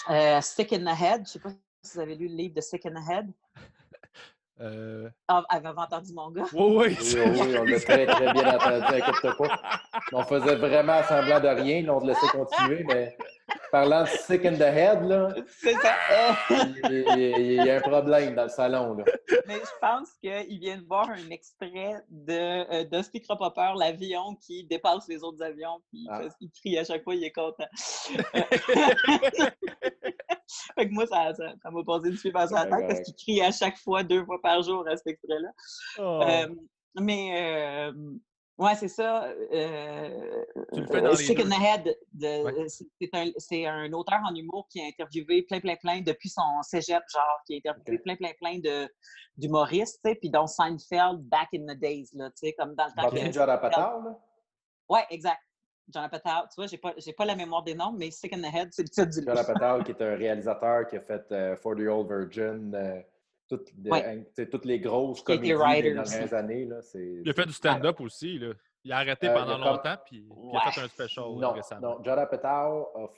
euh, 0.09 0.41
Sick 0.41 0.73
in 0.73 0.83
the 0.83 1.01
Head. 1.01 1.25
Je 1.25 1.31
sais 1.33 1.39
pas 1.39 1.49
si 1.83 1.93
vous 1.93 1.99
avez 1.99 2.15
lu 2.15 2.27
le 2.27 2.35
livre 2.35 2.55
de 2.55 2.61
Sick 2.61 2.85
in 2.85 2.93
the 2.93 3.09
Head. 3.09 3.31
Euh, 4.61 5.09
Ah, 5.27 5.43
avez-vous 5.49 5.79
entendu 5.79 6.13
mon 6.13 6.31
gars? 6.31 6.43
Oui, 6.53 6.75
oui. 6.75 6.97
Oui, 6.99 7.15
oui, 7.15 7.39
oui, 7.41 7.57
on 7.59 7.63
l'a 7.63 7.79
très, 7.79 8.05
très 8.05 8.33
bien 8.33 8.55
entendu, 8.55 8.83
inquiète 9.01 9.37
pas. 9.37 9.61
On 10.11 10.23
faisait 10.23 10.55
vraiment 10.55 11.01
semblant 11.03 11.39
de 11.39 11.47
rien, 11.47 11.83
là, 11.83 11.93
on 11.95 12.01
te 12.01 12.07
laissait 12.07 12.27
continuer, 12.27 12.83
mais 12.85 13.15
parlant 13.71 14.03
de 14.03 14.07
sick 14.07 14.45
in 14.45 14.55
the 14.55 14.61
head, 14.61 15.03
là, 15.05 15.33
C'est 15.47 15.73
ça. 15.73 15.93
il, 16.49 17.05
il- 17.17 17.51
il 17.59 17.65
y 17.65 17.69
a 17.69 17.77
un 17.77 17.81
problème 17.81 18.35
dans 18.35 18.43
le 18.43 18.49
salon. 18.49 18.93
Là. 18.95 19.03
Mais 19.47 19.55
je 19.55 19.79
pense 19.81 20.09
qu'il 20.21 20.59
vient 20.59 20.77
de 20.77 20.85
voir 20.85 21.09
un 21.09 21.29
extrait 21.29 21.95
de 22.09 22.73
euh, 22.73 22.83
Dusty 22.85 23.21
Cropopper, 23.21 23.73
l'avion 23.77 24.35
qui 24.35 24.63
dépasse 24.65 25.07
les 25.07 25.23
autres 25.23 25.43
avions, 25.43 25.79
puis 25.89 25.99
il, 26.03 26.09
Ah. 26.11 26.21
il 26.39 26.49
crie 26.51 26.77
à 26.77 26.83
chaque 26.83 27.03
fois, 27.03 27.15
il 27.15 27.23
est 27.23 27.31
content. 27.31 27.67
fait 30.75 30.87
que 30.87 30.93
moi, 30.93 31.05
ça 31.07 31.33
ça- 31.35 31.53
ça 31.61 31.71
m'a 31.71 31.83
posé 31.83 32.09
du 32.09 32.17
fil 32.17 32.31
par 32.31 32.45
la 32.51 32.63
Ouais, 32.63 32.69
tête 32.69 32.87
parce 32.87 33.01
qu'il 33.01 33.15
crie 33.15 33.41
à 33.41 33.51
chaque 33.51 33.77
fois, 33.77 34.03
deux 34.03 34.25
fois 34.25 34.39
par 34.41 34.61
jour 34.61 34.87
à 34.87 34.95
cet 34.97 35.07
extrait-là. 35.07 35.49
Oh. 35.99 36.21
Euh, 36.23 36.47
mais, 36.99 37.89
euh, 37.89 37.91
ouais, 38.59 38.75
c'est 38.75 38.87
ça. 38.87 39.23
euh, 39.25 40.43
Tu 40.73 40.81
le 40.81 40.85
fais 40.87 41.01
dans 41.01 41.09
les 41.09 41.15
Sick 41.15 41.39
in 41.39 41.49
the 41.49 41.61
Head, 41.61 41.97
Ouais. 42.43 42.67
c'est 43.37 43.65
un, 43.65 43.73
un 43.85 43.93
auteur 43.93 44.19
en 44.29 44.35
humour 44.35 44.67
qui 44.69 44.81
a 44.81 44.85
interviewé 44.85 45.41
plein, 45.43 45.59
plein, 45.59 45.75
plein 45.75 46.01
depuis 46.01 46.29
son 46.29 46.61
cégep, 46.61 47.01
genre, 47.11 47.41
qui 47.47 47.55
a 47.55 47.57
interviewé 47.71 47.97
plein, 47.99 48.15
plein, 48.15 48.31
plein 48.39 48.59
d'humoristes, 49.37 49.99
tu 50.03 50.11
sais, 50.11 50.15
puis 50.15 50.29
dont 50.29 50.47
Seinfeld, 50.47 51.21
back 51.23 51.47
in 51.55 51.65
the 51.73 51.77
days, 51.79 52.09
là, 52.13 52.29
tu 52.29 52.47
sais, 52.47 52.53
comme 52.53 52.75
dans 52.75 52.85
le 52.85 53.01
temps 53.01 53.09
de 53.27 53.31
John 53.31 53.49
Apatow, 53.49 54.03
là? 54.03 54.19
Ouais, 54.89 55.05
exact. 55.09 55.39
John 55.91 56.03
Apatow, 56.03 56.47
tu 56.49 56.55
vois, 56.57 56.67
j'ai 56.67 56.77
pas, 56.77 56.93
j'ai 56.97 57.13
pas 57.13 57.25
la 57.25 57.35
mémoire 57.35 57.63
des 57.63 57.73
noms, 57.73 57.91
mais 57.93 58.11
Sick 58.11 58.33
in 58.33 58.41
the 58.41 58.53
Head, 58.53 58.69
c'est 58.71 58.83
le 58.83 58.89
titre 58.89 59.07
du 59.09 59.25
John 59.25 59.35
livre. 59.35 59.49
Apatow, 59.49 59.83
qui 59.85 59.91
est 59.91 60.01
un 60.01 60.15
réalisateur 60.15 60.87
qui 60.87 60.97
a 60.97 61.01
fait 61.01 61.31
euh, 61.31 61.55
For 61.55 61.75
the 61.75 61.87
Old 61.87 62.07
Virgin, 62.07 62.73
euh, 62.75 63.01
toutes, 63.49 63.71
Ouais. 63.85 64.25
sais, 64.35 64.47
toutes 64.47 64.65
les 64.65 64.79
grosses 64.79 65.21
comédies 65.23 65.49
des 65.49 65.93
dernières 65.93 66.33
années. 66.33 66.65
Là, 66.65 66.81
c'est, 66.81 67.21
Il 67.23 67.29
a 67.29 67.33
fait 67.33 67.45
du 67.45 67.53
stand-up 67.53 67.99
aussi. 67.99 68.39
Là. 68.39 68.53
Il 68.83 68.91
a 68.93 68.97
arrêté 68.97 69.27
Euh, 69.27 69.33
pendant 69.33 69.57
il 69.57 69.61
a 69.61 69.63
comme- 69.65 69.75
longtemps, 69.75 69.97
puis, 70.05 70.21
puis 70.21 70.37
il 70.51 70.55
a 70.55 70.65
Ouais. 70.65 70.71
fait 70.71 70.81
un 70.81 70.87
special 70.87 71.25
euh, 71.25 71.39
Non, 71.39 71.51
récemment. 71.51 71.81
non, 71.97 72.03
John 72.03 72.19
Apatow 72.19 72.47
a 72.95 73.09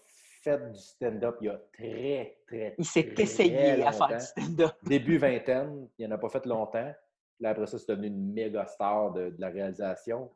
fait 0.44 0.72
du 0.72 0.80
stand-up 0.80 1.38
il 1.42 1.46
y 1.46 1.50
a 1.50 1.62
très, 1.74 2.38
très, 2.48 2.76
Il 2.80 2.86
s'est 2.86 3.14
essayé 3.18 3.84
à 3.84 3.92
faire 3.92 4.08
du 4.08 4.20
stand-up. 4.20 4.72
Début 4.84 5.18
vingtaine, 5.18 5.88
il 6.00 6.08
n'en 6.08 6.16
a 6.16 6.18
pas 6.18 6.30
fait 6.30 6.46
longtemps. 6.48 6.92
Puis 7.38 7.46
après 7.48 7.68
ça, 7.68 7.78
c'est 7.78 7.90
devenu 7.90 8.08
une 8.08 8.34
méga 8.34 8.66
star 8.66 9.12
de, 9.14 9.30
de 9.32 9.42
la 9.42 9.50
réalisation. 9.50 10.32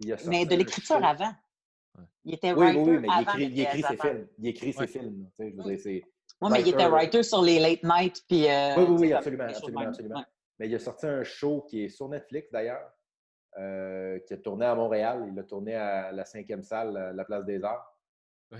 Il 0.00 0.12
a 0.12 0.16
Mais 0.28 0.44
de 0.46 0.54
l'écriture 0.54 1.04
avant. 1.04 1.32
Il 2.24 2.34
était 2.34 2.52
Oui, 2.52 2.66
writer 2.66 2.80
oui, 2.80 2.90
oui, 2.90 2.98
mais 2.98 3.08
il 3.08 3.10
avant 3.10 3.20
écrit, 3.22 3.48
d'être 3.48 3.56
il 3.56 3.60
écrit 3.80 3.82
ses 3.82 3.96
films. 3.96 4.26
Il 4.38 4.46
écrit 4.48 4.72
ses 4.72 4.78
Ouais. 4.80 4.86
films. 4.86 5.30
Je 5.38 5.44
veux 5.44 5.50
dire, 5.64 5.78
c'est... 5.80 6.02
Oui, 6.40 6.50
mais 6.52 6.60
il 6.60 6.68
était 6.68 6.86
Writer. 6.86 7.22
sur 7.22 7.42
les 7.42 7.58
late 7.58 7.82
night. 7.82 8.22
Puis, 8.28 8.48
euh, 8.48 8.76
Oui, 8.76 8.84
oui, 8.88 8.96
oui, 9.00 9.12
absolument, 9.12 9.46
de 9.46 9.50
absolument, 9.50 9.80
absolument. 9.80 10.18
Ouais. 10.18 10.24
Mais 10.58 10.68
il 10.68 10.74
a 10.74 10.78
sorti 10.78 11.06
un 11.06 11.24
show 11.24 11.62
qui 11.62 11.84
est 11.84 11.88
sur 11.88 12.08
Netflix 12.08 12.50
d'ailleurs, 12.52 12.90
euh, 13.58 14.18
qui 14.20 14.34
a 14.34 14.36
tourné 14.36 14.66
à 14.66 14.74
Montréal. 14.74 15.28
Il 15.32 15.38
a 15.38 15.42
tourné 15.44 15.74
à 15.74 16.12
la 16.12 16.24
cinquième 16.24 16.62
salle, 16.62 17.12
la 17.14 17.24
Place 17.24 17.44
des 17.44 17.62
Arts. 17.62 17.98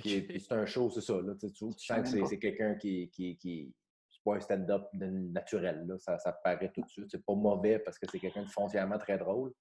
C'est 0.04 0.52
un 0.52 0.66
show, 0.66 0.90
c'est 0.90 1.00
ça. 1.00 1.14
Là, 1.14 1.34
tu, 1.40 1.48
sens 1.54 2.12
que 2.12 2.26
c'est, 2.26 2.38
quelqu'un 2.38 2.74
qui, 2.74 3.08
qui, 3.10 3.36
qui 3.38 3.74
c'est 4.08 4.22
pas 4.22 4.36
un 4.36 4.40
stand-up 4.40 4.88
naturel. 4.92 5.86
Là. 5.86 5.98
Ça, 5.98 6.18
ça 6.18 6.32
paraît 6.32 6.70
tout 6.74 6.82
de 6.82 6.88
suite. 6.88 7.06
C'est 7.10 7.24
pas 7.24 7.34
mauvais 7.34 7.78
parce 7.78 7.98
que 7.98 8.06
c'est 8.10 8.18
quelqu'un 8.18 8.42
de 8.42 8.48
foncièrement 8.48 8.98
très 8.98 9.18
drôle. 9.18 9.52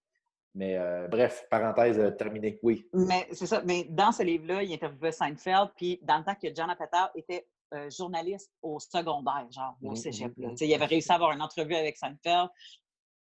Mais 0.55 0.75
euh, 0.77 1.07
bref, 1.07 1.45
parenthèse 1.49 1.99
euh, 1.99 2.11
terminée. 2.11 2.59
Oui. 2.63 2.89
Mais 2.91 3.27
c'est 3.31 3.45
ça. 3.45 3.61
Mais 3.63 3.85
dans 3.89 4.11
ce 4.11 4.23
livre-là, 4.23 4.63
il 4.63 4.73
interviewait 4.73 5.11
Seinfeld. 5.11 5.69
Puis, 5.75 5.99
dans 6.01 6.17
le 6.17 6.23
temps 6.23 6.35
que 6.35 6.47
John 6.53 6.69
Apatow 6.69 7.11
était 7.15 7.45
euh, 7.73 7.89
journaliste 7.89 8.51
au 8.61 8.79
secondaire, 8.79 9.47
genre, 9.51 9.75
au 9.81 9.89
Mhm, 9.89 9.95
cégep. 9.95 10.33
là. 10.37 10.47
mhm, 10.47 10.51
Tu 10.53 10.57
sais, 10.57 10.67
Il 10.67 10.73
avait 10.73 10.85
réussi 10.85 11.11
à 11.11 11.15
avoir 11.15 11.31
une 11.31 11.41
entrevue 11.41 11.75
avec 11.75 11.97
Seinfeld 11.97 12.49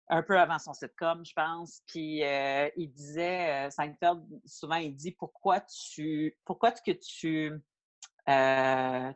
un 0.09 0.22
peu 0.22 0.38
avant 0.38 0.59
son 0.61 0.72
sitcom, 0.72 1.24
je 1.24 1.32
pense. 1.34 1.82
Puis, 1.88 2.22
euh, 2.24 2.68
il 2.76 2.92
disait, 2.92 3.66
euh, 3.66 3.70
Seinfeld, 3.70 4.22
souvent, 4.44 4.76
il 4.76 4.94
dit 4.94 5.12
pourquoi 5.12 5.61
tu. 5.61 6.36
Pourquoi 6.44 6.70
que 6.72 6.92
tu. 6.92 7.53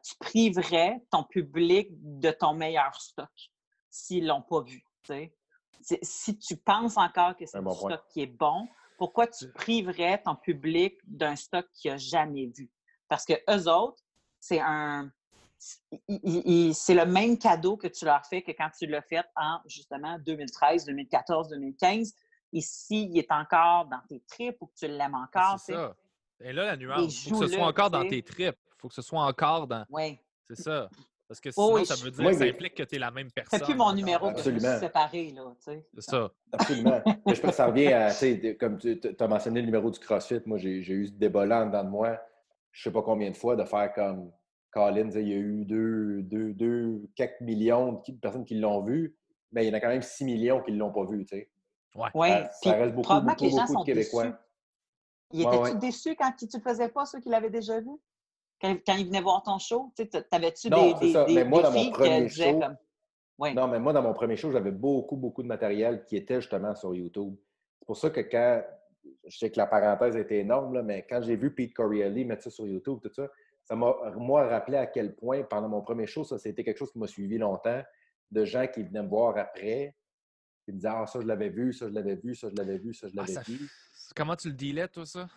tu 0.03 0.15
priverais 0.19 1.01
ton 1.11 1.25
public 1.25 1.89
de 1.93 2.31
ton 2.31 2.55
meilleur 2.55 2.95
stock 3.01 3.31
s'ils 3.89 4.27
l'ont 4.27 4.43
pas 4.43 4.63
vu. 4.63 4.85
Si 6.03 6.39
tu 6.39 6.57
penses 6.57 6.97
encore 6.97 7.37
que 7.37 7.47
c'est 7.47 7.57
Un 7.57 7.61
un 7.61 7.63
bon 7.65 7.75
point. 7.77 7.91
stock 7.97 8.07
qui 8.13 8.21
est 8.23 8.27
bon, 8.27 8.69
pourquoi 8.99 9.27
tu 9.27 9.51
priverais 9.53 10.23
ton 10.23 10.37
public 10.37 10.99
d'un 11.05 11.35
stock 11.37 11.67
qu'il 11.73 11.91
n'a 11.91 11.97
jamais 11.97 12.47
vu? 12.47 12.71
Parce 13.09 13.25
que 13.25 13.33
eux 13.51 13.69
autres, 13.69 14.03
c'est 14.39 14.61
un. 14.61 15.11
C'est 15.61 16.95
le 16.95 17.05
même 17.05 17.39
cadeau 17.39 17.77
que 17.77 17.87
tu 17.89 18.05
leur 18.05 18.25
fais 18.25 18.43
que 18.43 18.53
quand 18.53 18.71
tu 18.77 18.87
l'as 18.87 19.03
fait 19.03 19.23
en 19.37 19.59
justement 19.67 20.19
2013, 20.19 20.87
2014, 20.87 21.49
2015. 21.51 22.15
Et 22.53 22.61
s'il 22.61 23.17
est 23.17 23.31
encore 23.31 23.87
dans 23.87 24.01
tes 24.09 24.21
tripes 24.29 24.57
ou 24.61 24.67
que 24.67 24.75
tu 24.77 24.89
l'aimes 24.89 25.15
encore, 25.15 25.59
C'est 25.61 25.75
ça. 25.75 25.95
Et 26.41 26.53
là, 26.53 26.65
la 26.65 26.77
nuance, 26.77 27.27
il 27.27 27.31
faut 27.31 27.41
que 27.41 27.47
ce 27.47 27.55
soit 27.55 27.67
encore 27.67 27.91
dans 27.91 28.09
tes 28.09 28.23
tripes. 28.23 28.57
Il 28.57 28.81
faut 28.81 28.89
que 28.89 28.95
ce 28.95 29.03
soit 29.03 29.23
encore 29.23 29.67
dans. 29.67 29.85
Oui. 29.91 30.19
C'est 30.49 30.63
ça. 30.63 30.89
Parce 31.29 31.39
que 31.39 31.51
Oh 31.51 31.67
sinon, 31.67 31.75
oui, 31.75 31.87
ça 31.87 31.95
je- 31.95 32.05
veut 32.05 32.11
dire 32.11 32.27
Oui, 32.27 32.33
que 32.33 32.39
ça 32.39 32.45
implique 32.47 32.75
que 32.75 32.83
tu 32.83 32.97
es 32.97 32.99
la 32.99 33.11
même 33.13 33.31
personne. 33.31 33.61
C'est 33.61 33.65
plus 33.67 33.77
mon 33.77 33.93
numéro 33.93 34.33
que 34.33 34.39
je 34.39 34.43
suis 34.43 34.51
Absolument. 34.51 34.81
séparée, 34.81 35.31
là, 35.31 35.43
tu 35.59 35.63
sais. 35.65 35.87
C'est 35.95 36.11
ça. 36.11 36.31
Absolument. 36.51 37.03
Mais 37.07 37.35
je 37.37 37.41
pense 37.41 37.51
que 37.51 37.57
ça 37.57 37.67
revient 37.67 37.93
à, 37.93 38.11
tu 38.11 38.17
sais, 38.17 38.57
comme 38.59 38.79
tu 38.79 38.99
as 39.17 39.29
mentionné 39.29 39.61
le 39.61 39.67
numéro 39.67 39.89
du 39.93 39.99
CrossFit, 40.01 40.41
moi 40.47 40.59
j'ai 40.59 40.79
eu 40.81 41.07
ce 41.07 41.13
débat-là 41.13 41.63
en 41.63 41.67
dedans 41.67 41.85
de 41.85 41.89
moi, 41.91 42.19
je 42.73 42.83
sais 42.83 42.91
pas 42.91 43.03
combien 43.03 43.31
de 43.31 43.37
fois, 43.37 43.55
de 43.55 43.63
faire 43.63 43.93
comme 43.93 44.33
Colin, 44.71 45.11
il 45.11 45.29
y 45.29 45.33
a 45.33 45.37
eu 45.37 45.65
deux, 45.65 46.23
deux, 46.23 46.53
deux, 46.55 47.03
quelques 47.17 47.41
millions 47.41 48.03
de 48.07 48.13
personnes 48.21 48.45
qui 48.45 48.55
l'ont 48.55 48.83
vu. 48.83 49.17
ben, 49.53 49.63
il 49.63 49.69
y 49.69 49.71
en 49.71 49.75
a 49.75 49.81
quand 49.81 49.89
même 49.89 50.03
6 50.03 50.25
millions 50.25 50.63
qui 50.63 50.73
ne 50.73 50.79
l'ont 50.79 50.93
pas 50.93 51.05
vu, 51.05 51.25
tu 51.25 51.37
sais. 51.37 51.51
Oui, 52.15 52.29
Ça, 52.29 52.51
ça 52.53 52.73
reste 52.75 52.95
beaucoup, 52.95 53.03
probablement 53.09 53.33
beaucoup, 53.33 53.41
que 53.41 53.45
les 53.45 53.51
gens 53.51 53.57
beaucoup 53.63 53.73
sont 53.73 53.81
de 53.81 53.85
Québécois. 53.87 54.23
déçus. 54.25 54.37
Ils 55.33 55.45
Ouais, 55.45 55.47
étaient-tu 55.57 55.73
ouais. 55.75 55.79
déçus 55.81 56.17
quand 56.17 56.33
tu 56.39 56.45
ne 56.47 56.51
le 56.55 56.61
faisais 56.61 56.89
pas, 56.89 57.05
ceux 57.05 57.21
qui 57.21 57.29
l'avaient 57.29 57.51
déjà 57.51 57.81
vu? 57.81 57.91
Quand, 58.61 58.77
quand 58.87 58.95
ils 58.95 59.07
venaient 59.07 59.21
voir 59.21 59.43
ton 59.43 59.59
show, 59.59 59.93
t'avais-tu 60.31 60.71
des, 60.71 60.95
des, 61.01 61.13
ça. 61.13 61.25
des, 61.25 61.35
Mais 61.35 61.45
moi, 61.45 61.61
des 61.61 61.65
dans 61.65 61.73
mon 61.73 61.79
filles 61.81 61.93
qui 61.93 61.99
premier 61.99 62.27
disaient 62.27 62.53
show- 62.53 62.61
comme... 62.61 62.77
Oui. 63.39 63.55
Non, 63.55 63.67
mais 63.69 63.81
moi, 63.81 63.93
dans 63.93 64.03
mon 64.03 64.13
premier 64.13 64.37
show, 64.37 64.51
j'avais 64.53 64.71
beaucoup, 64.71 65.17
beaucoup 65.17 65.43
de 65.43 65.49
matériel 65.49 66.05
qui 66.05 66.17
était 66.17 66.41
justement 66.41 66.75
sur 66.75 66.95
YouTube. 66.95 67.35
C'est 67.81 67.87
pour 67.87 67.97
ça 67.97 68.11
que 68.11 68.21
quand, 68.21 68.63
je 69.27 69.37
sais 69.39 69.51
que 69.51 69.57
la 69.57 69.67
parenthèse 69.67 70.15
était 70.17 70.39
énorme, 70.41 70.75
là, 70.75 70.83
mais 70.83 71.07
quand 71.09 71.23
j'ai 71.23 71.37
vu 71.37 71.55
Pete 71.55 71.73
Corielli 71.73 72.25
mettre 72.27 72.43
ça 72.43 72.51
sur 72.51 72.67
YouTube, 72.67 72.99
tout 73.03 73.13
ça, 73.15 73.29
ça 73.71 73.77
m'a, 73.77 73.95
moi, 74.17 74.49
rappelé 74.49 74.77
à 74.79 74.87
quel 74.89 75.15
point, 75.15 75.45
pendant 75.45 75.69
mon 75.69 75.81
premier 75.81 76.05
show, 76.09 76.25
ça, 76.25 76.39
c'était 76.39 76.65
quelque 76.65 76.79
chose 76.79 76.91
qui 76.91 76.99
m'a 76.99 77.07
suivi 77.07 77.39
longtemps, 77.39 77.81
de 78.33 78.45
gens 78.45 78.67
qui 78.67 78.83
venaient 78.83 79.05
me 79.05 79.09
voir 79.09 79.39
après, 79.39 79.95
qui 80.65 80.73
me 80.73 80.77
disaient 80.79 80.89
Ah, 80.93 81.07
ça, 81.07 81.21
je 81.21 81.27
l'avais 81.29 81.51
vu, 81.51 81.73
ça, 81.73 81.87
je 81.89 81.95
l'avais 81.95 82.17
vu, 82.17 82.35
ça, 82.35 82.49
je 82.51 82.57
l'avais 82.57 82.79
vu, 82.79 82.93
ça, 82.93 83.07
je 83.07 83.13
Ah, 83.17 83.25
l'avais 83.25 83.41
vu. 83.47 83.69
Comment 84.17 84.35
tu 84.35 84.49
le 84.49 84.55
dealais, 84.55 84.89
toi, 84.89 85.07
ça? 85.07 85.29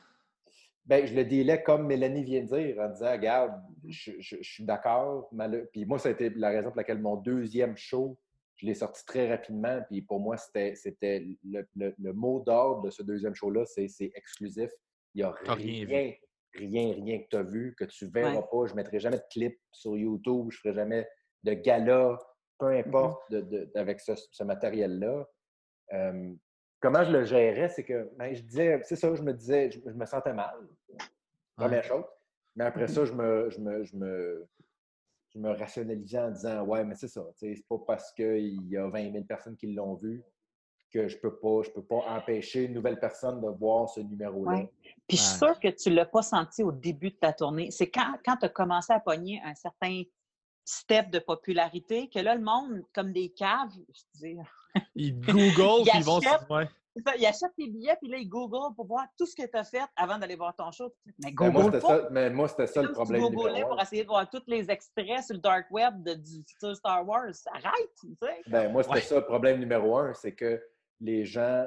Ben, 0.84 1.06
je 1.06 1.14
le 1.14 1.24
délais 1.26 1.62
comme 1.62 1.86
Mélanie 1.86 2.24
vient 2.24 2.42
de 2.42 2.48
dire, 2.48 2.80
en 2.80 2.90
disant 2.90 3.12
Regarde, 3.12 3.54
je, 3.88 4.14
je- 4.20 4.38
je 4.42 4.52
suis 4.52 4.64
d'accord. 4.66 5.30
mal- 5.32 5.70
Puis 5.72 5.86
moi, 5.86 6.00
ça 6.00 6.10
a 6.10 6.12
été 6.14 6.32
la 6.32 6.50
raison 6.50 6.70
pour 6.70 6.78
laquelle 6.78 7.00
mon 7.00 7.18
deuxième 7.18 7.78
show, 7.78 8.18
je 8.56 8.66
l'ai 8.66 8.74
sorti 8.74 9.06
très 9.06 9.30
rapidement. 9.30 9.80
Puis 9.92 10.02
pour 10.02 10.20
moi, 10.20 10.38
c'était 10.38 10.74
c'était 10.74 11.24
le, 11.44 11.68
le- 11.76 11.94
le 12.00 12.14
mot 12.14 12.40
d'ordre 12.44 12.82
de 12.82 12.90
ce 12.90 13.04
deuxième 13.04 13.36
show-là 13.36 13.64
c'est 13.68 13.88
c'est 13.88 14.12
exclusif. 14.16 14.72
Il 15.14 15.20
n'y 15.20 15.24
a 15.24 15.32
rien 15.32 15.86
rien, 15.86 16.14
rien, 16.56 16.94
rien, 16.94 17.20
que 17.20 17.28
tu 17.30 17.36
as 17.38 17.44
vu, 17.44 17.76
que 17.78 17.86
tu 17.86 18.06
verras 18.08 18.36
Ouais. 18.36 18.42
pas. 18.52 18.66
Je 18.68 18.72
ne 18.72 18.76
mettrai 18.78 19.00
jamais 19.00 19.18
de 19.18 19.24
clip 19.32 19.60
sur 19.72 19.98
YouTube, 19.98 20.48
je 20.52 20.58
ne 20.58 20.60
ferai 20.62 20.74
jamais 20.74 21.08
de 21.44 21.54
gala, 21.54 22.18
peu 22.60 22.68
importe, 22.68 23.22
de- 23.32 23.42
de- 23.42 23.72
avec 23.76 24.00
ce, 24.00 24.14
ce 24.16 24.44
matériel-là. 24.44 25.28
Euh, 25.94 26.34
comment 26.80 27.04
je 27.04 27.12
le 27.12 27.26
gérais, 27.26 27.70
c'est 27.70 27.84
que 27.84 28.10
ben, 28.18 28.34
je 28.34 28.42
disais, 28.42 28.80
c'est 28.84 28.96
ça, 28.96 29.14
je 29.14 29.22
me 29.22 29.34
disais, 29.34 29.72
je, 29.72 29.80
je 29.86 29.94
me 29.96 30.06
sentais 30.06 30.34
mal. 30.34 30.56
Première 31.56 31.84
chose. 31.84 32.06
Mais 32.56 32.66
après 32.66 32.88
ça, 32.88 33.04
je 33.06 33.14
me, 33.14 33.50
je 33.50 33.60
me, 33.60 33.84
je 33.84 33.96
me, 33.96 34.48
je 35.34 35.40
me 35.40 35.50
rationalisais 35.52 36.20
en 36.20 36.30
disant 36.32 36.64
Ouais, 36.66 36.84
mais 36.84 36.96
c'est 36.96 37.08
ça. 37.08 37.26
C'est 37.36 37.56
pas 37.68 37.78
parce 37.88 38.12
qu'il 38.14 38.68
y 38.70 38.78
a 38.78 38.88
20 38.88 39.12
000 39.12 39.24
personnes 39.26 39.56
qui 39.58 39.74
l'ont 39.74 39.96
vu 39.96 40.24
que 40.94 41.08
je 41.08 41.18
peux 41.18 41.36
pas, 41.36 41.62
je 41.64 41.72
peux 41.72 41.82
pas 41.84 42.04
empêcher 42.10 42.66
une 42.66 42.74
nouvelle 42.74 43.00
personne 43.00 43.42
de 43.42 43.48
voir 43.48 43.90
ce 43.90 44.00
numéro-là. 44.00 44.52
Ouais. 44.58 44.72
Puis 45.08 45.18
je 45.18 45.24
suis 45.24 45.38
sûre 45.38 45.60
que 45.60 45.70
tu 45.70 45.90
ne 45.90 45.96
l'as 45.96 46.06
pas 46.06 46.22
senti 46.22 46.64
au 46.64 46.72
début 46.72 47.10
de 47.10 47.16
ta 47.16 47.34
tournée. 47.34 47.72
C'est 47.72 47.90
quand, 47.90 48.14
quand 48.24 48.38
tu 48.38 48.46
as 48.46 48.50
commencé 48.50 48.94
à 48.94 49.00
pogner 49.00 49.42
un 49.44 49.56
certain 49.56 50.04
step 50.64 51.10
de 51.10 51.20
popularité 51.20 52.10
que 52.10 52.20
là, 52.20 52.36
le 52.36 52.42
monde, 52.42 52.84
comme 52.94 53.12
des 53.12 53.30
caves, 53.30 53.72
je 53.94 54.02
dis, 54.20 54.38
Ils 54.96 55.20
Google, 55.20 55.90
Ils 55.94 56.00
ils 56.00 56.04
vont... 56.06 56.20
Ouais. 56.50 56.70
ça, 57.06 57.16
ils 57.18 57.26
achètent 57.26 57.56
tes 57.58 57.68
billets, 57.68 57.98
puis 58.00 58.10
là, 58.10 58.18
ils 58.18 58.30
googlent 58.30 58.74
pour 58.76 58.86
voir 58.86 59.06
tout 59.18 59.26
ce 59.26 59.36
que 59.36 59.46
tu 59.46 59.58
as 59.58 59.64
fait 59.66 59.82
avant 59.98 60.18
d'aller 60.20 60.36
voir 60.36 60.56
ton 60.56 60.72
show. 60.72 60.94
Mais 61.20 61.32
Ben, 61.32 61.52
moi, 61.52 61.64
Google 61.64 61.66
c'était 61.74 61.88
pas. 61.88 62.02
ça, 62.04 62.10
mais 62.12 62.30
moi, 62.30 62.48
c'était 62.48 62.68
ça 62.68 62.82
le 62.82 62.92
problème. 62.94 63.26
tu 63.26 63.32
googlais 63.36 63.62
pour 63.64 63.82
essayer 63.82 64.04
de 64.04 64.08
voir 64.08 64.30
tous 64.30 64.44
les 64.48 64.70
extraits 64.72 65.24
sur 65.24 65.34
le 65.36 65.42
dark 65.42 65.70
web 65.72 66.02
de, 66.04 66.14
du 66.14 66.44
futur 66.48 66.76
Star 66.78 67.06
Wars. 67.06 67.26
Arrête, 67.52 67.92
tu 68.00 68.16
sais. 68.22 68.42
Ben, 68.48 68.72
moi, 68.72 68.84
c'était 68.84 68.96
Ouais. 68.96 69.02
ça 69.02 69.16
le 69.16 69.26
problème 69.26 69.60
numéro 69.60 69.98
un, 69.98 70.14
c'est 70.14 70.34
que 70.34 70.62
les 71.04 71.26
gens, 71.26 71.66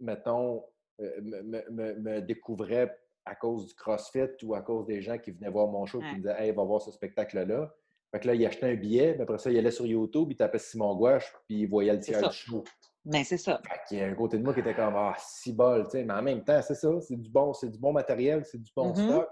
mettons, 0.00 0.64
euh, 1.00 1.10
me, 1.22 1.42
me- 1.42 1.70
me- 1.70 1.94
me 1.94 2.20
découvraient 2.20 2.96
à 3.24 3.34
cause 3.34 3.66
du 3.66 3.74
CrossFit 3.74 4.28
ou 4.44 4.54
à 4.54 4.60
cause 4.62 4.86
des 4.86 5.00
gens 5.00 5.18
qui 5.18 5.30
venaient 5.32 5.48
voir 5.50 5.66
mon 5.68 5.86
show 5.86 5.98
et 5.98 6.02
qui 6.02 6.06
Ouais. 6.08 6.12
me 6.12 6.18
disaient 6.18 6.36
Hey, 6.38 6.52
va 6.52 6.62
voir 6.64 6.80
ce 6.82 6.90
spectacle-là. 6.92 7.74
Fait 8.12 8.20
que 8.20 8.26
là, 8.28 8.34
ils 8.34 8.46
achetaient 8.46 8.70
un 8.70 8.74
billet, 8.76 9.14
mais 9.16 9.22
après 9.22 9.38
ça, 9.38 9.50
ils 9.50 9.58
allaient 9.58 9.70
sur 9.72 9.86
YouTube, 9.86 10.28
ils 10.30 10.36
tapaient 10.36 10.58
Simon 10.58 10.94
Gouache, 10.94 11.32
puis 11.46 11.62
ils 11.62 11.66
voyaient 11.66 11.94
le 11.94 11.98
tiers 12.00 12.28
du 12.28 12.34
show. 12.36 12.62
Mais 13.06 13.24
c'est 13.24 13.38
ça. 13.38 13.60
Fait 13.68 13.80
qu'il 13.88 13.98
y 13.98 14.02
a 14.02 14.06
un 14.06 14.14
côté 14.14 14.38
de 14.38 14.44
moi 14.44 14.54
qui 14.54 14.60
était 14.60 14.74
comme 14.74 14.94
Ah, 14.96 15.14
si 15.18 15.52
bol, 15.52 15.84
tu 15.84 15.90
sais. 15.90 16.04
Mais 16.04 16.14
en 16.14 16.22
même 16.22 16.44
temps, 16.44 16.60
c'est 16.62 16.74
ça, 16.76 16.88
c'est 17.00 17.16
du 17.16 17.28
bon, 17.28 17.52
c'est 17.54 17.68
du 17.70 17.78
bon 17.78 17.92
matériel, 17.92 18.44
c'est 18.44 18.62
du 18.62 18.70
bon 18.76 18.90
Mhm. 18.90 18.94
stock. 18.94 19.28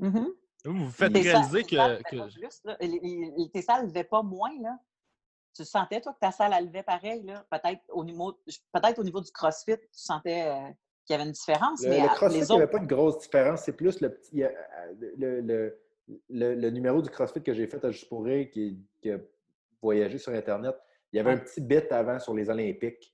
Mhm. 0.00 0.26
Vous 0.66 0.84
vous 0.84 0.90
faites 0.90 1.12
réaliser 1.16 1.62
que... 1.62 2.02
que- 2.02 2.08
plus, 2.38 2.60
là. 2.64 2.76
Les- 2.80 3.00
les- 3.02 3.50
Tes 3.52 3.62
salles 3.62 3.82
ne 3.84 3.88
levaient 3.88 4.04
pas 4.04 4.22
moins, 4.22 4.50
là. 4.60 4.76
Tu 5.56 5.64
sentais, 5.64 6.00
toi, 6.00 6.12
que 6.12 6.18
ta 6.20 6.30
salle, 6.32 6.52
elle 6.58 6.66
levait 6.66 6.82
pareil, 6.82 7.22
là? 7.22 7.44
Peut-être 7.50 7.80
au 7.88 8.04
niveau, 8.04 8.32
peut-être 8.72 8.98
au 8.98 9.04
niveau 9.04 9.20
du 9.22 9.30
CrossFit, 9.32 9.78
tu 9.78 9.86
sentais 9.92 10.42
euh, 10.46 10.54
qu'il 11.06 11.14
y 11.14 11.18
avait 11.18 11.24
une 11.24 11.32
différence, 11.32 11.82
Le, 11.82 11.88
mais 11.90 12.00
le 12.00 12.04
à- 12.04 12.08
CrossFit, 12.14 12.40
les 12.40 12.46
il 12.46 12.50
n'y 12.56 12.62
avait 12.62 12.70
pas 12.70 12.78
de 12.78 12.86
grosse 12.86 13.18
différence. 13.20 13.62
C'est 13.62 13.72
plus 13.76 14.00
le 14.00 14.10
petit. 14.14 14.42
euh, 14.44 14.50
Le, 15.16 15.40
le- 15.40 15.78
le- 16.28 16.54
le 16.54 16.70
numéro 16.70 17.00
du 17.02 17.08
CrossFit 17.10 17.42
que 17.42 17.52
j'ai 17.54 17.66
fait 17.66 17.82
à 17.84 17.90
Juste 17.90 18.08
pour 18.08 18.24
rire, 18.24 18.48
qui, 18.52 18.78
qui 19.00 19.10
a 19.10 19.18
voyagé 19.82 20.18
sur 20.18 20.32
Internet, 20.32 20.76
il 21.12 21.16
y 21.16 21.20
avait 21.20 21.32
un 21.32 21.38
petit 21.38 21.60
bit 21.60 21.90
avant 21.90 22.18
sur 22.20 22.34
les 22.34 22.48
Olympiques. 22.50 23.12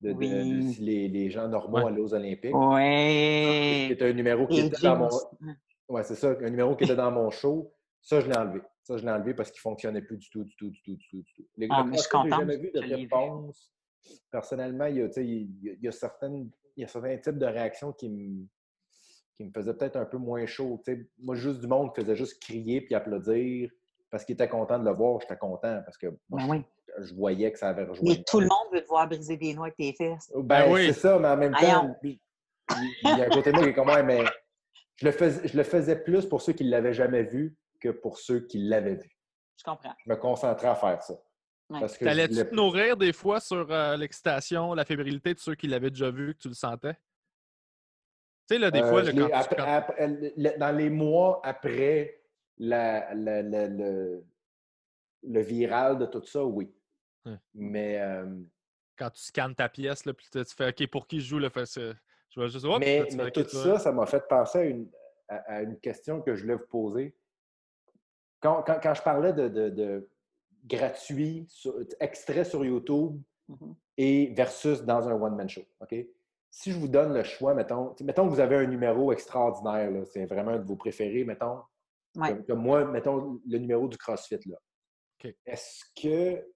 De, 0.00 0.08
de- 0.08 0.14
de 0.14 0.18
Oui. 0.18 0.72
si 0.74 0.80
les, 0.82 1.08
les 1.08 1.30
gens 1.30 1.48
normaux 1.48 1.78
Ouais. 1.78 1.86
allaient 1.86 2.00
aux 2.00 2.12
Olympiques. 2.14 2.54
Oui. 2.54 3.86
C'était 3.88 4.06
un 4.06 4.12
numéro 4.12 4.46
qui 4.46 4.60
Et 4.60 4.66
était 4.66 4.82
dans 4.82 4.96
mon. 4.96 5.08
James. 5.10 5.56
Ouais, 5.88 6.02
c'est 6.02 6.14
ça, 6.14 6.30
un 6.30 6.50
numéro 6.50 6.74
qui 6.76 6.84
était 6.84 6.96
dans 6.96 7.10
mon 7.10 7.30
show. 7.30 7.70
Ça, 8.02 8.20
je 8.20 8.28
l'ai 8.28 8.36
enlevé. 8.36 8.60
Ça, 8.84 8.98
je 8.98 9.04
l'ai 9.04 9.10
enlevé 9.10 9.32
parce 9.32 9.50
qu'il 9.50 9.58
ne 9.60 9.62
fonctionnait 9.62 10.02
plus 10.02 10.18
du 10.18 10.28
tout, 10.28 10.44
du 10.44 10.54
tout, 10.56 10.68
du 10.70 10.82
tout, 10.82 10.94
du 10.94 11.08
tout, 11.08 11.16
du 11.22 11.32
tout. 11.34 11.44
Les, 11.56 11.66
Ah, 11.70 11.86
je 11.90 11.96
suis 11.96 12.30
jamais 12.30 12.58
vu 12.58 12.70
de 12.70 12.80
réponse. 12.80 13.72
Personnellement, 14.30 14.84
il 14.84 14.96
y 14.98 15.02
a, 15.02 15.08
il 15.16 15.48
il 15.62 15.78
y 15.82 15.90
certaines, 15.92 16.50
il 16.76 16.82
y 16.82 16.84
a 16.84 16.88
certains 16.88 17.16
types 17.16 17.38
de 17.38 17.46
réactions 17.46 17.92
qui 17.94 18.10
me, 18.10 18.46
qui 19.34 19.44
me 19.44 19.50
faisaient 19.50 19.72
peut-être 19.72 19.96
un 19.96 20.04
peu 20.04 20.18
moins 20.18 20.44
chaud. 20.44 20.82
tu 20.84 20.92
sais. 20.94 21.08
Moi, 21.18 21.34
juste 21.34 21.60
du 21.60 21.66
monde 21.66 21.92
faisait 21.96 22.14
juste 22.14 22.42
crier 22.42 22.82
puis 22.82 22.94
applaudir 22.94 23.70
parce 24.10 24.22
qu'il 24.26 24.34
était 24.34 24.48
content 24.48 24.78
de 24.78 24.84
le 24.84 24.94
voir. 24.94 25.18
J'étais 25.22 25.38
content 25.38 25.80
parce 25.82 25.96
que 25.96 26.08
moi, 26.28 26.40
Ben 26.40 26.40
je, 26.40 26.50
oui. 26.50 26.64
je 27.06 27.14
voyais 27.14 27.50
que 27.52 27.58
ça 27.58 27.70
avait 27.70 27.84
rejoint. 27.84 28.04
Mais 28.06 28.22
tout 28.22 28.40
le 28.40 28.46
monde 28.48 28.68
veut 28.70 28.82
te 28.82 28.88
voir 28.88 29.08
briser 29.08 29.38
des 29.38 29.54
noix 29.54 29.66
avec 29.68 29.76
tes 29.76 29.94
fesses. 29.94 30.30
Ben, 30.34 30.42
Ben 30.66 30.72
oui. 30.72 30.86
c'est 30.88 31.00
ça, 31.00 31.18
mais 31.18 31.28
en 31.28 31.36
même 31.38 31.54
temps, 31.54 31.96
il 32.04 32.18
y 33.04 33.08
a 33.08 33.24
un 33.24 33.28
côté 33.30 33.50
de 33.50 33.56
moi 33.56 33.64
qui 33.64 33.70
est 33.70 33.74
comme, 33.74 34.06
mais 34.06 34.24
je 34.96 35.06
le, 35.06 35.12
faisais, 35.12 35.48
je 35.48 35.56
le 35.56 35.64
faisais 35.64 35.96
plus 35.96 36.26
pour 36.26 36.42
ceux 36.42 36.52
qui 36.52 36.64
ne 36.66 36.70
l'avaient 36.70 36.92
jamais 36.92 37.22
vu 37.22 37.56
que 37.84 37.90
pour 37.90 38.18
ceux 38.18 38.40
qui 38.40 38.58
l'avaient 38.58 38.94
vu. 38.94 39.10
Je 39.58 39.62
comprends. 39.64 39.94
Je 40.04 40.10
me 40.10 40.16
concentrais 40.16 40.68
à 40.68 40.74
faire 40.74 41.02
ça. 41.02 41.14
Ouais. 41.70 41.80
Parce 41.80 41.96
que 41.98 42.04
je 42.04 42.10
T'allais-tu 42.10 42.34
voulais- 42.34 42.48
te 42.50 42.54
nourrir 42.54 42.96
des 42.96 43.12
fois 43.12 43.40
sur 43.40 43.70
euh, 43.70 43.96
l'excitation, 43.96 44.72
la 44.74 44.84
fébrilité 44.84 45.34
de 45.34 45.38
ceux 45.38 45.54
qui 45.54 45.66
l'avaient 45.66 45.90
déjà 45.90 46.10
vu, 46.10 46.34
que 46.34 46.38
tu 46.40 46.48
le 46.48 46.54
sentais? 46.54 46.94
Tu 48.46 48.54
sais, 48.54 48.58
là, 48.58 48.70
des 48.70 48.80
Euh, 48.82 48.88
fois, 48.90 49.02
là, 49.02 49.12
quand 49.12 49.30
après- 49.32 49.62
après- 49.62 50.34
dans 50.58 50.76
les 50.76 50.90
mois 50.90 51.40
après 51.44 52.20
la- 52.58 53.14
la- 53.14 53.42
la- 53.42 53.68
le, 53.68 54.24
le 55.22 55.40
viral 55.40 55.98
de 55.98 56.06
tout 56.06 56.24
ça, 56.26 56.44
oui. 56.44 56.74
Ouais. 57.24 57.38
Mais, 57.54 58.00
euh, 58.00 58.26
quand 58.96 59.10
tu 59.10 59.22
scannes 59.22 59.54
ta 59.54 59.68
pièce, 59.68 60.04
là, 60.04 60.12
puis 60.14 60.26
tu 60.30 60.42
fais 60.56 60.68
OK, 60.68 60.86
pour 60.90 61.06
qui 61.06 61.20
je 61.20 61.26
joue, 61.28 61.38
là, 61.38 61.48
fait, 61.50 61.64
c'est- 61.66 61.94
je 62.30 62.40
vais 62.40 62.48
juste. 62.48 62.64
hop, 62.66 62.78
mais, 62.80 63.08
là, 63.10 63.30
tout 63.30 63.44
ça, 63.48 63.78
ça 63.78 63.92
m'a 63.92 64.04
fait 64.06 64.26
penser 64.28 64.58
à 64.58 64.64
une, 64.64 64.90
à, 65.28 65.36
à 65.54 65.62
une 65.62 65.78
question 65.80 66.20
que 66.20 66.34
je 66.34 66.42
voulais 66.42 66.56
vous 66.56 66.66
poser. 66.66 67.16
Quand, 68.44 68.62
quand- 68.62 68.78
quand 68.82 68.92
je 68.92 69.02
parlais 69.02 69.32
de, 69.32 69.48
de- 69.48 69.70
de 69.70 70.10
gratuit, 70.64 71.46
sur- 71.48 71.74
extrait 71.98 72.44
sur 72.44 72.62
YouTube 72.62 73.18
Mhm. 73.48 73.74
et 73.96 74.34
versus 74.36 74.82
dans 74.82 75.08
un 75.08 75.12
one-man 75.20 75.48
show, 75.48 75.62
OK? 75.80 75.94
Si 76.50 76.70
je 76.70 76.78
vous 76.78 76.88
donne 76.88 77.14
le 77.14 77.24
choix, 77.24 77.54
mettons, 77.54 77.94
mettons 78.02 78.26
que 78.26 78.30
vous 78.34 78.40
avez 78.40 78.56
un 78.56 78.66
numéro 78.66 79.12
extraordinaire, 79.12 79.90
c'est 80.06 80.26
vraiment 80.26 80.50
un 80.52 80.58
de 80.58 80.66
vos 80.66 80.76
préférés, 80.76 81.24
mettons, 81.24 81.60
Ouais. 82.16 82.28
comme, 82.28 82.44
comme 82.44 82.58
moi, 82.62 82.84
mettons 82.84 83.40
le 83.46 83.58
numéro 83.58 83.88
du 83.88 83.96
CrossFit. 83.96 84.38
Là. 84.46 84.58
Est-ce 85.46 85.82
que 86.00 86.46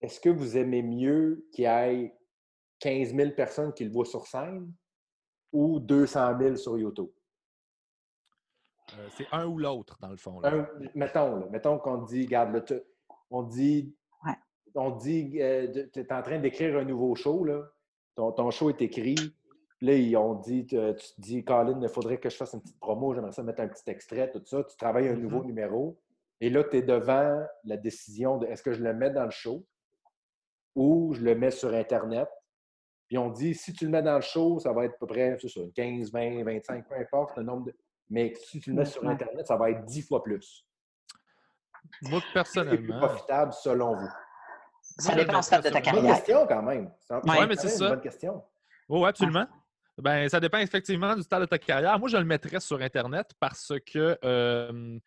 est-ce 0.00 0.20
que 0.20 0.28
vous 0.30 0.56
aimez 0.56 0.82
mieux 0.82 1.46
qu'il 1.52 1.64
y 1.64 1.66
ait 1.66 2.14
15 2.80 3.14
000 3.14 3.30
personnes 3.32 3.72
qui 3.74 3.84
le 3.84 3.90
voient 3.90 4.04
sur 4.06 4.26
scène 4.26 4.72
ou 5.52 5.80
200 5.80 6.38
000 6.38 6.56
sur 6.56 6.78
YouTube? 6.78 7.08
Euh, 8.98 9.08
c'est 9.16 9.26
un 9.32 9.46
ou 9.46 9.58
l'autre, 9.58 9.96
dans 10.00 10.10
le 10.10 10.16
fond. 10.16 10.40
là. 10.40 10.52
Un- 10.54 10.68
mettons, 10.94 11.36
là, 11.36 11.46
mettons 11.50 11.78
qu'on 11.78 11.98
dit, 12.02 12.24
regarde, 12.26 12.52
là, 12.54 12.60
tu- 12.60 12.80
on 13.30 13.42
dit, 13.42 13.94
Ouais. 14.24 14.34
on 14.74 14.90
dit, 14.90 15.30
tu 15.92 16.00
es 16.00 16.12
en 16.12 16.22
train 16.22 16.38
d'écrire 16.38 16.76
un 16.78 16.84
nouveau 16.84 17.14
show, 17.14 17.44
là. 17.44 17.62
Ton, 18.14 18.30
ton 18.32 18.50
show 18.50 18.68
est 18.70 18.80
écrit. 18.82 19.16
Là, 19.80 19.94
ils 19.94 20.16
ont 20.16 20.34
dit, 20.34 20.66
tu, 20.66 20.76
tu 20.76 21.14
te 21.14 21.20
dis, 21.20 21.44
Colin, 21.44 21.80
il 21.82 21.88
faudrait 21.88 22.18
que 22.18 22.30
je 22.30 22.36
fasse 22.36 22.52
une 22.52 22.60
petite 22.60 22.78
promo, 22.78 23.12
j'aimerais 23.14 23.32
ça 23.32 23.42
mettre 23.42 23.60
un 23.60 23.68
petit 23.68 23.88
extrait, 23.90 24.30
tout 24.30 24.42
ça. 24.44 24.62
Tu 24.64 24.76
travailles 24.76 25.08
un 25.08 25.16
nouveau 25.16 25.42
numéro. 25.44 25.98
Et 26.40 26.50
là, 26.50 26.62
tu 26.64 26.76
es 26.76 26.82
devant 26.82 27.42
la 27.64 27.76
décision 27.76 28.38
de 28.38 28.46
est-ce 28.46 28.62
que 28.62 28.72
je 28.72 28.82
le 28.82 28.92
mets 28.94 29.10
dans 29.10 29.24
le 29.24 29.30
show 29.30 29.64
ou 30.74 31.12
je 31.14 31.22
le 31.22 31.34
mets 31.34 31.50
sur 31.50 31.72
Internet? 31.74 32.28
Puis 33.08 33.18
on 33.18 33.30
dit, 33.30 33.54
si 33.54 33.72
tu 33.72 33.84
le 33.84 33.90
mets 33.90 34.02
dans 34.02 34.16
le 34.16 34.20
show, 34.22 34.58
ça 34.58 34.72
va 34.72 34.84
être 34.86 34.94
à 34.94 34.98
peu 34.98 35.06
près, 35.06 35.36
c'est 35.40 35.48
ça, 35.48 35.60
15, 35.74 36.10
20, 36.12 36.42
25, 36.44 36.88
peu 36.88 36.94
importe 36.96 37.36
le 37.36 37.42
nombre 37.42 37.66
de. 37.66 37.74
Mais 38.10 38.34
si 38.34 38.60
tu 38.60 38.70
le 38.70 38.76
mets 38.76 38.84
sur. 38.84 39.06
Internet, 39.08 39.46
ça 39.46 39.56
va 39.56 39.70
être 39.70 39.84
10 39.84 40.02
fois 40.02 40.22
plus. 40.22 40.66
Moi, 42.02 42.20
C'est 42.20 42.24
plus 42.26 42.32
personnellement. 42.32 42.98
profitable 42.98 43.52
selon 43.52 43.94
vous? 43.96 44.08
Ça 44.82 45.14
dépend 45.14 45.42
stade 45.42 45.64
de 45.64 45.70
ta 45.70 45.74
mettrais 45.76 45.90
sur- 45.92 45.92
Bonne 45.94 46.02
carrière. 46.10 46.24
question 46.24 46.46
quand 46.46 46.62
même. 46.62 46.92
C'est 47.00 47.14
Ouais, 47.14 47.20
quand 47.24 47.46
mais 47.46 47.56
c'est 47.56 47.68
ça. 47.68 47.84
une 47.86 47.90
bonne 47.90 48.00
question. 48.00 48.44
Oui, 48.88 49.08
absolument. 49.08 49.46
Ben, 49.98 50.28
ça 50.28 50.40
dépend 50.40 50.58
effectivement 50.58 51.14
du 51.14 51.22
stade 51.22 51.40
de 51.42 51.46
ta 51.46 51.58
carrière. 51.58 51.98
Moi, 51.98 52.08
je 52.08 52.16
le 52.16 52.24
mettrais 52.24 52.60
sur 52.60 52.80
Internet 52.80 53.30
parce 53.40 53.72
que 53.92 54.18
euh, 54.24 54.98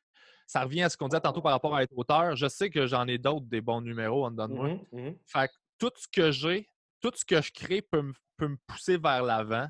ça 0.47 0.61
revient 0.61 0.83
à 0.83 0.89
ce 0.89 0.97
qu'on 0.97 1.07
disait 1.07 1.19
tantôt 1.21 1.41
par 1.41 1.51
rapport 1.51 1.75
à 1.75 1.83
être 1.83 1.95
auteur. 1.97 2.35
Je 2.35 2.47
sais 2.47 2.69
que 2.69 2.85
j'en 2.87 3.05
ai 3.07 3.17
d'autres 3.17 3.45
des 3.47 3.61
bons 3.61 3.81
numéros 3.81 4.25
en 4.25 4.31
dedans 4.31 4.47
de 4.47 4.53
moi. 4.53 4.67
Mhm, 4.69 4.85
mhm. 4.93 5.15
Fait 5.25 5.47
que 5.49 5.53
tout 5.77 5.91
ce 5.95 6.07
que 6.07 6.31
j'ai, 6.31 6.69
tout 7.01 7.11
ce 7.13 7.25
que 7.25 7.41
je 7.41 7.51
crée 7.51 7.81
peut, 7.81 8.01
me- 8.01 8.13
peut 8.37 8.47
me 8.47 8.57
pousser 8.65 8.97
vers 8.97 9.23
l'avant. 9.23 9.67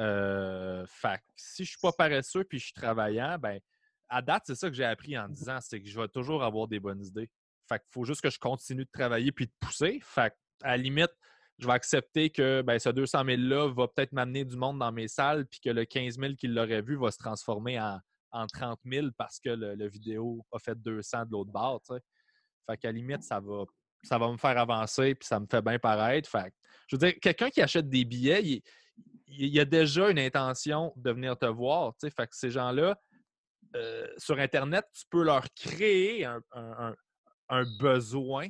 Euh, 0.00 0.84
fait 0.86 1.18
que 1.18 1.32
si 1.36 1.64
je 1.64 1.70
suis 1.70 1.80
pas 1.80 1.92
paresseux 1.92 2.44
puis 2.44 2.58
je 2.58 2.64
suis 2.64 2.72
travaillant, 2.72 3.38
ben 3.38 3.60
à 4.08 4.22
date, 4.22 4.44
c'est 4.46 4.54
ça 4.56 4.68
que 4.68 4.74
j'ai 4.74 4.84
appris 4.84 5.16
en 5.16 5.28
10 5.28 5.48
ans, 5.50 5.58
c'est 5.60 5.80
que 5.80 5.88
je 5.88 6.00
vais 6.00 6.08
toujours 6.08 6.42
avoir 6.42 6.66
des 6.66 6.80
bonnes 6.80 7.04
idées. 7.04 7.30
Fait 7.68 7.78
qu'il 7.78 7.88
faut 7.92 8.04
juste 8.04 8.20
que 8.20 8.30
je 8.30 8.38
continue 8.38 8.84
de 8.84 8.90
travailler 8.92 9.30
puis 9.30 9.46
de 9.46 9.52
pousser. 9.60 10.00
Fait 10.02 10.34
à 10.62 10.70
la 10.70 10.76
limite, 10.78 11.12
je 11.58 11.66
vais 11.66 11.72
accepter 11.72 12.30
que 12.30 12.62
ben, 12.62 12.78
ce 12.78 12.88
200 12.88 13.24
000-là 13.24 13.72
va 13.72 13.86
peut-être 13.86 14.12
m'amener 14.12 14.44
du 14.44 14.56
monde 14.56 14.78
dans 14.78 14.90
mes 14.90 15.06
salles 15.06 15.46
puis 15.46 15.60
que 15.60 15.70
le 15.70 15.84
15 15.84 16.18
000 16.18 16.34
qui 16.34 16.48
l'aurait 16.48 16.82
vu 16.82 16.96
va 16.96 17.10
se 17.10 17.18
transformer 17.18 17.78
en, 17.78 18.00
en 18.32 18.46
30 18.46 18.80
000 18.84 19.08
parce 19.16 19.38
que 19.38 19.50
le, 19.50 19.88
vidéo 19.88 20.44
a 20.52 20.58
fait 20.58 20.74
200 20.74 21.26
de 21.26 21.32
l'autre 21.32 21.52
bord. 21.52 21.80
Fait 21.86 22.76
qu'à 22.78 22.88
la 22.88 22.92
limite, 22.92 23.22
ça 23.22 23.40
va, 23.40 23.64
ça 24.02 24.18
va 24.18 24.30
me 24.32 24.38
faire 24.38 24.58
avancer 24.58 25.14
puis 25.14 25.26
ça 25.26 25.38
me 25.38 25.46
fait 25.50 25.62
bien 25.62 25.78
paraître. 25.78 26.28
Fait 26.28 26.52
je 26.88 26.96
veux 26.96 27.00
dire, 27.00 27.14
quelqu'un 27.20 27.50
qui 27.50 27.62
achète 27.62 27.88
des 27.88 28.04
billets, 28.04 28.42
il, 28.42 28.62
il 29.26 29.46
y 29.48 29.60
a 29.60 29.64
déjà 29.64 30.10
une 30.10 30.18
intention 30.18 30.92
de 30.96 31.10
venir 31.10 31.36
te 31.38 31.46
voir. 31.46 31.92
tu 31.94 32.06
sais. 32.06 32.10
Fait 32.10 32.26
que 32.26 32.36
ces 32.36 32.50
gens-là, 32.50 32.98
euh, 33.76 34.06
sur 34.18 34.38
Internet, 34.38 34.84
tu 34.92 35.04
peux 35.08 35.22
leur 35.22 35.44
créer 35.54 36.24
un, 36.24 36.40
un- 36.52 36.88
un- 36.88 36.96
un 37.48 37.64
besoin, 37.78 38.48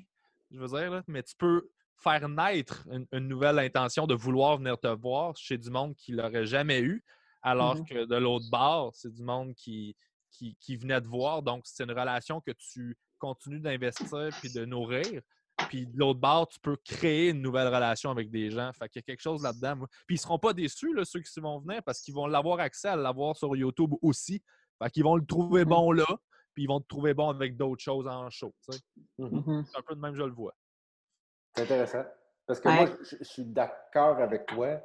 je 0.50 0.58
veux 0.58 0.66
dire, 0.68 0.90
là, 0.90 1.02
mais 1.06 1.22
tu 1.22 1.34
peux 1.36 1.68
faire 1.96 2.28
naître 2.28 2.86
une, 2.90 3.06
une 3.12 3.28
nouvelle 3.28 3.58
intention 3.58 4.06
de 4.06 4.14
vouloir 4.14 4.56
venir 4.56 4.78
te 4.78 4.86
voir 4.88 5.36
chez 5.36 5.58
du 5.58 5.70
monde 5.70 5.94
qui 5.94 6.12
ne 6.12 6.22
l'aurait 6.22 6.46
jamais 6.46 6.80
eu, 6.80 7.04
alors 7.42 7.76
Mhm. 7.76 7.84
que 7.86 8.04
de 8.06 8.16
l'autre 8.16 8.46
bord, 8.50 8.94
c'est 8.94 9.12
du 9.12 9.22
monde 9.22 9.54
qui, 9.54 9.94
qui, 10.30 10.56
qui 10.56 10.76
venait 10.76 11.00
te 11.00 11.06
voir. 11.06 11.42
Donc, 11.42 11.62
c'est 11.66 11.84
une 11.84 11.90
relation 11.92 12.40
que 12.40 12.52
tu 12.52 12.96
continues 13.18 13.60
d'investir 13.60 14.30
puis 14.40 14.50
de 14.52 14.64
nourrir. 14.64 15.20
Puis 15.68 15.86
de 15.86 15.98
l'autre 15.98 16.20
bord, 16.20 16.48
tu 16.48 16.58
peux 16.60 16.76
créer 16.76 17.30
une 17.30 17.42
nouvelle 17.42 17.68
relation 17.68 18.10
avec 18.10 18.30
des 18.30 18.50
gens. 18.50 18.72
Fait 18.72 18.88
qu'il 18.88 19.00
y 19.00 19.04
a 19.04 19.06
quelque 19.06 19.20
chose 19.20 19.42
là-dedans. 19.42 19.76
moi. 19.76 19.88
Puis 20.06 20.16
ils 20.16 20.18
seront 20.18 20.38
pas 20.38 20.52
déçus, 20.52 20.92
là, 20.94 21.04
ceux 21.04 21.20
qui 21.20 21.40
vont 21.40 21.60
venir, 21.60 21.82
parce 21.82 22.00
qu'ils 22.00 22.14
vont 22.14 22.26
l'avoir 22.26 22.60
accès 22.60 22.88
à 22.88 22.96
l'avoir 22.96 23.36
sur 23.36 23.54
YouTube 23.56 23.92
aussi. 24.02 24.42
Fait 24.82 24.90
qu'ils 24.90 25.04
vont 25.04 25.16
le 25.16 25.24
trouver 25.24 25.64
Mhm. 25.64 25.70
bon 25.70 25.92
là, 25.92 26.06
puis 26.54 26.64
ils 26.64 26.66
vont 26.66 26.80
te 26.80 26.86
trouver 26.86 27.14
bon 27.14 27.28
avec 27.28 27.56
d'autres 27.56 27.82
choses 27.82 28.06
en 28.08 28.28
show. 28.30 28.54
Mhm. 29.18 29.42
Mhm. 29.46 29.64
C'est 29.70 29.78
un 29.78 29.82
peu 29.82 29.94
de 29.94 30.00
même, 30.00 30.14
je 30.14 30.22
le 30.22 30.32
vois. 30.32 30.54
C'est 31.54 31.62
intéressant. 31.62 32.04
Parce 32.46 32.60
que 32.60 32.68
Ouais. 32.68 32.74
moi, 32.74 32.86
je, 33.02 33.16
je 33.18 33.24
suis 33.24 33.44
d'accord 33.44 34.18
avec 34.18 34.46
toi, 34.46 34.80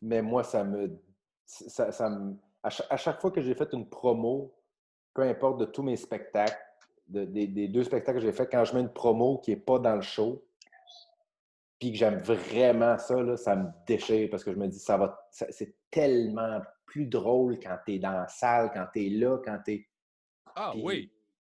mais 0.00 0.22
moi, 0.22 0.42
ça 0.44 0.64
me. 0.64 0.98
Ça, 1.46 1.92
ça 1.92 2.10
me 2.10 2.36
à 2.62 2.96
chaque 2.96 3.20
fois 3.20 3.30
que 3.30 3.40
j'ai 3.40 3.54
fait 3.54 3.72
une 3.72 3.88
promo, 3.88 4.52
peu 5.14 5.22
importe 5.22 5.60
de 5.60 5.64
tous 5.64 5.82
mes 5.82 5.96
spectacles, 5.96 6.58
de- 7.08 7.24
des, 7.24 7.46
des 7.46 7.68
deux 7.68 7.84
spectacles 7.84 8.18
que 8.18 8.24
j'ai 8.24 8.32
fait, 8.32 8.46
quand 8.50 8.64
je 8.64 8.74
mets 8.74 8.80
une 8.80 8.92
promo 8.92 9.38
qui 9.38 9.50
n'est 9.50 9.56
pas 9.60 9.78
dans 9.78 9.94
le 9.96 10.02
show, 10.02 10.44
puis 11.78 11.92
que 11.92 11.98
j'aime 11.98 12.18
vraiment 12.18 12.98
ça, 12.98 13.22
là, 13.22 13.36
ça 13.36 13.54
me 13.56 13.68
déchire 13.86 14.28
parce 14.30 14.42
que 14.44 14.52
je 14.52 14.56
me 14.58 14.66
dis, 14.66 14.78
ça 14.78 14.96
va. 14.96 15.18
ça- 15.30 15.46
c'est 15.50 15.74
tellement 15.90 16.60
plus 16.86 17.06
drôle 17.06 17.58
quand 17.60 17.76
tu 17.86 17.94
es 17.94 17.98
dans 17.98 18.12
la 18.12 18.28
salle, 18.28 18.70
quand 18.74 18.86
tu 18.92 19.06
es 19.06 19.10
là, 19.10 19.38
quand 19.44 19.58
tu 19.64 19.72
es. 19.74 19.88
Ah 20.56 20.72
oui, 20.76 21.10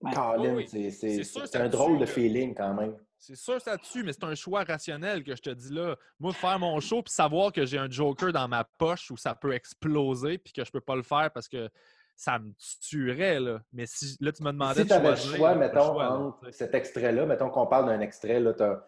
Ouais. 0.01 0.12
Colin, 0.14 0.55
Oui, 0.55 0.62
oui. 0.62 0.68
c'est- 0.68 0.90
C'est 0.92 1.09
c'est 1.16 1.24
sûr, 1.24 1.40
c'est 1.40 1.59
ça 1.59 1.64
un 1.64 1.68
tue, 1.68 1.76
drôle 1.76 1.99
de 1.99 2.07
feeling 2.07 2.55
quand 2.55 2.72
même. 2.72 2.96
c'est 3.18 3.34
sûr 3.34 3.61
ça 3.61 3.76
dessus, 3.76 4.05
mais 4.05 4.12
c'est 4.12 4.22
un 4.22 4.34
choix 4.36 4.62
rationnel 4.62 5.24
que 5.24 5.34
je 5.34 5.42
te 5.42 5.51
dis 5.51 5.72
là. 5.72 5.96
Moi, 6.20 6.32
faire 6.32 6.57
mon 6.61 6.78
show 6.78 7.03
puis 7.03 7.12
savoir 7.12 7.53
que 7.53 7.66
j'ai 7.66 7.78
un 7.78 7.90
joker 7.90 8.32
dans 8.32 8.46
ma 8.46 8.62
poche 8.62 9.11
où 9.11 9.16
ça 9.16 9.34
peut 9.34 9.53
exploser 9.53 10.38
puis 10.38 10.53
que 10.53 10.64
je 10.64 10.70
peux 10.70 10.80
pas 10.80 10.94
le 10.94 11.03
faire 11.03 11.32
parce 11.32 11.49
que 11.49 11.68
ça 12.19 12.41
me 12.41 12.53
tuerait, 12.81 13.39
là. 13.39 13.61
Mais 13.73 13.87
si 13.87 14.16
là, 14.21 14.33
tu 14.33 14.43
me 14.43 14.51
demandais 14.51 14.81
Si 14.81 14.83
de 14.83 14.89
tu 14.89 14.93
avais 14.93 15.11
le 15.11 15.16
choix, 15.16 15.55
mettons, 15.55 15.93
choix, 15.93 16.03
là, 16.03 16.12
entre 16.12 16.51
cet 16.51 16.75
extrait-là, 16.75 17.27
mettons 17.27 17.49
qu'on 17.49 17.69
parle 17.69 17.87
d'un 17.87 18.01
extrait, 18.01 18.43
tu 18.57 18.62
as, 18.64 18.83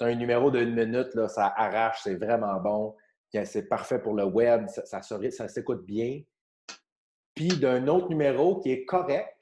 un 0.00 0.14
numéro 0.16 0.50
d'une 0.50 0.74
minute, 0.74 1.14
là, 1.14 1.28
ça 1.28 1.46
arrache, 1.56 2.00
c'est 2.02 2.16
vraiment 2.16 2.60
bon, 2.60 2.96
c'est 3.30 3.68
parfait 3.68 4.00
pour 4.00 4.14
le 4.14 4.24
web, 4.24 4.66
ça, 4.68 5.02
ça, 5.02 5.48
s'écoute 5.48 5.86
bien. 5.86 6.22
Puis 7.36 7.48
d'un 7.48 7.86
autre 7.86 8.08
numéro 8.08 8.58
qui 8.58 8.72
est 8.72 8.84
correct, 8.84 9.38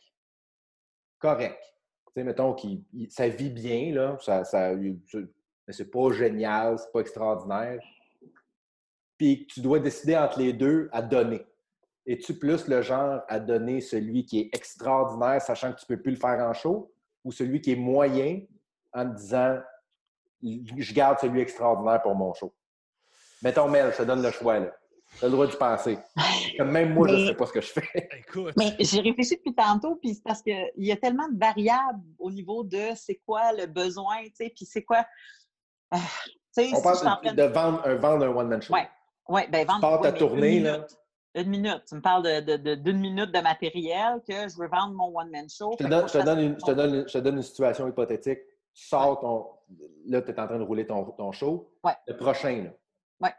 correct. 1.18 1.58
Tu 2.08 2.12
sais, 2.20 2.24
mettons, 2.24 2.52
qui, 2.52 2.84
ça 3.08 3.28
vit 3.28 3.50
bien, 3.50 3.94
là, 3.94 4.18
ça, 4.20 4.74
mais 4.74 5.72
c'est 5.72 5.90
pas 5.90 6.12
génial, 6.12 6.78
c'est 6.78 6.92
pas 6.92 7.00
extraordinaire. 7.00 7.80
Puis 9.16 9.46
tu 9.46 9.62
dois 9.62 9.78
décider 9.78 10.18
entre 10.18 10.38
les 10.38 10.52
deux 10.52 10.90
à 10.92 11.00
donner. 11.00 11.46
Es-tu 12.06 12.38
plus 12.38 12.66
le 12.66 12.82
genre 12.82 13.20
à 13.28 13.38
donner 13.38 13.80
celui 13.80 14.24
qui 14.24 14.40
est 14.40 14.50
extraordinaire, 14.52 15.40
sachant 15.40 15.72
que 15.72 15.78
tu 15.78 15.86
ne 15.88 15.96
peux 15.96 16.02
plus 16.02 16.12
le 16.12 16.18
faire 16.18 16.40
en 16.40 16.52
show, 16.52 16.92
ou 17.24 17.30
celui 17.30 17.60
qui 17.60 17.72
est 17.72 17.76
moyen 17.76 18.40
en 18.92 19.08
te 19.08 19.16
disant 19.16 19.58
je 20.42 20.92
garde 20.92 21.18
celui 21.20 21.40
extraordinaire 21.40 22.02
pour 22.02 22.14
mon 22.14 22.34
show? 22.34 22.52
Mettons, 23.42 23.68
Mel, 23.68 23.92
je 23.92 23.98
te 23.98 24.02
donne 24.02 24.22
le 24.22 24.30
choix. 24.30 24.60
Tu 25.18 25.24
as 25.24 25.28
le 25.28 25.32
droit 25.32 25.46
d'y 25.46 25.56
penser. 25.56 25.98
Comme 26.58 26.70
même 26.70 26.94
moi, 26.94 27.08
je 27.08 27.14
ne 27.14 27.26
sais 27.28 27.34
pas 27.34 27.46
ce 27.46 27.52
que 27.52 27.60
je 27.60 27.72
fais. 27.72 28.08
Écoute, 28.18 28.54
Mais 28.56 28.74
j'ai 28.80 29.00
réfléchi 29.00 29.36
depuis 29.36 29.54
tantôt, 29.54 29.96
puis 29.96 30.14
c'est 30.14 30.22
parce 30.22 30.42
qu'il 30.42 30.72
y 30.78 30.92
a 30.92 30.96
tellement 30.96 31.28
de 31.28 31.38
variables 31.38 32.02
au 32.18 32.30
niveau 32.30 32.64
de 32.64 32.90
c'est 32.96 33.20
quoi 33.26 33.52
le 33.52 33.66
besoin, 33.66 34.22
tu 34.24 34.32
sais, 34.34 34.52
puis 34.54 34.64
c'est 34.64 34.82
quoi. 34.82 35.04
Tu 36.56 36.64
si 36.64 36.74
On 36.74 36.82
parle 36.82 37.20
de, 37.24 37.30
de 37.30 37.42
vendre, 37.42 37.82
un, 37.84 37.94
vendre 37.96 38.26
un 38.26 38.30
one-man 38.30 38.62
show. 38.62 38.74
Ouais. 38.74 38.88
Ouais, 39.28 39.46
ben 39.48 39.66
vendre. 39.66 39.80
pars 39.80 40.00
ta 40.00 40.12
tournée, 40.12 40.60
là. 40.60 40.78
minute. 40.78 40.98
Une 41.34 41.48
minute. 41.48 41.82
Tu 41.88 41.94
me 41.94 42.00
parles 42.00 42.22
de- 42.24 42.40
de- 42.40 42.56
de- 42.62 42.74
d'une 42.74 43.00
minute 43.00 43.32
de 43.32 43.40
matériel 43.40 44.20
que 44.28 44.48
je 44.48 44.56
veux 44.58 44.68
vendre 44.68 44.92
mon 44.94 45.16
one-man 45.18 45.48
show. 45.48 45.74
Je 45.78 45.84
te 45.84 45.88
donne, 45.90 46.06
je 46.08 46.12
te 46.18 46.40
une, 46.40 46.54
je 46.60 46.64
te 46.66 46.70
donne 46.72 46.94
une- 46.94 47.08
je 47.08 47.12
te 47.12 47.18
donne 47.18 47.36
une 47.36 47.42
situation 47.42 47.88
hypothétique. 47.88 48.40
Tu 48.74 48.86
sors 48.86 49.18
ton. 49.20 49.46
Là, 50.06 50.20
tu 50.22 50.30
es 50.30 50.38
en 50.40 50.46
train 50.46 50.58
de 50.58 50.64
rouler 50.64 50.86
ton, 50.86 51.04
ton 51.12 51.32
show. 51.32 51.72
Ouais. 51.84 51.92
Le 52.06 52.16
prochain, 52.16 52.64
là. 52.64 52.70
Ouais. 53.20 53.34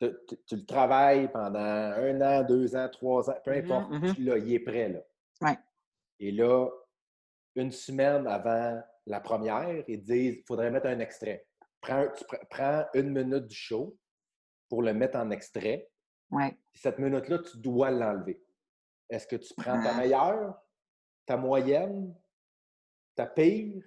Tu, 0.00 0.10
tu- 0.28 0.42
tu 0.46 0.56
le 0.56 0.64
travailles 0.64 1.30
pendant 1.30 1.58
un 1.58 2.20
an, 2.20 2.42
deux 2.44 2.74
ans, 2.76 2.88
trois 2.90 3.28
ans, 3.30 3.36
peu 3.44 3.52
Mhm, 3.52 3.58
importe. 3.70 3.90
mhm. 3.92 4.14
Tu 4.14 4.22
l'as, 4.22 4.38
il 4.38 4.52
est 4.54 4.58
prêt, 4.60 4.88
là. 4.88 5.00
Ouais. 5.42 5.58
Et 6.20 6.32
là, 6.32 6.68
une 7.56 7.72
semaine 7.72 8.26
avant 8.26 8.80
la 9.06 9.20
première, 9.20 9.84
ils 9.86 10.02
disent 10.02 10.36
il 10.38 10.44
faudrait 10.46 10.70
mettre 10.70 10.86
un 10.86 10.98
extrait. 11.00 11.46
Prends, 11.80 12.06
tu 12.16 12.24
pr- 12.24 12.40
prends 12.48 12.84
une 12.94 13.10
minute 13.10 13.46
du 13.48 13.54
show 13.54 13.96
pour 14.70 14.82
le 14.82 14.94
mettre 14.94 15.18
en 15.18 15.30
extrait. 15.30 15.90
Ouais. 16.34 16.58
Cette 16.74 16.98
minute-là, 16.98 17.38
tu 17.38 17.58
dois 17.58 17.90
l'enlever. 17.90 18.42
Est-ce 19.08 19.26
que 19.26 19.36
tu 19.36 19.54
prends 19.54 19.80
ta 19.82 19.90
Ah. 19.94 19.98
meilleure, 19.98 20.54
ta 21.26 21.36
moyenne, 21.36 22.14
ta 23.14 23.26
pire? 23.26 23.82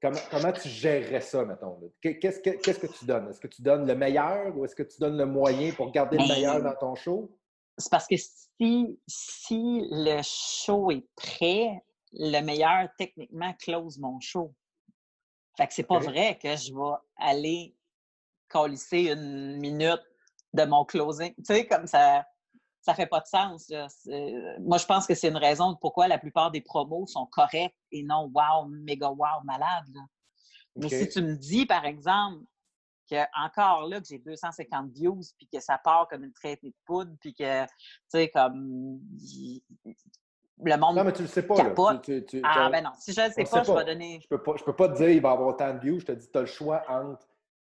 Comment, 0.00 0.18
comment 0.30 0.52
tu 0.52 0.68
gérerais 0.68 1.20
ça, 1.22 1.44
mettons? 1.44 1.80
Qu'est-ce 2.02 2.40
que, 2.40 2.50
qu'est-ce 2.60 2.78
que 2.80 2.86
tu 2.86 3.06
donnes? 3.06 3.28
Est-ce 3.30 3.40
que 3.40 3.46
tu 3.46 3.62
donnes 3.62 3.86
le 3.86 3.94
meilleur 3.94 4.56
ou 4.56 4.64
est-ce 4.64 4.74
que 4.74 4.82
tu 4.82 4.98
donnes 5.00 5.16
le 5.16 5.24
moyen 5.26 5.72
pour 5.72 5.90
garder 5.92 6.18
le 6.18 6.24
Ben, 6.28 6.34
meilleur 6.34 6.62
dans 6.62 6.74
ton 6.76 6.94
show? 6.94 7.34
C'est 7.78 7.90
parce 7.90 8.06
que 8.06 8.16
si, 8.16 9.00
si 9.06 9.88
le 9.90 10.20
show 10.22 10.90
est 10.90 11.06
prêt, 11.16 11.82
le 12.12 12.40
meilleur, 12.42 12.88
techniquement, 12.98 13.52
close 13.54 13.98
mon 13.98 14.20
show. 14.20 14.54
Fait 15.56 15.66
que 15.66 15.72
c'est 15.74 15.84
pas 15.84 15.98
vrai 16.00 16.38
que 16.38 16.54
je 16.56 16.72
vais 16.74 16.96
aller 17.16 17.74
colisser 18.48 19.10
une 19.10 19.56
minute 19.58 20.02
de 20.54 20.64
mon 20.64 20.84
closing. 20.84 21.34
Tu 21.34 21.44
sais, 21.44 21.66
comme 21.66 21.86
ça, 21.86 22.24
ça 22.80 22.94
fait 22.94 23.06
pas 23.06 23.20
de 23.20 23.26
sens. 23.26 23.70
C'est- 23.88 24.58
Moi, 24.60 24.78
je 24.78 24.86
pense 24.86 25.06
que 25.06 25.14
c'est 25.14 25.28
une 25.28 25.36
raison 25.36 25.72
de 25.72 25.78
pourquoi 25.78 26.08
la 26.08 26.18
plupart 26.18 26.50
des 26.50 26.60
promos 26.60 27.06
sont 27.06 27.26
corrects 27.26 27.74
et 27.90 28.02
non 28.02 28.30
wow, 28.32 28.66
méga 28.68 29.10
wow, 29.10 29.42
malade. 29.44 29.84
là. 29.92 30.00
Mais 30.76 30.88
si 30.88 31.08
tu 31.08 31.22
me 31.22 31.36
dis, 31.36 31.66
par 31.66 31.84
exemple, 31.84 32.44
que 33.10 33.16
encore 33.44 33.86
là, 33.86 34.00
que 34.00 34.06
j'ai 34.08 34.18
250 34.18 34.90
views, 34.92 35.20
puis 35.36 35.46
que 35.52 35.60
ça 35.60 35.78
part 35.78 36.08
comme 36.08 36.24
une 36.24 36.32
traitée 36.32 36.70
de 36.70 36.76
poudre, 36.84 37.12
puis 37.20 37.34
que, 37.34 37.64
tu 37.64 37.70
sais, 38.08 38.28
comme 38.30 39.00
le 40.62 40.76
monde... 40.76 40.96
Non, 40.96 41.04
mais 41.04 41.12
tu 41.12 41.22
le 41.22 41.28
sais 41.28 41.42
pas. 41.42 41.56
Là. 41.56 41.64
capote. 41.64 42.02
Tu- 42.02 42.24
tu- 42.24 42.40
tu- 42.40 42.42
ah, 42.44 42.70
ben 42.70 42.82
non, 42.82 42.90
si 42.98 43.12
je 43.12 43.20
ne 43.20 43.28
sais 43.30 43.44
pas, 43.44 43.64
sait 43.64 43.72
je 43.72 43.76
vais 43.76 43.84
donner... 43.84 44.20
Je 44.22 44.28
peux 44.28 44.42
pas, 44.42 44.54
je 44.56 44.64
peux 44.64 44.74
pas 44.74 44.88
te 44.88 44.96
dire 44.96 45.10
il 45.10 45.20
va 45.20 45.30
y 45.30 45.32
avoir 45.32 45.48
autant 45.48 45.72
de 45.74 45.78
views. 45.80 46.00
Je 46.00 46.06
te 46.06 46.12
dis, 46.12 46.30
tu 46.30 46.38
as 46.38 46.42
le 46.42 46.46
choix 46.46 46.82
entre 46.88 47.26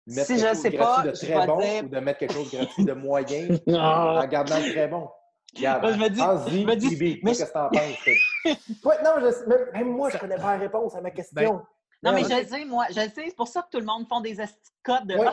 mettre 0.08 0.28
Si 0.28 0.34
quelque 0.36 0.40
je 0.42 0.48
chose 0.54 0.62
sais 0.62 0.70
de 0.72 0.78
pas, 0.78 1.02
de 1.04 1.12
très 1.12 1.48
bon 1.48 1.60
dire- 1.60 1.84
ou 1.84 1.88
de 1.88 2.00
mettre 2.00 2.20
quelque 2.20 2.34
chose 2.34 2.52
de 2.52 2.58
gratuit 2.58 2.86
de 2.86 2.94
moyen 2.94 3.48
en 3.68 4.28
gardant 4.28 4.58
le 4.60 4.72
très 4.72 4.88
bon. 4.88 5.10
Regarde, 5.56 5.82
Moi, 5.84 5.92
je 5.94 5.98
me 6.00 6.10
dis- 6.10 6.20
pense-y, 6.20 6.62
je 6.62 6.66
me 6.68 6.76
dis- 6.76 6.96
Phoebe, 6.98 7.20
mais 7.24 7.32
qu'est-ce 7.32 7.46
que 7.46 7.54
t'en 7.54 7.70
penses? 7.70 8.06
Ouais, 8.86 9.04
non, 9.04 9.12
je- 9.20 9.48
même, 9.48 9.68
même 9.74 9.92
moi, 9.92 10.10
je 10.10 10.18
connais 10.18 10.36
pas 10.36 10.54
la 10.54 10.60
réponse 10.60 10.96
à 10.96 11.02
ma 11.02 11.12
question. 11.12 11.62
Non, 12.02 12.12
mais 12.12 12.24
je 12.24 12.36
le 12.42 12.46
sais, 12.48 12.66
moi, 12.66 12.86
je 12.90 12.96
le 13.00 13.10
sais, 13.10 13.24
c'est 13.28 13.36
pour 13.36 13.48
ça 13.48 13.62
que 13.62 13.70
tout 13.72 13.80
le 13.80 13.86
monde 13.86 14.08
font 14.10 14.20
des 14.20 14.42
esti 14.42 14.72
de 15.06 15.16
pointe 15.16 15.32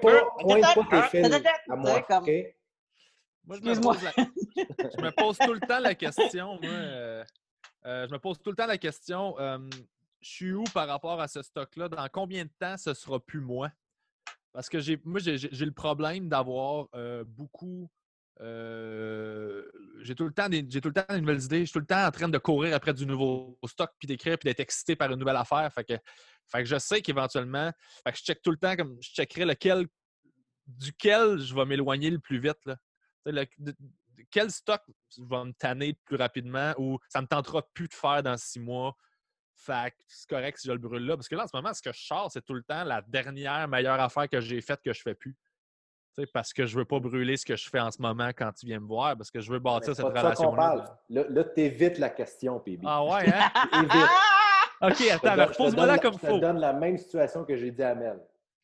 pas, 0.00 0.14
tes 0.38 0.62
ah, 0.92 1.08
à 1.70 1.76
moi, 1.76 2.02
comme- 2.02 2.22
OK? 2.24 2.30
Moi, 3.44 3.56
je 3.56 3.62
me, 3.62 3.68
Excuse-moi. 3.70 3.94
pose 3.94 4.04
la- 4.04 4.12
je 4.96 5.04
me 5.04 5.10
pose 5.10 5.38
tout 5.38 5.52
le 5.52 5.60
temps 5.60 5.80
la 5.80 5.94
question, 5.96 6.58
moi. 6.62 6.70
euh, 6.70 7.24
euh, 7.86 8.06
je 8.06 8.12
me 8.12 8.18
pose 8.20 8.40
tout 8.40 8.50
le 8.50 8.56
temps 8.56 8.66
la 8.66 8.78
question, 8.78 9.34
euh, 9.40 9.58
je 10.20 10.28
suis 10.30 10.52
où 10.52 10.62
par 10.72 10.86
rapport 10.86 11.20
à 11.20 11.26
ce 11.26 11.42
stock-là? 11.42 11.88
Dans 11.88 12.06
combien 12.12 12.44
de 12.44 12.50
temps 12.60 12.76
ce 12.76 12.94
sera 12.94 13.18
plus 13.18 13.40
moi? 13.40 13.70
Parce 14.52 14.68
que 14.68 14.80
j'ai, 14.80 15.00
moi, 15.04 15.20
j'ai, 15.20 15.36
le 15.38 15.72
problème 15.72 16.28
d'avoir 16.28 16.88
euh, 16.94 17.24
beaucoup. 17.26 17.90
euh, 18.40 19.62
j'ai 20.00 20.14
tout 20.14 20.24
le 20.24 20.32
temps 20.32 20.48
des, 20.48 20.66
tout 20.66 20.88
le 20.88 20.92
temps 20.94 21.14
des 21.14 21.20
nouvelles 21.20 21.42
idées. 21.42 21.60
Je 21.60 21.64
suis 21.66 21.72
tout 21.72 21.78
le 21.78 21.86
temps 21.86 22.06
en 22.06 22.10
train 22.10 22.28
de 22.28 22.38
courir 22.38 22.74
après 22.74 22.92
du 22.92 23.06
nouveau 23.06 23.58
stock, 23.66 23.90
puis 23.98 24.06
d'écrire, 24.06 24.38
puis 24.38 24.48
d'être 24.48 24.60
excité 24.60 24.94
par 24.94 25.10
une 25.10 25.18
nouvelle 25.18 25.36
affaire. 25.36 25.72
Fait 25.72 25.84
que, 25.84 26.64
je 26.64 26.78
sais 26.78 27.00
qu'éventuellement, 27.00 27.72
je 28.06 28.12
check 28.12 28.42
tout 28.42 28.50
le 28.50 28.58
temps 28.58 28.76
comme 28.76 28.98
je 29.00 29.10
checkerai 29.10 29.46
lequel 29.46 29.86
duquel 30.66 31.38
je 31.38 31.54
vais 31.54 31.64
m'éloigner 31.64 32.10
le 32.10 32.18
plus 32.18 32.38
vite. 32.38 32.58
Là. 32.66 32.76
De, 33.26 33.74
quel 34.30 34.50
stock 34.50 34.82
va 35.18 35.44
me 35.44 35.52
tanner 35.52 35.94
plus 36.04 36.16
rapidement 36.16 36.74
ou 36.78 36.98
ça 37.08 37.20
me 37.20 37.26
tentera 37.26 37.62
plus 37.74 37.88
de 37.88 37.94
faire 37.94 38.22
dans 38.22 38.36
six 38.36 38.60
mois? 38.60 38.96
Fait 39.64 39.90
que 39.90 39.96
c'est 40.06 40.28
correct 40.28 40.58
si 40.58 40.68
je 40.68 40.72
le 40.72 40.78
brûle 40.78 41.04
là. 41.06 41.16
Parce 41.16 41.28
que 41.28 41.36
là, 41.36 41.44
en 41.44 41.46
ce 41.46 41.56
moment, 41.56 41.72
ce 41.72 41.82
que 41.82 41.92
je 41.92 42.00
sors, 42.00 42.30
c'est 42.30 42.44
tout 42.44 42.54
le 42.54 42.62
temps 42.62 42.84
la 42.84 43.02
dernière 43.02 43.68
meilleure 43.68 44.00
affaire 44.00 44.28
que 44.28 44.40
j'ai 44.40 44.60
faite 44.60 44.80
que 44.82 44.92
je 44.92 45.02
fais 45.02 45.14
plus 45.14 45.36
parce 46.32 46.52
que 46.52 46.66
je 46.66 46.76
veux 46.76 46.84
pas 46.84 47.00
brûler 47.00 47.36
ce 47.36 47.46
que 47.46 47.56
je 47.56 47.68
fais 47.68 47.80
en 47.80 47.90
ce 47.90 48.00
moment 48.00 48.28
quand 48.28 48.52
tu 48.52 48.66
viens 48.66 48.80
me 48.80 48.86
voir, 48.86 49.16
parce 49.16 49.30
que 49.30 49.40
je 49.40 49.50
veux 49.50 49.58
bâtir 49.58 49.94
cette 49.94 50.04
relation-là. 50.04 50.98
Là, 51.08 51.24
là 51.28 51.44
tu 51.44 51.60
évites 51.60 51.98
la 51.98 52.10
question, 52.10 52.60
PB. 52.60 52.82
Ah 52.84 53.04
ouais, 53.04 53.32
hein? 53.32 53.50
OK, 54.82 55.00
attends, 55.10 55.46
repose-moi 55.46 55.86
là 55.86 55.98
comme 55.98 56.18
faut. 56.18 56.26
Je 56.26 56.32
te 56.32 56.40
donne 56.40 56.58
la 56.58 56.72
même 56.72 56.98
situation 56.98 57.44
que 57.44 57.56
j'ai 57.56 57.70
dit 57.70 57.82
à 57.82 57.94
Mel. 57.94 58.18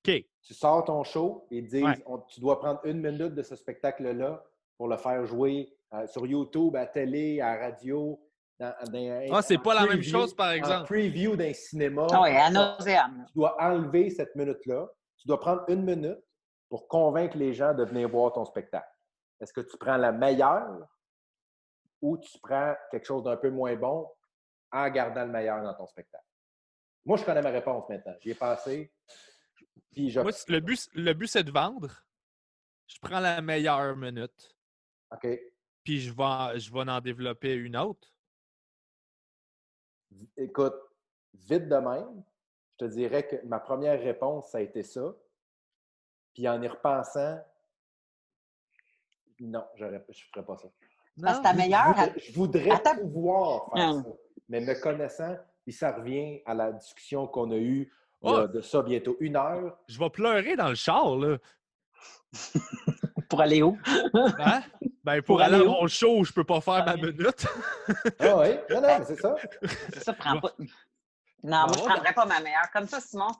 OK. 0.06 0.24
Tu 0.42 0.54
sors 0.54 0.84
ton 0.84 1.04
show 1.04 1.46
et 1.50 1.62
dis 1.62 1.84
tu 2.28 2.40
dois 2.40 2.58
prendre 2.58 2.80
une 2.84 3.00
minute 3.00 3.34
de 3.34 3.42
ce 3.42 3.56
spectacle-là 3.56 4.42
pour 4.76 4.88
le 4.88 4.96
faire 4.96 5.24
jouer 5.26 5.72
euh, 5.94 6.06
sur 6.06 6.26
YouTube, 6.26 6.76
à 6.76 6.86
télé, 6.86 7.40
à 7.40 7.56
radio. 7.56 8.18
Dans, 8.60 8.74
ah, 9.30 9.42
c'est 9.42 9.58
pas 9.58 9.74
la 9.74 9.86
même 9.86 10.02
chose, 10.02 10.34
par 10.34 10.50
exemple. 10.50 10.86
preview 10.86 11.36
d'un 11.36 11.52
cinéma. 11.52 12.08
Ah 12.10 12.22
oui, 12.22 12.30
à 12.30 12.50
nauséam. 12.50 13.24
Tu 13.28 13.34
dois 13.34 13.56
enlever 13.62 14.10
cette 14.10 14.34
minute-là. 14.34 14.88
Tu 15.16 15.28
dois 15.28 15.38
prendre 15.38 15.62
une 15.68 15.84
minute 15.84 16.18
pour 16.68 16.88
convaincre 16.88 17.36
les 17.36 17.54
gens 17.54 17.72
de 17.72 17.84
venir 17.84 18.08
voir 18.08 18.32
ton 18.32 18.44
spectacle? 18.44 18.88
Est-ce 19.40 19.52
que 19.52 19.60
tu 19.60 19.76
prends 19.78 19.96
la 19.96 20.10
meilleure 20.10 20.88
ou 22.02 22.18
tu 22.18 22.36
prends 22.42 22.74
quelque 22.90 23.04
chose 23.04 23.22
d'un 23.22 23.36
peu 23.36 23.50
moins 23.50 23.76
bon 23.76 24.08
en 24.72 24.88
gardant 24.90 25.24
le 25.24 25.30
meilleur 25.30 25.62
dans 25.62 25.74
ton 25.74 25.86
spectacle? 25.86 26.24
Moi, 27.04 27.16
je 27.16 27.24
connais 27.24 27.42
ma 27.42 27.50
réponse 27.50 27.88
maintenant. 27.88 28.14
J'y 28.20 28.30
ai 28.30 28.34
passé. 28.34 28.92
Puis 29.92 30.10
je... 30.10 30.20
Moi, 30.20 30.32
le 30.48 30.60
but, 30.60 30.88
le 30.94 31.12
but 31.12 31.28
c'est 31.28 31.44
de 31.44 31.52
vendre. 31.52 32.04
Je 32.88 32.96
prends 33.00 33.20
la 33.20 33.40
meilleure 33.40 33.96
minute. 33.96 34.56
OK. 35.12 35.28
Puis 35.84 36.00
je 36.00 36.12
vais, 36.12 36.58
je 36.58 36.72
vais 36.72 36.90
en 36.90 37.00
développer 37.00 37.54
une 37.54 37.76
autre. 37.76 38.08
Écoute, 40.36 40.74
vite 41.34 41.68
de 41.68 41.76
même, 41.76 42.22
je 42.72 42.86
te 42.86 42.90
dirais 42.90 43.26
que 43.26 43.36
ma 43.46 43.58
première 43.58 44.00
réponse, 44.00 44.50
ça 44.50 44.58
a 44.58 44.60
été 44.60 44.82
ça. 44.82 45.14
Puis 46.34 46.48
en 46.48 46.62
y 46.62 46.68
repensant, 46.68 47.38
non, 49.40 49.64
je 49.76 49.84
ne 49.84 49.98
ferais 50.32 50.44
pas 50.44 50.56
ça. 50.56 50.68
Parce 51.20 51.38
que 51.38 51.42
ta 51.42 51.52
meilleure. 51.52 51.94
Je 52.16 52.32
voudrais, 52.32 52.80
pouvoir 53.00 53.70
faire 53.74 53.94
ça. 53.94 54.10
Mais 54.48 54.60
me 54.60 54.80
connaissant, 54.80 55.36
puis 55.64 55.72
ça 55.72 55.92
revient 55.92 56.40
à 56.46 56.54
la 56.54 56.72
discussion 56.72 57.26
qu'on 57.26 57.50
a 57.50 57.56
eue 57.56 57.92
oh! 58.22 58.46
de 58.46 58.60
ça 58.60 58.82
bientôt 58.82 59.16
une 59.20 59.36
heure. 59.36 59.78
Je 59.88 59.98
vais 59.98 60.10
pleurer 60.10 60.56
dans 60.56 60.68
le 60.68 60.74
char, 60.74 61.16
là. 61.16 61.38
pour 63.28 63.40
aller 63.40 63.62
où? 63.62 63.76
Hein? 64.14 64.62
Ben, 65.04 65.22
pour, 65.22 65.40
aller, 65.40 65.56
à 65.56 65.64
mon 65.64 65.86
show, 65.86 66.24
je 66.24 66.32
peux 66.32 66.44
pas 66.44 66.60
faire 66.60 66.84
ma 66.84 66.96
minute. 66.96 67.46
ah 68.18 68.38
oui? 68.38 68.48
Non, 68.70 68.80
non, 68.80 69.00
c'est 69.06 69.20
ça. 69.20 69.36
Ça 70.00 70.12
prend 70.12 70.40
pas. 70.40 70.52
Non, 71.42 71.66
moi, 71.66 71.72
je 71.74 71.78
ne 71.78 71.86
prendrais 71.86 72.12
pas 72.14 72.26
ma 72.26 72.40
meilleure. 72.40 72.70
Comme 72.72 72.86
ça, 72.86 73.00
Simon, 73.00 73.30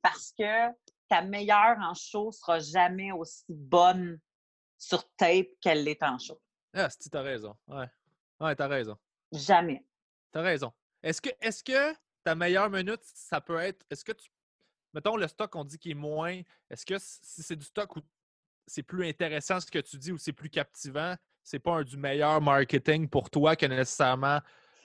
parce 0.00 0.32
que 0.38 0.68
ta 1.08 1.22
meilleure 1.22 1.76
en 1.80 1.94
show 1.94 2.30
sera 2.30 2.60
jamais 2.60 3.12
aussi 3.12 3.44
bonne 3.48 4.20
sur 4.78 5.04
tape 5.16 5.48
qu'elle 5.60 5.84
l'est 5.84 6.02
en 6.02 6.18
show. 6.18 6.40
Ah, 6.74 6.88
tu 6.88 7.16
as 7.16 7.22
raison. 7.22 7.56
Ouais. 7.66 7.86
Ouais, 8.40 8.54
t'as 8.54 8.68
raison. 8.68 8.96
Jamais. 9.32 9.84
T'as 10.30 10.42
raison. 10.42 10.72
Est-ce 11.02 11.20
que, 11.20 11.30
est 11.40 11.62
que 11.62 11.94
ta 12.24 12.34
meilleure 12.34 12.70
minute, 12.70 13.00
ça 13.02 13.40
peut 13.40 13.58
être. 13.58 13.84
Est-ce 13.90 14.04
que 14.04 14.12
tu. 14.12 14.30
Mettons 14.94 15.16
le 15.16 15.26
stock, 15.28 15.54
on 15.56 15.64
dit 15.64 15.78
qu'il 15.78 15.92
est 15.92 15.94
moins. 15.94 16.40
Est-ce 16.70 16.86
que 16.86 16.98
si 16.98 17.42
c'est 17.42 17.56
du 17.56 17.64
stock 17.64 17.96
où 17.96 18.00
c'est 18.68 18.82
plus 18.82 19.08
intéressant 19.08 19.60
ce 19.60 19.70
que 19.70 19.78
tu 19.78 19.96
dis 19.96 20.12
ou 20.12 20.18
c'est 20.18 20.32
plus 20.32 20.50
captivant, 20.50 21.14
c'est 21.42 21.58
pas 21.58 21.72
un 21.72 21.82
du 21.82 21.96
meilleur 21.96 22.40
marketing 22.40 23.08
pour 23.08 23.30
toi 23.30 23.56
que 23.56 23.66
nécessairement 23.66 24.40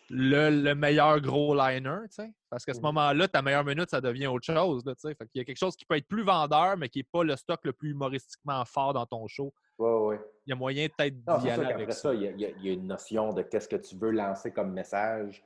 le, 0.09 0.73
meilleur 0.73 1.19
gros 1.21 1.55
liner, 1.55 1.99
tu 2.09 2.15
sais? 2.15 2.31
Parce 2.49 2.65
qu'à 2.65 2.73
ce 2.73 2.81
moment-là, 2.81 3.27
ta 3.27 3.41
meilleure 3.41 3.63
minute, 3.63 3.89
ça 3.89 4.01
devient 4.01 4.27
autre 4.27 4.45
chose, 4.45 4.83
tu 4.83 4.91
sais? 4.97 5.15
Fait 5.15 5.27
qu'il 5.27 5.39
y 5.39 5.41
a 5.41 5.45
quelque 5.45 5.57
chose 5.57 5.75
qui 5.75 5.85
peut 5.85 5.97
être 5.97 6.07
plus 6.07 6.23
vendeur, 6.23 6.77
mais 6.77 6.89
qui 6.89 6.99
n'est 6.99 7.07
pas 7.11 7.23
le 7.23 7.35
stock 7.35 7.59
le 7.63 7.73
plus 7.73 7.91
humoristiquement 7.91 8.63
fort 8.65 8.93
dans 8.93 9.05
ton 9.05 9.27
show. 9.27 9.53
Oui, 9.79 9.89
oui. 9.89 10.15
Il 10.45 10.51
y 10.51 10.53
a 10.53 10.55
moyen 10.55 10.87
peut-être 10.87 11.15
d'y 11.17 11.49
aller 11.49 11.71
avec 11.71 11.93
ça. 11.93 12.13
Il, 12.13 12.21
y 12.37 12.45
a, 12.45 12.73
une 12.73 12.87
notion 12.87 13.33
de 13.33 13.41
qu'est-ce 13.41 13.67
que 13.67 13.75
tu 13.77 13.95
veux 13.95 14.11
lancer 14.11 14.51
comme 14.51 14.71
message. 14.73 15.43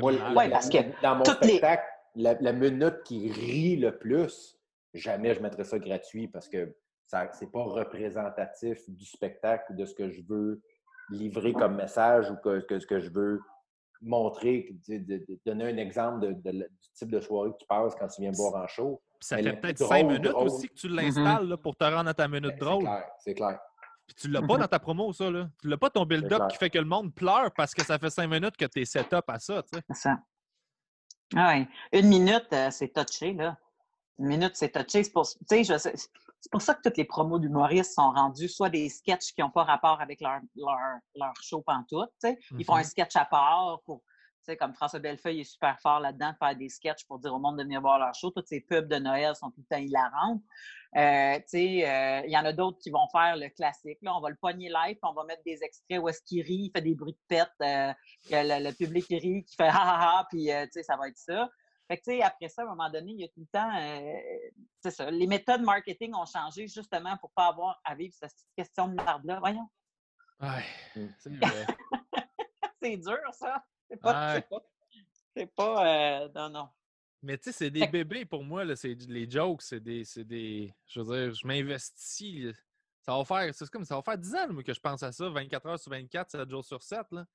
Moi, 0.00 0.12
parce 0.50 0.68
que 0.68 0.78
dans 1.02 1.16
mon 1.16 1.24
spectacle, 1.24 1.84
la, 2.16 2.52
minute 2.52 3.02
qui 3.04 3.30
rit 3.30 3.76
le 3.76 3.96
plus, 3.98 4.58
jamais 4.94 5.34
je 5.34 5.40
mettrais 5.40 5.64
ça 5.64 5.78
gratuit 5.78 6.28
parce 6.28 6.48
que 6.48 6.74
c'est 7.06 7.50
pas 7.50 7.62
représentatif 7.62 8.78
du 8.88 9.04
spectacle, 9.04 9.74
de 9.74 9.84
ce 9.84 9.94
que 9.94 10.10
je 10.10 10.22
veux 10.28 10.62
livrer 11.10 11.52
comme 11.52 11.76
message 11.76 12.30
ou 12.30 12.36
que, 12.36 12.60
que 12.60 12.78
ce 12.78 12.86
que 12.86 13.00
je 13.00 13.10
veux 13.10 13.40
montrer, 14.00 14.74
de, 14.88 15.24
donner 15.46 15.72
un 15.72 15.76
exemple 15.76 16.20
de, 16.20 16.50
du 16.52 16.68
type 16.94 17.10
de 17.10 17.20
soirée 17.20 17.52
que 17.52 17.58
tu 17.58 17.66
passes 17.66 17.94
quand 17.94 18.08
tu 18.08 18.22
viens 18.22 18.32
boire 18.32 18.62
en 18.62 18.66
show. 18.66 19.00
ça 19.20 19.36
fait 19.38 19.52
peut-être 19.52 19.78
cinq 19.78 20.04
minutes 20.04 20.34
aussi 20.34 20.68
que 20.68 20.74
tu 20.74 20.88
mm-hmm. 20.88 20.94
l'installes 20.94 21.56
pour 21.62 21.76
te 21.76 21.84
rendre 21.84 22.08
à 22.08 22.14
ta 22.14 22.26
minute 22.28 22.56
ben, 22.58 22.66
drôle. 22.66 22.88
C'est 23.20 23.34
clair, 23.34 23.58
Puis 24.06 24.16
tu 24.16 24.28
l'as 24.28 24.40
pas 24.40 24.46
mm-hmm. 24.46 24.60
dans 24.60 24.66
ta 24.66 24.78
promo, 24.78 25.12
ça. 25.12 25.30
Là. 25.30 25.48
Tu 25.60 25.68
l'as 25.68 25.76
pas 25.76 25.90
ton 25.90 26.04
build-up 26.04 26.48
qui 26.50 26.56
fait 26.56 26.70
que 26.70 26.78
le 26.78 26.84
monde 26.84 27.14
pleure 27.14 27.52
parce 27.52 27.74
que 27.74 27.84
ça 27.84 27.98
fait 27.98 28.10
cinq 28.10 28.28
minutes 28.28 28.56
que 28.56 28.66
tu 28.66 28.80
es 28.80 28.84
set-up 28.84 29.24
à 29.28 29.38
ça. 29.38 29.62
C'est 29.72 29.96
ça. 29.96 30.18
Ah 31.36 31.54
oui. 31.54 31.66
Une 31.98 32.08
minute, 32.08 32.48
euh, 32.52 32.70
c'est 32.70 32.92
touché, 32.92 33.32
là. 33.32 33.56
Une 34.18 34.26
minute, 34.26 34.52
c'est 34.54 34.70
touché. 34.70 35.02
C'est 35.02 35.12
pour, 35.12 35.26
c'est 36.42 36.50
pour 36.50 36.60
ça 36.60 36.74
que 36.74 36.80
toutes 36.82 36.96
les 36.96 37.04
promos 37.04 37.38
d'humoristes 37.38 37.94
sont 37.94 38.10
rendus 38.10 38.48
soit 38.48 38.68
des 38.68 38.88
sketchs 38.88 39.32
qui 39.32 39.40
n'ont 39.40 39.50
pas 39.50 39.62
rapport 39.62 40.00
avec 40.00 40.20
leur, 40.20 40.40
leur, 40.56 40.76
leur 41.14 41.32
show 41.40 41.62
pantoute. 41.62 42.10
Ils 42.58 42.64
font 42.64 42.74
un 42.74 42.80
mm-hmm. 42.80 42.84
sketch 42.84 43.16
à 43.16 43.24
part 43.24 43.80
pour. 43.86 44.02
Comme 44.58 44.74
François 44.74 44.98
Bellefeuille 44.98 45.42
est 45.42 45.44
super 45.44 45.78
fort 45.80 46.00
là-dedans, 46.00 46.32
faire 46.36 46.56
des 46.56 46.68
sketchs 46.68 47.06
pour 47.06 47.20
dire 47.20 47.32
au 47.32 47.38
monde 47.38 47.58
de 47.58 47.62
venir 47.62 47.80
voir 47.80 48.00
leur 48.00 48.12
show. 48.12 48.32
Toutes 48.32 48.48
ces 48.48 48.60
pubs 48.60 48.88
de 48.88 48.96
Noël 48.96 49.36
sont 49.36 49.52
tout 49.52 49.60
le 49.60 49.76
temps 49.76 49.80
hilarantes. 49.80 50.42
Euh, 50.96 51.38
euh, 51.38 52.22
il 52.26 52.30
y 52.30 52.36
en 52.36 52.44
a 52.44 52.52
d'autres 52.52 52.78
qui 52.78 52.90
vont 52.90 53.06
faire 53.12 53.36
le 53.36 53.50
classique. 53.50 53.98
Là, 54.02 54.16
on 54.16 54.20
va 54.20 54.30
le 54.30 54.34
pogner 54.34 54.68
live, 54.68 54.96
puis 54.96 55.08
on 55.08 55.12
va 55.12 55.22
mettre 55.22 55.44
des 55.46 55.62
extraits 55.62 56.00
où 56.00 56.08
est-ce 56.08 56.22
qu'il 56.22 56.42
rit, 56.42 56.54
il 56.54 56.70
fait 56.74 56.82
des 56.82 56.96
bruits 56.96 57.12
de 57.12 57.18
pète, 57.28 57.52
euh, 57.62 57.92
le, 58.32 58.68
le, 58.68 58.74
public 58.74 59.06
rit, 59.10 59.44
qui 59.44 59.54
fait 59.54 59.68
ha 59.68 59.76
ha 59.76 60.18
ha, 60.18 60.26
puis 60.28 60.48
ça 60.82 60.96
va 60.96 61.06
être 61.06 61.18
ça. 61.18 61.48
Fait 61.92 61.98
que, 61.98 62.22
après 62.22 62.48
ça, 62.48 62.62
à 62.62 62.64
un 62.64 62.68
moment 62.68 62.88
donné, 62.88 63.12
il 63.12 63.20
y 63.20 63.24
a 63.24 63.28
tout 63.28 63.40
le 63.40 63.46
temps. 63.46 63.70
Euh, 63.78 64.50
c'est 64.82 64.90
ça. 64.90 65.10
Les 65.10 65.26
méthodes 65.26 65.60
marketing 65.60 66.14
ont 66.14 66.24
changé 66.24 66.66
justement 66.66 67.18
pour 67.18 67.30
ne 67.30 67.34
pas 67.34 67.48
avoir 67.48 67.80
à 67.84 67.94
vivre 67.94 68.14
cette 68.18 68.32
question 68.56 68.88
de 68.88 68.94
merde-là. 68.94 69.40
Voyons. 69.40 69.68
Ouais, 70.40 70.64
mmh. 70.96 71.06
c'est 72.82 72.96
dur, 72.96 73.18
ça. 73.32 73.62
C'est 73.90 73.98
pas. 73.98 74.40
C'est 75.36 75.54
pas. 75.54 76.22
Euh, 76.24 76.28
non, 76.34 76.48
non. 76.48 76.68
Mais 77.20 77.36
tu 77.36 77.44
sais, 77.44 77.52
c'est 77.52 77.70
des 77.70 77.86
bébés 77.86 78.24
pour 78.24 78.42
moi, 78.42 78.64
là, 78.64 78.74
c'est 78.74 78.94
les 78.94 79.30
jokes, 79.30 79.60
c'est 79.60 79.80
des, 79.80 80.04
des. 80.16 80.74
Je 80.86 81.00
veux 81.00 81.26
dire, 81.26 81.34
je 81.34 81.46
m'investis. 81.46 82.54
Ça 83.02 83.18
va 83.18 83.24
faire. 83.24 83.54
C'est 83.54 83.68
comme 83.68 83.84
ça 83.84 83.96
va 83.96 84.02
faire 84.02 84.16
10 84.16 84.34
ans 84.34 84.62
que 84.64 84.72
je 84.72 84.80
pense 84.80 85.02
à 85.02 85.12
ça, 85.12 85.28
24 85.28 85.66
heures 85.66 85.78
sur 85.78 85.90
24, 85.90 86.30
7 86.30 86.48
jours 86.48 86.64
sur 86.64 86.82
7. 86.82 87.00
Là 87.10 87.26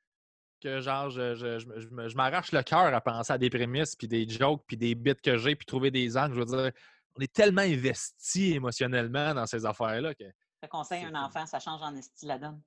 que 0.61 0.81
genre, 0.81 1.09
je, 1.09 1.35
je, 1.35 1.59
je, 1.59 2.07
je 2.07 2.15
m'arrache 2.15 2.51
le 2.51 2.63
cœur 2.63 2.93
à 2.93 3.01
penser 3.01 3.34
à 3.34 3.38
des 3.38 3.49
prémices, 3.49 3.95
puis 3.95 4.07
des 4.07 4.27
jokes, 4.27 4.63
puis 4.67 4.77
des 4.77 4.95
bits 4.95 5.15
que 5.15 5.38
j'ai, 5.38 5.55
puis 5.55 5.65
trouver 5.65 5.91
des 5.91 6.17
angles. 6.17 6.35
Je 6.35 6.39
veux 6.39 6.45
dire, 6.45 6.71
on 7.17 7.21
est 7.21 7.34
tellement 7.34 7.61
investi 7.61 8.53
émotionnellement 8.53 9.34
dans 9.34 9.45
ces 9.45 9.65
affaires-là 9.65 10.13
que. 10.13 10.25
Ça 10.61 10.67
conseille 10.67 11.05
un 11.05 11.15
enfant, 11.15 11.45
ça 11.45 11.59
change 11.59 11.81
en 11.81 11.95
esti 11.95 12.25
la 12.25 12.39
donne. 12.39 12.61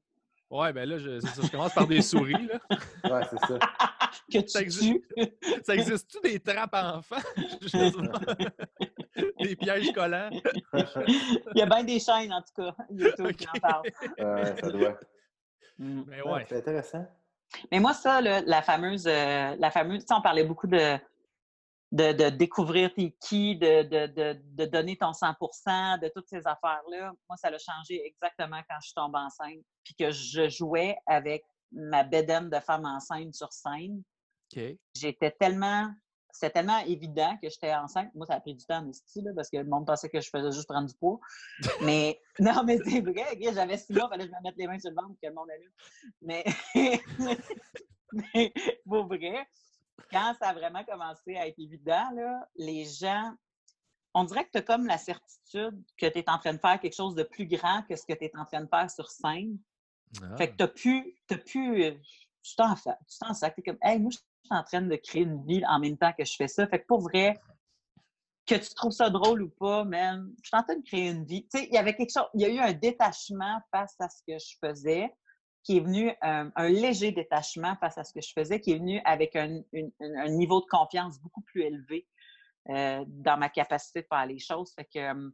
Ouais, 0.51 0.73
ben 0.73 0.89
là, 0.89 0.99
je, 0.99 1.21
ça, 1.21 1.43
je 1.43 1.49
commence 1.49 1.73
par 1.73 1.87
des 1.87 2.03
souris, 2.03 2.47
là. 2.47 2.59
Ouais, 3.05 3.23
c'est 3.31 3.39
ça. 3.39 3.59
que 4.33 4.39
tu 4.39 4.49
ça 4.49 4.61
existe, 4.61 5.05
ça 5.65 5.75
existe-tu 5.75 6.21
des 6.23 6.41
trappes 6.41 6.75
à 6.75 6.97
enfants? 6.97 7.17
des 9.41 9.57
pièges 9.57 9.93
collants? 9.93 10.31
Il 10.33 11.53
y 11.55 11.63
a 11.63 11.67
bien 11.67 11.85
des 11.85 12.01
chaînes, 12.01 12.33
en 12.33 12.43
tout 12.43 12.63
cas, 12.63 12.75
YouTube 12.91 13.37
qui 13.37 13.49
en 13.49 13.61
parle. 13.61 13.83
Ouais, 14.19 14.57
ça 14.61 14.71
doit. 14.71 14.99
Mm. 15.79 16.03
Mais 16.09 16.23
ouais. 16.23 16.45
C'est 16.49 16.59
intéressant. 16.59 17.07
Mais 17.71 17.81
moi, 17.81 17.95
ça, 17.95 18.21
la 18.21 18.63
fameuse, 18.63 19.07
euh, 19.07 19.57
la 19.59 19.71
fameuse, 19.71 20.05
on 20.11 20.23
parlait 20.23 20.45
beaucoup 20.45 20.67
de, 20.67 20.99
de, 21.93 22.29
découvrir 22.31 22.93
tes 22.95 23.17
qui, 23.21 23.57
de, 23.57 23.83
de, 23.83 24.65
donner 24.67 24.97
ton 24.97 25.11
100% 25.11 26.01
de 26.01 26.11
toutes 26.15 26.29
ces 26.29 26.47
affaires-là. 26.47 27.13
Moi, 27.29 27.37
ça 27.37 27.51
l'a 27.51 27.59
changé 27.59 28.05
exactement 28.05 28.61
quand 28.69 28.77
je 28.81 28.87
suis 28.87 28.95
tombée 28.95 29.19
enceinte, 29.19 29.65
puis 29.85 29.95
que 29.99 30.11
je 30.11 30.49
jouais 30.49 30.97
avec 31.07 31.45
ma 31.73 32.03
bédaine 32.03 32.51
de 32.51 32.61
femme 32.61 32.85
enceinte 32.85 33.35
sur 33.35 33.53
scène. 33.53 34.03
J'étais 34.95 35.31
tellement 35.33 35.89
c'était 36.33 36.51
tellement 36.51 36.79
évident 36.79 37.37
que 37.43 37.49
j'étais 37.49 37.75
enceinte. 37.75 38.11
Moi, 38.15 38.27
ça 38.27 38.35
a 38.35 38.41
pris 38.41 38.55
du 38.55 38.65
temps, 38.65 38.83
mais 38.83 38.93
là, 39.23 39.33
parce 39.35 39.51
que 39.51 39.57
le 39.59 39.65
monde 39.65 39.87
pensait 39.87 40.09
que 40.09 40.21
je 40.21 40.31
faisais 40.31 40.53
juste 40.53 40.69
prendre 40.69 40.89
du 40.89 40.95
poids. 40.95 41.21
Mais 41.83 42.21
non, 42.39 42.63
mais 42.65 42.79
c'est 42.79 43.01
vrai, 43.01 43.39
j'avais 43.53 43.77
six 43.77 43.93
mois, 43.93 44.05
il 44.07 44.11
fallait 44.11 44.25
que 44.25 44.31
je 44.31 44.37
me 44.37 44.43
mette 44.43 44.57
les 44.57 44.67
mains 44.67 44.79
sur 44.79 44.91
le 44.91 44.97
ventre 44.97 45.15
que 45.23 45.29
le 45.29 45.35
monde 45.35 45.49
allume. 45.51 45.73
Mais, 46.23 46.45
mais 48.13 48.53
pour 48.87 49.07
vrai, 49.07 49.47
quand 50.11 50.35
ça 50.39 50.49
a 50.49 50.55
vraiment 50.55 50.85
commencé 50.85 51.37
à 51.37 51.47
être 51.47 51.59
évident, 51.59 52.11
là, 52.15 52.49
les 52.57 52.85
gens, 52.85 53.35
on 54.15 54.25
dirait 54.25 54.45
que 54.45 54.51
tu 54.53 54.59
as 54.59 54.63
comme 54.63 54.87
la 54.87 54.99
certitude 54.99 55.83
que 55.97 56.07
tu 56.07 56.19
es 56.19 56.31
en 56.31 56.39
train 56.39 56.55
de 56.55 56.59
faire 56.59 56.81
quelque 56.81 56.97
chose 56.97 57.15
de 57.15 57.23
plus 57.23 57.47
grand 57.47 57.83
que 57.83 57.95
ce 57.97 58.05
que 58.05 58.15
tu 58.15 58.25
es 58.25 58.33
en 58.37 58.45
train 58.45 58.63
de 58.63 58.69
faire 58.69 58.91
sur 58.91 59.11
scène. 59.11 59.59
Fait 60.37 60.49
que 60.49 60.55
Ah. 60.55 60.57
tu 60.57 60.63
as 60.65 60.69
pu, 60.69 61.17
t'as 61.29 61.39
pu, 61.39 61.85
euh, 61.85 61.93
tu 62.43 62.57
t'en 62.57 62.75
tu 62.75 63.19
t'en 63.21 63.35
sacs. 63.35 63.55
T'es 63.55 63.63
comme, 63.63 63.79
hey, 63.83 63.99
moi, 63.99 64.11
je 64.11 64.19
suis 64.45 64.57
en 64.57 64.65
train 64.65 64.83
de 64.83 64.97
créer 64.97 65.23
une 65.23 65.45
vie 65.45 65.63
en 65.67 65.79
même 65.79 65.97
temps 65.97 66.13
que 66.17 66.25
je 66.25 66.35
fais 66.37 66.49
ça. 66.49 66.67
Fait 66.67 66.81
que 66.81 66.87
pour 66.87 67.01
vrai, 67.01 67.39
que 68.47 68.55
tu 68.55 68.75
trouves 68.75 68.93
ça 68.93 69.11
drôle 69.11 69.43
ou 69.43 69.49
pas, 69.49 69.85
man, 69.85 70.33
je 70.43 70.49
suis 70.49 70.57
en 70.57 70.63
train 70.63 70.77
de 70.77 70.85
créer 70.85 71.11
une 71.11 71.25
vie. 71.25 71.43
Tu 71.45 71.59
sais, 71.59 71.67
il 71.67 71.75
y 71.75 71.79
avait 71.79 71.95
quelque 71.95 72.13
chose, 72.13 72.29
il 72.35 72.41
y 72.41 72.45
a 72.45 72.49
eu 72.49 72.59
un 72.59 72.73
détachement 72.73 73.61
face 73.71 73.95
à 74.01 74.09
ce 74.09 74.23
que 74.27 74.39
je 74.39 74.57
faisais, 74.63 75.13
qui 75.63 75.77
est 75.77 75.81
venu, 75.81 76.11
euh, 76.11 76.51
un 76.55 76.69
léger 76.69 77.13
détachement 77.13 77.77
face 77.77 77.99
à 77.99 78.05
ce 78.05 78.13
que 78.13 78.21
je 78.21 78.33
faisais, 78.33 78.61
qui 78.61 78.73
est 78.73 78.79
venu 78.79 79.01
avec 79.05 79.37
un 79.37 79.63
niveau 80.29 80.61
de 80.61 80.67
confiance 80.67 81.21
beaucoup 81.21 81.43
plus 81.43 81.63
élevé 81.63 82.07
euh, 82.69 83.05
dans 83.09 83.39
ma 83.39 83.49
capacité 83.49 84.03
de 84.03 84.07
faire 84.07 84.27
les 84.27 84.39
choses. 84.39 84.73
Fait 84.75 84.85
que, 84.85 84.99
euh, 84.99 85.31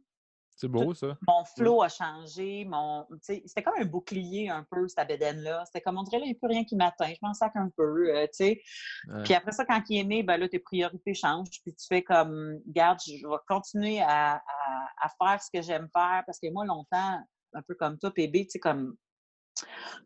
C'est 0.59 0.67
beau, 0.67 0.93
ça. 0.95 1.15
mon 1.27 1.45
flow 1.45 1.83
a 1.83 1.87
changé, 1.87 2.65
mon, 2.65 3.05
c'était 3.21 3.61
comme 3.61 3.75
un 3.79 3.85
bouclier 3.85 4.49
un 4.49 4.65
peu, 4.69 4.87
cette 4.87 5.07
bédaine-là. 5.07 5.63
C'était 5.67 5.81
comme, 5.81 5.97
on 5.99 6.03
dirait, 6.03 6.17
là, 6.17 6.25
il 6.25 6.29
n'y 6.31 6.35
a 6.35 6.39
plus 6.39 6.47
rien 6.49 6.63
qui 6.63 6.75
m'atteint, 6.75 7.09
je 7.09 7.19
m'en 7.21 7.33
sac 7.35 7.51
un 7.55 7.69
peu, 7.77 8.09
euh, 8.09 8.23
tu 8.25 8.29
sais. 8.33 8.61
Ouais. 9.07 9.23
Puis 9.23 9.33
après 9.35 9.51
ça, 9.51 9.65
quand 9.65 9.81
il 9.89 9.99
est 9.99 10.03
né, 10.03 10.23
ben 10.23 10.37
là, 10.37 10.49
tes 10.49 10.57
priorités 10.59 11.13
changent, 11.13 11.61
puis 11.63 11.73
tu 11.75 11.85
fais 11.87 12.01
comme, 12.01 12.59
garde, 12.65 12.99
je 13.05 13.13
vais 13.27 13.35
continuer 13.47 14.01
à, 14.01 14.37
à- 14.37 14.41
à 14.99 15.09
faire 15.09 15.41
ce 15.41 15.51
que 15.53 15.61
j'aime 15.61 15.87
faire, 15.93 16.23
parce 16.25 16.39
que 16.39 16.51
moi, 16.51 16.65
longtemps, 16.65 17.21
un 17.53 17.61
peu 17.61 17.75
comme 17.75 17.97
toi, 17.99 18.11
PB, 18.11 18.45
tu 18.45 18.49
sais, 18.51 18.59
comme, 18.59 18.95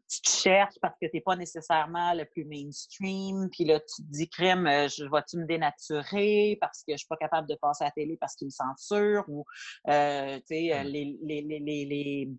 tu 0.10 0.22
te 0.22 0.30
cherches 0.30 0.76
parce 0.82 0.96
que 1.00 1.06
tu 1.06 1.12
n'es 1.16 1.22
pas 1.22 1.36
nécessairement 1.36 2.14
le 2.14 2.26
plus 2.26 2.46
mainstream, 2.46 3.50
puis 3.50 3.66
là, 3.66 3.80
tu 3.80 4.04
te 4.04 4.12
dis, 4.12 4.30
crème, 4.30 4.68
euh, 4.68 4.88
je 4.88 5.04
vais-tu 5.06 5.38
me 5.38 5.46
dénaturer 5.46 6.58
parce 6.60 6.84
que 6.84 6.94
je 6.94 6.98
suis 6.98 7.08
pas 7.08 7.18
capable 7.18 7.48
de 7.48 7.56
passer 7.56 7.84
à 7.84 7.88
la 7.88 7.92
télé 7.92 8.18
parce 8.20 8.36
qu'ils 8.36 8.48
me 8.48 8.52
censurent, 8.52 9.26
ou, 9.28 9.46
euh, 9.88 10.38
tu 10.40 10.44
sais, 10.48 10.84
les, 10.84 11.18
les, 11.22 11.42
les, 11.42 11.60
les, 11.60 11.86
les, 11.86 12.30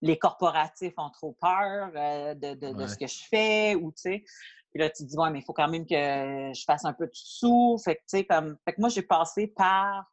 les 0.00 0.18
corporatifs 0.18 0.94
ont 0.96 1.10
trop 1.10 1.36
peur 1.40 1.90
euh, 1.94 2.34
de, 2.34 2.54
de, 2.54 2.86
ce 2.86 2.96
que 2.96 3.06
je 3.06 3.20
fais, 3.28 3.74
ou, 3.74 3.90
tu 3.92 4.02
sais, 4.02 4.24
puis 4.70 4.80
là, 4.80 4.90
tu 4.90 5.04
te 5.04 5.08
dis, 5.08 5.16
ouais, 5.16 5.30
mais 5.30 5.38
il 5.38 5.44
faut 5.44 5.54
quand 5.54 5.68
même 5.68 5.86
que 5.86 6.52
je 6.54 6.64
fasse 6.64 6.84
un 6.84 6.92
peu 6.92 7.06
de 7.06 7.14
sous. 7.14 7.78
Fait 7.82 7.96
que, 7.96 8.00
tu 8.00 8.18
sais, 8.18 8.24
comme, 8.24 8.56
fait 8.64 8.74
que 8.74 8.80
moi, 8.80 8.90
j'ai 8.90 9.02
passé 9.02 9.46
par 9.46 10.04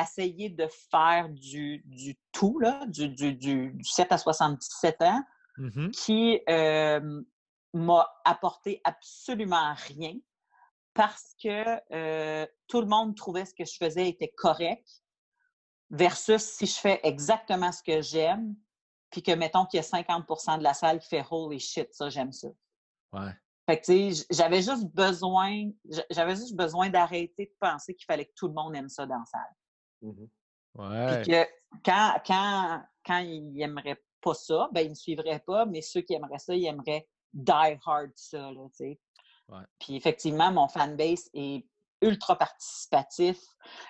essayer 0.00 0.48
de 0.48 0.66
faire 0.90 1.28
du, 1.28 1.82
du 1.86 2.16
tout, 2.32 2.58
là, 2.58 2.84
du, 2.86 3.08
du, 3.08 3.34
du 3.34 3.74
7 3.82 4.12
à 4.12 4.18
77 4.18 5.02
ans, 5.02 5.22
Mhm. 5.56 5.90
qui 5.92 6.40
euh, 6.48 7.22
m'a 7.72 8.08
apporté 8.24 8.80
absolument 8.84 9.74
rien 9.74 10.14
parce 10.94 11.34
que 11.42 11.80
euh, 11.92 12.46
tout 12.68 12.80
le 12.80 12.86
monde 12.86 13.16
trouvait 13.16 13.44
ce 13.44 13.54
que 13.54 13.64
je 13.64 13.76
faisais 13.76 14.08
était 14.08 14.32
correct 14.36 15.02
versus 15.90 16.42
si 16.42 16.66
je 16.66 16.78
fais 16.78 17.00
exactement 17.02 17.72
ce 17.72 17.82
que 17.82 18.00
j'aime 18.00 18.56
puis 19.10 19.22
que, 19.22 19.30
mettons 19.30 19.64
qu'il 19.64 19.78
y 19.78 19.80
a 19.80 19.86
50% 19.86 20.58
de 20.58 20.64
la 20.64 20.74
salle 20.74 20.98
qui 20.98 21.08
fait 21.08 21.24
«holy 21.30 21.60
shit, 21.60 21.94
ça, 21.94 22.08
j'aime 22.08 22.32
ça». 22.32 22.48
Ouais. 23.12 23.30
Fait 23.66 23.80
que, 23.80 23.84
tu 23.84 24.12
sais, 24.12 24.26
j'avais 24.30 24.60
juste 24.60 24.86
besoin, 24.92 25.70
j'avais 26.10 26.34
juste 26.34 26.56
besoin 26.56 26.90
d'arrêter 26.90 27.46
de 27.46 27.54
penser 27.60 27.94
qu'il 27.94 28.04
fallait 28.06 28.26
que 28.26 28.34
tout 28.34 28.48
le 28.48 28.54
monde 28.54 28.74
aime 28.74 28.88
ça 28.88 29.06
dans 29.06 29.18
la 29.18 29.24
salle. 29.24 29.54
Mhm. 30.02 30.28
Ouais. 30.74 31.22
Puis 31.22 31.30
que 31.30 31.46
quand, 31.84 32.20
quand, 32.26 32.82
quand 33.06 33.18
ils 33.18 33.52
n'aimeraient 33.52 34.02
pas 34.24 34.34
ça, 34.34 34.68
ben 34.72 34.80
ils 34.80 34.90
ne 34.90 34.94
suivraient 34.94 35.42
pas, 35.46 35.66
mais 35.66 35.82
ceux 35.82 36.00
qui 36.00 36.14
aimeraient 36.14 36.38
ça, 36.38 36.54
ils 36.54 36.64
aimeraient 36.66 37.06
die 37.32 37.52
hard 37.84 38.10
ça, 38.16 38.50
là, 38.50 38.66
tu 38.70 38.76
sais. 38.76 39.00
Ouais. 39.48 39.62
Puis 39.78 39.94
effectivement, 39.96 40.50
mon 40.50 40.66
fanbase 40.68 41.28
est 41.34 41.66
ultra 42.00 42.36
participatif. 42.36 43.38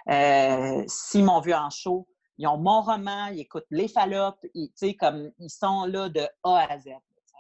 Euh, 0.09 0.83
S'ils 0.89 1.25
m'ont 1.25 1.41
vu 1.41 1.55
en 1.55 1.71
show, 1.71 2.09
ils 2.39 2.47
ont 2.49 2.57
mon 2.59 2.83
roman, 2.83 3.27
ils 3.29 3.41
écoutent 3.41 3.67
les 3.71 3.87
fallopes, 3.89 4.45
ils, 4.55 4.69
tu 4.71 4.89
sais, 4.89 4.95
comme 4.95 5.31
ils 5.39 5.51
sont 5.51 5.85
là 5.87 6.09
de 6.09 6.27
A 6.43 6.67
à 6.69 6.79
Z. 6.79 6.85
tu. 6.85 7.35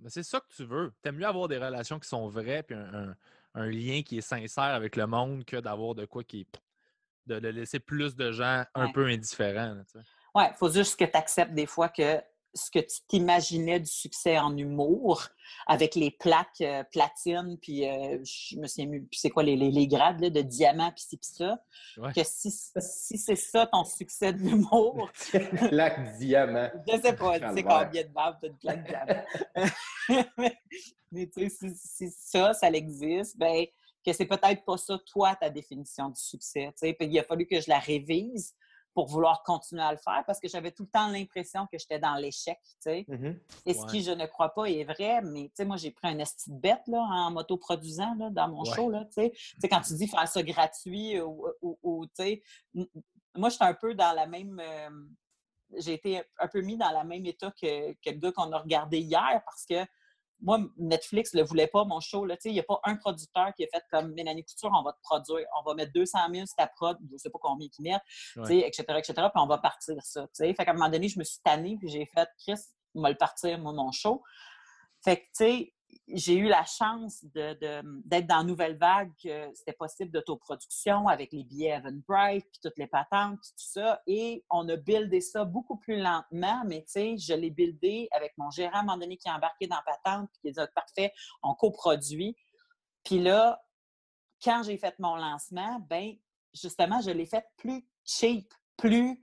Mais 0.00 0.10
c'est 0.10 0.22
ça 0.22 0.40
que 0.40 0.46
tu 0.54 0.64
veux. 0.64 0.92
T'aimes 1.02 1.16
mieux 1.16 1.26
avoir 1.26 1.48
des 1.48 1.58
relations 1.58 1.98
qui 1.98 2.08
sont 2.08 2.28
vraies 2.28 2.62
puis 2.62 2.76
un, 2.76 3.10
un- 3.10 3.16
un 3.54 3.66
lien 3.66 4.02
qui 4.02 4.18
est 4.18 4.22
sincère 4.22 4.62
avec 4.64 4.96
le 4.96 5.06
monde 5.06 5.44
que 5.44 5.56
d'avoir 5.58 5.94
de 5.94 6.04
quoi 6.06 6.22
qui 6.24 6.40
est. 6.42 6.60
de, 7.26 7.38
de 7.38 7.48
laisser 7.48 7.78
plus 7.78 8.16
de 8.16 8.32
gens 8.32 8.64
un 8.74 8.86
Ouais. 8.86 8.92
peu 8.92 9.06
indifférents. 9.06 9.74
là, 9.74 9.82
Ouais, 10.34 10.48
il 10.50 10.56
faut 10.56 10.70
juste 10.70 10.98
que 10.98 11.04
tu 11.04 11.16
acceptes 11.16 11.54
des 11.54 11.66
fois 11.66 11.88
que 11.88 12.20
ce 12.54 12.70
que 12.70 12.80
tu 12.80 13.00
t'imaginais 13.08 13.80
du 13.80 13.90
succès 13.90 14.38
en 14.38 14.54
humour, 14.56 15.26
avec 15.66 15.94
les 15.94 16.10
plaques 16.10 16.60
euh, 16.60 16.84
platine, 16.84 17.56
puis 17.60 17.88
euh, 17.88 18.18
je 18.24 18.58
me 18.58 18.66
souviens 18.66 18.90
puis 19.10 19.18
c'est 19.18 19.30
quoi 19.30 19.42
les, 19.42 19.56
les, 19.56 19.70
les 19.70 19.86
grades 19.86 20.20
là, 20.20 20.28
de 20.28 20.42
diamant, 20.42 20.90
puis 20.92 21.02
ci, 21.02 21.16
puis 21.16 21.30
ça, 21.32 21.58
Ouais. 21.96 22.12
que 22.12 22.20
si, 22.24 22.50
si 22.50 23.18
c'est 23.18 23.36
ça 23.36 23.66
ton 23.66 23.84
succès 23.84 24.32
de 24.32 24.38
l'humour, 24.38 25.10
Plaque 25.70 26.18
diamant. 26.18 26.70
je 26.88 27.00
sais 27.00 27.16
pas, 27.16 27.38
tu 27.40 27.54
sais 27.54 27.62
combien 27.62 28.02
de 28.02 28.08
balles 28.08 28.38
t'as 28.40 28.48
de 28.48 28.54
plaques 28.54 28.86
diamant. 28.86 29.22
mais 30.38 30.58
mais 31.12 31.26
tu 31.28 31.48
sais, 31.48 31.70
si, 31.74 31.74
si 31.74 32.10
ça, 32.10 32.52
ça 32.54 32.68
existe, 32.68 33.36
ben 33.38 33.66
que 34.04 34.12
c'est 34.12 34.26
peut-être 34.26 34.64
pas 34.64 34.76
ça, 34.76 34.98
toi, 35.06 35.36
ta 35.36 35.48
définition 35.48 36.08
du 36.08 36.20
succès. 36.20 36.66
tu 36.72 36.86
sais. 36.88 36.92
Puis 36.92 37.06
il 37.08 37.18
a 37.18 37.22
fallu 37.22 37.46
que 37.46 37.60
je 37.60 37.68
la 37.70 37.78
révise 37.78 38.54
pour 38.94 39.06
vouloir 39.06 39.42
continuer 39.42 39.82
à 39.82 39.92
le 39.92 39.98
faire 39.98 40.22
parce 40.26 40.38
que 40.38 40.48
j'avais 40.48 40.70
tout 40.70 40.82
le 40.82 40.88
temps 40.90 41.08
l'impression 41.08 41.66
que 41.66 41.78
j'étais 41.78 41.98
dans 41.98 42.14
l'échec, 42.16 42.58
tu 42.62 42.76
sais. 42.80 43.04
Mhm. 43.08 43.40
Et 43.66 43.74
ce 43.74 43.80
Ouais. 43.80 43.86
qui, 43.90 44.02
je 44.02 44.10
ne 44.10 44.26
crois 44.26 44.50
pas, 44.54 44.66
est 44.66 44.84
vrai, 44.84 45.22
mais 45.22 45.44
tu 45.44 45.52
sais, 45.56 45.64
moi, 45.64 45.76
j'ai 45.76 45.90
pris 45.90 46.08
un 46.08 46.18
esti 46.18 46.50
de 46.50 46.58
bête 46.58 46.82
là, 46.86 46.98
en 47.00 47.30
m'autoproduisant 47.30 48.14
là, 48.18 48.30
dans 48.30 48.48
mon 48.48 48.64
Ouais. 48.64 48.74
show. 48.74 48.90
Là, 48.90 49.04
tu 49.06 49.12
sais. 49.12 49.30
Tu 49.30 49.56
sais, 49.60 49.68
quand 49.68 49.80
tu 49.80 49.94
dis 49.94 50.06
faire 50.08 50.28
ça 50.28 50.42
gratuit 50.42 51.20
ou, 51.20 51.46
ou- 51.62 51.78
ou, 51.82 52.06
tu 52.06 52.12
sais, 52.16 52.42
moi, 53.34 53.48
j'étais 53.48 53.64
un 53.64 53.74
peu 53.74 53.94
dans 53.94 54.12
la 54.12 54.26
même. 54.26 54.60
euh, 54.60 54.90
j'ai 55.78 55.94
été 55.94 56.22
un 56.38 56.48
peu 56.48 56.60
mis 56.60 56.76
dans 56.76 56.90
la 56.90 57.02
même 57.02 57.24
état 57.24 57.50
que, 57.50 57.92
que 57.92 58.10
le 58.10 58.18
gars 58.18 58.32
qu'on 58.32 58.52
a 58.52 58.58
regardé 58.58 58.98
hier 58.98 59.40
parce 59.46 59.64
que 59.64 59.86
moi, 60.42 60.58
Netflix 60.76 61.32
ne 61.34 61.40
le 61.40 61.46
voulait 61.46 61.68
pas, 61.68 61.84
mon 61.84 62.00
show. 62.00 62.24
là, 62.26 62.36
tu 62.36 62.42
sais, 62.42 62.48
Il 62.50 62.54
n'y 62.54 62.60
a 62.60 62.64
pas 62.64 62.80
un 62.84 62.96
producteur 62.96 63.52
qui 63.56 63.64
a 63.64 63.68
fait 63.72 63.84
comme 63.90 64.12
Mélanie 64.12 64.44
Couture, 64.44 64.70
on 64.74 64.82
va 64.82 64.92
te 64.92 65.00
produire, 65.02 65.46
on 65.60 65.68
va 65.68 65.74
mettre 65.74 65.92
200 65.92 66.18
000 66.32 66.46
sur 66.46 66.56
ta 66.56 66.66
prod, 66.66 66.98
je 67.08 67.12
ne 67.12 67.18
sais 67.18 67.30
pas 67.30 67.38
combien 67.40 67.68
qu'ils 67.68 67.84
mettent, 67.84 68.02
tu 68.34 68.44
sais, 68.44 68.58
etc., 68.58 68.84
etc., 68.98 69.12
puis 69.14 69.42
on 69.42 69.46
va 69.46 69.58
partir 69.58 69.94
ça. 70.02 70.22
tu 70.22 70.28
sais. 70.32 70.54
Fait 70.54 70.64
qu'à 70.64 70.72
un 70.72 70.74
moment 70.74 70.90
donné, 70.90 71.08
je 71.08 71.18
me 71.18 71.24
suis 71.24 71.40
tannée, 71.42 71.76
puis 71.78 71.88
j'ai 71.88 72.06
fait, 72.06 72.28
Chris, 72.38 72.60
va 72.94 73.10
le 73.10 73.16
partir, 73.16 73.58
moi, 73.58 73.72
mon 73.72 73.92
show. 73.92 74.22
Fait 75.04 75.16
que, 75.16 75.22
tu 75.22 75.28
sais, 75.32 75.74
j'ai 76.08 76.36
eu 76.36 76.48
la 76.48 76.64
chance 76.64 77.24
de- 77.34 77.54
de- 77.54 78.02
d'être 78.04 78.26
dans 78.26 78.44
Nouvelle 78.44 78.76
Vague, 78.76 79.12
que 79.22 79.50
c'était 79.54 79.72
possible 79.72 80.10
d'autoproduction 80.10 81.08
avec 81.08 81.32
les 81.32 81.44
billets 81.44 81.70
Eventbrite, 81.76 82.46
puis 82.50 82.60
toutes 82.62 82.78
les 82.78 82.86
patentes, 82.86 83.38
tout 83.40 83.52
ça. 83.56 84.00
Et 84.06 84.44
on 84.50 84.68
a 84.68 84.76
buildé 84.76 85.20
ça 85.20 85.44
beaucoup 85.44 85.76
plus 85.76 85.96
lentement, 85.96 86.62
mais 86.66 86.82
tu 86.82 86.92
sais, 86.92 87.16
je 87.18 87.34
l'ai 87.34 87.50
buildé 87.50 88.08
avec 88.12 88.32
mon 88.36 88.50
gérant 88.50 88.78
à 88.78 88.80
un 88.80 88.82
moment 88.84 88.98
donné 88.98 89.16
qui 89.16 89.28
est 89.28 89.32
embarqué 89.32 89.66
dans 89.66 89.80
patente, 89.84 90.30
puis 90.32 90.40
qui 90.42 90.48
a 90.48 90.64
dit 90.64 90.70
Ah, 90.70 90.72
parfait, 90.74 91.12
on 91.42 91.54
coproduit. 91.54 92.36
Puis 93.04 93.18
là, 93.18 93.62
quand 94.42 94.62
j'ai 94.64 94.76
fait 94.78 94.98
mon 94.98 95.16
lancement, 95.16 95.78
ben 95.88 96.14
justement, 96.54 97.00
je 97.00 97.10
l'ai 97.10 97.26
fait 97.26 97.44
plus 97.56 97.86
cheap, 98.04 98.52
plus. 98.76 99.22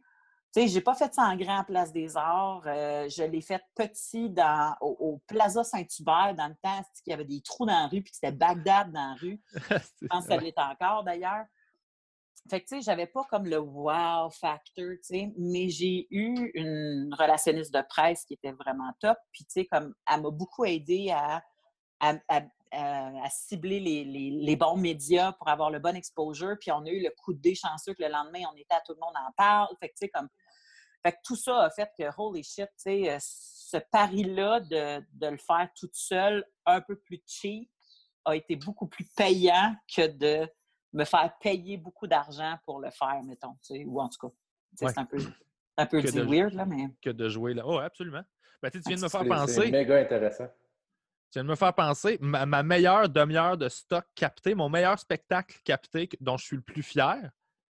Tu 0.56 0.62
sais, 0.62 0.68
j'ai 0.68 0.82
pas 0.82 0.96
fait 0.96 1.14
ça 1.14 1.24
en 1.24 1.36
grand 1.38 1.64
place 1.64 1.92
des 1.94 2.18
arts. 2.18 2.64
euh, 2.66 3.08
je 3.08 3.22
l'ai 3.24 3.42
fait 3.42 3.62
petit 3.76 4.30
dans, 4.32 4.76
au, 4.82 4.98
au 5.00 5.22
Plaza 5.28 5.64
Saint-Hubert 5.64 6.34
dans 6.36 6.48
le 6.48 6.56
temps, 6.64 6.82
qu'il 7.04 7.12
y 7.12 7.14
avait 7.14 7.24
des 7.26 7.42
trous 7.42 7.68
dans 7.68 7.74
la 7.82 7.88
rue, 7.88 8.02
puis 8.02 8.10
que 8.12 8.16
c'était 8.16 8.32
Bagdad 8.32 8.92
dans 8.92 9.10
la 9.10 9.14
rue. 9.14 9.40
Je 10.02 10.08
pense 10.08 10.24
que 10.26 10.34
ça 10.34 10.38
l'est 10.38 10.58
encore 10.58 11.04
d'ailleurs. 11.04 11.46
Fait 12.50 12.62
que, 12.62 12.68
tu 12.68 12.76
sais, 12.78 12.82
j'avais 12.82 13.06
pas 13.06 13.24
comme 13.30 13.46
le 13.46 13.60
wow 13.60 14.30
factor, 14.32 14.94
tu 14.94 15.00
sais, 15.04 15.34
mais 15.38 15.70
j'ai 15.70 16.08
eu 16.10 16.52
une 16.56 17.14
relationniste 17.14 17.72
de 17.74 17.82
presse 17.88 18.26
qui 18.26 18.34
était 18.34 18.54
vraiment 18.54 18.92
top. 19.00 19.18
Puis, 19.32 19.44
tu 19.46 19.52
sais, 19.52 19.66
comme, 19.66 19.94
elle 20.12 20.22
m'a 20.22 20.32
beaucoup 20.32 20.66
aidé 20.66 21.12
à, 21.12 21.44
à, 22.00 22.14
à- 22.28 22.42
à- 22.72 23.24
à 23.26 23.30
cibler 23.30 23.80
les, 23.80 24.04
les- 24.06 24.32
les 24.32 24.56
bons 24.56 24.78
médias 24.78 25.34
pour 25.34 25.48
avoir 25.50 25.70
le 25.70 25.80
bon 25.80 25.96
exposure. 25.96 26.56
Puis, 26.60 26.72
on 26.72 26.86
a 26.86 26.90
eu 26.90 27.04
le 27.04 27.12
coup 27.22 27.34
de 27.34 27.40
dé 27.40 27.54
chanceux 27.56 27.94
que 27.94 28.02
le 28.02 28.10
lendemain, 28.10 28.44
on 28.52 28.56
était 28.56 28.74
à 28.76 28.82
tout 28.82 28.94
le 28.94 29.00
monde 29.00 29.16
en 29.16 29.32
parle. 29.36 29.68
Fait 29.80 29.90
que, 29.90 29.94
tu 29.94 30.06
sais, 30.06 30.10
comme, 30.10 30.30
fait 31.06 31.14
que 31.14 31.18
tout 31.24 31.36
ça 31.36 31.62
a 31.64 31.70
fait 31.70 31.90
que, 31.98 32.04
holy 32.18 32.44
shit, 32.44 32.66
tu 32.68 32.72
sais, 32.78 33.10
euh, 33.12 33.18
ce 33.20 33.78
pari-là 33.92 34.60
de, 34.62 35.04
de 35.14 35.28
le 35.28 35.38
faire 35.38 35.70
toute 35.76 35.96
seule, 35.96 36.46
un 36.66 36.82
peu 36.82 36.96
plus 36.98 37.22
cheap, 37.26 37.70
a 38.26 38.36
été 38.36 38.56
beaucoup 38.56 38.88
plus 38.88 39.06
payant 39.16 39.76
que 39.96 40.08
de 40.08 40.48
me 40.94 41.06
faire 41.06 41.32
payer 41.40 41.78
beaucoup 41.78 42.08
d'argent 42.08 42.58
pour 42.66 42.80
le 42.80 42.90
faire, 42.92 43.22
mettons, 43.24 43.54
tu 43.66 43.76
sais, 43.76 43.86
ou 43.86 44.00
en 44.02 44.10
tout 44.10 44.28
cas. 44.28 44.34
Ouais. 44.86 44.92
C'est 44.94 45.00
un 45.00 45.06
peu, 45.06 45.18
un 45.78 45.86
peu 45.86 46.02
Que 46.02 46.08
dit 46.08 46.18
de- 46.18 46.24
weird, 46.24 46.54
là, 46.54 46.66
mais... 46.66 46.88
que 47.02 47.10
de 47.12 47.30
jouer 47.30 47.54
là. 47.54 47.64
Oh, 47.66 47.78
absolument. 47.78 48.24
Ben, 48.62 48.70
tu 48.70 48.80
viens 48.80 48.96
de 48.98 49.02
me 49.02 49.08
C'est 49.08 49.12
faire 49.18 49.22
c'est 49.22 49.28
penser. 49.30 49.72
méga 49.72 50.00
intéressant. 50.00 50.48
Tu 51.32 51.34
viens 51.36 51.44
de 51.44 51.50
me 51.50 51.56
faire 51.56 51.74
penser, 51.74 52.18
ma, 52.22 52.46
ma 52.46 52.64
meilleure 52.64 53.08
demi-heure 53.08 53.56
de 53.58 53.70
stock 53.70 54.06
capté, 54.16 54.56
mon 54.56 54.68
meilleur 54.68 54.98
spectacle 55.00 55.58
capté 55.64 56.10
dont 56.20 56.38
je 56.38 56.46
suis 56.46 56.56
le 56.56 56.62
plus 56.64 56.82
fier, 56.84 57.32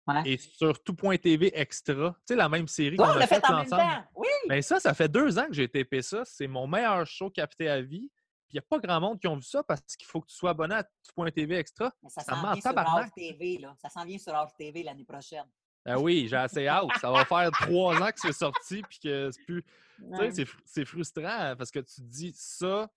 Ouais. 0.08 0.32
est 0.34 0.38
sur 0.58 0.82
tout.tv 0.84 1.52
Extra. 1.54 2.10
Tu 2.12 2.16
sais, 2.30 2.36
la 2.36 2.50
même 2.50 2.68
série 2.68 2.98
qu'on 2.98 3.04
on 3.06 3.08
a 3.10 3.22
fait 3.28 3.36
faite 3.36 3.44
même 3.50 3.60
ensemble. 3.60 3.82
temps. 3.82 4.04
Oui! 4.16 4.28
Mais 4.50 4.62
ça, 4.64 4.80
ça 4.80 4.94
fait 4.96 5.08
deux 5.10 5.38
ans 5.38 5.46
que 5.48 5.54
j'ai 5.54 5.68
tapé 5.70 6.02
ça. 6.02 6.24
C'est 6.26 6.48
mon 6.48 6.66
meilleur 6.68 7.06
show 7.06 7.30
capté 7.30 7.70
à 7.70 7.82
vie. 7.82 8.10
Puis 8.48 8.54
il 8.54 8.56
n'y 8.56 8.60
a 8.60 8.64
pas 8.64 8.80
grand 8.80 9.00
monde 9.00 9.20
qui 9.20 9.28
ont 9.28 9.36
vu 9.36 9.44
ça 9.44 9.64
parce 9.64 9.96
qu'il 9.96 10.08
faut 10.08 10.20
que 10.22 10.28
tu 10.28 10.36
sois 10.36 10.50
abonné 10.50 10.76
à 10.76 10.84
tout.tv 10.84 11.56
Extra. 11.56 11.94
Mais 12.02 12.10
ça 12.10 12.22
Ça 12.22 12.34
s'en 12.34 12.42
vient 12.42 12.54
sur 12.56 12.64
tabarnak. 12.64 13.14
TV, 13.16 13.60
là. 13.60 13.76
Ça 13.82 13.90
s'en 13.90 14.04
vient 14.04 14.18
sur 14.18 14.34
TV 14.58 14.84
l'année 14.84 15.06
prochaine. 15.06 15.46
Ah 15.86 16.00
oui, 16.00 16.28
j'ai 16.28 16.36
assez 16.36 16.68
hâte. 16.68 16.90
Ça 17.00 17.12
va 17.12 17.24
faire 17.26 17.50
trois 17.52 17.96
ans 18.02 18.12
que 18.12 18.20
c'est 18.20 18.34
sorti 18.34 18.82
puis 18.90 19.00
que 19.04 19.30
c'est 19.32 19.46
plus. 19.46 19.64
Tu 19.64 20.18
sais, 20.18 20.32
c'est 20.32 20.44
fr- 20.44 20.60
c'est 20.66 20.86
frustrant 20.86 21.56
parce 21.56 21.72
que 21.72 21.80
tu 21.80 21.96
te 21.96 22.02
dis 22.02 22.34
ça, 22.36 22.90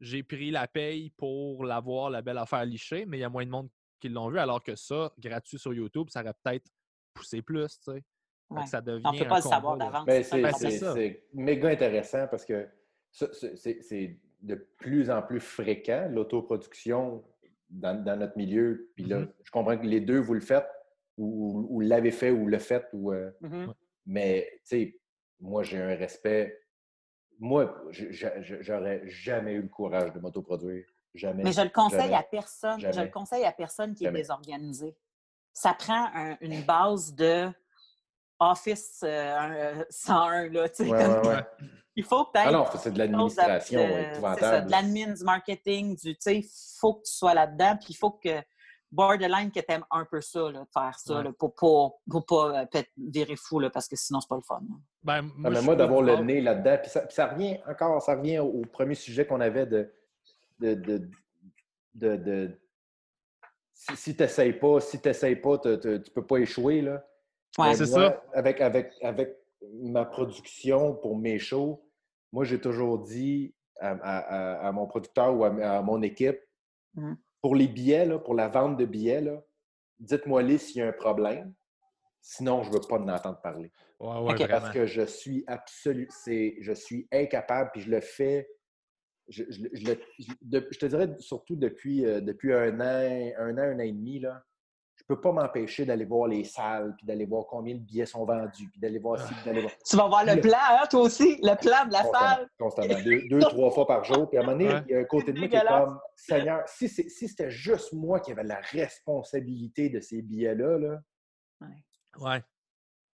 j'ai 0.00 0.22
pris 0.22 0.50
la 0.50 0.66
paye 0.68 1.10
pour 1.10 1.64
l'avoir, 1.64 2.10
la 2.10 2.20
belle 2.22 2.38
affaire 2.38 2.64
lichée, 2.64 3.06
mais 3.06 3.16
il 3.18 3.20
y 3.20 3.24
a 3.24 3.28
moins 3.30 3.44
de 3.46 3.50
monde 3.50 3.68
qui 4.04 4.10
l'ont 4.10 4.28
vu, 4.28 4.38
alors 4.38 4.62
que 4.62 4.76
ça, 4.76 5.10
gratuit 5.18 5.58
sur 5.58 5.72
YouTube, 5.72 6.08
ça 6.10 6.20
aurait 6.20 6.34
peut-être 6.42 6.66
poussé 7.14 7.40
plus, 7.40 7.78
tu 7.80 7.92
sais. 7.92 8.02
Ouais. 8.50 8.66
Ça 8.66 8.82
devient 8.82 9.06
On 9.06 9.12
ne 9.12 9.18
peut 9.18 9.28
pas 9.28 9.36
le 9.36 9.42
savoir 9.42 9.76
d'avance. 9.78 10.04
C'est 10.06 10.36
le 10.36 10.42
Ben, 10.42 10.52
c'est- 10.52 11.24
méga 11.32 11.68
intéressant 11.70 12.26
parce 12.28 12.44
que 12.44 12.68
c'est- 13.10 14.18
de 14.42 14.54
plus 14.76 15.10
en 15.10 15.22
plus 15.22 15.40
fréquent, 15.40 16.06
l'autoproduction 16.10 17.24
dans, 17.70 18.04
dans 18.04 18.18
notre 18.18 18.36
milieu. 18.36 18.90
Puis 18.94 19.04
là, 19.04 19.20
Mhm. 19.20 19.32
je 19.42 19.50
comprends 19.50 19.78
que 19.78 19.86
les 19.86 20.00
deux, 20.02 20.18
vous 20.18 20.34
le 20.34 20.40
faites, 20.42 20.68
ou, 21.16 21.66
ou 21.70 21.80
l'avez 21.80 22.10
fait, 22.10 22.30
ou 22.30 22.46
le 22.46 22.58
faites, 22.58 22.86
ou, 22.92 23.10
euh, 23.14 23.30
Mhm. 23.40 23.72
mais 24.04 24.50
tu 24.56 24.60
sais, 24.64 25.00
moi, 25.40 25.62
j'ai 25.62 25.80
un 25.80 25.96
respect. 25.96 26.60
Moi, 27.38 27.74
j'aurais 27.90 29.00
jamais 29.06 29.54
eu 29.54 29.62
le 29.62 29.68
courage 29.68 30.12
de 30.12 30.18
m'autoproduire. 30.20 30.84
Jamais. 31.14 31.42
Mais 31.44 31.52
je 31.52 31.60
le 31.60 31.68
conseille 31.68 32.00
Jamais. 32.00 32.14
à 32.14 32.22
personne. 32.22 32.80
Je 32.80 33.00
le 33.00 33.08
conseille 33.08 33.44
à 33.44 33.52
personne 33.52 33.94
qui 33.94 34.04
est 34.06 34.10
désorganisé. 34.12 34.96
Ça 35.52 35.72
prend 35.74 36.08
un- 36.14 36.36
une 36.40 36.62
base 36.62 37.14
de 37.14 37.48
Office 38.40 39.00
euh, 39.04 39.36
un- 39.38 39.84
101, 39.88 40.48
là, 40.48 40.68
tu 40.68 40.84
sais, 40.84 40.90
Ouais, 40.90 40.98
comme- 41.04 41.22
ouais, 41.22 41.28
ouais. 41.36 41.44
Il 41.96 42.02
faut 42.02 42.24
peut-être 42.24 42.48
Ah 42.48 42.50
non, 42.50 42.66
c'est 42.76 42.90
de 42.90 42.98
l'administration 42.98 43.80
C'est 44.34 44.40
ça, 44.40 44.60
de 44.62 44.70
l'admin, 44.70 45.12
du 45.12 45.22
marketing, 45.22 45.94
du, 45.94 46.14
tu 46.14 46.16
sais, 46.18 46.36
il 46.38 46.48
faut 46.80 46.94
que 46.94 47.02
tu 47.04 47.12
sois 47.12 47.34
là-dedans, 47.34 47.76
puis 47.76 47.90
il 47.90 47.94
faut 47.96 48.10
que, 48.10 48.42
borderline, 48.90 49.52
que 49.52 49.60
tu 49.60 49.66
aimes 49.72 49.84
un 49.92 50.04
peu 50.04 50.20
ça, 50.20 50.50
là, 50.50 50.60
de 50.64 50.68
faire 50.72 50.98
ça, 50.98 51.14
Ouais. 51.18 51.22
là, 51.22 51.30
pour 51.38 51.54
pas, 51.54 51.96
pour 52.10 52.26
pas 52.26 52.62
euh, 52.74 52.82
virer 52.96 53.36
fou, 53.36 53.60
là, 53.60 53.70
parce 53.70 53.86
que 53.86 53.94
sinon, 53.94 54.20
c'est 54.20 54.28
pas 54.28 54.34
le 54.36 54.42
fun. 54.42 54.60
là. 54.68 54.74
Ben, 55.04 55.28
Ah, 55.44 55.50
moi, 55.50 55.60
moi, 55.62 55.76
d'avoir 55.76 56.02
le 56.02 56.16
nez 56.16 56.40
là-dedans, 56.40 56.78
puis 56.82 56.90
ça, 57.10 57.26
revient 57.28 57.58
encore, 57.68 58.02
ça 58.02 58.16
revient 58.16 58.40
au, 58.40 58.46
au 58.48 58.62
premier 58.62 58.96
sujet 58.96 59.24
qu'on 59.24 59.40
avait 59.40 59.66
de. 59.66 59.94
De, 60.58 60.74
de, 60.74 61.10
de- 61.94 62.16
de- 62.16 62.60
si 63.72 63.96
si 63.96 64.16
tu 64.16 64.22
n'essayes 64.22 64.52
pas, 64.54 64.80
si 64.80 65.00
tu 65.00 65.08
n'essayes 65.08 65.36
pas, 65.36 65.58
tu 65.58 65.68
ne 65.68 65.98
peux 65.98 66.26
pas 66.26 66.38
échouer. 66.38 66.80
Là. 66.80 67.04
Ouais, 67.58 67.74
c'est 67.74 67.86
ça. 67.86 68.22
Avec, 68.32 68.60
avec, 68.60 68.92
avec 69.02 69.36
ma 69.82 70.04
production 70.04 70.94
pour 70.96 71.16
mes 71.18 71.38
shows, 71.38 71.84
moi, 72.32 72.44
j'ai 72.44 72.60
toujours 72.60 72.98
dit 73.00 73.54
à, 73.80 73.90
à- 73.90 74.18
à- 74.18 74.68
à 74.68 74.72
mon 74.72 74.86
producteur 74.86 75.34
ou 75.36 75.44
à, 75.44 75.48
à 75.48 75.82
mon 75.82 76.02
équipe, 76.02 76.40
Mhm. 76.94 77.16
pour 77.42 77.56
les 77.56 77.66
billets, 77.68 78.06
là, 78.06 78.18
pour 78.18 78.34
la 78.34 78.48
vente 78.48 78.76
de 78.76 78.84
billets, 78.84 79.20
là, 79.20 79.42
dites-moi 79.98 80.42
les 80.42 80.58
s'il 80.58 80.76
y 80.78 80.82
a 80.82 80.88
un 80.88 80.92
problème. 80.92 81.52
Sinon, 82.20 82.62
je 82.62 82.70
ne 82.70 82.74
veux 82.74 82.80
pas 82.80 82.98
en 82.98 83.08
entendre 83.08 83.40
parler. 83.42 83.70
Ouais, 84.00 84.18
ouais. 84.20 84.48
Parce 84.48 84.70
que 84.70 84.86
je 84.86 85.02
suis 85.02 85.44
absolu, 85.46 86.06
c'est, 86.10 86.56
je 86.60 86.72
suis 86.72 87.06
incapable, 87.12 87.70
puis 87.72 87.82
je 87.82 87.90
le 87.90 88.00
fais. 88.00 88.48
Je, 89.28 89.44
je- 89.48 89.68
je 89.72 89.86
le- 89.86 90.00
je- 90.18 90.32
de- 90.42 90.68
je 90.70 90.78
te 90.78 90.86
dirais 90.86 91.14
surtout 91.18 91.56
depuis, 91.56 92.04
euh, 92.04 92.20
depuis 92.20 92.52
un 92.52 92.78
an, 92.80 93.32
un 93.38 93.54
an, 93.56 93.62
un 93.62 93.76
an 93.76 93.78
et 93.80 93.92
demi, 93.92 94.20
là, 94.20 94.42
je 94.96 95.02
peux 95.08 95.20
pas 95.20 95.32
m'empêcher 95.32 95.84
d'aller 95.84 96.04
voir 96.04 96.28
les 96.28 96.44
salles, 96.44 96.94
puis 96.96 97.04
d'aller 97.06 97.24
voir 97.26 97.46
combien 97.46 97.74
de 97.74 97.80
billets 97.80 98.06
sont 98.06 98.24
vendus, 98.24 98.68
puis 98.70 98.78
d'aller 98.80 98.98
voir 99.00 99.18
d'aller 99.44 99.62
voir. 99.62 99.72
Tu 99.86 99.96
vas 99.96 100.06
voir 100.08 100.24
le 100.24 100.34
Le- 100.36 100.40
plan, 100.40 100.58
hein, 100.70 100.86
toi 100.88 101.00
aussi, 101.00 101.36
le 101.42 101.54
plan 101.60 101.86
de 101.86 101.92
la 101.92 102.02
Constamment, 102.02 102.36
salle. 102.36 102.48
constamment. 102.58 103.02
Deux, 103.02 103.22
deux, 103.30 103.40
trois 103.40 103.70
fois 103.70 103.86
par 103.86 104.04
jour. 104.04 104.28
Puis 104.28 104.38
à 104.38 104.42
un 104.42 104.44
moment 104.44 104.56
donné, 104.58 104.72
Ouais. 104.72 104.82
il 104.88 104.92
y 104.92 104.94
a 104.94 104.98
un 105.00 105.04
côté 105.04 105.32
de 105.32 105.38
moi 105.38 105.48
qui 105.48 105.56
est 105.56 105.66
comme 105.66 105.98
Seigneur, 106.14 106.62
si, 106.68 106.88
si 106.88 107.10
c'était 107.28 107.50
juste 107.50 107.92
moi 107.92 108.20
qui 108.20 108.30
avais 108.32 108.44
la 108.44 108.60
responsabilité 108.60 109.88
de 109.88 110.00
ces 110.00 110.22
billets-là, 110.22 110.78
là, 110.78 110.98
Ouais. 112.20 112.42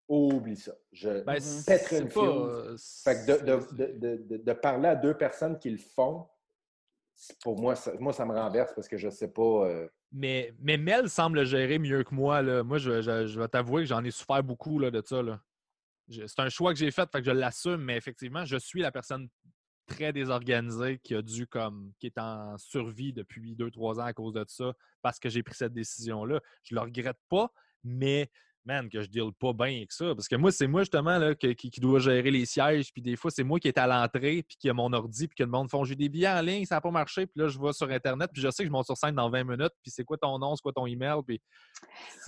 Oublie 0.10 0.56
ça. 0.56 0.74
Je 0.92 1.24
Ben, 1.24 1.38
une 1.38 2.10
pas. 2.10 2.20
euh, 2.22 2.78
Fait 3.04 3.16
que 3.26 3.32
de, 3.40 3.46
de- 3.46 3.60
c'est- 3.62 3.76
de- 3.76 4.00
de- 4.18 4.24
de- 4.38 4.44
de 4.44 4.54
parler 4.54 4.88
à 4.90 4.96
deux 4.96 5.16
personnes 5.16 5.58
qui 5.60 5.70
le 5.70 5.78
font, 5.78 6.28
pour 7.44 7.60
moi, 7.60 7.76
ça, 7.76 7.92
moi, 8.00 8.14
ça 8.14 8.26
me 8.26 8.34
renverse 8.34 8.74
parce 8.74 8.88
que 8.88 8.98
je 8.98 9.10
sais 9.10 9.32
pas. 9.32 9.68
euh, 9.68 9.88
Mais, 10.12 10.54
mais 10.60 10.78
Mel 10.78 11.10
semble 11.10 11.40
le 11.40 11.46
gérer 11.46 11.78
mieux 11.78 12.04
que 12.04 12.16
moi. 12.16 12.42
Là. 12.42 12.64
Moi, 12.64 12.78
je, 12.80 13.02
je- 13.02 13.28
je 13.28 13.40
vais 13.40 13.48
t'avouer 13.48 13.84
que 13.84 13.88
j'en 13.90 14.04
ai 14.04 14.12
souffert 14.12 14.44
beaucoup 14.44 14.80
là, 14.80 14.90
de 14.90 15.02
ça. 15.06 15.22
C'est 16.10 16.40
un 16.40 16.50
choix 16.50 16.74
que 16.74 16.80
j'ai 16.80 16.90
fait, 16.90 17.08
fait 17.12 17.20
que 17.20 17.26
je 17.26 17.32
l'assume, 17.32 17.78
mais 17.84 17.96
effectivement, 17.96 18.44
je 18.44 18.58
suis 18.58 18.82
la 18.82 18.92
personne 18.92 19.30
très 19.86 20.12
désorganisée 20.14 20.98
qui 21.04 21.14
a 21.14 21.22
dû 21.22 21.46
comme 21.46 21.92
qui 22.00 22.08
est 22.08 22.18
en 22.18 22.58
survie 22.58 23.14
depuis 23.14 23.56
deux, 23.56 23.70
trois 23.70 24.00
ans 24.00 24.06
à 24.06 24.14
cause 24.14 24.34
de 24.34 24.44
ça 24.48 24.74
parce 25.04 25.20
que 25.20 25.30
j'ai 25.30 25.44
pris 25.44 25.56
cette 25.56 25.74
décision-là. 25.74 26.40
Je 26.64 26.74
le 26.74 26.82
regrette 26.82 27.18
pas, 27.28 27.52
mais 27.84 28.32
man, 28.66 28.90
que 28.90 29.02
je 29.02 29.08
deal 29.10 29.32
pas 29.40 29.54
bien 29.54 29.78
avec 29.78 29.92
ça. 29.92 30.14
Parce 30.16 30.28
que 30.28 30.36
moi, 30.36 30.52
c'est 30.52 30.68
moi 30.68 30.82
justement 30.82 31.18
là, 31.18 31.34
que- 31.36 31.54
qui, 31.54 31.70
qui 31.70 31.80
doit 31.80 32.00
gérer 32.00 32.32
les 32.32 32.46
sièges. 32.46 32.92
Puis 32.94 33.02
des 33.02 33.16
fois, 33.16 33.32
c'est 33.32 33.44
moi 33.44 33.60
qui 33.60 33.68
est 33.68 33.78
à 33.78 33.88
l'entrée, 33.88 34.44
puis 34.48 34.58
qui 34.58 34.70
a 34.70 34.74
mon 34.74 34.92
ordi, 34.94 35.28
puis 35.28 35.36
que 35.36 35.44
le 35.44 35.50
monde 35.50 35.70
font 35.70 35.84
j'ai 35.84 35.96
des 35.96 36.10
billets 36.10 36.30
en 36.30 36.42
ligne, 36.42 36.66
ça 36.66 36.76
n'a 36.76 36.82
pas 36.82 36.92
marché. 36.92 37.26
Puis 37.26 37.42
là, 37.42 37.48
je 37.48 37.60
vais 37.60 37.74
sur 37.74 37.90
Internet, 37.90 38.30
puis 38.34 38.42
je 38.42 38.50
sais 38.52 38.64
que 38.64 38.68
je 38.68 38.72
monte 38.72 38.86
sur 38.86 38.98
scène 38.98 39.16
dans 39.16 39.30
20 39.30 39.44
minutes, 39.44 39.74
puis 39.82 39.92
c'est 39.92 40.04
quoi 40.04 40.18
ton 40.18 40.38
nom, 40.40 40.56
c'est 40.56 40.62
quoi 40.62 40.74
ton 40.74 40.86
email. 40.86 41.22
Puis 41.26 41.42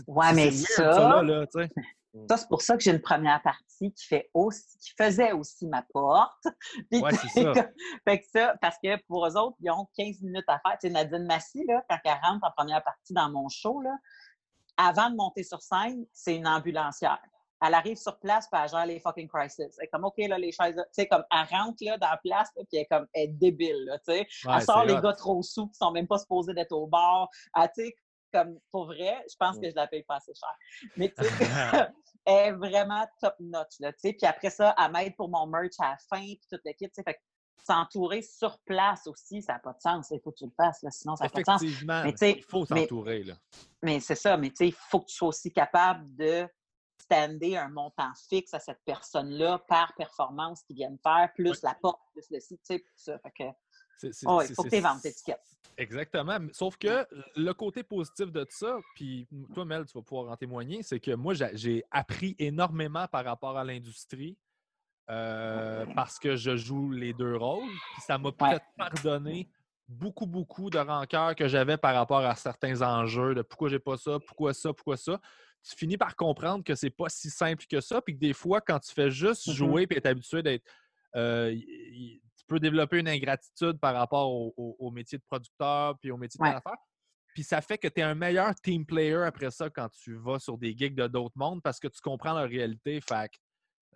Ouais, 0.07 0.33
mais 0.33 0.45
weird, 0.49 0.55
ça- 0.55 1.21
là, 1.21 1.23
là. 1.23 1.45
Ça, 2.29 2.35
c'est 2.35 2.49
pour 2.49 2.61
ça 2.61 2.75
que 2.75 2.83
j'ai 2.83 2.91
une 2.91 2.99
première 3.01 3.41
partie 3.41 3.93
qui 3.93 4.05
fait 4.05 4.29
aussi, 4.33 4.77
qui 4.79 4.91
faisait 5.01 5.31
aussi 5.31 5.65
ma 5.65 5.81
porte. 5.93 6.43
Puis 6.91 6.99
Ouais, 6.99 7.11
c'est 7.13 7.41
ça. 7.41 7.53
fait 8.05 8.19
que 8.19 8.25
ça, 8.33 8.53
parce 8.61 8.75
que 8.83 9.01
pour 9.07 9.25
eux 9.25 9.37
autres, 9.37 9.55
ils 9.61 9.71
ont 9.71 9.87
15 9.97 10.21
minutes 10.21 10.43
à 10.47 10.59
faire. 10.59 10.77
Tu 10.81 10.87
sais, 10.87 10.89
Nadine 10.89 11.25
Massy, 11.25 11.63
là, 11.65 11.81
quand 11.89 11.97
elle 12.03 12.19
rentre 12.21 12.45
en 12.45 12.51
première 12.51 12.83
partie 12.83 13.13
dans 13.13 13.29
mon 13.31 13.47
show, 13.47 13.79
là, 13.81 13.95
avant 14.81 15.09
de 15.09 15.15
monter 15.15 15.43
sur 15.43 15.61
scène, 15.61 16.05
c'est 16.11 16.35
une 16.35 16.47
ambulancière. 16.47 17.21
Elle 17.63 17.75
arrive 17.75 17.97
sur 17.97 18.17
place, 18.19 18.47
puis 18.51 18.59
elle 18.59 18.69
gère 18.69 18.85
les 18.87 18.99
fucking 18.99 19.27
crisis. 19.27 19.77
Elle 19.77 19.85
est 19.85 19.87
comme, 19.89 20.05
OK, 20.05 20.15
là, 20.17 20.39
les 20.39 20.51
chaises, 20.51 20.73
tu 20.75 20.83
sais, 20.91 21.07
comme, 21.07 21.23
elle 21.31 21.55
rentre, 21.55 21.77
là, 21.81 21.97
dans 21.99 22.09
la 22.09 22.17
place, 22.17 22.49
là, 22.55 22.63
puis 22.67 22.77
elle 22.77 22.79
est 22.79 22.85
comme, 22.85 23.05
elle 23.13 23.23
est 23.25 23.27
débile, 23.27 23.85
là, 23.85 23.99
tu 23.99 24.13
sais. 24.13 24.19
Ouais, 24.47 24.53
elle 24.55 24.61
sort 24.63 24.83
les 24.83 24.95
hot. 24.95 25.01
gars 25.01 25.13
trop 25.13 25.43
sous 25.43 25.67
qui 25.67 25.75
sont 25.75 25.91
même 25.91 26.07
pas 26.07 26.17
supposés 26.17 26.55
d'être 26.55 26.71
au 26.71 26.87
bar. 26.87 27.29
Elle, 27.55 27.69
tu 27.75 27.85
sais, 27.85 27.95
comme, 28.33 28.57
pour 28.71 28.85
vrai, 28.85 29.23
je 29.29 29.35
pense 29.37 29.59
que 29.59 29.69
je 29.69 29.75
la 29.75 29.85
paye 29.85 30.03
pas 30.03 30.15
assez 30.15 30.33
cher. 30.33 30.89
Mais, 30.97 31.13
tu 31.15 31.23
sais, 31.23 31.29
elle 32.25 32.47
est 32.47 32.51
vraiment 32.53 33.05
top 33.21 33.35
notch, 33.39 33.79
là, 33.79 33.93
tu 33.93 33.99
sais. 33.99 34.13
Puis 34.13 34.25
après 34.25 34.49
ça, 34.49 34.73
elle 34.83 34.91
m'aide 34.91 35.15
pour 35.15 35.29
mon 35.29 35.45
merch 35.45 35.75
à 35.79 35.91
la 35.91 35.97
fin, 36.09 36.25
puis 36.25 36.47
toute 36.49 36.61
l'équipe, 36.65 36.91
tu 36.91 36.95
sais. 36.95 37.03
Fait 37.03 37.19
s'entourer 37.65 38.21
sur 38.21 38.59
place 38.59 39.07
aussi, 39.07 39.41
ça 39.41 39.53
n'a 39.53 39.59
pas 39.59 39.73
de 39.73 39.81
sens. 39.81 40.09
Il 40.11 40.19
faut 40.19 40.31
que 40.31 40.37
tu 40.39 40.45
le 40.45 40.51
fasses, 40.55 40.81
là, 40.83 40.91
sinon 40.91 41.15
ça 41.15 41.25
n'a 41.25 41.29
pas 41.29 41.39
de 41.39 41.45
sens. 41.45 41.61
Mais 41.61 42.13
il 42.35 42.43
faut 42.43 42.65
mais- 42.69 42.81
s'entourer. 42.81 43.23
là. 43.23 43.33
Mais 43.81 43.99
c'est 43.99 44.15
ça, 44.15 44.37
mais 44.37 44.51
il 44.59 44.73
faut 44.73 45.01
que 45.01 45.07
tu 45.07 45.15
sois 45.15 45.29
aussi 45.29 45.51
capable 45.51 46.15
de 46.15 46.47
stander 46.99 47.57
un 47.57 47.69
montant 47.69 48.11
fixe 48.29 48.53
à 48.53 48.59
cette 48.59 48.81
personne-là 48.85 49.59
par 49.67 49.93
performance 49.95 50.61
qu'ils 50.63 50.77
viennent 50.77 50.99
faire, 51.01 51.31
plus 51.35 51.61
la 51.63 51.73
porte, 51.73 51.99
plus 52.13 52.25
le 52.29 52.39
site, 52.39 52.61
tu 52.63 52.75
sais, 52.75 52.79
tout 52.79 52.85
ça. 52.95 53.19
Fait 53.19 53.31
que, 53.31 53.43
oh, 54.25 54.41
il 54.41 54.53
faut 54.53 54.63
que 54.63 54.69
tu 54.69 54.79
ventes 54.79 55.03
l'étiquette. 55.03 55.41
Exactement. 55.77 56.39
Mais 56.39 56.53
Sauf 56.53 56.77
que 56.77 57.07
le 57.35 57.51
côté 57.53 57.83
positif 57.83 58.31
de 58.31 58.45
ça, 58.49 58.77
puis 58.95 59.27
toi, 59.53 59.65
Mel, 59.65 59.85
tu 59.85 59.97
vas 59.97 60.03
pouvoir 60.03 60.31
en 60.31 60.37
témoigner, 60.37 60.83
c'est 60.83 60.99
que 60.99 61.11
moi, 61.15 61.33
j'ai 61.33 61.83
appris 61.91 62.35
énormément 62.37 63.07
par 63.07 63.25
rapport 63.25 63.57
à 63.57 63.63
l'industrie 63.63 64.37
euh, 65.09 65.85
parce 65.95 66.19
que 66.19 66.35
je 66.35 66.55
joue 66.55 66.91
les 66.91 67.13
deux 67.13 67.35
rôles. 67.35 67.79
Puis 67.91 68.01
ça 68.01 68.17
m'a 68.17 68.31
peut-être 68.31 68.65
pardonné 68.77 69.49
beaucoup, 69.87 70.25
beaucoup 70.25 70.69
de 70.69 70.77
rancœur 70.77 71.35
que 71.35 71.47
j'avais 71.47 71.77
par 71.77 71.93
rapport 71.95 72.19
à 72.21 72.35
certains 72.35 72.81
enjeux 72.81 73.35
de 73.35 73.41
pourquoi 73.41 73.69
j'ai 73.69 73.79
pas 73.79 73.97
ça, 73.97 74.19
pourquoi 74.19 74.53
ça, 74.53 74.73
pourquoi 74.73 74.95
ça. 74.97 75.19
Tu 75.63 75.75
finis 75.75 75.97
par 75.97 76.15
comprendre 76.15 76.63
que 76.63 76.75
c'est 76.75 76.89
pas 76.89 77.09
si 77.09 77.29
simple 77.29 77.65
que 77.69 77.81
ça, 77.81 78.01
puis 78.01 78.15
que 78.15 78.19
des 78.19 78.33
fois, 78.33 78.61
quand 78.61 78.79
tu 78.79 78.93
fais 78.93 79.11
juste 79.11 79.47
Mhm. 79.49 79.53
jouer 79.53 79.87
et 79.89 79.97
être 79.97 80.05
habitué 80.05 80.41
d'être. 80.43 80.65
euh, 81.17 81.53
tu 81.53 82.45
peux 82.47 82.59
développer 82.59 82.99
une 82.99 83.09
ingratitude 83.09 83.77
par 83.79 83.93
rapport 83.95 84.31
au, 84.31 84.53
au- 84.57 84.75
au 84.79 84.91
métier 84.91 85.17
de 85.17 85.23
producteur 85.29 85.97
puis 85.99 86.09
au 86.09 86.17
métier 86.17 86.37
de 86.39 86.43
Ouais. 86.45 86.55
affaire. 86.55 86.77
Puis 87.33 87.43
ça 87.43 87.61
fait 87.61 87.77
que 87.77 87.87
tu 87.89 87.99
es 87.99 88.03
un 88.03 88.15
meilleur 88.15 88.55
team 88.55 88.85
player 88.85 89.23
après 89.25 89.51
ça 89.51 89.69
quand 89.69 89.89
tu 89.89 90.15
vas 90.15 90.39
sur 90.39 90.57
des 90.57 90.75
gigs 90.75 90.95
de 90.95 91.07
d'autres 91.07 91.37
mondes 91.37 91.61
parce 91.61 91.79
que 91.79 91.87
tu 91.89 91.99
comprends 92.01 92.33
la 92.33 92.43
réalité. 92.43 92.99
Fait 93.01 93.29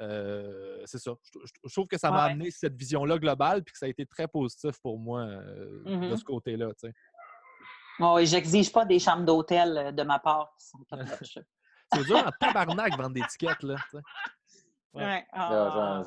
euh, 0.02 0.82
c'est 0.86 0.98
ça. 1.00 1.12
Je, 1.34 1.40
je- 1.46 1.54
je 1.70 1.74
trouve 1.74 1.88
que 1.88 1.98
ça 1.98 2.12
m'a 2.12 2.26
Ouais. 2.26 2.32
amené 2.32 2.52
cette 2.52 2.76
vision-là 2.76 3.18
globale 3.18 3.64
puis 3.64 3.72
que 3.74 3.78
ça 3.80 3.86
a 3.86 3.90
été 3.90 4.06
très 4.06 4.28
positif 4.28 4.80
pour 4.82 5.00
moi 5.00 5.22
euh, 5.22 5.84
de 5.86 5.90
Mhm. 6.10 6.18
ce 6.18 6.24
côté-là. 6.24 6.68
tu 6.80 6.88
sais. 6.90 6.94
Oh, 8.00 8.18
j'exige 8.22 8.72
pas 8.74 8.84
des 8.86 9.00
chambres 9.00 9.24
d'hôtel 9.24 9.78
euh, 9.78 9.92
de 9.92 10.04
ma 10.04 10.20
part 10.20 10.54
qui 10.60 10.68
sont. 10.68 10.80
C'est 11.94 12.04
dur 12.04 12.18
en 12.18 12.32
tabarnak 12.40 12.98
vendre 12.98 13.14
des 13.14 13.22
tickets. 13.30 13.62
Là, 13.64 13.76
tu 13.90 13.98
sais. 13.98 14.04
Ouais. 14.94 15.04
Ouais, 15.04 15.20
là, 15.20 15.26
ah. 15.32 15.72
genre, 16.04 16.06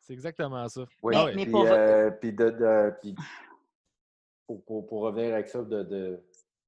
C'est 0.00 0.12
exactement 0.12 0.68
ça. 0.68 0.82
oui. 1.02 1.14
Ah 1.16 1.24
ouais. 1.26 1.34
mais 1.34 1.44
Puis, 1.44 1.52
pour- 1.52 1.64
euh, 1.66 2.10
puis 2.10 2.32
de- 2.32 2.50
de- 2.50 2.94
puis 3.00 3.14
pour, 4.46 4.64
pour, 4.64 4.86
pour 4.86 5.02
revenir 5.02 5.32
avec 5.34 5.48
ça, 5.48 5.62
de, 5.62 5.82
de, 5.84 6.22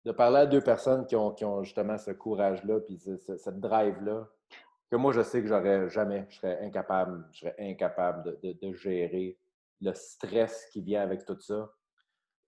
de 0.04 0.12
parler 0.12 0.38
à 0.38 0.46
deux 0.46 0.60
personnes 0.60 1.04
qui 1.06 1.16
ont, 1.16 1.32
qui 1.32 1.44
ont 1.44 1.62
justement 1.62 1.98
ce 1.98 2.12
courage-là, 2.12 2.80
puis 2.80 2.96
ce- 2.98 3.16
ce- 3.16 3.36
cette 3.36 3.60
drive-là, 3.60 4.28
que 4.94 5.00
moi, 5.00 5.12
je 5.12 5.22
sais 5.22 5.42
que 5.42 5.48
j'aurais 5.48 5.88
jamais, 5.88 6.24
je 6.30 6.36
serais 6.36 6.60
incapable, 6.64 7.26
je 7.32 7.40
serais 7.40 7.56
incapable 7.58 8.22
de, 8.22 8.38
de- 8.52 8.58
de 8.68 8.72
gérer 8.74 9.36
le 9.80 9.92
stress 9.92 10.66
qui 10.72 10.82
vient 10.82 11.02
avec 11.02 11.24
tout 11.24 11.38
ça. 11.40 11.68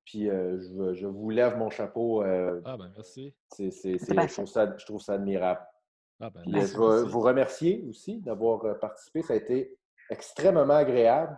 Puis 0.04 0.30
euh, 0.30 0.56
je, 0.60 0.94
je 0.94 1.06
vous 1.08 1.30
lève 1.30 1.56
mon 1.56 1.70
chapeau. 1.70 2.22
euh, 2.22 2.60
Ah, 2.64 2.76
ben 2.76 2.92
merci. 2.94 3.34
c'est, 3.48 3.72
c'est- 3.72 3.98
c'est- 3.98 4.12
bien 4.14 4.28
je, 4.28 4.32
trouve 4.34 4.46
ça, 4.46 4.76
je 4.78 4.86
trouve 4.86 5.00
ça 5.00 5.14
admirable. 5.14 5.60
Ah, 6.20 6.30
ben, 6.30 6.42
Puis, 6.42 6.52
euh, 6.54 6.60
je 6.66 6.76
vais 6.78 7.08
vous 7.10 7.20
remercier 7.20 7.84
aussi 7.88 8.20
d'avoir 8.20 8.78
participé. 8.78 9.22
Ça 9.22 9.32
a 9.32 9.36
été 9.36 9.76
extrêmement 10.08 10.74
agréable. 10.74 11.36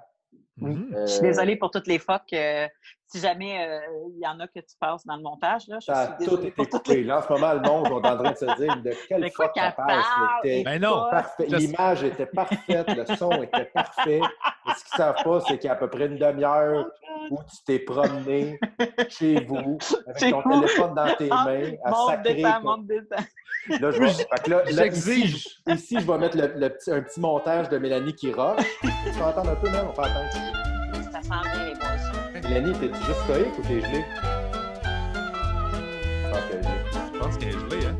Oui. 0.60 0.74
Mhm. 0.74 0.88
Je 1.02 1.06
suis 1.06 1.18
Euh, 1.18 1.22
désolée 1.28 1.56
pour 1.56 1.70
toutes 1.70 1.86
les 1.86 1.98
fois 1.98 2.18
que 2.30 2.66
si 3.10 3.20
jamais 3.20 3.66
euh, 3.66 3.80
il 4.14 4.20
y 4.22 4.26
en 4.26 4.38
a 4.40 4.46
que 4.46 4.58
tu 4.60 4.76
passes 4.78 5.06
dans 5.06 5.16
le 5.16 5.22
montage, 5.22 5.62
là, 5.68 5.78
je 5.80 5.86
Ça 5.86 6.00
a 6.00 6.06
suis 6.06 6.14
tout 6.26 6.36
désolée 6.36 6.48
été 6.48 6.66
coupé. 6.66 7.04
Là, 7.04 7.18
en 7.18 7.22
ce 7.22 7.32
moment, 7.32 7.54
le 7.54 7.60
monde 7.60 7.86
est 8.04 8.08
en 8.08 8.16
train 8.18 8.30
de 8.32 8.36
se 8.36 8.56
dire 8.60 8.76
de 8.82 8.92
quelle 9.08 9.22
De 9.22 9.28
quoi 9.30 9.46
fuck 9.46 9.54
qu'elle 9.54 9.64
ta 9.64 9.82
passe. 9.82 10.04
C'était 10.42 10.62
Ben 10.64 10.82
non. 10.82 11.08
parfait. 11.10 11.46
Je- 11.48 11.56
L'image 11.56 12.04
était 12.04 12.26
parfaite, 12.26 12.86
le 12.94 13.16
son 13.16 13.30
était 13.42 13.64
parfait. 13.66 14.18
Et 14.18 14.70
ce 14.76 14.84
qu'ils 14.84 14.92
ne 14.92 14.96
savent 14.98 15.22
pas, 15.24 15.40
c'est 15.40 15.58
qu'il 15.58 15.68
y 15.68 15.70
a 15.70 15.72
à 15.72 15.76
peu 15.76 15.88
près 15.88 16.06
une 16.06 16.18
demi-heure 16.18 16.86
où 17.30 17.38
tu 17.44 17.56
t'es 17.66 17.78
promené 17.78 18.58
chez 19.08 19.42
vous 19.44 19.78
avec 20.06 20.18
Chez 20.18 20.30
ton 20.30 20.42
vous. 20.42 20.60
téléphone 20.60 20.94
dans 20.94 21.14
tes 21.16 21.28
mains 21.28 21.72
à 21.84 21.90
Monte, 21.90 22.10
sacrer. 22.10 22.34
descend, 22.34 22.54
ton- 22.62 22.68
monte, 22.76 22.86
descend. 22.86 23.24
Là, 23.80 23.90
je 23.90 24.00
vais... 24.00 24.08
fait 24.08 24.42
que 24.44 24.50
là, 24.50 24.56
là, 24.56 24.70
ici, 24.70 24.76
J'exige. 24.76 25.48
je- 25.66 25.72
ici, 25.74 25.96
je 26.00 26.06
vais 26.10 26.18
mettre 26.18 26.36
le, 26.38 26.46
le 26.56 26.68
petit- 26.70 26.90
un 26.90 27.02
petit 27.02 27.20
montage 27.20 27.68
de 27.68 27.76
Mélanie 27.78 28.14
qui 28.14 28.32
roche. 28.32 28.62
Tu 28.82 28.88
peux 29.18 29.24
entendre 29.24 29.50
un 29.50 29.56
peu, 29.56 29.70
même? 29.70 29.88
On 29.88 29.92
peut 29.92 30.02
entendre. 30.02 30.28
Ça 31.22 31.22
sent 31.22 31.48
bien 31.54 31.64
les 31.66 31.74
boys. 31.74 32.48
Mélanie, 32.48 32.72
t'es-tu 32.78 33.04
juste 33.04 33.20
stoïque 33.24 33.58
ou 33.58 33.62
t'es 33.62 33.80
gelé? 33.80 34.04
Je 36.24 36.30
pense 36.30 36.44
qu'elle 36.48 36.58
est 36.58 36.62
gelée. 36.62 36.82
Je 37.12 37.18
pense 37.18 37.36
qu'elle 37.38 37.48
est 37.48 37.52
gelée, 37.52 37.86
hein? 37.86 37.96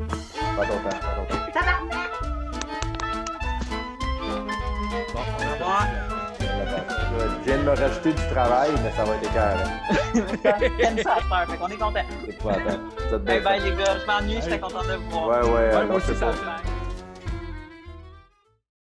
Pas 0.57 0.67
ton 0.67 0.75
temps, 0.75 0.83
pas 0.89 1.15
ton 1.17 1.25
temps. 1.35 1.43
Bon, 5.15 5.21
on 5.39 5.43
Au 5.43 5.47
a 5.47 5.53
revoir. 5.55 5.87
Je 6.41 7.45
viens 7.45 7.59
de 7.59 7.63
me 7.63 7.71
rajouter 7.71 8.13
du 8.13 8.23
travail, 8.29 8.71
mais 8.83 8.93
ça 8.93 9.05
va 9.05 9.15
être 9.17 9.25
écœurant. 9.25 9.71
J'aime 10.79 10.99
ça 11.03 11.15
à 11.15 11.21
faire, 11.21 11.51
fait 11.51 11.57
qu'on 11.57 11.69
est 11.69 11.77
content. 11.77 12.01
C'est 12.25 12.31
épouvantable. 12.31 12.81
Vous 13.09 13.15
êtes 13.15 13.25
bien 13.25 13.41
bye 13.41 13.61
fait. 13.61 13.71
les 13.71 13.77
gars, 13.77 13.97
je 14.01 14.07
m'ennuie, 14.07 14.35
j'étais 14.43 14.53
Hey. 14.55 14.61
contente 14.61 14.87
de 14.87 14.95
vous 14.95 15.11
voir. 15.11 15.29
Ouais, 15.29 15.41
ouais. 15.51 15.77
Ouais, 15.77 15.87
moi 15.87 15.97
aussi, 15.97 16.07
c'est 16.09 16.15
ça 16.15 16.33
ça. 16.33 16.33
fait 16.33 16.68